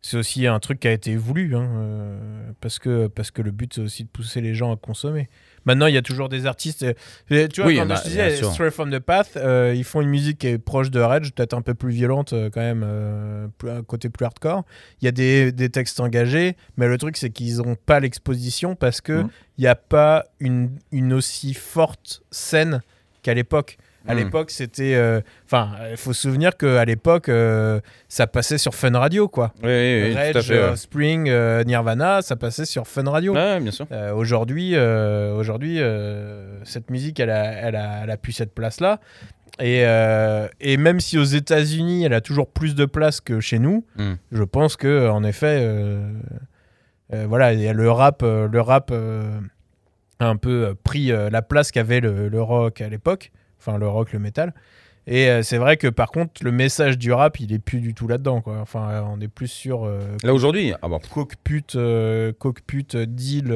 c'est 0.00 0.16
aussi 0.16 0.46
un 0.46 0.58
truc 0.60 0.80
qui 0.80 0.88
a 0.88 0.92
été 0.92 1.16
voulu, 1.16 1.56
hein, 1.56 1.68
euh, 1.76 2.50
parce, 2.60 2.78
que, 2.78 3.08
parce 3.08 3.30
que 3.30 3.42
le 3.42 3.50
but, 3.50 3.74
c'est 3.74 3.80
aussi 3.80 4.04
de 4.04 4.08
pousser 4.08 4.40
les 4.40 4.54
gens 4.54 4.72
à 4.72 4.76
consommer. 4.76 5.28
Maintenant, 5.64 5.86
il 5.86 5.94
y 5.94 5.98
a 5.98 6.02
toujours 6.02 6.28
des 6.28 6.46
artistes. 6.46 6.84
euh, 7.32 7.48
Tu 7.48 7.60
vois, 7.60 7.68
Oui, 7.68 7.76
quand 7.76 7.86
bah, 7.86 8.00
je 8.04 8.10
bien 8.10 8.28
disais. 8.28 8.42
Stray 8.44 8.70
from 8.70 8.90
the 8.90 9.00
Path, 9.00 9.36
euh, 9.36 9.74
ils 9.76 9.84
font 9.84 10.00
une 10.00 10.08
musique 10.08 10.38
qui 10.38 10.46
est 10.46 10.58
proche 10.58 10.90
de 10.90 11.00
Rage, 11.00 11.32
peut-être 11.34 11.52
un 11.54 11.62
peu 11.62 11.74
plus 11.74 11.90
violente 11.92 12.32
quand 12.52 12.60
même, 12.60 13.50
plus- 13.58 13.70
un 13.70 13.82
côté 13.82 14.08
plus 14.08 14.24
hardcore. 14.24 14.64
Il 15.02 15.04
y 15.06 15.08
a 15.08 15.12
des, 15.12 15.50
des 15.52 15.68
textes 15.68 15.98
engagés, 16.00 16.56
mais 16.76 16.86
le 16.86 16.96
truc, 16.96 17.16
c'est 17.16 17.30
qu'ils 17.30 17.56
n'ont 17.58 17.74
pas 17.76 18.00
l'exposition 18.00 18.76
parce 18.76 19.00
qu'il 19.00 19.14
Mhm. 19.16 19.28
n'y 19.58 19.66
a 19.66 19.74
pas 19.74 20.24
une, 20.40 20.70
une 20.92 21.12
aussi 21.12 21.54
forte 21.54 22.22
scène 22.30 22.82
qu'à 23.22 23.34
l'époque. 23.34 23.78
À 24.08 24.14
Mhm. 24.14 24.18
l'époque, 24.24 24.50
c'était. 24.50 24.94
euh, 24.94 25.20
Enfin, 25.44 25.70
il 25.90 25.96
faut 25.96 26.12
se 26.12 26.22
souvenir 26.22 26.56
qu'à 26.56 26.84
l'époque, 26.84 27.28
euh, 27.28 27.80
ça 28.08 28.26
passait 28.26 28.58
sur 28.58 28.74
Fun 28.74 28.98
Radio, 28.98 29.28
quoi. 29.28 29.52
Oui, 29.62 29.68
oui, 29.68 30.02
oui, 30.04 30.12
tout 30.12 30.18
à 30.18 30.22
Rage, 30.32 30.46
fait. 30.46 30.70
ouais. 30.70 30.76
Spring, 30.76 31.28
euh, 31.28 31.62
Nirvana, 31.64 32.22
ça 32.22 32.36
passait 32.36 32.64
sur 32.64 32.86
Fun 32.86 33.08
Radio. 33.10 33.34
Ouais, 33.34 33.60
bien 33.60 33.70
sûr. 33.70 33.86
Euh, 33.92 34.12
aujourd'hui, 34.12 34.72
euh, 34.74 35.34
aujourd'hui 35.36 35.80
euh, 35.80 36.58
cette 36.64 36.90
musique, 36.90 37.20
elle 37.20 37.30
a, 37.30 37.44
elle, 37.52 37.76
a, 37.76 38.00
elle 38.04 38.10
a 38.10 38.16
pu 38.16 38.32
cette 38.32 38.54
place-là. 38.54 38.98
Et, 39.60 39.82
euh, 39.84 40.46
et 40.60 40.76
même 40.76 41.00
si 41.00 41.18
aux 41.18 41.24
États-Unis, 41.24 42.04
elle 42.04 42.14
a 42.14 42.20
toujours 42.20 42.48
plus 42.48 42.74
de 42.74 42.84
place 42.84 43.20
que 43.20 43.40
chez 43.40 43.58
nous, 43.58 43.84
Mm. 43.96 44.12
je 44.32 44.42
pense 44.44 44.76
que 44.76 45.08
en 45.08 45.24
effet, 45.24 45.58
euh, 45.60 46.12
euh, 47.12 47.24
voilà, 47.28 47.52
il 47.54 47.60
y 47.60 47.66
a 47.68 47.72
le 47.72 47.90
rap, 47.90 48.22
euh, 48.22 48.46
le 48.50 48.60
rap 48.60 48.90
euh, 48.92 49.22
a 50.20 50.26
un 50.28 50.36
peu 50.36 50.66
euh, 50.68 50.74
pris 50.84 51.10
euh, 51.10 51.30
la 51.30 51.42
place 51.42 51.72
qu'avait 51.72 52.00
le, 52.00 52.28
le 52.28 52.42
rock 52.42 52.80
à 52.80 52.88
l'époque, 52.88 53.32
enfin 53.58 53.78
le 53.78 53.88
rock, 53.88 54.12
le 54.12 54.18
métal. 54.18 54.54
Et 55.10 55.30
euh, 55.30 55.42
c'est 55.42 55.56
vrai 55.56 55.78
que 55.78 55.86
par 55.88 56.10
contre, 56.10 56.44
le 56.44 56.52
message 56.52 56.98
du 56.98 57.12
rap, 57.12 57.40
il 57.40 57.52
est 57.54 57.58
plus 57.58 57.80
du 57.80 57.94
tout 57.94 58.06
là-dedans, 58.08 58.42
quoi. 58.42 58.58
Enfin, 58.60 58.90
euh, 58.90 59.00
on 59.06 59.18
est 59.22 59.28
plus 59.28 59.48
sur 59.48 59.84
euh, 59.86 60.00
Là 60.22 60.34
aujourd'hui, 60.34 60.74
ah 60.82 60.88
bon. 60.88 60.98
coke 61.10 61.32
pute, 61.42 61.76
euh, 61.76 62.32
coke 62.38 62.60
pute, 62.66 62.94
euh, 62.94 63.06
deal, 63.06 63.54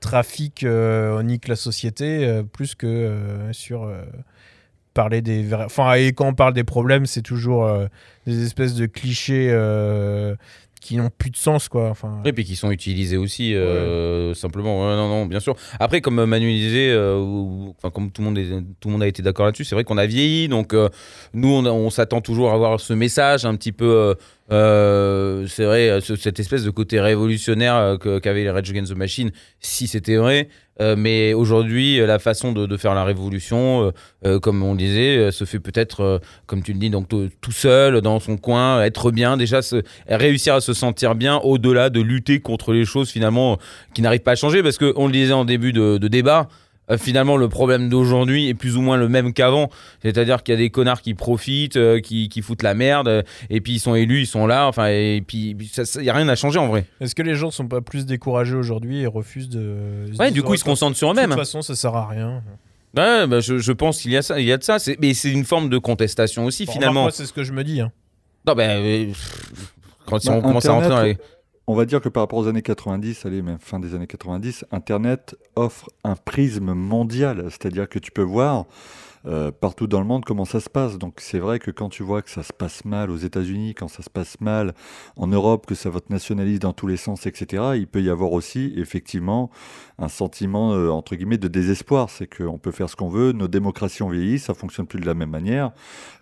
trafic, 0.00 0.64
on 0.66 1.22
nique 1.22 1.48
la 1.48 1.56
société, 1.56 2.42
plus 2.52 2.74
que 2.74 3.48
sur 3.52 3.92
parler 4.94 5.20
des 5.20 5.42
vrais- 5.42 5.66
Enfin, 5.66 5.92
et 5.94 6.12
quand 6.12 6.26
on 6.28 6.34
parle 6.34 6.54
des 6.54 6.64
problèmes, 6.64 7.04
c'est 7.04 7.20
toujours 7.22 7.70
des 8.26 8.42
espèces 8.44 8.74
de 8.74 8.86
clichés 8.86 9.50
qui 10.80 10.96
n'ont 10.96 11.10
plus 11.16 11.30
de 11.30 11.36
sens, 11.36 11.68
quoi. 11.68 11.90
Enfin, 11.90 12.22
Et 12.24 12.32
puis 12.32 12.44
qui 12.44 12.56
sont 12.56 12.70
utilisés 12.70 13.16
aussi, 13.18 13.54
euh, 13.54 14.32
simplement. 14.34 14.80
Ouais, 14.88 14.96
non, 14.96 15.08
non, 15.08 15.26
bien 15.26 15.38
sûr. 15.40 15.54
Après, 15.78 16.00
comme 16.00 16.24
Manu 16.24 16.50
disait, 16.52 16.90
euh, 16.90 17.18
enfin, 17.76 17.90
comme 17.90 18.10
tout 18.10 18.22
le 18.22 18.28
monde, 18.28 18.38
est- 18.38 18.48
tout 18.80 18.88
le 18.88 18.92
monde 18.92 19.02
a 19.02 19.06
été 19.06 19.22
d'accord 19.22 19.44
là-dessus, 19.46 19.64
c'est 19.64 19.74
vrai 19.74 19.84
qu'on 19.84 19.98
a 19.98 20.06
vieilli. 20.06 20.48
Donc, 20.48 20.72
euh, 20.72 20.88
nous, 21.34 21.48
on, 21.50 21.90
s'attend 21.90 22.20
toujours 22.22 22.50
à 22.50 22.54
avoir 22.54 22.80
ce 22.80 22.94
message 22.94 23.44
un 23.44 23.54
petit 23.56 23.72
peu. 23.72 23.84
euh, 23.90 24.14
euh, 24.52 25.46
c'est 25.46 25.64
vrai, 25.64 26.00
ce- 26.00 26.16
cette 26.16 26.40
espèce 26.40 26.64
de 26.64 26.70
côté 26.70 26.98
révolutionnaire 27.00 27.76
euh, 27.76 28.18
qu'avaient 28.18 28.42
les 28.44 28.50
Rage 28.50 28.70
Against 28.70 28.92
the 28.92 28.96
Machine, 28.96 29.30
si 29.60 29.86
c'était 29.86 30.16
vrai. 30.16 30.48
Euh, 30.80 30.94
mais 30.96 31.34
aujourd'hui, 31.34 32.00
euh, 32.00 32.06
la 32.06 32.18
façon 32.18 32.52
de, 32.52 32.76
faire 32.76 32.94
la 32.94 33.04
révolution, 33.04 33.92
euh, 34.24 34.40
comme 34.40 34.62
on 34.62 34.74
disait, 34.74 35.30
se 35.30 35.44
fait 35.44 35.60
peut-être, 35.60 36.20
comme 36.46 36.62
tu 36.62 36.72
le 36.72 36.78
dis, 36.78 36.90
donc 36.90 37.08
tout 37.08 37.52
seul, 37.52 38.00
dans 38.00 38.20
son 38.20 38.36
coin, 38.36 38.82
être 38.82 39.10
bien, 39.10 39.36
déjà 39.36 39.60
réussir 40.08 40.54
à 40.54 40.60
se 40.60 40.72
sentir 40.72 41.14
bien 41.14 41.38
au-delà 41.38 41.90
de 41.90 42.00
lutter 42.00 42.40
contre 42.40 42.72
les 42.72 42.84
choses 42.84 43.10
finalement 43.10 43.58
qui 43.94 44.02
n'arrivent 44.02 44.20
pas 44.20 44.32
à 44.32 44.36
changer. 44.36 44.62
Parce 44.62 44.78
qu'on 44.78 45.06
le 45.06 45.12
disait 45.12 45.32
en 45.32 45.44
début 45.44 45.72
de 45.72 45.98
débat, 46.08 46.48
euh, 46.90 46.98
finalement 46.98 47.36
le 47.36 47.48
problème 47.48 47.88
d'aujourd'hui 47.88 48.48
est 48.48 48.54
plus 48.54 48.76
ou 48.76 48.80
moins 48.82 48.96
le 48.96 49.08
même 49.08 49.32
qu'avant. 49.32 49.70
C'est-à-dire 50.02 50.42
qu'il 50.42 50.54
y 50.54 50.56
a 50.56 50.58
des 50.58 50.70
connards 50.70 51.00
qui 51.02 51.14
profitent, 51.14 51.76
euh, 51.76 52.00
qui, 52.00 52.28
qui 52.28 52.42
foutent 52.42 52.62
la 52.62 52.74
merde, 52.74 53.08
euh, 53.08 53.22
et 53.48 53.60
puis 53.60 53.74
ils 53.74 53.78
sont 53.80 53.94
élus, 53.94 54.20
ils 54.22 54.26
sont 54.26 54.46
là, 54.46 54.66
enfin, 54.66 54.86
et 54.88 55.22
puis 55.26 55.56
il 55.56 56.02
n'y 56.02 56.08
a 56.10 56.14
rien 56.14 56.28
à 56.28 56.34
changer 56.36 56.58
en 56.58 56.68
vrai. 56.68 56.84
Est-ce 57.00 57.14
que 57.14 57.22
les 57.22 57.34
gens 57.34 57.50
sont 57.50 57.66
pas 57.68 57.80
plus 57.80 58.06
découragés 58.06 58.56
aujourd'hui 58.56 59.00
et 59.02 59.06
refusent 59.06 59.48
de. 59.48 60.06
se 60.12 60.18
Ouais, 60.18 60.30
du 60.30 60.42
coup, 60.42 60.50
oh, 60.50 60.54
ils 60.54 60.58
se 60.58 60.64
concentrent 60.64 60.96
sur 60.96 61.12
De 61.12 61.18
eux-mêmes. 61.18 61.30
toute 61.30 61.38
façon, 61.38 61.62
ça 61.62 61.74
sert 61.76 61.94
à 61.94 62.06
rien. 62.08 62.42
Ouais, 62.96 63.26
bah, 63.28 63.38
je, 63.40 63.58
je 63.58 63.72
pense 63.72 64.00
qu'il 64.02 64.10
y 64.10 64.16
a 64.16 64.22
ça, 64.22 64.40
il 64.40 64.46
y 64.46 64.52
a 64.52 64.56
de 64.58 64.64
ça. 64.64 64.78
C'est- 64.80 64.96
Mais 65.00 65.14
c'est 65.14 65.30
une 65.30 65.44
forme 65.44 65.68
de 65.68 65.78
contestation 65.78 66.44
aussi, 66.44 66.66
Bon, 66.66 66.72
finalement. 66.72 67.02
Moi, 67.02 67.10
c'est 67.12 67.24
ce 67.26 67.32
que 67.32 67.44
je 67.44 67.52
me 67.52 67.62
dis. 67.62 67.80
hein. 67.80 67.92
Non, 68.46 68.54
ben, 68.54 68.68
euh, 68.82 69.12
quand 70.06 70.18
si 70.18 70.26
Bah, 70.28 70.34
on 70.36 70.40
commence 70.42 70.66
à 70.66 70.72
rentrer 70.72 70.88
dans 70.88 71.02
les. 71.02 71.16
On 71.70 71.74
va 71.76 71.84
dire 71.84 72.00
que 72.00 72.08
par 72.08 72.24
rapport 72.24 72.40
aux 72.40 72.48
années 72.48 72.62
90, 72.62 73.26
allez, 73.26 73.42
même 73.42 73.60
fin 73.60 73.78
des 73.78 73.94
années 73.94 74.08
90, 74.08 74.64
Internet 74.72 75.36
offre 75.54 75.88
un 76.02 76.16
prisme 76.16 76.74
mondial, 76.74 77.44
c'est-à-dire 77.48 77.88
que 77.88 78.00
tu 78.00 78.10
peux 78.10 78.24
voir 78.24 78.66
euh, 79.26 79.50
partout 79.50 79.86
dans 79.86 80.00
le 80.00 80.06
monde 80.06 80.24
comment 80.24 80.46
ça 80.46 80.60
se 80.60 80.70
passe. 80.70 80.96
Donc 80.96 81.14
c'est 81.18 81.38
vrai 81.38 81.58
que 81.58 81.70
quand 81.70 81.90
tu 81.90 82.02
vois 82.02 82.22
que 82.22 82.30
ça 82.30 82.42
se 82.42 82.52
passe 82.52 82.84
mal 82.84 83.10
aux 83.10 83.16
États-Unis, 83.16 83.74
quand 83.74 83.88
ça 83.88 84.02
se 84.02 84.08
passe 84.08 84.40
mal 84.40 84.74
en 85.16 85.26
Europe, 85.26 85.66
que 85.66 85.74
ça 85.74 85.90
vote 85.90 86.08
nationaliste 86.08 86.62
dans 86.62 86.72
tous 86.72 86.86
les 86.86 86.96
sens, 86.96 87.26
etc., 87.26 87.62
il 87.76 87.86
peut 87.86 88.00
y 88.00 88.08
avoir 88.08 88.32
aussi 88.32 88.72
effectivement 88.76 89.50
un 89.98 90.08
sentiment 90.08 90.72
euh, 90.72 90.88
entre 90.88 91.16
guillemets 91.16 91.38
de 91.38 91.48
désespoir. 91.48 92.08
C'est 92.08 92.34
qu'on 92.34 92.58
peut 92.58 92.70
faire 92.70 92.88
ce 92.88 92.96
qu'on 92.96 93.10
veut, 93.10 93.32
nos 93.32 93.48
démocraties 93.48 94.02
ont 94.02 94.08
vieilli, 94.08 94.38
ça 94.38 94.54
fonctionne 94.54 94.86
plus 94.86 95.00
de 95.00 95.06
la 95.06 95.14
même 95.14 95.30
manière. 95.30 95.72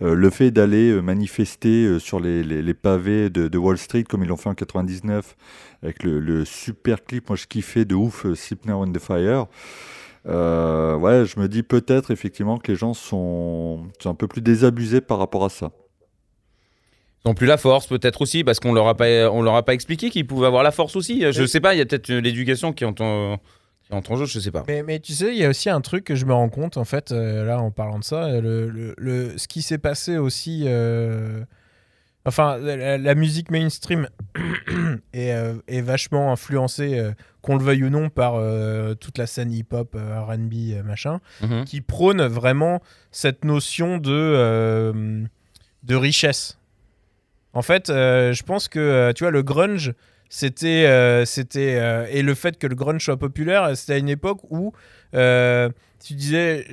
Euh, 0.02 0.14
le 0.14 0.30
fait 0.30 0.50
d'aller 0.50 1.00
manifester 1.00 1.98
sur 2.00 2.18
les, 2.18 2.74
pavés 2.74 3.30
de, 3.30 3.58
Wall 3.58 3.78
Street 3.78 4.04
comme 4.04 4.24
ils 4.24 4.28
l'ont 4.28 4.36
fait 4.36 4.48
en 4.48 4.54
99 4.54 5.36
avec 5.82 6.02
le, 6.02 6.44
super 6.44 7.04
clip, 7.04 7.28
moi 7.28 7.36
je 7.36 7.46
kiffais 7.46 7.84
de 7.84 7.94
ouf, 7.94 8.26
Now 8.66 8.82
in 8.82 8.92
the 8.92 8.98
Fire. 8.98 9.46
Euh, 10.28 10.94
ouais, 10.96 11.24
je 11.24 11.40
me 11.40 11.48
dis 11.48 11.62
peut-être 11.62 12.10
effectivement 12.10 12.58
que 12.58 12.70
les 12.70 12.76
gens 12.78 12.92
sont, 12.94 13.86
sont 14.00 14.10
un 14.10 14.14
peu 14.14 14.28
plus 14.28 14.42
désabusés 14.42 15.00
par 15.00 15.18
rapport 15.18 15.44
à 15.44 15.48
ça. 15.48 15.70
Ils 17.24 17.28
n'ont 17.28 17.34
plus 17.34 17.46
la 17.46 17.56
force, 17.56 17.86
peut-être 17.86 18.22
aussi, 18.22 18.44
parce 18.44 18.60
qu'on 18.60 18.72
leur 18.72 18.86
a 18.88 18.94
pas, 18.96 19.30
on 19.30 19.42
leur 19.42 19.54
a 19.56 19.64
pas 19.64 19.74
expliqué 19.74 20.10
qu'ils 20.10 20.26
pouvaient 20.26 20.46
avoir 20.46 20.62
la 20.62 20.70
force 20.70 20.96
aussi. 20.96 21.24
Je 21.32 21.46
sais 21.46 21.60
pas, 21.60 21.74
il 21.74 21.78
y 21.78 21.80
a 21.80 21.86
peut-être 21.86 22.10
l'éducation 22.12 22.72
qui 22.72 22.84
entre, 22.84 23.02
en- 23.02 23.38
qui 23.86 23.92
entre 23.94 24.12
en 24.12 24.16
jeu, 24.16 24.26
je 24.26 24.38
sais 24.38 24.50
pas. 24.50 24.64
Mais, 24.68 24.82
mais 24.82 25.00
tu 25.00 25.12
sais, 25.14 25.32
il 25.32 25.38
y 25.38 25.44
a 25.44 25.48
aussi 25.48 25.68
un 25.70 25.80
truc 25.80 26.04
que 26.04 26.14
je 26.14 26.26
me 26.26 26.32
rends 26.34 26.48
compte, 26.48 26.76
en 26.76 26.84
fait, 26.84 27.10
euh, 27.10 27.44
là, 27.44 27.58
en 27.60 27.70
parlant 27.70 27.98
de 27.98 28.04
ça, 28.04 28.28
le, 28.40 28.68
le- 28.68 28.94
le- 28.98 29.36
ce 29.38 29.48
qui 29.48 29.62
s'est 29.62 29.78
passé 29.78 30.16
aussi. 30.18 30.64
euh, 30.66 31.42
Enfin, 32.28 32.58
la, 32.58 32.98
la 32.98 33.14
musique 33.14 33.50
mainstream 33.50 34.08
est, 35.12 35.32
euh, 35.32 35.54
est 35.66 35.80
vachement 35.80 36.30
influencée, 36.32 36.98
euh, 36.98 37.12
qu'on 37.42 37.56
le 37.56 37.64
veuille 37.64 37.84
ou 37.84 37.90
non, 37.90 38.10
par 38.10 38.34
euh, 38.36 38.94
toute 38.94 39.18
la 39.18 39.26
scène 39.26 39.50
hip-hop, 39.52 39.94
RB, 39.96 40.84
machin, 40.84 41.20
Mhm. 41.42 41.64
qui 41.64 41.80
prône 41.80 42.22
vraiment 42.26 42.80
cette 43.10 43.44
notion 43.44 43.98
de, 43.98 45.24
de 45.82 45.94
richesse. 45.96 46.58
En 47.54 47.62
fait, 47.62 47.88
je 47.88 48.42
pense 48.42 48.68
que, 48.68 49.12
tu 49.16 49.24
vois, 49.24 49.30
le 49.30 49.42
grunge, 49.42 49.94
c'était. 50.28 51.22
c'était 51.24 52.06
et 52.12 52.22
le 52.22 52.34
fait 52.34 52.58
que 52.58 52.66
le 52.66 52.74
grunge 52.74 53.02
soit 53.04 53.16
populaire, 53.18 53.74
c'était 53.76 53.94
à 53.94 53.98
une 53.98 54.10
époque 54.10 54.40
où 54.50 54.72
tu 55.12 56.14
disais. 56.14 56.66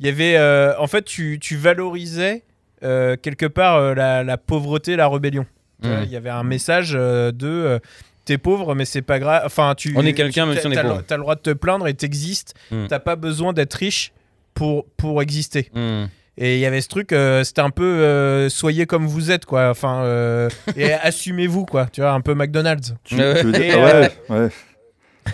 Il 0.00 0.06
y 0.06 0.08
avait. 0.08 0.74
en 0.78 0.86
fait, 0.86 1.02
tu, 1.04 1.38
tu 1.40 1.56
valorisais 1.56 2.44
euh, 2.84 3.16
quelque 3.20 3.46
part 3.46 3.76
euh, 3.76 3.94
la, 3.94 4.22
la 4.24 4.36
pauvreté, 4.38 4.96
la 4.96 5.08
rébellion. 5.08 5.46
Mhm. 5.82 6.02
Il 6.04 6.10
y 6.10 6.16
avait 6.16 6.30
un 6.30 6.44
message 6.44 6.92
euh, 6.94 7.32
de. 7.32 7.46
euh, 7.48 7.78
T'es 8.24 8.38
pauvre, 8.38 8.74
mais 8.74 8.86
c'est 8.86 9.02
pas 9.02 9.18
grave. 9.18 9.42
Enfin, 9.44 9.74
tu. 9.76 9.92
On 9.96 10.06
est 10.06 10.14
quelqu'un, 10.14 10.44
tu- 10.44 10.48
même 10.50 10.58
si 10.58 10.66
on 10.66 10.70
est 10.70 10.74
t'as- 10.76 10.80
t'as 10.82 10.88
le- 10.88 10.94
pauvre. 10.94 11.04
T'as 11.06 11.16
le 11.16 11.20
droit 11.22 11.34
de 11.34 11.40
te 11.40 11.50
plaindre 11.50 11.86
et 11.88 11.92
t'existes. 11.94 12.54
Mhm. 12.70 12.86
T'as 12.88 12.98
pas 13.00 13.16
besoin 13.16 13.52
d'être 13.52 13.74
riche 13.74 14.12
pour, 14.54 14.86
pour 14.96 15.20
exister. 15.20 15.68
Hmm. 15.74 16.04
Et 16.38 16.54
il 16.56 16.60
y 16.60 16.66
avait 16.66 16.80
ce 16.80 16.88
truc, 16.88 17.12
euh, 17.12 17.44
c'était 17.44 17.60
un 17.60 17.70
peu 17.70 17.84
euh, 17.84 18.48
soyez 18.48 18.86
comme 18.86 19.06
vous 19.06 19.30
êtes, 19.30 19.44
quoi. 19.44 19.68
Enfin, 19.68 20.04
euh, 20.04 20.48
et 20.76 20.92
assumez-vous, 20.92 21.66
quoi. 21.66 21.86
Tu 21.92 22.00
vois, 22.00 22.12
un 22.12 22.20
peu 22.22 22.34
McDonald's. 22.34 22.94
Tu, 23.04 23.14
veux 23.16 23.52
dire- 23.52 23.78
ouais, 23.78 24.10
ouais. 24.30 24.48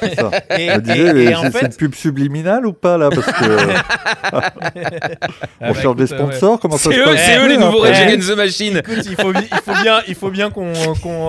C'est 0.01 0.15
ça. 0.15 0.31
Et, 0.59 0.69
c'est 0.85 1.51
fait, 1.51 1.67
une 1.67 1.75
pub 1.77 1.95
subliminale 1.95 2.67
ou 2.67 2.73
pas 2.73 2.97
là 2.99 3.11
Parce 3.11 3.27
que 3.27 3.45
Ah 4.33 4.53
on 5.61 5.73
bah, 5.73 5.81
cherche 5.81 5.97
des 5.97 6.13
euh, 6.13 6.17
ouais. 6.17 6.33
sponsors. 6.33 6.61
Comment 6.61 6.77
ça 6.77 6.91
C'est 6.91 6.97
se 6.97 7.01
eux, 7.01 7.05
passe 7.05 7.21
c'est 7.25 7.39
eux 7.39 7.49
les 7.49 7.55
après 7.55 7.67
nouveaux 7.67 7.81
Rage 7.81 7.99
Ouais. 7.99 8.13
Against 8.13 8.31
the 8.31 8.37
Machine. 8.37 8.77
Écoute, 8.79 9.05
il 9.07 9.17
faut, 9.17 9.33
bi- 9.33 9.49
il 9.51 9.59
faut 9.59 9.83
bien, 9.83 10.01
il 10.09 10.15
faut 10.15 10.31
bien 10.31 10.51
qu'on. 10.51 10.73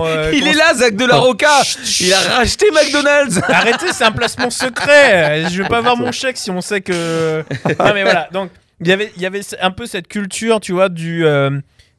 euh, 0.06 0.30
Il 0.34 0.46
est 0.46 0.54
là, 0.54 0.74
Zach 0.74 0.96
de 0.96 1.04
la 1.04 1.16
Roca. 1.16 1.62
Il 2.00 2.12
a 2.12 2.18
racheté 2.36 2.66
McDonald's. 2.70 3.40
Arrêtez, 3.48 3.92
c'est 3.92 4.04
un 4.04 4.12
placement 4.12 4.50
secret. 4.50 5.44
Je 5.50 5.62
veux 5.62 5.68
pas 5.68 5.78
avoir 5.78 5.96
mon 5.96 6.12
chèque 6.12 6.36
si 6.36 6.50
on 6.50 6.60
sait 6.60 6.80
que. 6.80 7.44
Non, 7.78 7.92
mais 7.94 8.02
voilà. 8.02 8.28
Donc, 8.32 8.50
il 8.80 8.88
y 8.88 8.92
avait, 8.92 9.12
il 9.16 9.22
y 9.22 9.26
avait 9.26 9.40
un 9.60 9.70
peu 9.70 9.86
cette 9.86 10.08
culture, 10.08 10.60
tu 10.60 10.72
vois, 10.72 10.88
du. 10.88 11.24
euh, 11.26 11.50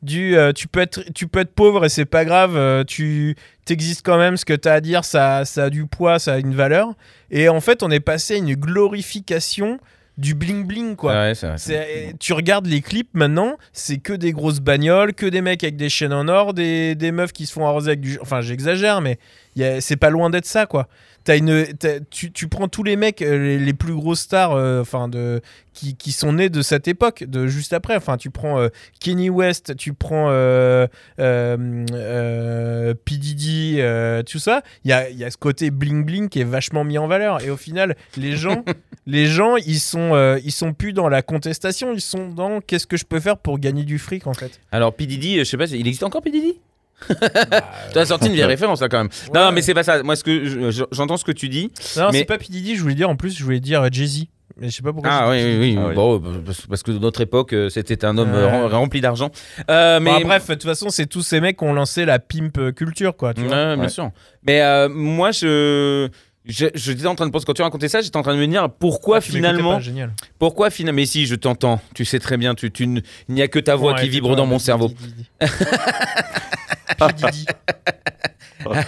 du 0.04 0.38
euh, 0.38 0.52
tu 0.54 0.68
peux 0.68 0.82
être 0.82 1.02
tu 1.14 1.28
peux 1.28 1.40
être 1.40 1.54
pauvre 1.54 1.86
et 1.86 1.90
c'est 1.90 2.06
pas 2.06 2.26
grave 2.26 2.56
euh, 2.58 2.84
tu 2.84 3.36
t'existes 3.66 4.06
quand 4.06 4.18
même 4.18 4.38
ce 4.38 4.46
que 4.46 4.54
tu 4.54 4.68
as 4.68 4.74
à 4.74 4.82
dire 4.82 5.04
ça, 5.06 5.46
ça 5.46 5.66
a 5.66 5.70
du 5.70 5.86
poids 5.88 6.20
ça 6.20 6.34
a 6.34 6.38
une 6.40 6.54
valeur 6.56 6.94
et 7.32 7.50
en 7.50 7.62
fait 7.62 7.82
on 7.84 7.90
est 7.92 8.00
passé 8.00 8.36
à 8.36 8.38
une 8.38 8.56
glorification 8.56 9.80
du 10.18 10.36
bling 10.36 10.66
bling 10.68 10.96
quoi 10.96 11.14
Ouais, 11.14 11.58
c'est- 11.58 12.14
tu 12.20 12.34
regardes 12.34 12.68
les 12.68 12.82
clips 12.82 13.10
maintenant, 13.14 13.58
c'est 13.72 13.98
que 13.98 14.14
des 14.14 14.32
grosses 14.32 14.60
bagnoles, 14.60 15.14
que 15.16 15.26
des 15.26 15.42
mecs 15.42 15.64
avec 15.64 15.76
des 15.76 15.90
chaînes 15.90 16.14
en 16.14 16.28
or, 16.28 16.54
des, 16.54 16.94
des 16.94 17.12
meufs 17.12 17.34
qui 17.34 17.48
se 17.48 17.54
font 17.54 17.66
arroser 17.66 17.88
avec 17.90 18.02
du. 18.02 18.20
Enfin, 18.22 18.42
j'exagère, 18.42 19.02
mais 19.02 19.18
a- 19.60 19.82
c'est 19.82 19.96
pas 19.96 20.12
loin 20.12 20.30
d'être 20.30 20.46
ça, 20.46 20.68
quoi. 20.68 20.88
T'as 21.24 21.38
une, 21.38 21.66
t'as- 21.80 22.00
tu, 22.02 22.32
tu 22.32 22.48
prends 22.50 22.68
tous 22.68 22.84
les 22.84 22.96
mecs, 22.98 23.22
euh, 23.22 23.38
les, 23.38 23.58
les 23.60 23.74
plus 23.74 23.94
grosses 23.94 24.22
stars, 24.22 24.52
euh, 24.54 24.82
enfin 24.82 25.08
de, 25.08 25.42
qui, 25.74 25.96
qui 25.96 26.12
sont 26.12 26.34
nés 26.34 26.50
de 26.50 26.62
cette 26.62 26.88
époque, 26.88 27.24
de 27.24 27.48
juste 27.48 27.72
après. 27.74 27.96
Enfin, 27.96 28.18
tu 28.18 28.30
prends 28.30 28.60
euh, 28.60 28.68
Kenny 29.00 29.30
West, 29.30 29.76
tu 29.78 29.94
prends 29.94 30.28
euh, 30.32 30.86
euh, 31.20 31.86
euh, 31.94 32.94
P 33.06 33.16
Diddy, 33.18 33.76
euh, 33.80 34.22
tout 34.24 34.40
ça. 34.40 34.62
Il 34.84 34.90
y 34.90 34.94
a, 34.94 35.10
il 35.10 35.18
y 35.18 35.24
a 35.24 35.32
ce 35.32 35.38
côté 35.38 35.72
bling 35.72 36.04
bling 36.06 36.30
qui 36.30 36.42
est 36.42 36.46
vachement 36.46 36.84
mis 36.84 36.98
en 36.98 37.08
valeur. 37.08 37.42
Et 37.44 37.50
au 37.50 37.58
final, 37.58 37.96
les 38.18 38.36
gens, 38.36 38.64
les 39.08 39.26
gens, 39.26 39.56
ils 39.58 39.80
sont, 39.80 40.14
euh, 40.16 40.40
ils 40.44 40.52
sont 40.52 40.74
plus 40.74 40.94
dans 40.94 41.10
la 41.10 41.22
contestation, 41.22 41.94
ils 41.94 42.02
sont 42.02 42.28
dans 42.30 42.60
qu'est-ce 42.62 42.88
que 42.88 42.98
je 42.98 43.06
peux 43.06 43.20
faire 43.20 43.38
pour 43.38 43.60
gagner 43.60 43.84
du 43.84 43.98
fric 44.00 44.28
en 44.28 44.34
fait? 44.34 44.60
Alors, 44.72 44.94
P. 44.94 45.06
Diddy, 45.06 45.40
je 45.40 45.44
sais 45.46 45.58
pas, 45.58 45.66
il 45.70 45.88
existe 45.88 46.04
encore 46.04 46.22
P. 46.22 46.32
Diddy? 46.32 46.60
Tu 47.94 47.98
as 48.00 48.06
sorti 48.06 48.28
une 48.28 48.34
vieille 48.34 48.46
référence 48.46 48.82
là 48.82 48.90
quand 48.90 49.00
même. 49.00 49.10
Non, 49.34 49.40
Ouais. 49.42 49.46
non, 49.48 49.52
mais 49.52 49.62
c'est 49.62 49.74
pas 49.74 49.84
ça. 49.84 50.02
Moi, 50.04 50.16
ce 50.16 50.24
que 50.24 50.46
je- 50.46 50.72
je- 50.72 50.84
j'entends 50.92 51.18
ce 51.18 51.26
que 51.26 51.32
tu 51.32 51.50
dis. 51.50 51.72
Non, 51.98 52.10
Mais- 52.12 52.20
c'est 52.20 52.26
pas 52.26 52.38
P 52.38 52.46
Diddy, 52.50 52.76
je 52.76 52.82
voulais 52.82 52.96
dire 52.96 53.10
en 53.10 53.16
plus, 53.16 53.38
je 53.38 53.44
voulais 53.44 53.60
dire 53.60 53.82
euh, 53.84 53.90
Jay-Z. 53.92 54.26
Mais 54.58 54.70
je 54.70 54.76
sais 54.76 54.84
pas 54.84 54.94
pourquoi. 54.94 55.10
Ah 55.12 55.30
oui, 55.32 55.58
oui. 55.60 55.76
Ah 55.80 55.88
oui. 55.90 55.96
Bon, 55.96 56.22
parce, 56.46 56.62
parce 56.68 56.84
que 56.84 56.92
de 56.92 57.00
notre 57.00 57.22
époque, 57.22 57.54
euh, 57.54 57.70
c'était 57.70 58.06
un 58.06 58.18
homme 58.20 58.34
euh, 58.34 58.68
rempli 58.68 59.02
d'argent. 59.02 59.32
Euh, 59.72 60.00
mais 60.00 60.12
Bon, 60.22 60.28
bref, 60.28 60.48
de 60.48 60.54
toute 60.54 60.64
façon, 60.64 60.90
c'est 60.90 61.08
tous 61.08 61.24
ces 61.24 61.42
mecs 61.42 61.58
qui 61.58 61.64
ont 61.64 61.74
lancé 61.74 62.06
la 62.06 62.20
pimp 62.20 62.58
euh, 62.60 62.72
culture, 62.72 63.16
quoi. 63.18 63.34
Tu 63.34 63.42
Ouais, 63.42 63.48
bien 63.48 63.78
Ouais. 63.80 63.90
sûr. 63.90 64.12
Mais 64.46 64.62
euh, 64.62 64.90
moi, 64.90 65.32
je, 65.32 66.08
je, 66.46 66.68
j'étais 66.74 67.06
en 67.08 67.16
train 67.16 67.26
de 67.26 67.32
penser 67.32 67.46
quand 67.46 67.54
tu 67.54 67.62
racontais 67.62 67.90
ça, 67.90 68.02
j'étais 68.02 68.18
en 68.18 68.22
train 68.22 68.34
de 68.36 68.40
me 68.40 68.48
dire 68.48 68.70
pourquoi 68.70 69.18
Ah, 69.18 69.22
finalement, 69.22 69.76
pas, 69.76 69.80
génial. 69.80 70.14
pourquoi 70.40 70.70
finalement, 70.70 70.98
mais 70.98 71.06
si 71.06 71.26
je 71.26 71.36
t'entends, 71.36 71.82
tu 71.96 72.06
sais 72.06 72.20
très 72.20 72.38
bien, 72.38 72.54
tu, 72.56 72.72
tu 72.72 72.84
il 72.84 73.02
n'y 73.36 73.42
a 73.42 73.48
que 73.48 73.60
ta 73.60 73.76
voix 73.76 73.94
qui 73.96 74.10
vibre 74.10 74.36
dans 74.36 74.46
mon 74.46 74.60
cerveau. 74.60 74.92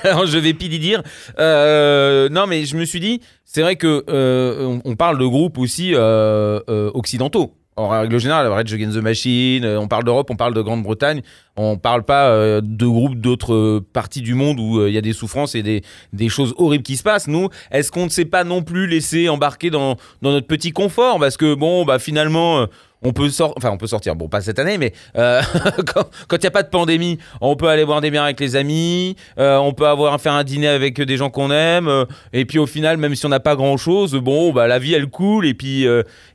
Alors 0.03 0.25
je 0.25 0.37
vais 0.37 0.53
pidi 0.53 0.79
dire. 0.79 1.03
Euh, 1.39 2.29
non, 2.29 2.47
mais 2.47 2.65
je 2.65 2.77
me 2.77 2.85
suis 2.85 2.99
dit, 2.99 3.21
c'est 3.43 3.61
vrai 3.61 3.75
que 3.75 4.03
euh, 4.09 4.65
on, 4.65 4.81
on 4.91 4.95
parle 4.95 5.19
de 5.19 5.25
groupes 5.25 5.57
aussi 5.57 5.93
euh, 5.93 6.59
euh, 6.69 6.91
occidentaux. 6.93 7.53
En 7.77 7.89
règle 7.89 8.17
générale, 8.21 8.47
Rage 8.47 8.73
Against 8.73 8.97
the 8.97 9.01
Machine, 9.01 9.65
euh, 9.65 9.77
on 9.77 9.89
parle 9.89 10.05
d'Europe, 10.05 10.29
on 10.31 10.37
parle 10.37 10.53
de 10.53 10.61
Grande-Bretagne, 10.61 11.21
on 11.57 11.75
parle 11.77 12.03
pas 12.03 12.29
euh, 12.29 12.61
de 12.63 12.85
groupes 12.85 13.15
d'autres 13.15 13.53
euh, 13.53 13.85
parties 13.91 14.21
du 14.21 14.33
monde 14.33 14.61
où 14.61 14.87
il 14.87 14.93
y 14.93 14.97
a 14.97 15.01
des 15.01 15.11
souffrances 15.11 15.55
et 15.55 15.63
des, 15.63 15.81
des 16.13 16.29
choses 16.29 16.53
horribles 16.57 16.85
qui 16.85 16.95
se 16.95 17.03
passent. 17.03 17.27
Nous, 17.27 17.49
est-ce 17.71 17.91
qu'on 17.91 18.05
ne 18.05 18.09
s'est 18.09 18.23
pas 18.23 18.45
non 18.45 18.63
plus 18.63 18.87
laissé 18.87 19.27
embarquer 19.27 19.71
dans, 19.71 19.97
dans 20.21 20.31
notre 20.31 20.47
petit 20.47 20.71
confort? 20.71 21.19
Parce 21.19 21.35
que 21.35 21.53
bon, 21.53 21.83
bah 21.83 21.99
finalement, 21.99 22.65
on 23.05 23.13
peut 23.13 23.29
sortir, 23.29 23.55
enfin 23.57 23.71
on 23.71 23.77
peut 23.77 23.87
sortir, 23.87 24.15
bon 24.15 24.27
pas 24.27 24.41
cette 24.41 24.59
année, 24.59 24.77
mais 24.77 24.93
euh, 25.17 25.41
quand 26.27 26.37
il 26.37 26.41
n'y 26.41 26.47
a 26.47 26.51
pas 26.51 26.63
de 26.63 26.69
pandémie, 26.69 27.19
on 27.39 27.55
peut 27.55 27.67
aller 27.67 27.85
boire 27.85 28.01
des 28.01 28.11
bières 28.11 28.23
avec 28.23 28.39
les 28.39 28.55
amis, 28.55 29.15
euh, 29.37 29.57
on 29.57 29.73
peut 29.73 29.87
avoir 29.87 30.19
faire 30.19 30.33
un 30.33 30.43
dîner 30.43 30.67
avec 30.67 30.99
des 30.99 31.17
gens 31.17 31.29
qu'on 31.29 31.51
aime, 31.51 31.87
euh, 31.87 32.05
et 32.33 32.45
puis 32.45 32.57
au 32.57 32.65
final, 32.65 32.97
même 32.97 33.15
si 33.15 33.25
on 33.25 33.29
n'a 33.29 33.39
pas 33.39 33.55
grand 33.55 33.77
chose, 33.77 34.15
bon 34.15 34.51
bah 34.51 34.67
la 34.67 34.79
vie 34.79 34.93
elle 34.93 35.07
coule, 35.07 35.45
et 35.45 35.53
puis 35.53 35.85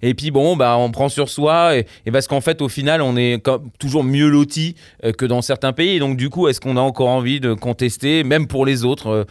et 0.02 0.14
puis 0.14 0.30
bon 0.30 0.56
bah 0.56 0.76
on 0.78 0.90
prend 0.90 1.08
sur 1.08 1.28
soi, 1.28 1.76
et, 1.76 1.86
parce 2.12 2.28
qu'en 2.28 2.40
fait 2.40 2.62
au 2.62 2.68
final 2.68 3.02
on 3.02 3.16
est 3.16 3.44
toujours 3.78 4.04
mieux 4.04 4.28
loti 4.28 4.76
que 5.18 5.26
dans 5.26 5.42
certains 5.42 5.72
pays, 5.72 5.98
donc 5.98 6.16
du 6.16 6.30
coup 6.30 6.48
est-ce 6.48 6.60
qu'on 6.60 6.76
a 6.76 6.80
encore 6.80 7.08
envie 7.08 7.40
de 7.40 7.54
contester, 7.54 8.22
même 8.22 8.46
pour 8.46 8.64
les 8.64 8.84
autres 8.84 9.26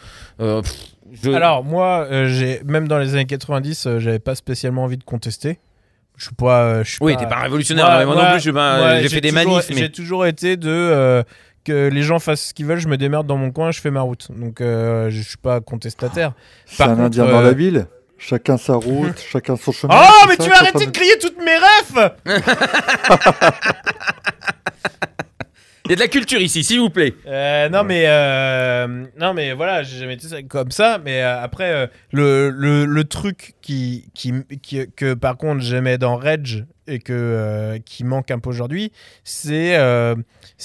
Alors, 1.24 1.64
moi, 1.64 2.06
même 2.64 2.88
dans 2.88 2.98
les 2.98 3.14
années 3.14 3.26
90, 3.26 3.86
euh, 3.86 3.98
j'avais 3.98 4.18
pas 4.18 4.34
spécialement 4.34 4.84
envie 4.84 4.96
de 4.96 5.04
contester. 5.04 5.58
Je 6.20 6.26
suis 6.26 6.34
pas. 6.34 6.62
euh, 6.64 6.84
je 6.84 6.90
suis 6.90 6.98
oui 7.00 7.14
pas- 7.14 7.20
t'es 7.20 7.26
pas 7.26 7.36
révolutionnaire, 7.40 7.86
Moi- 7.86 7.98
mais 7.98 8.04
moi, 8.04 8.14
moi- 8.14 8.24
non 8.24 8.30
plus 8.32 8.40
j'ai 8.40 9.08
fait 9.08 9.20
des 9.22 9.30
toujours- 9.30 9.52
manifs, 9.54 9.70
mais 9.70 9.76
J'ai 9.76 9.90
toujours 9.90 10.26
été 10.26 10.56
de. 10.58 10.68
euh, 10.70 11.22
que 11.64 11.88
les 11.88 12.02
gens 12.02 12.18
fassent 12.18 12.48
ce 12.48 12.54
qu'ils 12.54 12.66
veulent, 12.66 12.78
je 12.78 12.88
me 12.88 12.96
démerde 12.98 13.26
dans 13.26 13.36
mon 13.38 13.50
coin, 13.52 13.70
je 13.70 13.80
fais 13.80 13.90
ma 13.90 14.02
route. 14.02 14.28
Donc 14.38 14.60
euh, 14.60 15.08
je 15.10 15.20
suis 15.22 15.36
pas 15.38 15.60
contestataire. 15.60 16.32
C'est 16.66 16.82
un 16.82 16.88
contre, 16.88 17.00
Indien 17.02 17.24
dans 17.26 17.38
euh, 17.40 17.42
la 17.42 17.52
ville. 17.52 17.86
Chacun 18.18 18.58
sa 18.58 18.74
route, 18.74 19.18
chacun 19.32 19.56
son 19.56 19.72
chemin. 19.72 19.94
Oh, 19.98 20.26
mais 20.28 20.36
ça 20.36 20.44
tu 20.44 20.52
arrêter 20.52 20.72
train 20.72 20.84
de 20.86 20.90
crier 20.90 21.16
toutes 21.18 21.38
mes 21.38 21.56
refs 21.56 22.12
il 25.90 25.94
y 25.94 25.94
a 25.94 25.96
de 25.96 26.00
la 26.02 26.08
culture 26.08 26.40
ici, 26.40 26.62
s'il 26.62 26.78
vous 26.78 26.88
plaît. 26.88 27.12
Euh, 27.26 27.68
non 27.68 27.82
mais 27.82 28.04
euh, 28.06 28.86
non 29.18 29.34
mais 29.34 29.54
voilà 29.54 29.82
j'ai 29.82 29.98
jamais 29.98 30.14
été 30.14 30.28
ça- 30.28 30.40
comme 30.44 30.70
ça 30.70 31.00
mais 31.04 31.20
euh, 31.20 31.42
après 31.42 31.90
le, 32.12 32.50
le, 32.50 33.02
truc 33.02 33.54
qui, 33.60 34.08
qui, 34.14 34.32
qui- 34.62 34.86
que 34.94 35.14
par 35.14 35.36
contre 35.36 35.62
j'aimais 35.62 35.98
dans 35.98 36.16
Rage 36.16 36.64
et 36.86 37.00
que 37.00 37.76
qui 37.84 38.04
manque 38.04 38.30
un 38.30 38.38
peu 38.38 38.50
aujourd'hui 38.50 38.92
c'est 39.24 39.74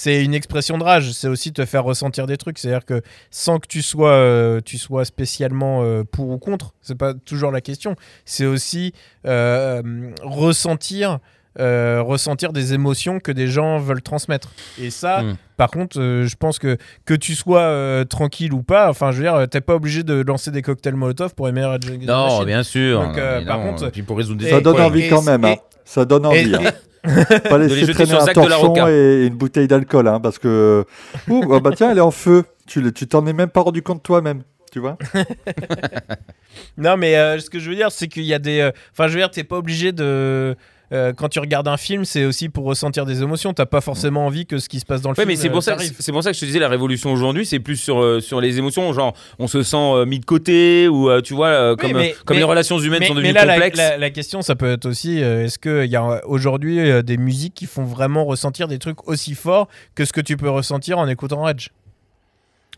une 0.05 0.33
expression 0.35 0.77
de 0.77 0.83
rage. 0.83 1.11
C'est 1.13 1.27
aussi 1.27 1.53
te 1.53 1.65
faire 1.65 1.83
ressentir 1.83 2.27
des 2.27 2.37
trucs. 2.37 2.57
C'est 2.59 2.67
à 2.67 2.71
dire 2.79 2.85
que 2.85 3.01
sans 3.31 3.57
que 3.59 3.67
tu 3.67 3.81
sois 3.81 4.61
tu 4.63 4.77
sois 4.77 5.05
spécialement 5.05 5.83
pour 6.11 6.29
ou 6.29 6.37
contre 6.37 6.75
c'est 6.81 6.97
pas 6.97 7.13
toujours 7.15 7.51
la 7.51 7.61
question. 7.61 7.95
C'est 8.25 8.45
aussi 8.45 8.93
ressentir 9.23 11.19
euh, 11.59 12.01
ressentir 12.01 12.51
des 12.53 12.73
émotions 12.73 13.19
que 13.19 13.31
des 13.31 13.47
gens 13.47 13.77
veulent 13.79 14.01
transmettre 14.01 14.51
et 14.81 14.89
ça 14.89 15.21
Mm. 15.23 15.35
par 15.57 15.71
contre, 15.71 15.99
euh, 15.99 16.25
je 16.27 16.35
pense 16.35 16.59
que 16.59 16.77
que 17.05 17.13
tu 17.13 17.33
sois 17.35 17.61
euh, 17.61 18.03
tranquille 18.03 18.53
ou 18.53 18.61
pas, 18.63 18.89
enfin, 18.89 19.11
je 19.11 19.17
veux 19.17 19.23
dire, 19.23 19.47
t'es 19.49 19.61
pas 19.61 19.75
obligé 19.75 20.03
de 20.03 20.23
lancer 20.27 20.51
des 20.51 20.61
cocktails 20.61 20.95
Molotov 20.95 21.33
pour 21.33 21.47
aimer 21.47 21.63
Rage 21.63 21.85
Against 21.87 22.01
the 22.03 22.07
Non, 22.07 22.25
Machine. 22.25 22.45
bien 22.45 22.63
sûr. 22.63 23.01
Donc, 23.01 23.17
euh, 23.17 23.39
Mais 23.39 23.45
par 23.45 23.59
non, 23.59 23.69
contre- 23.71 23.89
puis 23.91 24.03
pour 24.03 24.17
résoudre 24.17 24.39
des 24.41 24.47
Et- 24.47 24.51
Ça 24.51 24.61
donne 24.61 24.81
envie 24.81 25.07
quand 25.09 25.21
même. 25.23 25.45
hein. 25.45 25.55
Ça 25.85 26.03
donne 26.05 26.25
envie. 26.25 26.51
Et- 26.51 26.55
hein. 26.55 26.71
Pas 27.49 27.57
les 27.59 27.67
laisser 27.67 27.81
jeter 27.81 27.93
traîner 27.93 28.13
un 28.13 28.23
de 28.23 28.27
la 28.27 28.33
torchon 28.33 28.87
et 28.87 29.27
une 29.27 29.35
bouteille 29.35 29.67
d'alcool, 29.67 30.07
hein, 30.07 30.19
parce 30.19 30.39
que 30.39 30.83
Ouh, 31.29 31.53
ah 31.53 31.59
bah 31.59 31.69
tiens, 31.75 31.91
elle 31.91 31.99
est 31.99 32.01
en 32.01 32.09
feu. 32.11 32.43
Tu 32.65 32.81
t'en 33.07 33.25
es 33.27 33.33
même 33.33 33.49
pas 33.51 33.61
rendu 33.61 33.83
compte 33.83 34.01
toi-même, 34.01 34.41
tu 34.71 34.79
vois 34.79 34.97
Non, 36.77 36.97
mais 36.97 37.15
euh, 37.15 37.39
ce 37.39 37.49
que 37.49 37.59
je 37.59 37.69
veux 37.69 37.75
dire, 37.75 37.91
c'est 37.91 38.07
qu'il 38.07 38.23
y 38.23 38.33
a 38.33 38.39
des. 38.39 38.59
euh, 38.59 38.71
Enfin, 38.91 39.07
je 39.07 39.13
veux 39.13 39.19
dire, 39.19 39.29
t'es 39.31 39.43
pas 39.43 39.57
obligé 39.57 39.91
de. 39.91 40.55
Euh, 40.91 41.13
quand 41.13 41.29
tu 41.29 41.39
regardes 41.39 41.67
un 41.67 41.77
film, 41.77 42.05
c'est 42.05 42.25
aussi 42.25 42.49
pour 42.49 42.65
ressentir 42.65 43.05
des 43.05 43.21
émotions. 43.21 43.53
T'as 43.53 43.65
pas 43.65 43.81
forcément 43.81 44.25
envie 44.25 44.45
que 44.45 44.57
ce 44.59 44.69
qui 44.69 44.79
se 44.79 44.85
passe 44.85 45.01
dans 45.01 45.09
le 45.09 45.13
Ouais, 45.15 45.23
film. 45.23 45.29
mais 45.29 45.35
c'est 45.35 45.49
euh, 45.49 45.51
pour, 45.51 45.63
ça, 45.63 45.71
t'arrive. 45.75 45.95
c'est 45.99 46.11
pour 46.11 46.21
ça 46.23 46.29
que 46.31 46.35
je 46.35 46.41
te 46.41 46.45
disais 46.45 46.59
la 46.59 46.69
révolution 46.69 47.11
aujourd'hui, 47.11 47.45
c'est 47.45 47.59
plus 47.59 47.77
sur, 47.77 47.99
euh, 48.01 48.19
sur 48.19 48.39
les 48.41 48.57
émotions, 48.57 48.91
genre 48.93 49.13
on 49.39 49.47
se 49.47 49.63
sent 49.63 49.75
euh, 49.77 50.05
mis 50.05 50.19
de 50.19 50.25
côté 50.25 50.87
ou 50.87 51.09
euh, 51.09 51.21
tu 51.21 51.33
vois, 51.33 51.47
euh, 51.47 51.71
Oui, 51.71 51.77
comme, 51.77 51.91
mais- 51.97 52.11
euh, 52.11 52.15
comme 52.25 52.35
mais- 52.35 52.41
les 52.41 52.43
relations 52.45 52.77
humaines 52.79 52.99
mais, 53.01 53.07
sont 53.07 53.15
devenues 53.15 53.33
là, 53.33 53.45
la, 53.45 53.53
complexes. 53.53 53.77
la- 53.77 53.97
la 53.97 54.09
question, 54.11 54.41
ça 54.41 54.55
peut 54.55 54.71
être 54.71 54.85
aussi 54.85 55.21
euh, 55.23 55.45
est-ce 55.45 55.57
qu'il 55.59 55.89
y 55.91 55.95
a 55.95 56.21
aujourd'hui 56.27 56.79
euh, 56.79 57.01
des 57.01 57.17
musiques 57.17 57.53
qui 57.55 57.65
font 57.65 57.83
vraiment 57.83 58.25
ressentir 58.25 58.67
des 58.67 58.79
trucs 58.79 59.07
aussi 59.07 59.33
forts 59.35 59.67
que 59.95 60.05
ce 60.05 60.13
que 60.13 60.21
tu 60.21 60.37
peux 60.37 60.49
ressentir 60.49 60.97
en 60.99 61.07
écoutant 61.07 61.47
Edge? 61.47 61.69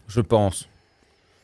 Je 0.08 0.22
pense. 0.22 0.68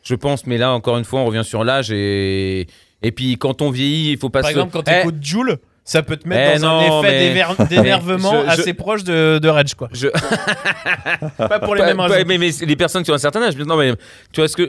Je 0.03 0.15
pense, 0.15 0.45
mais 0.47 0.57
là, 0.57 0.71
encore 0.73 0.97
une 0.97 1.05
fois, 1.05 1.21
on 1.21 1.25
revient 1.25 1.43
sur 1.45 1.63
l'âge 1.63 1.91
et. 1.91 2.67
Et 3.05 3.11
puis, 3.11 3.37
quand 3.37 3.61
on 3.61 3.69
vieillit, 3.69 4.11
il 4.11 4.17
faut 4.17 4.29
pas 4.29 4.39
Par 4.41 4.49
se. 4.49 4.55
exemple, 4.55 4.71
quand 4.71 4.83
tu 4.83 4.91
Eh, 4.93 5.01
écoutes 5.01 5.21
Joule, 5.21 5.57
ça 5.85 6.01
peut 6.01 6.15
te 6.17 6.27
mettre 6.27 6.53
Eh 6.55 6.59
dans 6.59 6.67
non, 6.81 6.99
un 6.99 7.03
effet 7.03 7.33
mais- 7.57 7.65
d'énervement 7.69 8.31
je- 8.43 8.47
assez 8.61 8.73
proche 8.73 9.03
de, 9.03 9.39
de 9.39 9.49
Rage, 9.49 9.75
quoi. 9.75 9.89
Je- 9.91 10.07
Pas 11.37 11.59
pour 11.59 11.75
les 11.75 11.81
Pas- 11.81 11.87
mêmes 11.87 11.97
pas- 11.97 12.07
raisons. 12.07 12.25
mais, 12.27 12.37
mais 12.37 12.49
les 12.65 12.75
personnes 12.75 13.03
qui 13.03 13.11
ont 13.11 13.15
un 13.15 13.17
certain 13.19 13.41
âge, 13.41 13.57
non 13.57 13.75
mais 13.77 13.93
tu 14.31 14.41
vois 14.41 14.47
ce 14.47 14.55
que 14.55 14.63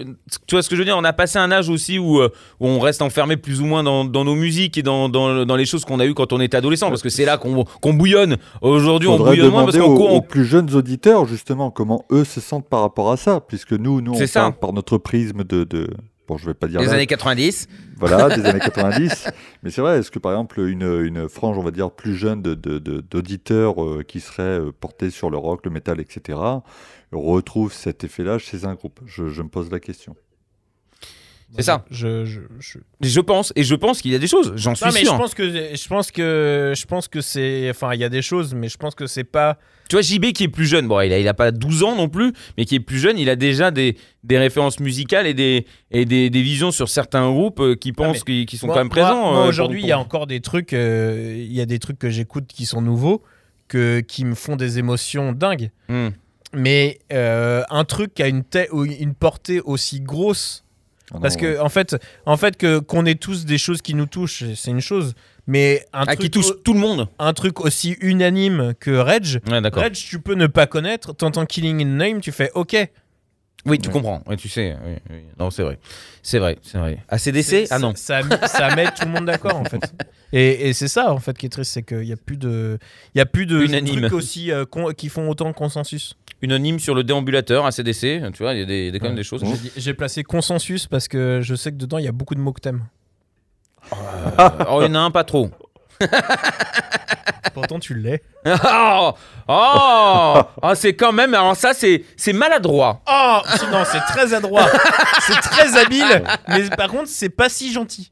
tu 0.46 0.54
vois 0.54 0.62
ce 0.62 0.68
que 0.68 0.76
je 0.76 0.80
veux 0.80 0.84
dire. 0.84 0.96
On 0.98 1.04
a 1.04 1.12
passé 1.12 1.38
un 1.38 1.50
âge 1.52 1.68
aussi 1.68 1.98
où, 1.98 2.20
euh, 2.20 2.30
où 2.60 2.66
on 2.68 2.78
reste 2.80 3.02
enfermé 3.02 3.36
plus 3.36 3.60
ou 3.60 3.66
moins 3.66 3.82
dans, 3.82 4.04
dans 4.04 4.24
nos 4.24 4.34
musiques 4.34 4.78
et 4.78 4.82
dans, 4.82 5.08
dans, 5.08 5.44
dans 5.46 5.56
les 5.56 5.66
choses 5.66 5.84
qu'on 5.84 6.00
a 6.00 6.06
eues 6.06 6.14
quand 6.14 6.32
on 6.32 6.40
était 6.40 6.56
adolescent, 6.56 6.88
parce 6.88 7.02
que 7.02 7.08
c'est 7.08 7.24
là 7.24 7.36
qu'on 7.38 7.64
qu'on 7.80 7.94
bouillonne. 7.94 8.36
Aujourd'hui, 8.60 9.08
on 9.08 9.18
bouillonne 9.18 9.50
moins 9.50 9.64
parce 9.64 9.76
qu'en 9.78 9.84
aux, 9.86 10.08
aux 10.16 10.20
plus 10.22 10.44
jeunes 10.44 10.72
auditeurs, 10.74 11.26
justement, 11.26 11.70
comment 11.70 12.04
eux 12.10 12.24
se 12.24 12.40
sentent 12.40 12.68
par 12.68 12.80
rapport 12.80 13.10
à 13.12 13.16
ça. 13.16 13.40
Puisque 13.46 13.72
nous, 13.72 14.00
nous 14.00 14.12
on 14.14 14.26
parle 14.32 14.52
par 14.54 14.72
notre 14.72 14.98
prisme 14.98 15.44
de. 15.44 15.64
de... 15.64 15.88
Bon, 16.26 16.38
je 16.38 16.46
vais 16.46 16.54
pas 16.54 16.68
dire 16.68 16.80
l'âge, 16.86 16.94
années 16.94 17.06
90. 17.06 17.68
voilà, 17.98 18.34
des 18.34 18.44
années 18.46 18.58
90. 18.60 19.28
Mais 19.62 19.70
c'est 19.70 19.80
vrai, 19.82 19.98
est-ce 19.98 20.10
que 20.10 20.18
par 20.18 20.32
exemple, 20.32 20.60
une, 20.60 20.82
une 21.04 21.28
frange, 21.28 21.58
on 21.58 21.62
va 21.62 21.70
dire, 21.70 21.90
plus 21.90 22.14
jeune 22.16 22.40
de- 22.40 22.54
de- 22.54 22.78
de- 22.78 23.00
d'auditeurs 23.00 23.82
euh, 23.84 24.02
qui 24.02 24.20
seraient 24.20 24.58
euh, 24.60 24.72
portés 24.72 25.10
sur 25.10 25.28
le 25.28 25.36
rock, 25.36 25.60
le 25.64 25.70
métal, 25.70 26.00
etc., 26.00 26.38
retrouve 27.12 27.72
cet 27.72 28.04
effet-là 28.04 28.38
chez 28.38 28.64
un 28.64 28.74
groupe? 28.74 29.00
Je, 29.06 29.28
je 29.28 29.42
me 29.42 29.48
pose 29.48 29.70
la 29.70 29.80
question. 29.80 30.16
C'est 31.56 31.62
ça. 31.62 31.84
Je, 31.90 32.24
je, 32.24 32.40
je- 32.58 32.78
Je 33.00 33.20
pense 33.20 33.52
et 33.56 33.62
je 33.64 33.74
pense 33.74 34.02
qu'il 34.02 34.10
y 34.12 34.14
a 34.14 34.18
des 34.18 34.26
choses. 34.26 34.52
J'en 34.56 34.74
suis 34.74 34.84
Non, 34.86 34.92
mais 34.92 35.04
sûr. 35.04 35.12
je 35.12 35.16
pense 35.18 35.34
que 35.34 35.48
je 35.76 35.88
pense 35.88 36.10
que 36.10 36.72
je 36.76 36.86
pense 36.86 37.08
que 37.08 37.20
c'est 37.20 37.68
enfin 37.70 37.92
il 37.94 38.00
y 38.00 38.04
a 38.04 38.08
des 38.08 38.22
choses 38.22 38.54
mais 38.54 38.68
je 38.68 38.76
pense 38.76 38.94
que 38.94 39.06
c'est 39.06 39.24
pas 39.24 39.58
Tu 39.88 39.96
vois, 39.96 40.02
JB 40.02 40.32
qui 40.32 40.44
est 40.44 40.48
plus 40.48 40.66
jeune, 40.66 40.88
bon, 40.88 41.00
il 41.00 41.12
a, 41.12 41.18
il 41.18 41.28
a 41.28 41.34
pas 41.34 41.50
12 41.52 41.82
ans 41.82 41.94
non 41.94 42.08
plus, 42.08 42.32
mais 42.56 42.64
qui 42.64 42.74
est 42.76 42.80
plus 42.80 42.98
jeune, 42.98 43.18
il 43.18 43.28
a 43.28 43.36
déjà 43.36 43.70
des, 43.70 43.96
des 44.24 44.38
références 44.38 44.80
musicales 44.80 45.26
et 45.26 45.34
des, 45.34 45.66
et 45.90 46.04
des, 46.06 46.30
des 46.30 46.42
visions 46.42 46.70
sur 46.72 46.88
certains 46.88 47.30
groupes 47.30 47.60
euh, 47.60 47.74
qui 47.76 47.92
pensent 47.92 48.16
mais 48.26 48.34
qu'ils 48.34 48.46
qui 48.46 48.56
sont 48.56 48.66
Moi- 48.66 48.74
quand 48.76 48.80
même 48.80 48.88
présents. 48.88 49.32
moi, 49.32 49.44
euh, 49.44 49.48
aujourd'hui, 49.48 49.80
pour- 49.80 49.86
il 49.86 49.90
y 49.90 49.92
a 49.92 49.98
encore 49.98 50.26
des 50.26 50.40
trucs, 50.40 50.72
euh, 50.72 51.34
il 51.38 51.52
y 51.52 51.60
a 51.60 51.66
des 51.66 51.78
trucs 51.78 51.98
que 51.98 52.08
j'écoute 52.10 52.46
qui 52.48 52.64
sont 52.66 52.80
nouveaux, 52.80 53.22
que, 53.68 54.00
qui 54.00 54.24
me 54.24 54.34
font 54.34 54.56
des 54.56 54.78
émotions 54.78 55.32
dingues. 55.32 55.70
Hmm. 55.88 56.08
Mais 56.54 56.98
euh, 57.12 57.62
un 57.68 57.84
truc 57.84 58.14
qui 58.14 58.22
a 58.22 58.28
une 58.28 58.44
portée 59.14 59.60
aussi 59.60 60.00
grosse, 60.00 60.63
Ah 61.12 61.18
parce 61.20 61.36
que 61.36 61.60
en 61.60 61.68
fait, 61.68 61.96
en 62.26 62.36
fait 62.36 62.56
que 62.56 62.78
qu'on 62.78 63.04
ait 63.04 63.14
tous 63.16 63.44
des 63.44 63.58
choses 63.58 63.82
qui 63.82 63.94
nous 63.94 64.06
touchent, 64.06 64.44
c'est 64.54 64.70
une 64.70 64.80
chose. 64.80 65.14
Mais 65.46 65.84
un, 65.92 66.04
Ah, 66.06 66.06
truc, 66.16 66.20
qui 66.20 66.30
touche 66.30 66.52
tout 66.64 66.72
le 66.72 66.78
monde. 66.80 67.06
un 67.18 67.34
truc 67.34 67.60
aussi 67.60 67.98
unanime 68.00 68.72
que 68.80 68.90
Reg, 68.92 69.40
Ouais. 69.50 69.60
Reg, 69.74 69.92
tu 69.92 70.18
peux 70.18 70.34
ne 70.34 70.46
pas 70.46 70.66
connaître, 70.66 71.12
t'entends 71.14 71.44
Killing 71.44 71.82
in 71.82 71.96
Name, 71.96 72.20
tu 72.22 72.32
fais 72.32 72.50
OK. 72.54 72.74
Oui, 73.66 73.78
tu 73.78 73.88
Ouais. 73.88 73.92
comprends. 73.94 74.22
Ouais, 74.26 74.36
tu 74.36 74.48
sais. 74.48 74.76
oui, 74.84 74.92
oui. 75.10 75.16
Non, 75.38 75.50
c'est 75.50 75.62
vrai. 75.62 75.78
C'est 76.22 76.38
vrai, 76.38 76.58
c'est 76.62 76.76
vrai. 76.78 76.98
ACDC 77.08 77.68
Ah 77.70 77.78
non. 77.78 77.94
Ça, 77.96 78.20
ça, 78.46 78.74
met 78.76 78.84
tout 78.86 79.04
le 79.06 79.10
monde 79.10 79.24
d'accord 79.26 79.56
en 79.56 79.64
fait. 79.64 79.80
Et, 80.36 80.68
et 80.70 80.72
c'est 80.72 80.88
ça 80.88 81.12
en 81.12 81.20
fait 81.20 81.38
qui 81.38 81.46
est 81.46 81.48
triste, 81.48 81.70
c'est 81.72 81.84
qu'il 81.84 82.00
n'y 82.00 82.12
a 82.12 82.16
plus 82.16 82.36
de, 82.36 82.78
il 83.14 83.18
y 83.18 83.20
a 83.20 83.26
plus 83.26 83.46
de 83.46 83.56
Unanime. 83.62 84.00
trucs 84.00 84.12
aussi 84.14 84.50
euh, 84.50 84.64
con- 84.64 84.92
qui 84.92 85.08
font 85.08 85.28
autant 85.28 85.48
de 85.48 85.54
consensus. 85.54 86.16
Unanime 86.42 86.80
sur 86.80 86.96
le 86.96 87.04
déambulateur, 87.04 87.64
ACDC. 87.66 88.32
Tu 88.32 88.42
vois, 88.42 88.52
il 88.54 88.58
y 88.58 88.62
a 88.62 88.64
des, 88.66 88.90
des- 88.90 88.98
quand 88.98 89.06
même 89.06 89.14
des 89.14 89.22
choses. 89.22 89.44
J'ai 89.76 89.94
placé 89.94 90.24
consensus 90.24 90.88
parce 90.88 91.06
que 91.06 91.38
je 91.40 91.54
sais 91.54 91.70
que 91.70 91.76
dedans 91.76 91.98
il 91.98 92.04
y 92.04 92.08
a 92.08 92.12
beaucoup 92.12 92.34
de 92.34 92.40
mots 92.40 92.52
que 92.52 92.60
t'aimes. 92.60 92.84
oh, 93.92 94.80
il 94.82 94.86
y 94.86 94.90
en 94.90 94.94
a 94.96 94.98
un 94.98 95.10
pas 95.12 95.24
trop. 95.24 95.50
Pourtant 97.54 97.78
tu 97.78 97.94
l'es. 97.94 98.22
oh, 98.46 99.12
oh, 99.48 100.42
oh, 100.62 100.74
c'est 100.74 100.94
quand 100.94 101.12
même. 101.12 101.34
Alors, 101.34 101.56
ça, 101.56 101.72
c'est 101.72 102.04
c'est 102.16 102.32
maladroit. 102.32 103.02
Oh 103.08 103.40
non, 103.70 103.84
c'est 103.84 104.00
très 104.00 104.34
adroit, 104.34 104.66
c'est 105.20 105.40
très 105.40 105.78
habile, 105.78 106.24
mais 106.48 106.68
par 106.70 106.88
contre 106.88 107.08
c'est 107.08 107.28
pas 107.28 107.48
si 107.48 107.72
gentil. 107.72 108.10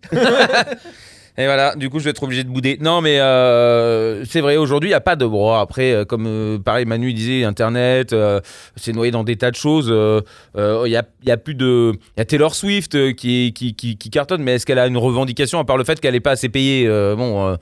Et 1.39 1.47
voilà, 1.47 1.75
du 1.77 1.89
coup, 1.89 1.99
je 1.99 2.05
vais 2.05 2.11
être 2.11 2.23
obligé 2.23 2.45
de 2.45 2.51
bouder. 2.51 2.77
Non, 2.81 3.01
mais 3.01 3.19
euh, 3.19 4.23
c'est 4.27 4.43
vrai, 4.43 4.57
aujourd'hui, 4.59 4.91
il 4.91 4.93
n'y 4.93 4.97
a 4.97 5.01
pas 5.01 5.17
de 5.17 5.25
bras. 5.25 5.63
Après, 5.63 5.93
euh, 5.93 6.05
comme 6.05 6.27
euh, 6.27 6.59
pareil, 6.59 6.85
Manu 6.85 7.09
il 7.11 7.15
disait, 7.15 7.45
Internet, 7.45 8.13
euh, 8.13 8.41
c'est 8.77 8.93
noyé 8.93 9.11
dans 9.11 9.25
des 9.25 9.37
tas 9.37 9.51
de 9.51 9.57
choses. 9.57 9.89
euh, 9.91 10.21
euh, 10.57 10.83
Il 10.85 10.93
y, 10.93 10.97
a, 10.97 11.05
il 11.23 11.31
a 11.31 11.39
plus 11.39 11.55
de. 11.55 11.93
Il 12.17 12.21
y 12.21 12.21
a 12.21 12.27
Taylor 12.27 12.55
Swift 12.55 13.15
qui, 13.15 13.55
qui, 13.55 13.75
qui, 13.75 13.97
cartonne, 14.11 14.43
mais 14.43 14.57
est-ce 14.57 14.67
qu'elle 14.67 14.79
a 14.79 14.87
une 14.87 14.99
revendication 14.99 15.59
à 15.59 15.65
part 15.65 15.79
le 15.79 15.85
fait 15.85 15.99
qu'elle 16.01 16.13
n'est 16.13 16.21
pas 16.21 16.33
assez 16.33 16.51
payée 16.51 16.87
Bon, 17.17 17.57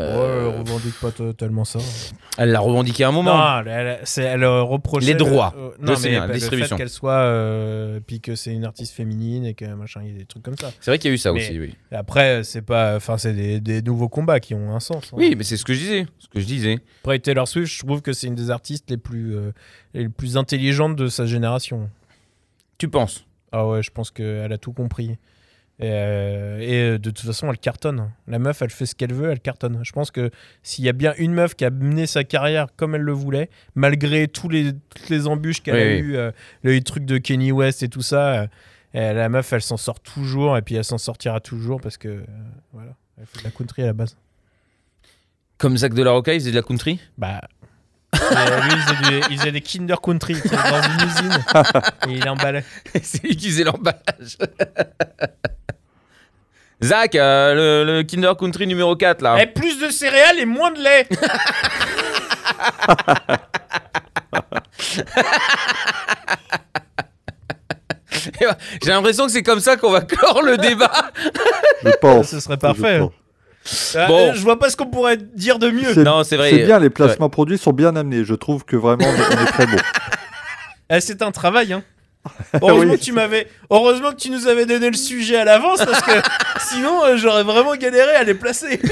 euh, 0.00 0.50
Ouais, 0.50 0.58
revendique 0.58 0.94
pas 1.00 1.10
totalement 1.10 1.64
ça. 1.64 1.78
elle 2.38 2.50
l'a 2.50 2.60
revendiqué 2.60 3.04
à 3.04 3.08
un 3.08 3.12
moment. 3.12 3.36
Non, 3.36 3.60
elle, 3.60 3.68
elle- 3.68 4.00
c'est- 4.04 4.22
elle 4.22 4.44
euh, 4.44 4.62
reprochait 4.62 5.06
Les 5.08 5.14
droits. 5.14 5.54
le- 5.56 5.62
euh, 5.62 5.70
non, 5.80 5.94
mais 6.02 6.08
bien, 6.10 6.20
le 6.26 6.32
fait 6.32 6.38
distribution. 6.38 6.76
qu'elle 6.76 6.88
soit, 6.88 7.12
euh, 7.18 8.00
puis 8.06 8.20
que 8.20 8.34
c'est 8.34 8.52
une 8.52 8.64
artiste 8.64 8.94
féminine 8.94 9.44
et 9.44 9.54
que 9.54 9.64
machin, 9.66 10.00
il 10.04 10.12
y 10.12 10.14
a 10.14 10.18
des 10.18 10.24
trucs 10.24 10.42
comme 10.42 10.56
ça. 10.56 10.70
C'est 10.80 10.90
vrai 10.90 10.98
qu'il 10.98 11.10
y 11.10 11.12
a 11.12 11.14
eu 11.14 11.18
ça 11.18 11.32
Mais- 11.32 11.40
aussi, 11.40 11.58
oui. 11.58 11.74
Après, 11.92 12.44
c'est 12.44 12.62
pas, 12.62 12.96
enfin, 12.96 13.18
c'est 13.18 13.32
des, 13.32 13.60
des 13.60 13.82
nouveaux 13.82 14.08
combats 14.08 14.40
qui 14.40 14.54
ont 14.54 14.74
un 14.74 14.80
sens. 14.80 15.06
hein. 15.12 15.16
Oui, 15.16 15.34
mais 15.36 15.44
c'est 15.44 15.56
ce 15.56 15.64
que 15.64 15.74
je 15.74 15.80
disais. 15.80 16.06
Ce 16.18 16.28
que 16.28 16.40
je 16.40 16.46
disais. 16.46 16.78
Après 17.02 17.18
Taylor 17.18 17.48
Swift, 17.48 17.72
je 17.72 17.78
trouve 17.84 18.02
que 18.02 18.12
c'est 18.12 18.26
une 18.28 18.34
des 18.34 18.50
artistes 18.50 18.88
les 18.90 18.96
plus, 18.98 19.34
euh, 19.36 19.52
les 19.94 20.08
plus 20.08 20.36
intelligentes 20.36 20.96
de 20.96 21.08
sa 21.08 21.26
génération. 21.26 21.88
Tu 22.78 22.88
penses? 22.88 23.24
Ah 23.50 23.66
ouais, 23.66 23.82
je 23.82 23.90
pense 23.90 24.10
qu'elle 24.10 24.52
a 24.52 24.58
tout 24.58 24.72
compris. 24.72 25.16
Et, 25.80 25.90
euh, 25.92 26.58
et, 26.60 26.74
euh, 26.94 26.98
de 26.98 27.10
toute 27.10 27.24
façon, 27.24 27.48
elle 27.50 27.58
cartonne. 27.58 28.10
La 28.26 28.38
meuf, 28.40 28.62
elle 28.62 28.70
fait 28.70 28.84
ce 28.86 28.94
qu'elle 28.96 29.12
veut, 29.14 29.30
elle 29.30 29.38
cartonne. 29.38 29.78
Je 29.84 29.92
pense 29.92 30.10
que 30.10 30.30
s'il 30.64 30.84
y 30.84 30.88
a 30.88 30.92
bien 30.92 31.14
une 31.18 31.32
meuf 31.32 31.54
qui 31.54 31.64
a 31.64 31.70
mené 31.70 32.06
sa 32.06 32.24
carrière 32.24 32.66
comme 32.76 32.96
elle 32.96 33.02
le 33.02 33.12
voulait, 33.12 33.48
malgré 33.76 34.26
tous 34.26 34.48
les, 34.48 34.72
toutes 34.72 35.08
les 35.08 35.26
embûches 35.28 35.62
qu'elle 35.62 35.74
Oui, 35.76 35.80
a 35.80 35.86
oui. 35.86 36.00
eues, 36.00 36.16
euh, 36.16 36.30
le 36.62 36.80
truc 36.80 37.04
de 37.04 37.18
Kenny 37.18 37.52
West 37.52 37.84
et 37.84 37.88
tout 37.88 38.02
ça, 38.02 38.32
euh, 38.96 39.12
la 39.12 39.28
meuf, 39.28 39.52
elle 39.52 39.62
s'en 39.62 39.76
sort 39.76 40.00
toujours 40.00 40.56
et 40.56 40.62
puis 40.62 40.74
elle 40.74 40.84
s'en 40.84 40.98
sortira 40.98 41.38
toujours 41.38 41.80
parce 41.80 41.96
que, 41.96 42.24
voilà, 42.72 42.90
elle 43.20 43.26
fait 43.26 43.38
de 43.38 43.44
la 43.44 43.50
country 43.52 43.82
à 43.82 43.86
la 43.86 43.92
base. 43.92 44.16
Comme 45.58 45.76
Zach 45.76 45.94
de 45.94 46.02
la 46.02 46.10
Roca, 46.10 46.32
il 46.34 46.40
faisait 46.40 46.50
de 46.50 46.56
la 46.56 46.62
country? 46.62 46.98
Bah. 47.18 47.40
lui, 48.14 48.20
il 48.72 48.80
faisait, 48.80 49.10
du- 49.20 49.26
il 49.32 49.38
faisait 49.38 49.52
des 49.52 49.60
Kinder 49.60 50.00
Country 50.02 50.34
dans 50.34 50.82
une 50.82 51.08
usine 51.08 51.44
et 52.08 52.12
il 52.18 52.28
emballait. 52.28 52.64
C'est 53.02 53.22
lui 53.22 53.36
qui 53.36 53.48
faisait 53.50 53.64
l'emballage. 53.64 54.38
Zach, 56.82 57.14
euh, 57.16 57.84
le, 57.84 57.92
le 57.98 58.02
Kinder 58.04 58.32
Country 58.38 58.66
numéro 58.66 58.94
4, 58.94 59.20
là. 59.22 59.42
Et 59.42 59.46
plus 59.46 59.78
de 59.80 59.88
céréales 59.90 60.38
et 60.38 60.46
moins 60.46 60.70
de 60.70 60.80
lait. 60.80 61.08
J'ai 68.82 68.90
l'impression 68.90 69.26
que 69.26 69.32
c'est 69.32 69.42
comme 69.42 69.60
ça 69.60 69.76
qu'on 69.76 69.90
va 69.90 70.00
clore 70.00 70.42
le 70.42 70.56
débat. 70.56 70.90
Je 71.84 71.90
pense. 72.00 72.28
Ce 72.28 72.40
serait 72.40 72.56
parfait. 72.56 73.00
Euh, 73.00 73.08
Bon. 74.06 74.32
Je 74.34 74.40
vois 74.40 74.58
pas 74.58 74.70
ce 74.70 74.76
qu'on 74.78 74.86
pourrait 74.86 75.18
dire 75.18 75.58
de 75.58 75.70
mieux. 75.70 75.92
C'est- 75.92 76.02
Non, 76.02 76.24
c'est 76.24 76.38
vrai. 76.38 76.48
C'est 76.50 76.64
bien, 76.64 76.78
les 76.78 76.88
placements 76.88 77.28
produits 77.28 77.58
sont 77.58 77.72
bien 77.74 77.96
amenés. 77.96 78.24
Je 78.24 78.32
trouve 78.34 78.64
que 78.64 78.76
vraiment, 78.76 79.04
on 79.04 79.14
est, 79.14 79.36
on 79.36 79.42
est 79.42 79.46
très 79.50 79.66
bon. 79.66 79.76
Eh, 80.90 81.02
c'est 81.02 81.20
un 81.20 81.30
travail, 81.32 81.74
hein. 81.74 81.82
Heureusement, 82.62 82.92
Oui. 82.92 82.98
que 82.98 83.04
tu 83.04 83.12
m'avais... 83.12 83.46
Heureusement 83.68 84.10
que 84.12 84.16
tu 84.16 84.30
nous 84.30 84.46
avais 84.48 84.64
donné 84.64 84.88
le 84.88 84.96
sujet 84.96 85.36
à 85.36 85.44
l'avance 85.44 85.84
parce 85.84 86.00
que 86.00 86.12
sinon 86.70 87.04
euh, 87.04 87.16
j'aurais 87.16 87.42
vraiment 87.44 87.74
galéré 87.76 88.14
à 88.14 88.24
les 88.24 88.34
placer. 88.34 88.80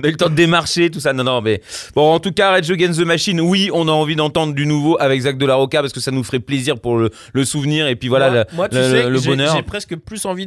On 0.00 0.04
a 0.04 0.08
eu 0.08 0.10
le 0.12 0.16
temps 0.16 0.28
de 0.30 0.34
démarcher, 0.34 0.90
tout 0.90 1.00
ça. 1.00 1.12
Non, 1.12 1.24
non, 1.24 1.40
mais 1.42 1.60
bon, 1.94 2.12
en 2.12 2.20
tout 2.20 2.32
cas, 2.32 2.50
Rage 2.50 2.70
Against 2.70 2.98
the 3.00 3.04
Machine, 3.04 3.40
oui, 3.40 3.70
on 3.72 3.86
a 3.88 3.92
envie 3.92 4.16
d'entendre 4.16 4.54
du 4.54 4.66
nouveau 4.66 4.96
avec 5.00 5.20
Zach 5.20 5.36
de 5.36 5.46
la 5.46 5.54
Roca 5.56 5.80
parce 5.80 5.92
que 5.92 6.00
ça 6.00 6.10
nous 6.10 6.24
ferait 6.24 6.40
plaisir 6.40 6.78
pour 6.80 6.96
le, 6.96 7.10
le 7.32 7.44
souvenir 7.44 7.86
et 7.88 7.96
puis 7.96 8.08
voilà 8.08 8.30
moi, 8.30 8.44
le, 8.50 8.56
moi, 8.56 8.68
tu 8.68 8.76
le- 8.76 8.82
sais, 8.90 9.08
le 9.10 9.18
j'ai- 9.18 9.28
bonheur. 9.28 9.54
J'ai 9.56 9.62
presque 9.62 9.96
plus 9.96 10.24
envie 10.24 10.46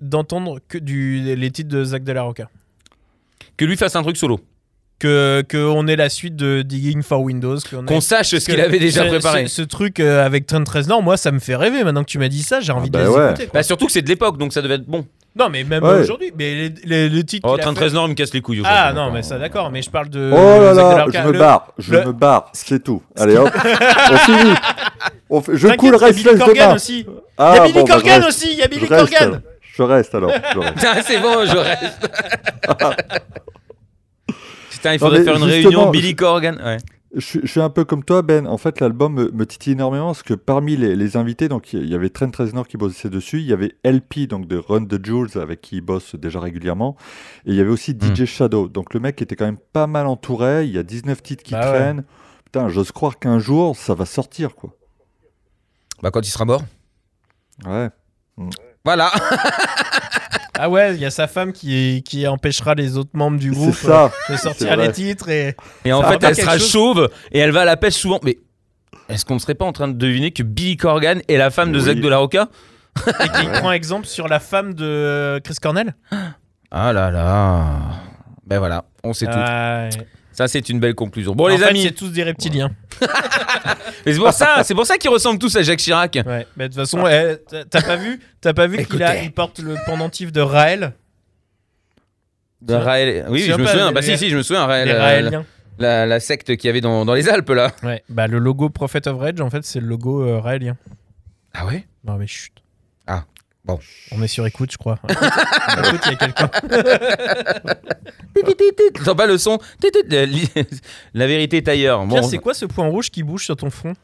d'entendre 0.00 0.58
que 0.68 0.78
du, 0.78 1.34
les 1.34 1.50
titres 1.50 1.70
de 1.70 1.84
Zach 1.84 2.04
De 2.04 2.12
La 2.12 2.22
Rocca. 2.22 2.48
Que 3.56 3.64
lui 3.64 3.76
fasse 3.76 3.96
un 3.96 4.02
truc 4.02 4.16
solo. 4.16 4.40
Que, 5.04 5.42
que 5.46 5.58
on 5.58 5.86
ait 5.86 5.96
la 5.96 6.08
suite 6.08 6.34
de 6.34 6.62
Digging 6.62 7.02
for 7.02 7.20
Windows. 7.20 7.58
qu'on 7.70 7.82
ait- 7.82 7.86
Qu'on 7.86 8.00
sache 8.00 8.30
ce 8.30 8.36
qu'il 8.36 8.58
avait 8.58 8.78
déjà 8.78 9.04
préparé. 9.04 9.48
Ce, 9.48 9.56
ce 9.56 9.62
truc 9.62 10.00
euh, 10.00 10.24
avec 10.24 10.46
Trent 10.46 10.64
Reznor, 10.66 11.02
moi, 11.02 11.18
ça 11.18 11.30
me 11.30 11.40
fait 11.40 11.56
rêver. 11.56 11.84
Maintenant 11.84 12.04
que 12.04 12.08
tu 12.08 12.18
m'as 12.18 12.28
dit 12.28 12.42
ça, 12.42 12.60
j'ai 12.60 12.72
envie 12.72 12.88
bah 12.88 13.00
de 13.00 13.04
les 13.04 13.10
ouais. 13.10 13.26
écouter. 13.26 13.44
quoi. 13.48 13.60
Bah, 13.60 13.62
surtout 13.62 13.84
que 13.84 13.92
c'est 13.92 14.00
de 14.00 14.08
l'époque, 14.08 14.38
donc 14.38 14.54
ça 14.54 14.62
devait 14.62 14.76
être 14.76 14.86
bon. 14.86 15.04
Non, 15.36 15.50
mais 15.50 15.62
même 15.62 15.82
Ouais. 15.84 16.00
aujourd'hui. 16.00 16.32
Mais 16.38 16.54
les, 16.54 16.74
les, 16.84 17.08
les 17.10 17.24
titres. 17.24 17.46
Oh, 17.46 17.54
qu'il 17.56 17.60
a 17.60 17.64
Trent 17.64 17.74
fait- 17.74 17.84
Reznor 17.84 18.06
il 18.06 18.10
me 18.10 18.14
casse 18.14 18.32
les 18.32 18.40
couilles. 18.40 18.62
Ah 18.64 18.92
non, 18.94 19.10
mais 19.10 19.22
ça 19.22 19.38
d'accord. 19.38 19.70
Mais 19.70 19.82
je 19.82 19.90
parle 19.90 20.08
de. 20.08 20.30
Oh 20.32 20.36
là 20.62 20.72
là, 20.72 21.06
je 21.12 21.18
me 21.18 21.32
Le- 21.32 21.38
barre, 21.38 21.72
je 21.76 21.92
le- 21.92 22.04
me 22.06 22.12
barre, 22.12 22.48
c'est 22.54 22.82
tout. 22.82 23.02
Allez 23.18 23.36
hop, 23.36 23.50
on 24.12 24.16
finit. 24.16 24.54
On 25.28 25.40
fait- 25.42 25.56
Je 25.56 25.68
coule 25.68 25.88
il 25.88 26.00
y 26.00 26.02
a 26.02 26.06
Restless 26.06 26.24
Billy 26.24 26.38
Corgan 26.38 26.74
aussi. 26.74 27.00
Il 27.00 27.04
y 27.04 27.06
Ah, 27.36 27.52
a 27.52 27.60
Billy 27.60 27.72
bon, 27.74 27.80
bah, 27.80 27.86
je 27.88 27.92
Corgan 27.92 28.14
reste. 28.22 28.28
aussi. 28.28 28.48
Il 28.52 28.58
y 28.58 28.62
a 28.62 28.68
Billy 28.68 28.86
Je 28.86 28.94
reste, 28.94 29.10
Corgan. 29.12 29.28
alors. 29.28 29.40
Je 29.76 29.82
reste 29.82 30.14
alors. 30.14 30.30
reste. 30.30 30.44
Ah, 30.86 31.02
c'est 31.04 31.18
bon, 31.20 31.44
je 31.44 31.56
reste. 31.56 32.10
Putain, 34.84 34.92
il 34.94 34.98
faudrait 34.98 35.24
faire 35.24 35.36
une 35.36 35.48
justement, 35.48 35.70
réunion 35.78 35.90
Billy 35.90 36.14
Corgan. 36.14 36.56
Ouais. 36.62 36.76
Je, 37.14 37.20
suis- 37.20 37.40
je 37.42 37.46
suis 37.46 37.60
un 37.60 37.70
peu 37.70 37.84
comme 37.84 38.04
toi, 38.04 38.22
Ben. 38.22 38.46
En 38.46 38.58
fait, 38.58 38.80
l'album 38.80 39.14
me, 39.14 39.30
me 39.30 39.46
titille 39.46 39.72
énormément 39.74 40.06
parce 40.06 40.22
que 40.24 40.34
parmi 40.34 40.76
les, 40.76 40.94
les 40.96 41.16
invités, 41.16 41.48
donc 41.48 41.72
il 41.72 41.88
y 41.88 41.94
avait 41.94 42.10
Trent 42.10 42.30
Reznor 42.36 42.66
qui 42.66 42.76
bossait 42.76 43.08
dessus, 43.08 43.38
il 43.38 43.46
y 43.46 43.52
avait 43.52 43.72
LP 43.84 44.26
donc 44.28 44.46
de 44.48 44.56
Run 44.56 44.84
the 44.86 45.04
Jewels 45.04 45.38
avec 45.40 45.60
qui 45.60 45.76
il 45.76 45.80
bosse 45.80 46.16
déjà 46.16 46.40
régulièrement, 46.40 46.96
et 47.46 47.50
il 47.52 47.54
y 47.56 47.60
avait 47.60 47.70
aussi 47.70 47.94
Hmm. 47.94 48.14
DJ 48.16 48.24
Shadow. 48.24 48.68
Donc 48.68 48.92
le 48.94 49.00
mec 49.00 49.22
était 49.22 49.36
quand 49.36 49.44
même 49.46 49.58
pas 49.72 49.86
mal 49.86 50.06
entouré. 50.08 50.64
Il 50.66 50.72
y 50.72 50.78
a 50.78 50.82
19 50.82 51.22
titres 51.22 51.44
qui 51.44 51.52
Bah 51.52 51.60
ouais. 51.70 51.78
traînent. 51.78 52.04
Putain, 52.46 52.68
j'ose 52.68 52.90
croire 52.92 53.18
qu'un 53.18 53.38
jour 53.38 53.76
ça 53.76 53.94
va 53.94 54.04
sortir 54.06 54.54
quoi. 54.56 54.70
Bah, 56.02 56.10
quand 56.10 56.20
il 56.26 56.30
sera 56.30 56.44
mort. 56.44 56.62
Ouais. 57.64 57.88
Voilà. 58.84 59.10
Ah 60.56 60.68
ouais, 60.70 60.94
il 60.94 61.00
y 61.00 61.04
a 61.04 61.10
sa 61.10 61.26
femme 61.26 61.52
qui, 61.52 62.04
qui 62.06 62.28
empêchera 62.28 62.76
les 62.76 62.96
autres 62.96 63.10
membres 63.12 63.40
du 63.40 63.50
groupe 63.50 63.74
ça. 63.74 64.04
euh, 64.04 64.32
de 64.32 64.36
sortir 64.38 64.76
les 64.76 64.92
titres 64.92 65.28
et 65.28 65.56
Et 65.84 65.92
en 65.92 66.00
Ça 66.00 66.10
fait, 66.12 66.22
elle 66.22 66.36
sera 66.36 66.58
chose 66.58 66.70
chauve 66.70 67.10
et 67.32 67.40
elle 67.40 67.50
va 67.50 67.62
à 67.62 67.64
la 67.64 67.76
pêche 67.76 67.94
souvent. 67.94 68.20
Mais 68.22 68.38
est-ce 69.08 69.24
qu'on 69.24 69.34
ne 69.34 69.40
serait 69.40 69.56
pas 69.56 69.64
en 69.64 69.72
train 69.72 69.88
de 69.88 69.94
deviner 69.94 70.30
que 70.30 70.44
Billy 70.44 70.76
Corgan 70.76 71.18
est 71.26 71.38
la 71.38 71.50
femme 71.50 71.72
de 71.72 71.78
Oui. 71.80 71.84
Zach 71.86 71.98
de 71.98 72.08
la 72.08 72.18
Rocca 72.18 72.48
et 73.08 73.28
qui 73.30 73.46
prend 73.58 73.72
exemple 73.72 74.06
sur 74.06 74.28
la 74.28 74.38
femme 74.38 74.74
de 74.74 75.40
Chris 75.42 75.56
Cornell? 75.60 75.96
Ah 76.70 76.92
là 76.92 77.10
là. 77.10 77.66
Ben 78.46 78.60
voilà, 78.60 78.84
on 79.02 79.12
sait 79.12 79.26
tout. 79.26 79.32
Ah, 79.34 79.88
ouais. 79.92 80.06
Ça, 80.34 80.48
c'est 80.48 80.68
une 80.68 80.80
belle 80.80 80.94
conclusion. 80.94 81.34
Bon, 81.34 81.44
en 81.44 81.48
les 81.48 81.58
fait, 81.58 81.64
amis, 81.68 81.82
c'est 81.82 81.92
tous 81.92 82.10
des 82.10 82.22
reptiliens. 82.24 82.70
mais 84.04 84.12
c'est 84.12 84.18
pour 84.18 84.32
ça, 84.32 84.62
c'est 84.64 84.74
pour 84.74 84.84
ça 84.84 84.98
qu'ils 84.98 85.10
ressemblent 85.10 85.38
tous 85.38 85.54
à 85.56 85.62
Jacques 85.62 85.78
Chirac. 85.78 86.18
Ouais. 86.26 86.46
Mais 86.56 86.68
de 86.68 86.74
toute 86.74 86.82
façon, 86.82 87.06
eh, 87.06 87.36
t'as- 87.70 87.82
pas 87.82 87.96
vu, 87.96 88.20
t'as 88.40 88.52
pas 88.52 88.66
vu 88.66 88.84
qu'il 88.84 89.04
il 89.22 89.32
porte 89.32 89.60
le 89.60 89.76
pendentif 89.86 90.32
de 90.32 90.40
Raël. 90.40 90.92
De 92.62 92.74
Raël. 92.74 93.26
Oui, 93.28 93.40
je 93.42 93.52
me 93.52 93.66
souviens. 93.66 93.88
les- 93.88 93.94
Bah 93.94 94.02
si, 94.02 94.18
si, 94.18 94.28
je 94.30 94.36
me 94.36 94.42
souviens. 94.42 94.66
Raël, 94.66 94.88
Les 94.88 95.36
euh, 95.36 95.42
la, 95.78 96.06
la 96.06 96.20
secte 96.20 96.56
qu'il 96.56 96.66
y 96.66 96.70
avait 96.70 96.80
dans, 96.80 97.04
dans 97.04 97.14
les 97.14 97.28
Alpes 97.28 97.50
là. 97.50 97.70
Ouais. 97.82 98.02
Bah 98.08 98.26
le 98.26 98.38
logo 98.38 98.70
Prophet 98.70 99.06
of 99.08 99.18
Rage, 99.18 99.40
en 99.40 99.50
fait, 99.50 99.64
c'est 99.64 99.80
le 99.80 99.86
logo 99.86 100.22
euh, 100.22 100.40
raélien. 100.40 100.76
Ah 101.52 101.66
ouais? 101.66 101.86
Non 102.04 102.16
mais 102.16 102.26
chut. 102.26 102.52
Bon. 103.64 103.78
On 104.12 104.22
est 104.22 104.28
sur 104.28 104.46
écoute, 104.46 104.70
je 104.72 104.76
crois. 104.76 104.98
écoute, 105.08 106.00
il 106.04 106.10
y 106.10 106.14
a 106.14 106.16
quelqu'un. 106.16 106.48
T'entends 108.98 109.16
pas 109.16 109.26
le 109.26 109.38
son 109.38 109.58
La, 111.14 111.26
vérité 111.26 111.56
est 111.58 111.68
ailleurs. 111.68 112.04
Bon, 112.04 112.22
c'est 112.22 112.38
quoi 112.38 112.52
ce 112.52 112.66
point 112.66 112.86
rouge 112.86 113.10
qui 113.10 113.22
bouge 113.22 113.44
sur 113.44 113.56
ton 113.56 113.70
front 113.70 113.94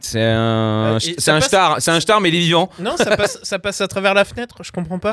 c'est 0.00 0.20
un, 0.20 0.94
Euh, 0.94 0.98
c'est 0.98 1.20
ça 1.20 1.34
un 1.34 1.38
passe- 1.38 1.46
star, 1.48 1.76
c'est 1.80 1.90
un 1.92 2.00
star 2.00 2.20
mais 2.20 2.30
il 2.30 2.34
est 2.34 2.40
vivant. 2.40 2.68
Non, 2.80 2.96
ça 2.96 3.16
passe, 3.16 3.38
ça 3.44 3.58
passe 3.60 3.80
à 3.80 3.86
travers 3.88 4.14
la 4.14 4.24
fenêtre, 4.24 4.56
je 4.64 4.72
comprends 4.72 4.98
pas. 4.98 5.12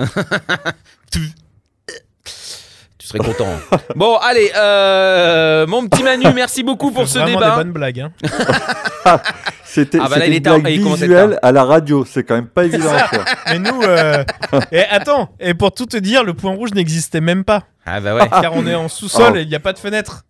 Serais 3.10 3.20
content. 3.20 3.48
bon, 3.96 4.18
allez, 4.18 4.52
euh, 4.56 5.66
mon 5.66 5.88
petit 5.88 6.04
Manu, 6.04 6.28
merci 6.36 6.62
beaucoup 6.62 6.92
pour 6.92 7.08
ce 7.08 7.18
débat. 7.18 7.50
des 7.50 7.56
bonnes 7.56 7.72
blagues. 7.72 8.02
Hein. 8.02 8.12
C'était 9.64 9.98
Ah 10.00 10.10
bah 10.10 10.18
là, 10.18 10.26
c'était 10.26 10.32
il 10.32 10.36
une 10.38 10.62
blague 10.62 10.68
visuelle 10.68 11.40
à 11.42 11.52
la 11.52 11.64
radio. 11.64 12.06
C'est 12.06 12.24
quand 12.24 12.36
même 12.36 12.48
pas 12.48 12.66
évident. 12.66 12.92
Mais 13.48 13.58
nous, 13.60 13.82
euh... 13.82 14.24
et 14.72 14.84
attends, 14.84 15.30
et 15.40 15.54
pour 15.56 15.72
tout 15.72 15.86
te 15.88 15.98
dire, 15.98 16.24
le 16.24 16.34
point 16.36 16.54
rouge 16.54 16.72
n'existait 16.74 17.22
même 17.22 17.44
pas. 17.44 17.64
Ah 17.86 18.00
bah 18.00 18.14
ouais. 18.16 18.30
Car 18.30 18.54
on 18.56 18.66
est 18.68 18.76
en 18.76 18.88
sous-sol 18.88 19.32
Oh. 19.34 19.36
et 19.36 19.42
il 19.42 19.48
n'y 19.48 19.56
a 19.56 19.60
pas 19.60 19.74
de 19.74 19.80
fenêtre. 19.80 20.26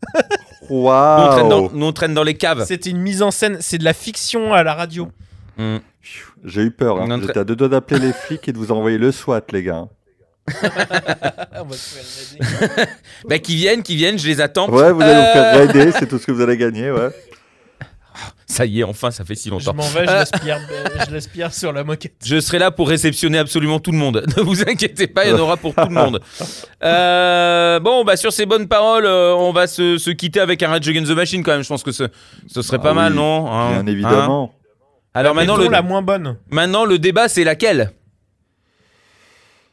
Nous 0.69 0.85
on, 0.87 1.29
traîne 1.31 1.49
dans, 1.49 1.59
Waouh. 1.63 1.71
nous, 1.73 1.85
on 1.85 1.91
traîne 1.93 2.13
dans 2.13 2.23
les 2.23 2.35
caves. 2.35 2.63
C'était 2.65 2.91
une 2.91 2.99
mise 2.99 3.21
en 3.21 3.31
scène, 3.31 3.57
c'est 3.59 3.77
de 3.77 3.83
la 3.83 3.93
fiction 3.93 4.53
à 4.53 4.63
la 4.63 4.73
radio. 4.73 5.09
Hmm. 5.57 5.77
J'ai 6.45 6.61
eu 6.61 6.71
peur. 6.71 7.01
hein. 7.01 7.19
J'étais 7.21 7.39
à 7.39 7.43
deux 7.43 7.55
doigts 7.55 7.67
d'appeler 7.69 7.99
les 7.99 8.13
flics 8.13 8.47
et 8.47 8.53
de 8.53 8.57
vous 8.57 8.71
envoyer 8.71 8.97
le 8.97 9.11
SWAT, 9.11 9.41
les 9.51 9.63
gars. 9.63 9.87
On 11.61 11.63
va 11.65 11.75
se 11.75 11.95
faire 11.95 12.69
raider. 12.77 12.91
Bah 13.27 13.39
qu'ils 13.39 13.55
viennent, 13.57 13.83
qu'ils 13.83 13.97
viennent, 13.97 14.17
je 14.19 14.27
les 14.27 14.41
attends. 14.41 14.69
Ouais, 14.69 14.91
vous 14.91 15.01
allez 15.01 15.13
vous 15.13 15.33
faire 15.33 15.55
Euh, 15.55 15.65
raider, 15.65 15.91
c'est 15.97 16.07
tout 16.07 16.17
ce 16.19 16.25
que 16.25 16.31
vous 16.31 16.41
allez 16.41 16.57
gagner, 16.57 16.91
ouais. 16.91 17.09
Ça 18.45 18.65
y 18.65 18.79
est, 18.81 18.83
enfin, 18.83 19.11
ça 19.11 19.23
fait 19.23 19.35
si 19.35 19.47
Je 19.49 19.53
longtemps. 19.53 19.73
m'en 19.75 19.83
vais, 19.87 20.05
je 20.05 20.09
Euh. 20.11 20.13
l'aspire, 20.15 20.57
euh, 20.71 20.85
je 21.07 21.13
l'aspire 21.13 21.53
sur 21.53 21.71
la 21.71 21.83
moquette. 21.83 22.15
Je 22.25 22.39
serai 22.41 22.57
là 22.59 22.71
pour 22.71 22.89
réceptionner 22.89 23.37
absolument 23.37 23.79
tout 23.79 23.91
le 23.91 23.97
monde. 23.97 24.25
Ne 24.37 24.41
vous 24.41 24.61
inquiétez 24.63 25.07
pas, 25.07 25.25
il 25.25 25.31
y 25.31 25.33
en 25.33 25.39
aura 25.39 25.55
pour 25.55 25.73
tout 25.75 25.87
le 25.87 25.93
monde. 25.93 26.19
Euh, 26.83 27.79
bon, 27.79 28.03
bah 28.03 28.17
sur 28.17 28.33
ces 28.33 28.45
bonnes 28.45 28.67
paroles, 28.67 29.05
euh, 29.05 29.33
on 29.35 29.53
va 29.53 29.67
se, 29.67 29.97
se 29.97 30.09
quitter 30.09 30.39
avec 30.39 30.63
un 30.63 30.69
Rage 30.69 30.87
Against 30.89 31.11
the 31.11 31.15
Machine 31.15 31.43
quand 31.43 31.51
même. 31.51 31.63
Je 31.63 31.67
pense 31.69 31.83
que 31.83 31.91
ce, 31.91 32.05
ce 32.47 32.61
serait 32.61 32.77
Ah 32.79 32.83
pas 32.83 32.93
mal, 32.93 33.11
oui, 33.13 33.17
non 33.19 33.51
Hein 33.51 33.83
Bien 33.83 33.85
évidemment. 33.93 34.51
Hein 34.53 34.59
Alors 35.13 35.35
maintenant 35.35 35.55
le, 35.55 35.67
la 35.69 35.81
moins 35.83 36.01
bonne. 36.01 36.37
maintenant, 36.49 36.85
le 36.85 36.97
débat, 36.99 37.29
c'est 37.29 37.43
laquelle? 37.43 37.91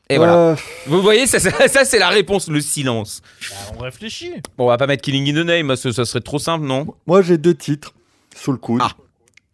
Et 0.09 0.19
voilà. 0.19 0.51
Euh, 0.51 0.57
Vous 0.87 1.03
voyez, 1.03 1.27
ça, 1.27 1.41
ça, 1.41 1.51
ça, 1.69 1.85
c'est 1.85 1.99
la 1.99 2.09
réponse, 2.09 2.49
le 2.49 2.61
silence. 2.61 3.23
Bah, 3.51 3.57
on 3.77 3.83
réfléchit. 3.83 4.35
Bon, 4.57 4.65
on 4.65 4.69
va 4.69 4.77
pas 4.77 4.87
mettre 4.87 5.03
Killing 5.03 5.29
in 5.37 5.43
the 5.43 5.47
Name, 5.47 5.75
ça, 5.77 5.93
ça 5.93 6.05
serait 6.05 6.21
trop 6.21 6.39
simple, 6.39 6.65
non 6.65 6.95
moi, 7.07 7.23
j'ai 7.23 7.39
deux 7.39 7.55
titres 7.55 7.95
sous 8.35 8.53
le 8.53 8.59
coude. 8.59 8.81
Ah. 8.85 8.93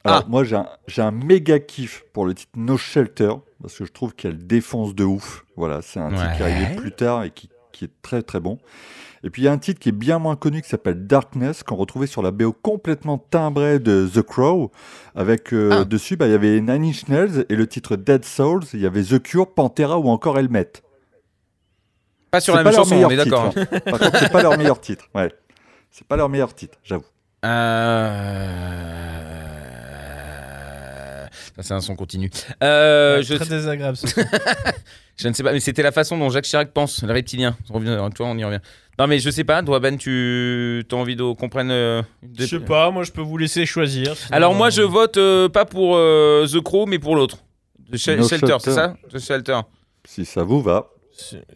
Alors, 0.04 0.18
Ah. 0.24 0.26
moi, 0.28 0.44
j'ai 0.44 0.56
un, 0.56 0.66
j'ai 0.88 1.00
un 1.02 1.10
méga 1.12 1.58
kiff 1.60 2.04
pour 2.12 2.26
le 2.26 2.34
titre 2.34 2.50
No 2.56 2.76
Shelter, 2.76 3.32
parce 3.62 3.78
que 3.78 3.84
je 3.86 3.92
trouve 3.92 4.14
qu'elle 4.14 4.46
défonce 4.46 4.94
de 4.94 5.04
ouf. 5.04 5.44
Voilà, 5.56 5.80
c'est 5.80 6.00
un 6.00 6.10
titre 6.10 6.36
qui 6.36 6.42
est 6.42 6.44
arrivé 6.44 6.76
plus 6.76 6.92
tard 6.92 7.22
et 7.24 7.30
qui, 7.30 7.48
qui 7.72 7.84
est 7.86 7.90
très 8.02 8.22
très 8.22 8.40
bon. 8.40 8.58
Et 9.24 9.30
puis, 9.30 9.42
il 9.42 9.44
y 9.44 9.48
a 9.48 9.52
un 9.52 9.58
titre 9.58 9.78
qui 9.78 9.88
est 9.90 9.92
bien 9.92 10.18
moins 10.18 10.34
connu 10.34 10.62
qui 10.62 10.68
s'appelle 10.68 11.06
Darkness, 11.06 11.62
qu'on 11.62 11.76
retrouvait 11.76 12.08
sur 12.08 12.22
la 12.22 12.32
BO 12.32 12.52
complètement 12.52 13.18
timbrée 13.18 13.78
de 13.78 14.08
The 14.12 14.22
Crow. 14.22 14.72
Avec 15.14 15.52
euh, 15.54 15.82
Ah. 15.82 15.84
dessus, 15.84 16.16
bah, 16.16 16.26
il 16.26 16.32
y 16.32 16.34
avait 16.34 16.60
Nine 16.60 16.84
Inch 16.84 17.06
Nails 17.08 17.46
et 17.48 17.54
le 17.54 17.66
titre 17.68 17.94
Dead 17.96 18.24
Souls. 18.24 18.64
Il 18.74 18.80
y 18.80 18.86
avait 18.86 19.02
The 19.04 19.22
Cure, 19.22 19.54
Pantera 19.54 19.98
ou 19.98 20.08
encore 20.08 20.38
Helmet. 20.38 20.72
Pas 22.32 22.40
sur 22.40 22.56
la 22.56 22.64
pas 22.64 22.70
même 22.70 22.78
chanson, 22.78 22.96
on 22.96 23.10
est 23.10 23.16
d'accord. 23.16 23.50
titre, 23.54 23.68
hein. 23.72 23.80
Par 23.90 23.98
contre, 24.00 24.18
c'est 24.18 24.32
pas 24.32 24.42
leur 24.42 24.56
meilleur 24.58 24.80
titre. 24.80 25.04
Ouais. 25.14 25.30
C'est 25.90 26.06
pas 26.06 26.16
leur 26.16 26.28
meilleur 26.28 26.54
titre, 26.54 26.78
j'avoue. 26.82 27.04
Euh... 30.32 31.26
Ça, 31.56 31.62
c'est 31.62 31.74
un 31.74 31.80
son 31.80 31.96
continu. 31.96 32.30
Euh, 32.62 33.18
Ouais, 33.18 33.22
je, 33.22 33.34
Très 33.34 33.44
désagréable. 33.46 33.96
ce 33.96 34.06
je 35.18 35.28
ne 35.28 35.32
sais 35.34 35.42
pas, 35.42 35.52
mais 35.52 35.60
c'était 35.60 35.82
la 35.82 35.92
façon 35.92 36.16
dont 36.16 36.30
Jacques 36.30 36.44
Chirac 36.46 36.72
pense, 36.72 37.02
le 37.02 37.12
reptilien. 37.12 37.56
On 37.70 37.74
revient, 37.74 37.98
toi, 38.14 38.26
on 38.28 38.38
y 38.38 38.44
revient. 38.44 38.60
Non, 38.98 39.06
mais 39.06 39.18
je 39.18 39.30
sais 39.30 39.44
pas, 39.44 39.62
toi, 39.62 39.80
Ben, 39.80 39.96
tu 39.96 40.84
as 40.90 40.94
envie 40.94 41.16
de 41.16 41.32
qu'on 41.32 41.48
prenne. 41.48 41.70
euh, 41.70 42.02
des- 42.22 42.44
Je 42.44 42.58
sais 42.58 42.60
pas, 42.64 42.90
moi 42.90 43.04
je 43.04 43.10
peux 43.12 43.22
vous 43.22 43.38
laisser 43.38 43.64
choisir. 43.66 44.16
sinon, 44.16 44.36
Alors, 44.36 44.54
moi, 44.54 44.66
euh, 44.68 44.70
je 44.70 44.82
vote 44.82 45.16
euh, 45.16 45.48
pas 45.48 45.64
pour 45.64 45.96
euh, 45.96 46.46
The 46.46 46.60
Crow, 46.60 46.86
mais 46.86 46.98
pour 46.98 47.16
l'autre. 47.16 47.38
The 47.90 48.08
No 48.18 48.28
Shelter, 48.28 48.56
c'est 48.60 48.72
ça? 48.72 48.94
The 49.12 49.18
Shelter. 49.18 49.60
Si 50.04 50.24
ça 50.24 50.42
vous 50.44 50.60
va. 50.60 50.88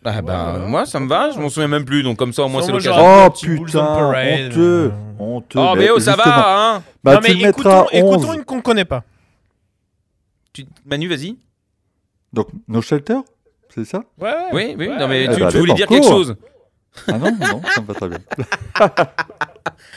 Ah, 0.04 0.20
bah, 0.22 0.52
Ouais, 0.54 0.60
ouais. 0.60 0.66
moi, 0.68 0.86
ça 0.86 1.00
me 1.00 1.08
va, 1.08 1.30
je 1.30 1.38
m'en 1.38 1.48
souviens 1.48 1.68
même 1.68 1.84
plus, 1.84 2.02
donc 2.02 2.18
comme 2.18 2.32
ça, 2.32 2.42
au 2.44 2.48
moins, 2.48 2.62
c'est 2.62 2.72
l'occasion. 2.72 2.92
Oh 2.96 3.30
putain, 3.30 3.96
honteux, 3.96 4.58
euh. 4.58 4.90
honteux. 5.18 5.58
Oh, 5.60 5.74
mais 5.76 5.88
oh, 5.90 5.98
ça 5.98 6.12
justement. 6.14 6.34
va, 6.36 6.74
hein 6.76 6.82
Bah, 7.02 7.14
non 7.14 7.20
tu 7.20 7.28
mais 7.28 7.34
mettras 7.46 7.48
écoutons, 7.50 7.86
écoutons 7.90 8.28
11. 8.30 8.36
une 8.36 8.44
qu'on 8.44 8.60
connaît 8.60 8.84
pas. 8.84 9.02
Tu- 10.52 10.66
Manu, 10.84 11.08
vas-y. 11.08 11.36
Donc, 12.32 12.48
No 12.68 12.80
Shelter 12.82 13.18
C'est 13.74 13.84
ça? 13.84 14.02
Ouais, 14.20 14.28
ouais. 14.30 14.34
Oui, 14.52 14.74
oui, 14.78 14.88
Ouais, 14.88 14.98
non, 14.98 15.08
mais 15.08 15.26
ouais. 15.28 15.34
tu, 15.34 15.40
Eh 15.40 15.44
bah, 15.44 15.50
tu 15.52 15.58
voulais 15.58 15.74
dire 15.74 15.86
quelque 15.86 16.06
chose. 16.06 16.36
Ah 17.08 17.18
non, 17.18 17.36
non, 17.38 17.60
ça 17.74 17.80
me 17.80 17.86
va 17.86 17.94
très 17.94 18.08
bien. 18.08 18.18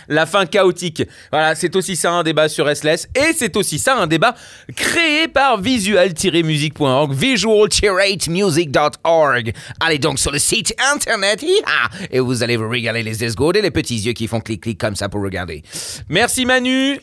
La 0.08 0.26
fin 0.26 0.46
chaotique. 0.46 1.04
Voilà, 1.32 1.56
c'est 1.56 1.76
aussi 1.76 1.96
ça 1.96 2.12
un 2.12 2.24
débat 2.24 2.50
sur 2.50 2.66
Restless. 2.66 3.08
Et 3.16 3.34
c'est 3.36 3.56
aussi 3.56 3.80
ça 3.80 3.96
un 3.98 4.08
débat 4.08 4.36
créé 4.76 5.28
par 5.28 5.62
visual-music.org, 5.62 7.14
visual-music.org. 7.14 9.54
Allez 9.80 10.00
donc 10.00 10.20
sur 10.20 10.32
le 10.32 10.40
site 10.40 10.74
internet, 10.94 11.44
hi-ha, 11.44 11.90
et 12.12 12.20
vous 12.20 12.44
allez 12.44 12.58
vous 12.58 12.70
régaler 12.70 13.04
les 13.04 13.24
esgourdes 13.24 13.56
et 13.58 13.62
les 13.62 13.72
petits 13.72 14.00
yeux 14.00 14.14
qui 14.14 14.28
font 14.28 14.40
clic-clic 14.40 14.80
comme 14.80 14.96
ça 14.96 15.10
pour 15.10 15.22
regarder. 15.22 15.64
Merci 16.10 16.46
Manu. 16.46 17.00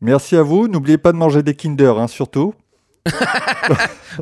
Merci 0.00 0.36
à 0.36 0.42
vous. 0.42 0.68
N'oubliez 0.68 0.98
pas 0.98 1.12
de 1.12 1.16
manger 1.16 1.42
des 1.42 1.54
Kinder, 1.54 1.98
hein, 1.98 2.08
surtout. 2.08 2.54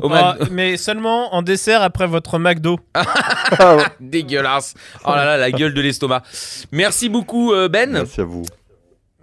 Oh, 0.01 0.09
Ah, 0.11 0.37
mais 0.51 0.77
seulement 0.77 1.33
en 1.35 1.41
dessert 1.41 1.81
après 1.81 2.07
votre 2.07 2.39
McDo. 2.39 2.79
Ah 2.93 3.75
ouais. 3.75 3.83
Dégueulasse. 3.99 4.73
Oh 5.05 5.11
là 5.11 5.25
là, 5.25 5.37
la 5.37 5.51
gueule 5.51 5.73
de 5.73 5.81
l'estomac. 5.81 6.23
Merci 6.71 7.09
beaucoup 7.09 7.53
euh, 7.53 7.67
Ben. 7.69 7.91
Merci 7.91 8.21
à 8.21 8.23
vous. 8.23 8.43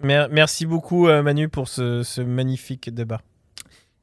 Mer- 0.02 0.28
merci 0.30 0.66
beaucoup 0.66 1.08
euh, 1.08 1.22
Manu 1.22 1.48
pour 1.48 1.68
ce, 1.68 2.02
ce 2.02 2.20
magnifique 2.20 2.92
débat. 2.94 3.20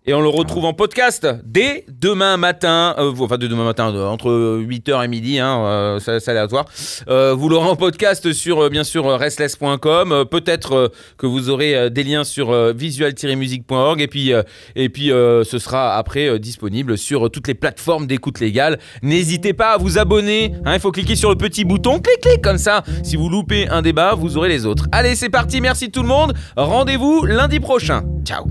Et 0.07 0.13
on 0.13 0.21
le 0.21 0.27
retrouve 0.29 0.65
en 0.65 0.73
podcast 0.73 1.27
dès 1.43 1.83
demain 1.89 2.37
matin, 2.37 2.93
euh, 2.99 3.11
enfin 3.19 3.37
dès 3.37 3.47
demain 3.47 3.63
matin, 3.63 3.91
euh, 3.93 4.05
entre 4.07 4.31
8h 4.59 5.03
et 5.03 5.07
midi, 5.07 5.39
hein, 5.39 5.59
euh, 5.65 5.99
ça- 5.99 6.19
c'est 6.19 6.29
aléatoire. 6.31 6.65
Euh, 7.07 7.33
vous 7.33 7.49
l'aurez 7.49 7.67
en 7.69 7.75
podcast 7.75 8.31
sur, 8.33 8.69
bien 8.69 8.83
sûr, 8.83 9.05
restless.com. 9.07 10.25
Peut-être 10.29 10.91
que 11.17 11.25
vous 11.25 11.49
aurez 11.49 11.89
des 11.89 12.03
liens 12.03 12.23
sur 12.23 12.53
visual-music.org. 12.73 13.99
Et 14.01 14.07
puis, 14.07 14.31
et 14.75 14.89
puis 14.89 15.07
ce 15.07 15.57
sera 15.59 15.95
après 15.97 16.37
disponible 16.39 16.97
sur 16.97 17.31
toutes 17.31 17.47
les 17.47 17.55
plateformes 17.55 18.05
d'écoute 18.07 18.39
légale. 18.39 18.77
N'hésitez 19.01 19.53
pas 19.53 19.71
à 19.71 19.77
vous 19.77 19.97
abonner. 19.97 20.53
hein, 20.65 20.73
Il 20.75 20.79
faut 20.79 20.91
cliquer 20.91 21.15
sur 21.15 21.29
le 21.29 21.35
petit 21.35 21.65
bouton, 21.65 21.99
clic, 21.99 22.19
clic, 22.21 22.41
comme 22.41 22.57
ça. 22.59 22.83
Si 23.03 23.15
vous 23.15 23.29
loupez 23.29 23.67
un 23.69 23.81
débat, 23.81 24.13
vous 24.15 24.37
aurez 24.37 24.49
les 24.49 24.65
autres. 24.65 24.85
Allez, 24.91 25.15
c'est 25.15 25.29
parti. 25.29 25.61
Merci 25.61 25.89
tout 25.89 26.01
le 26.01 26.07
monde. 26.07 26.33
Rendez-vous 26.55 27.25
lundi 27.25 27.59
prochain. 27.59 28.03
Ciao. 28.23 28.45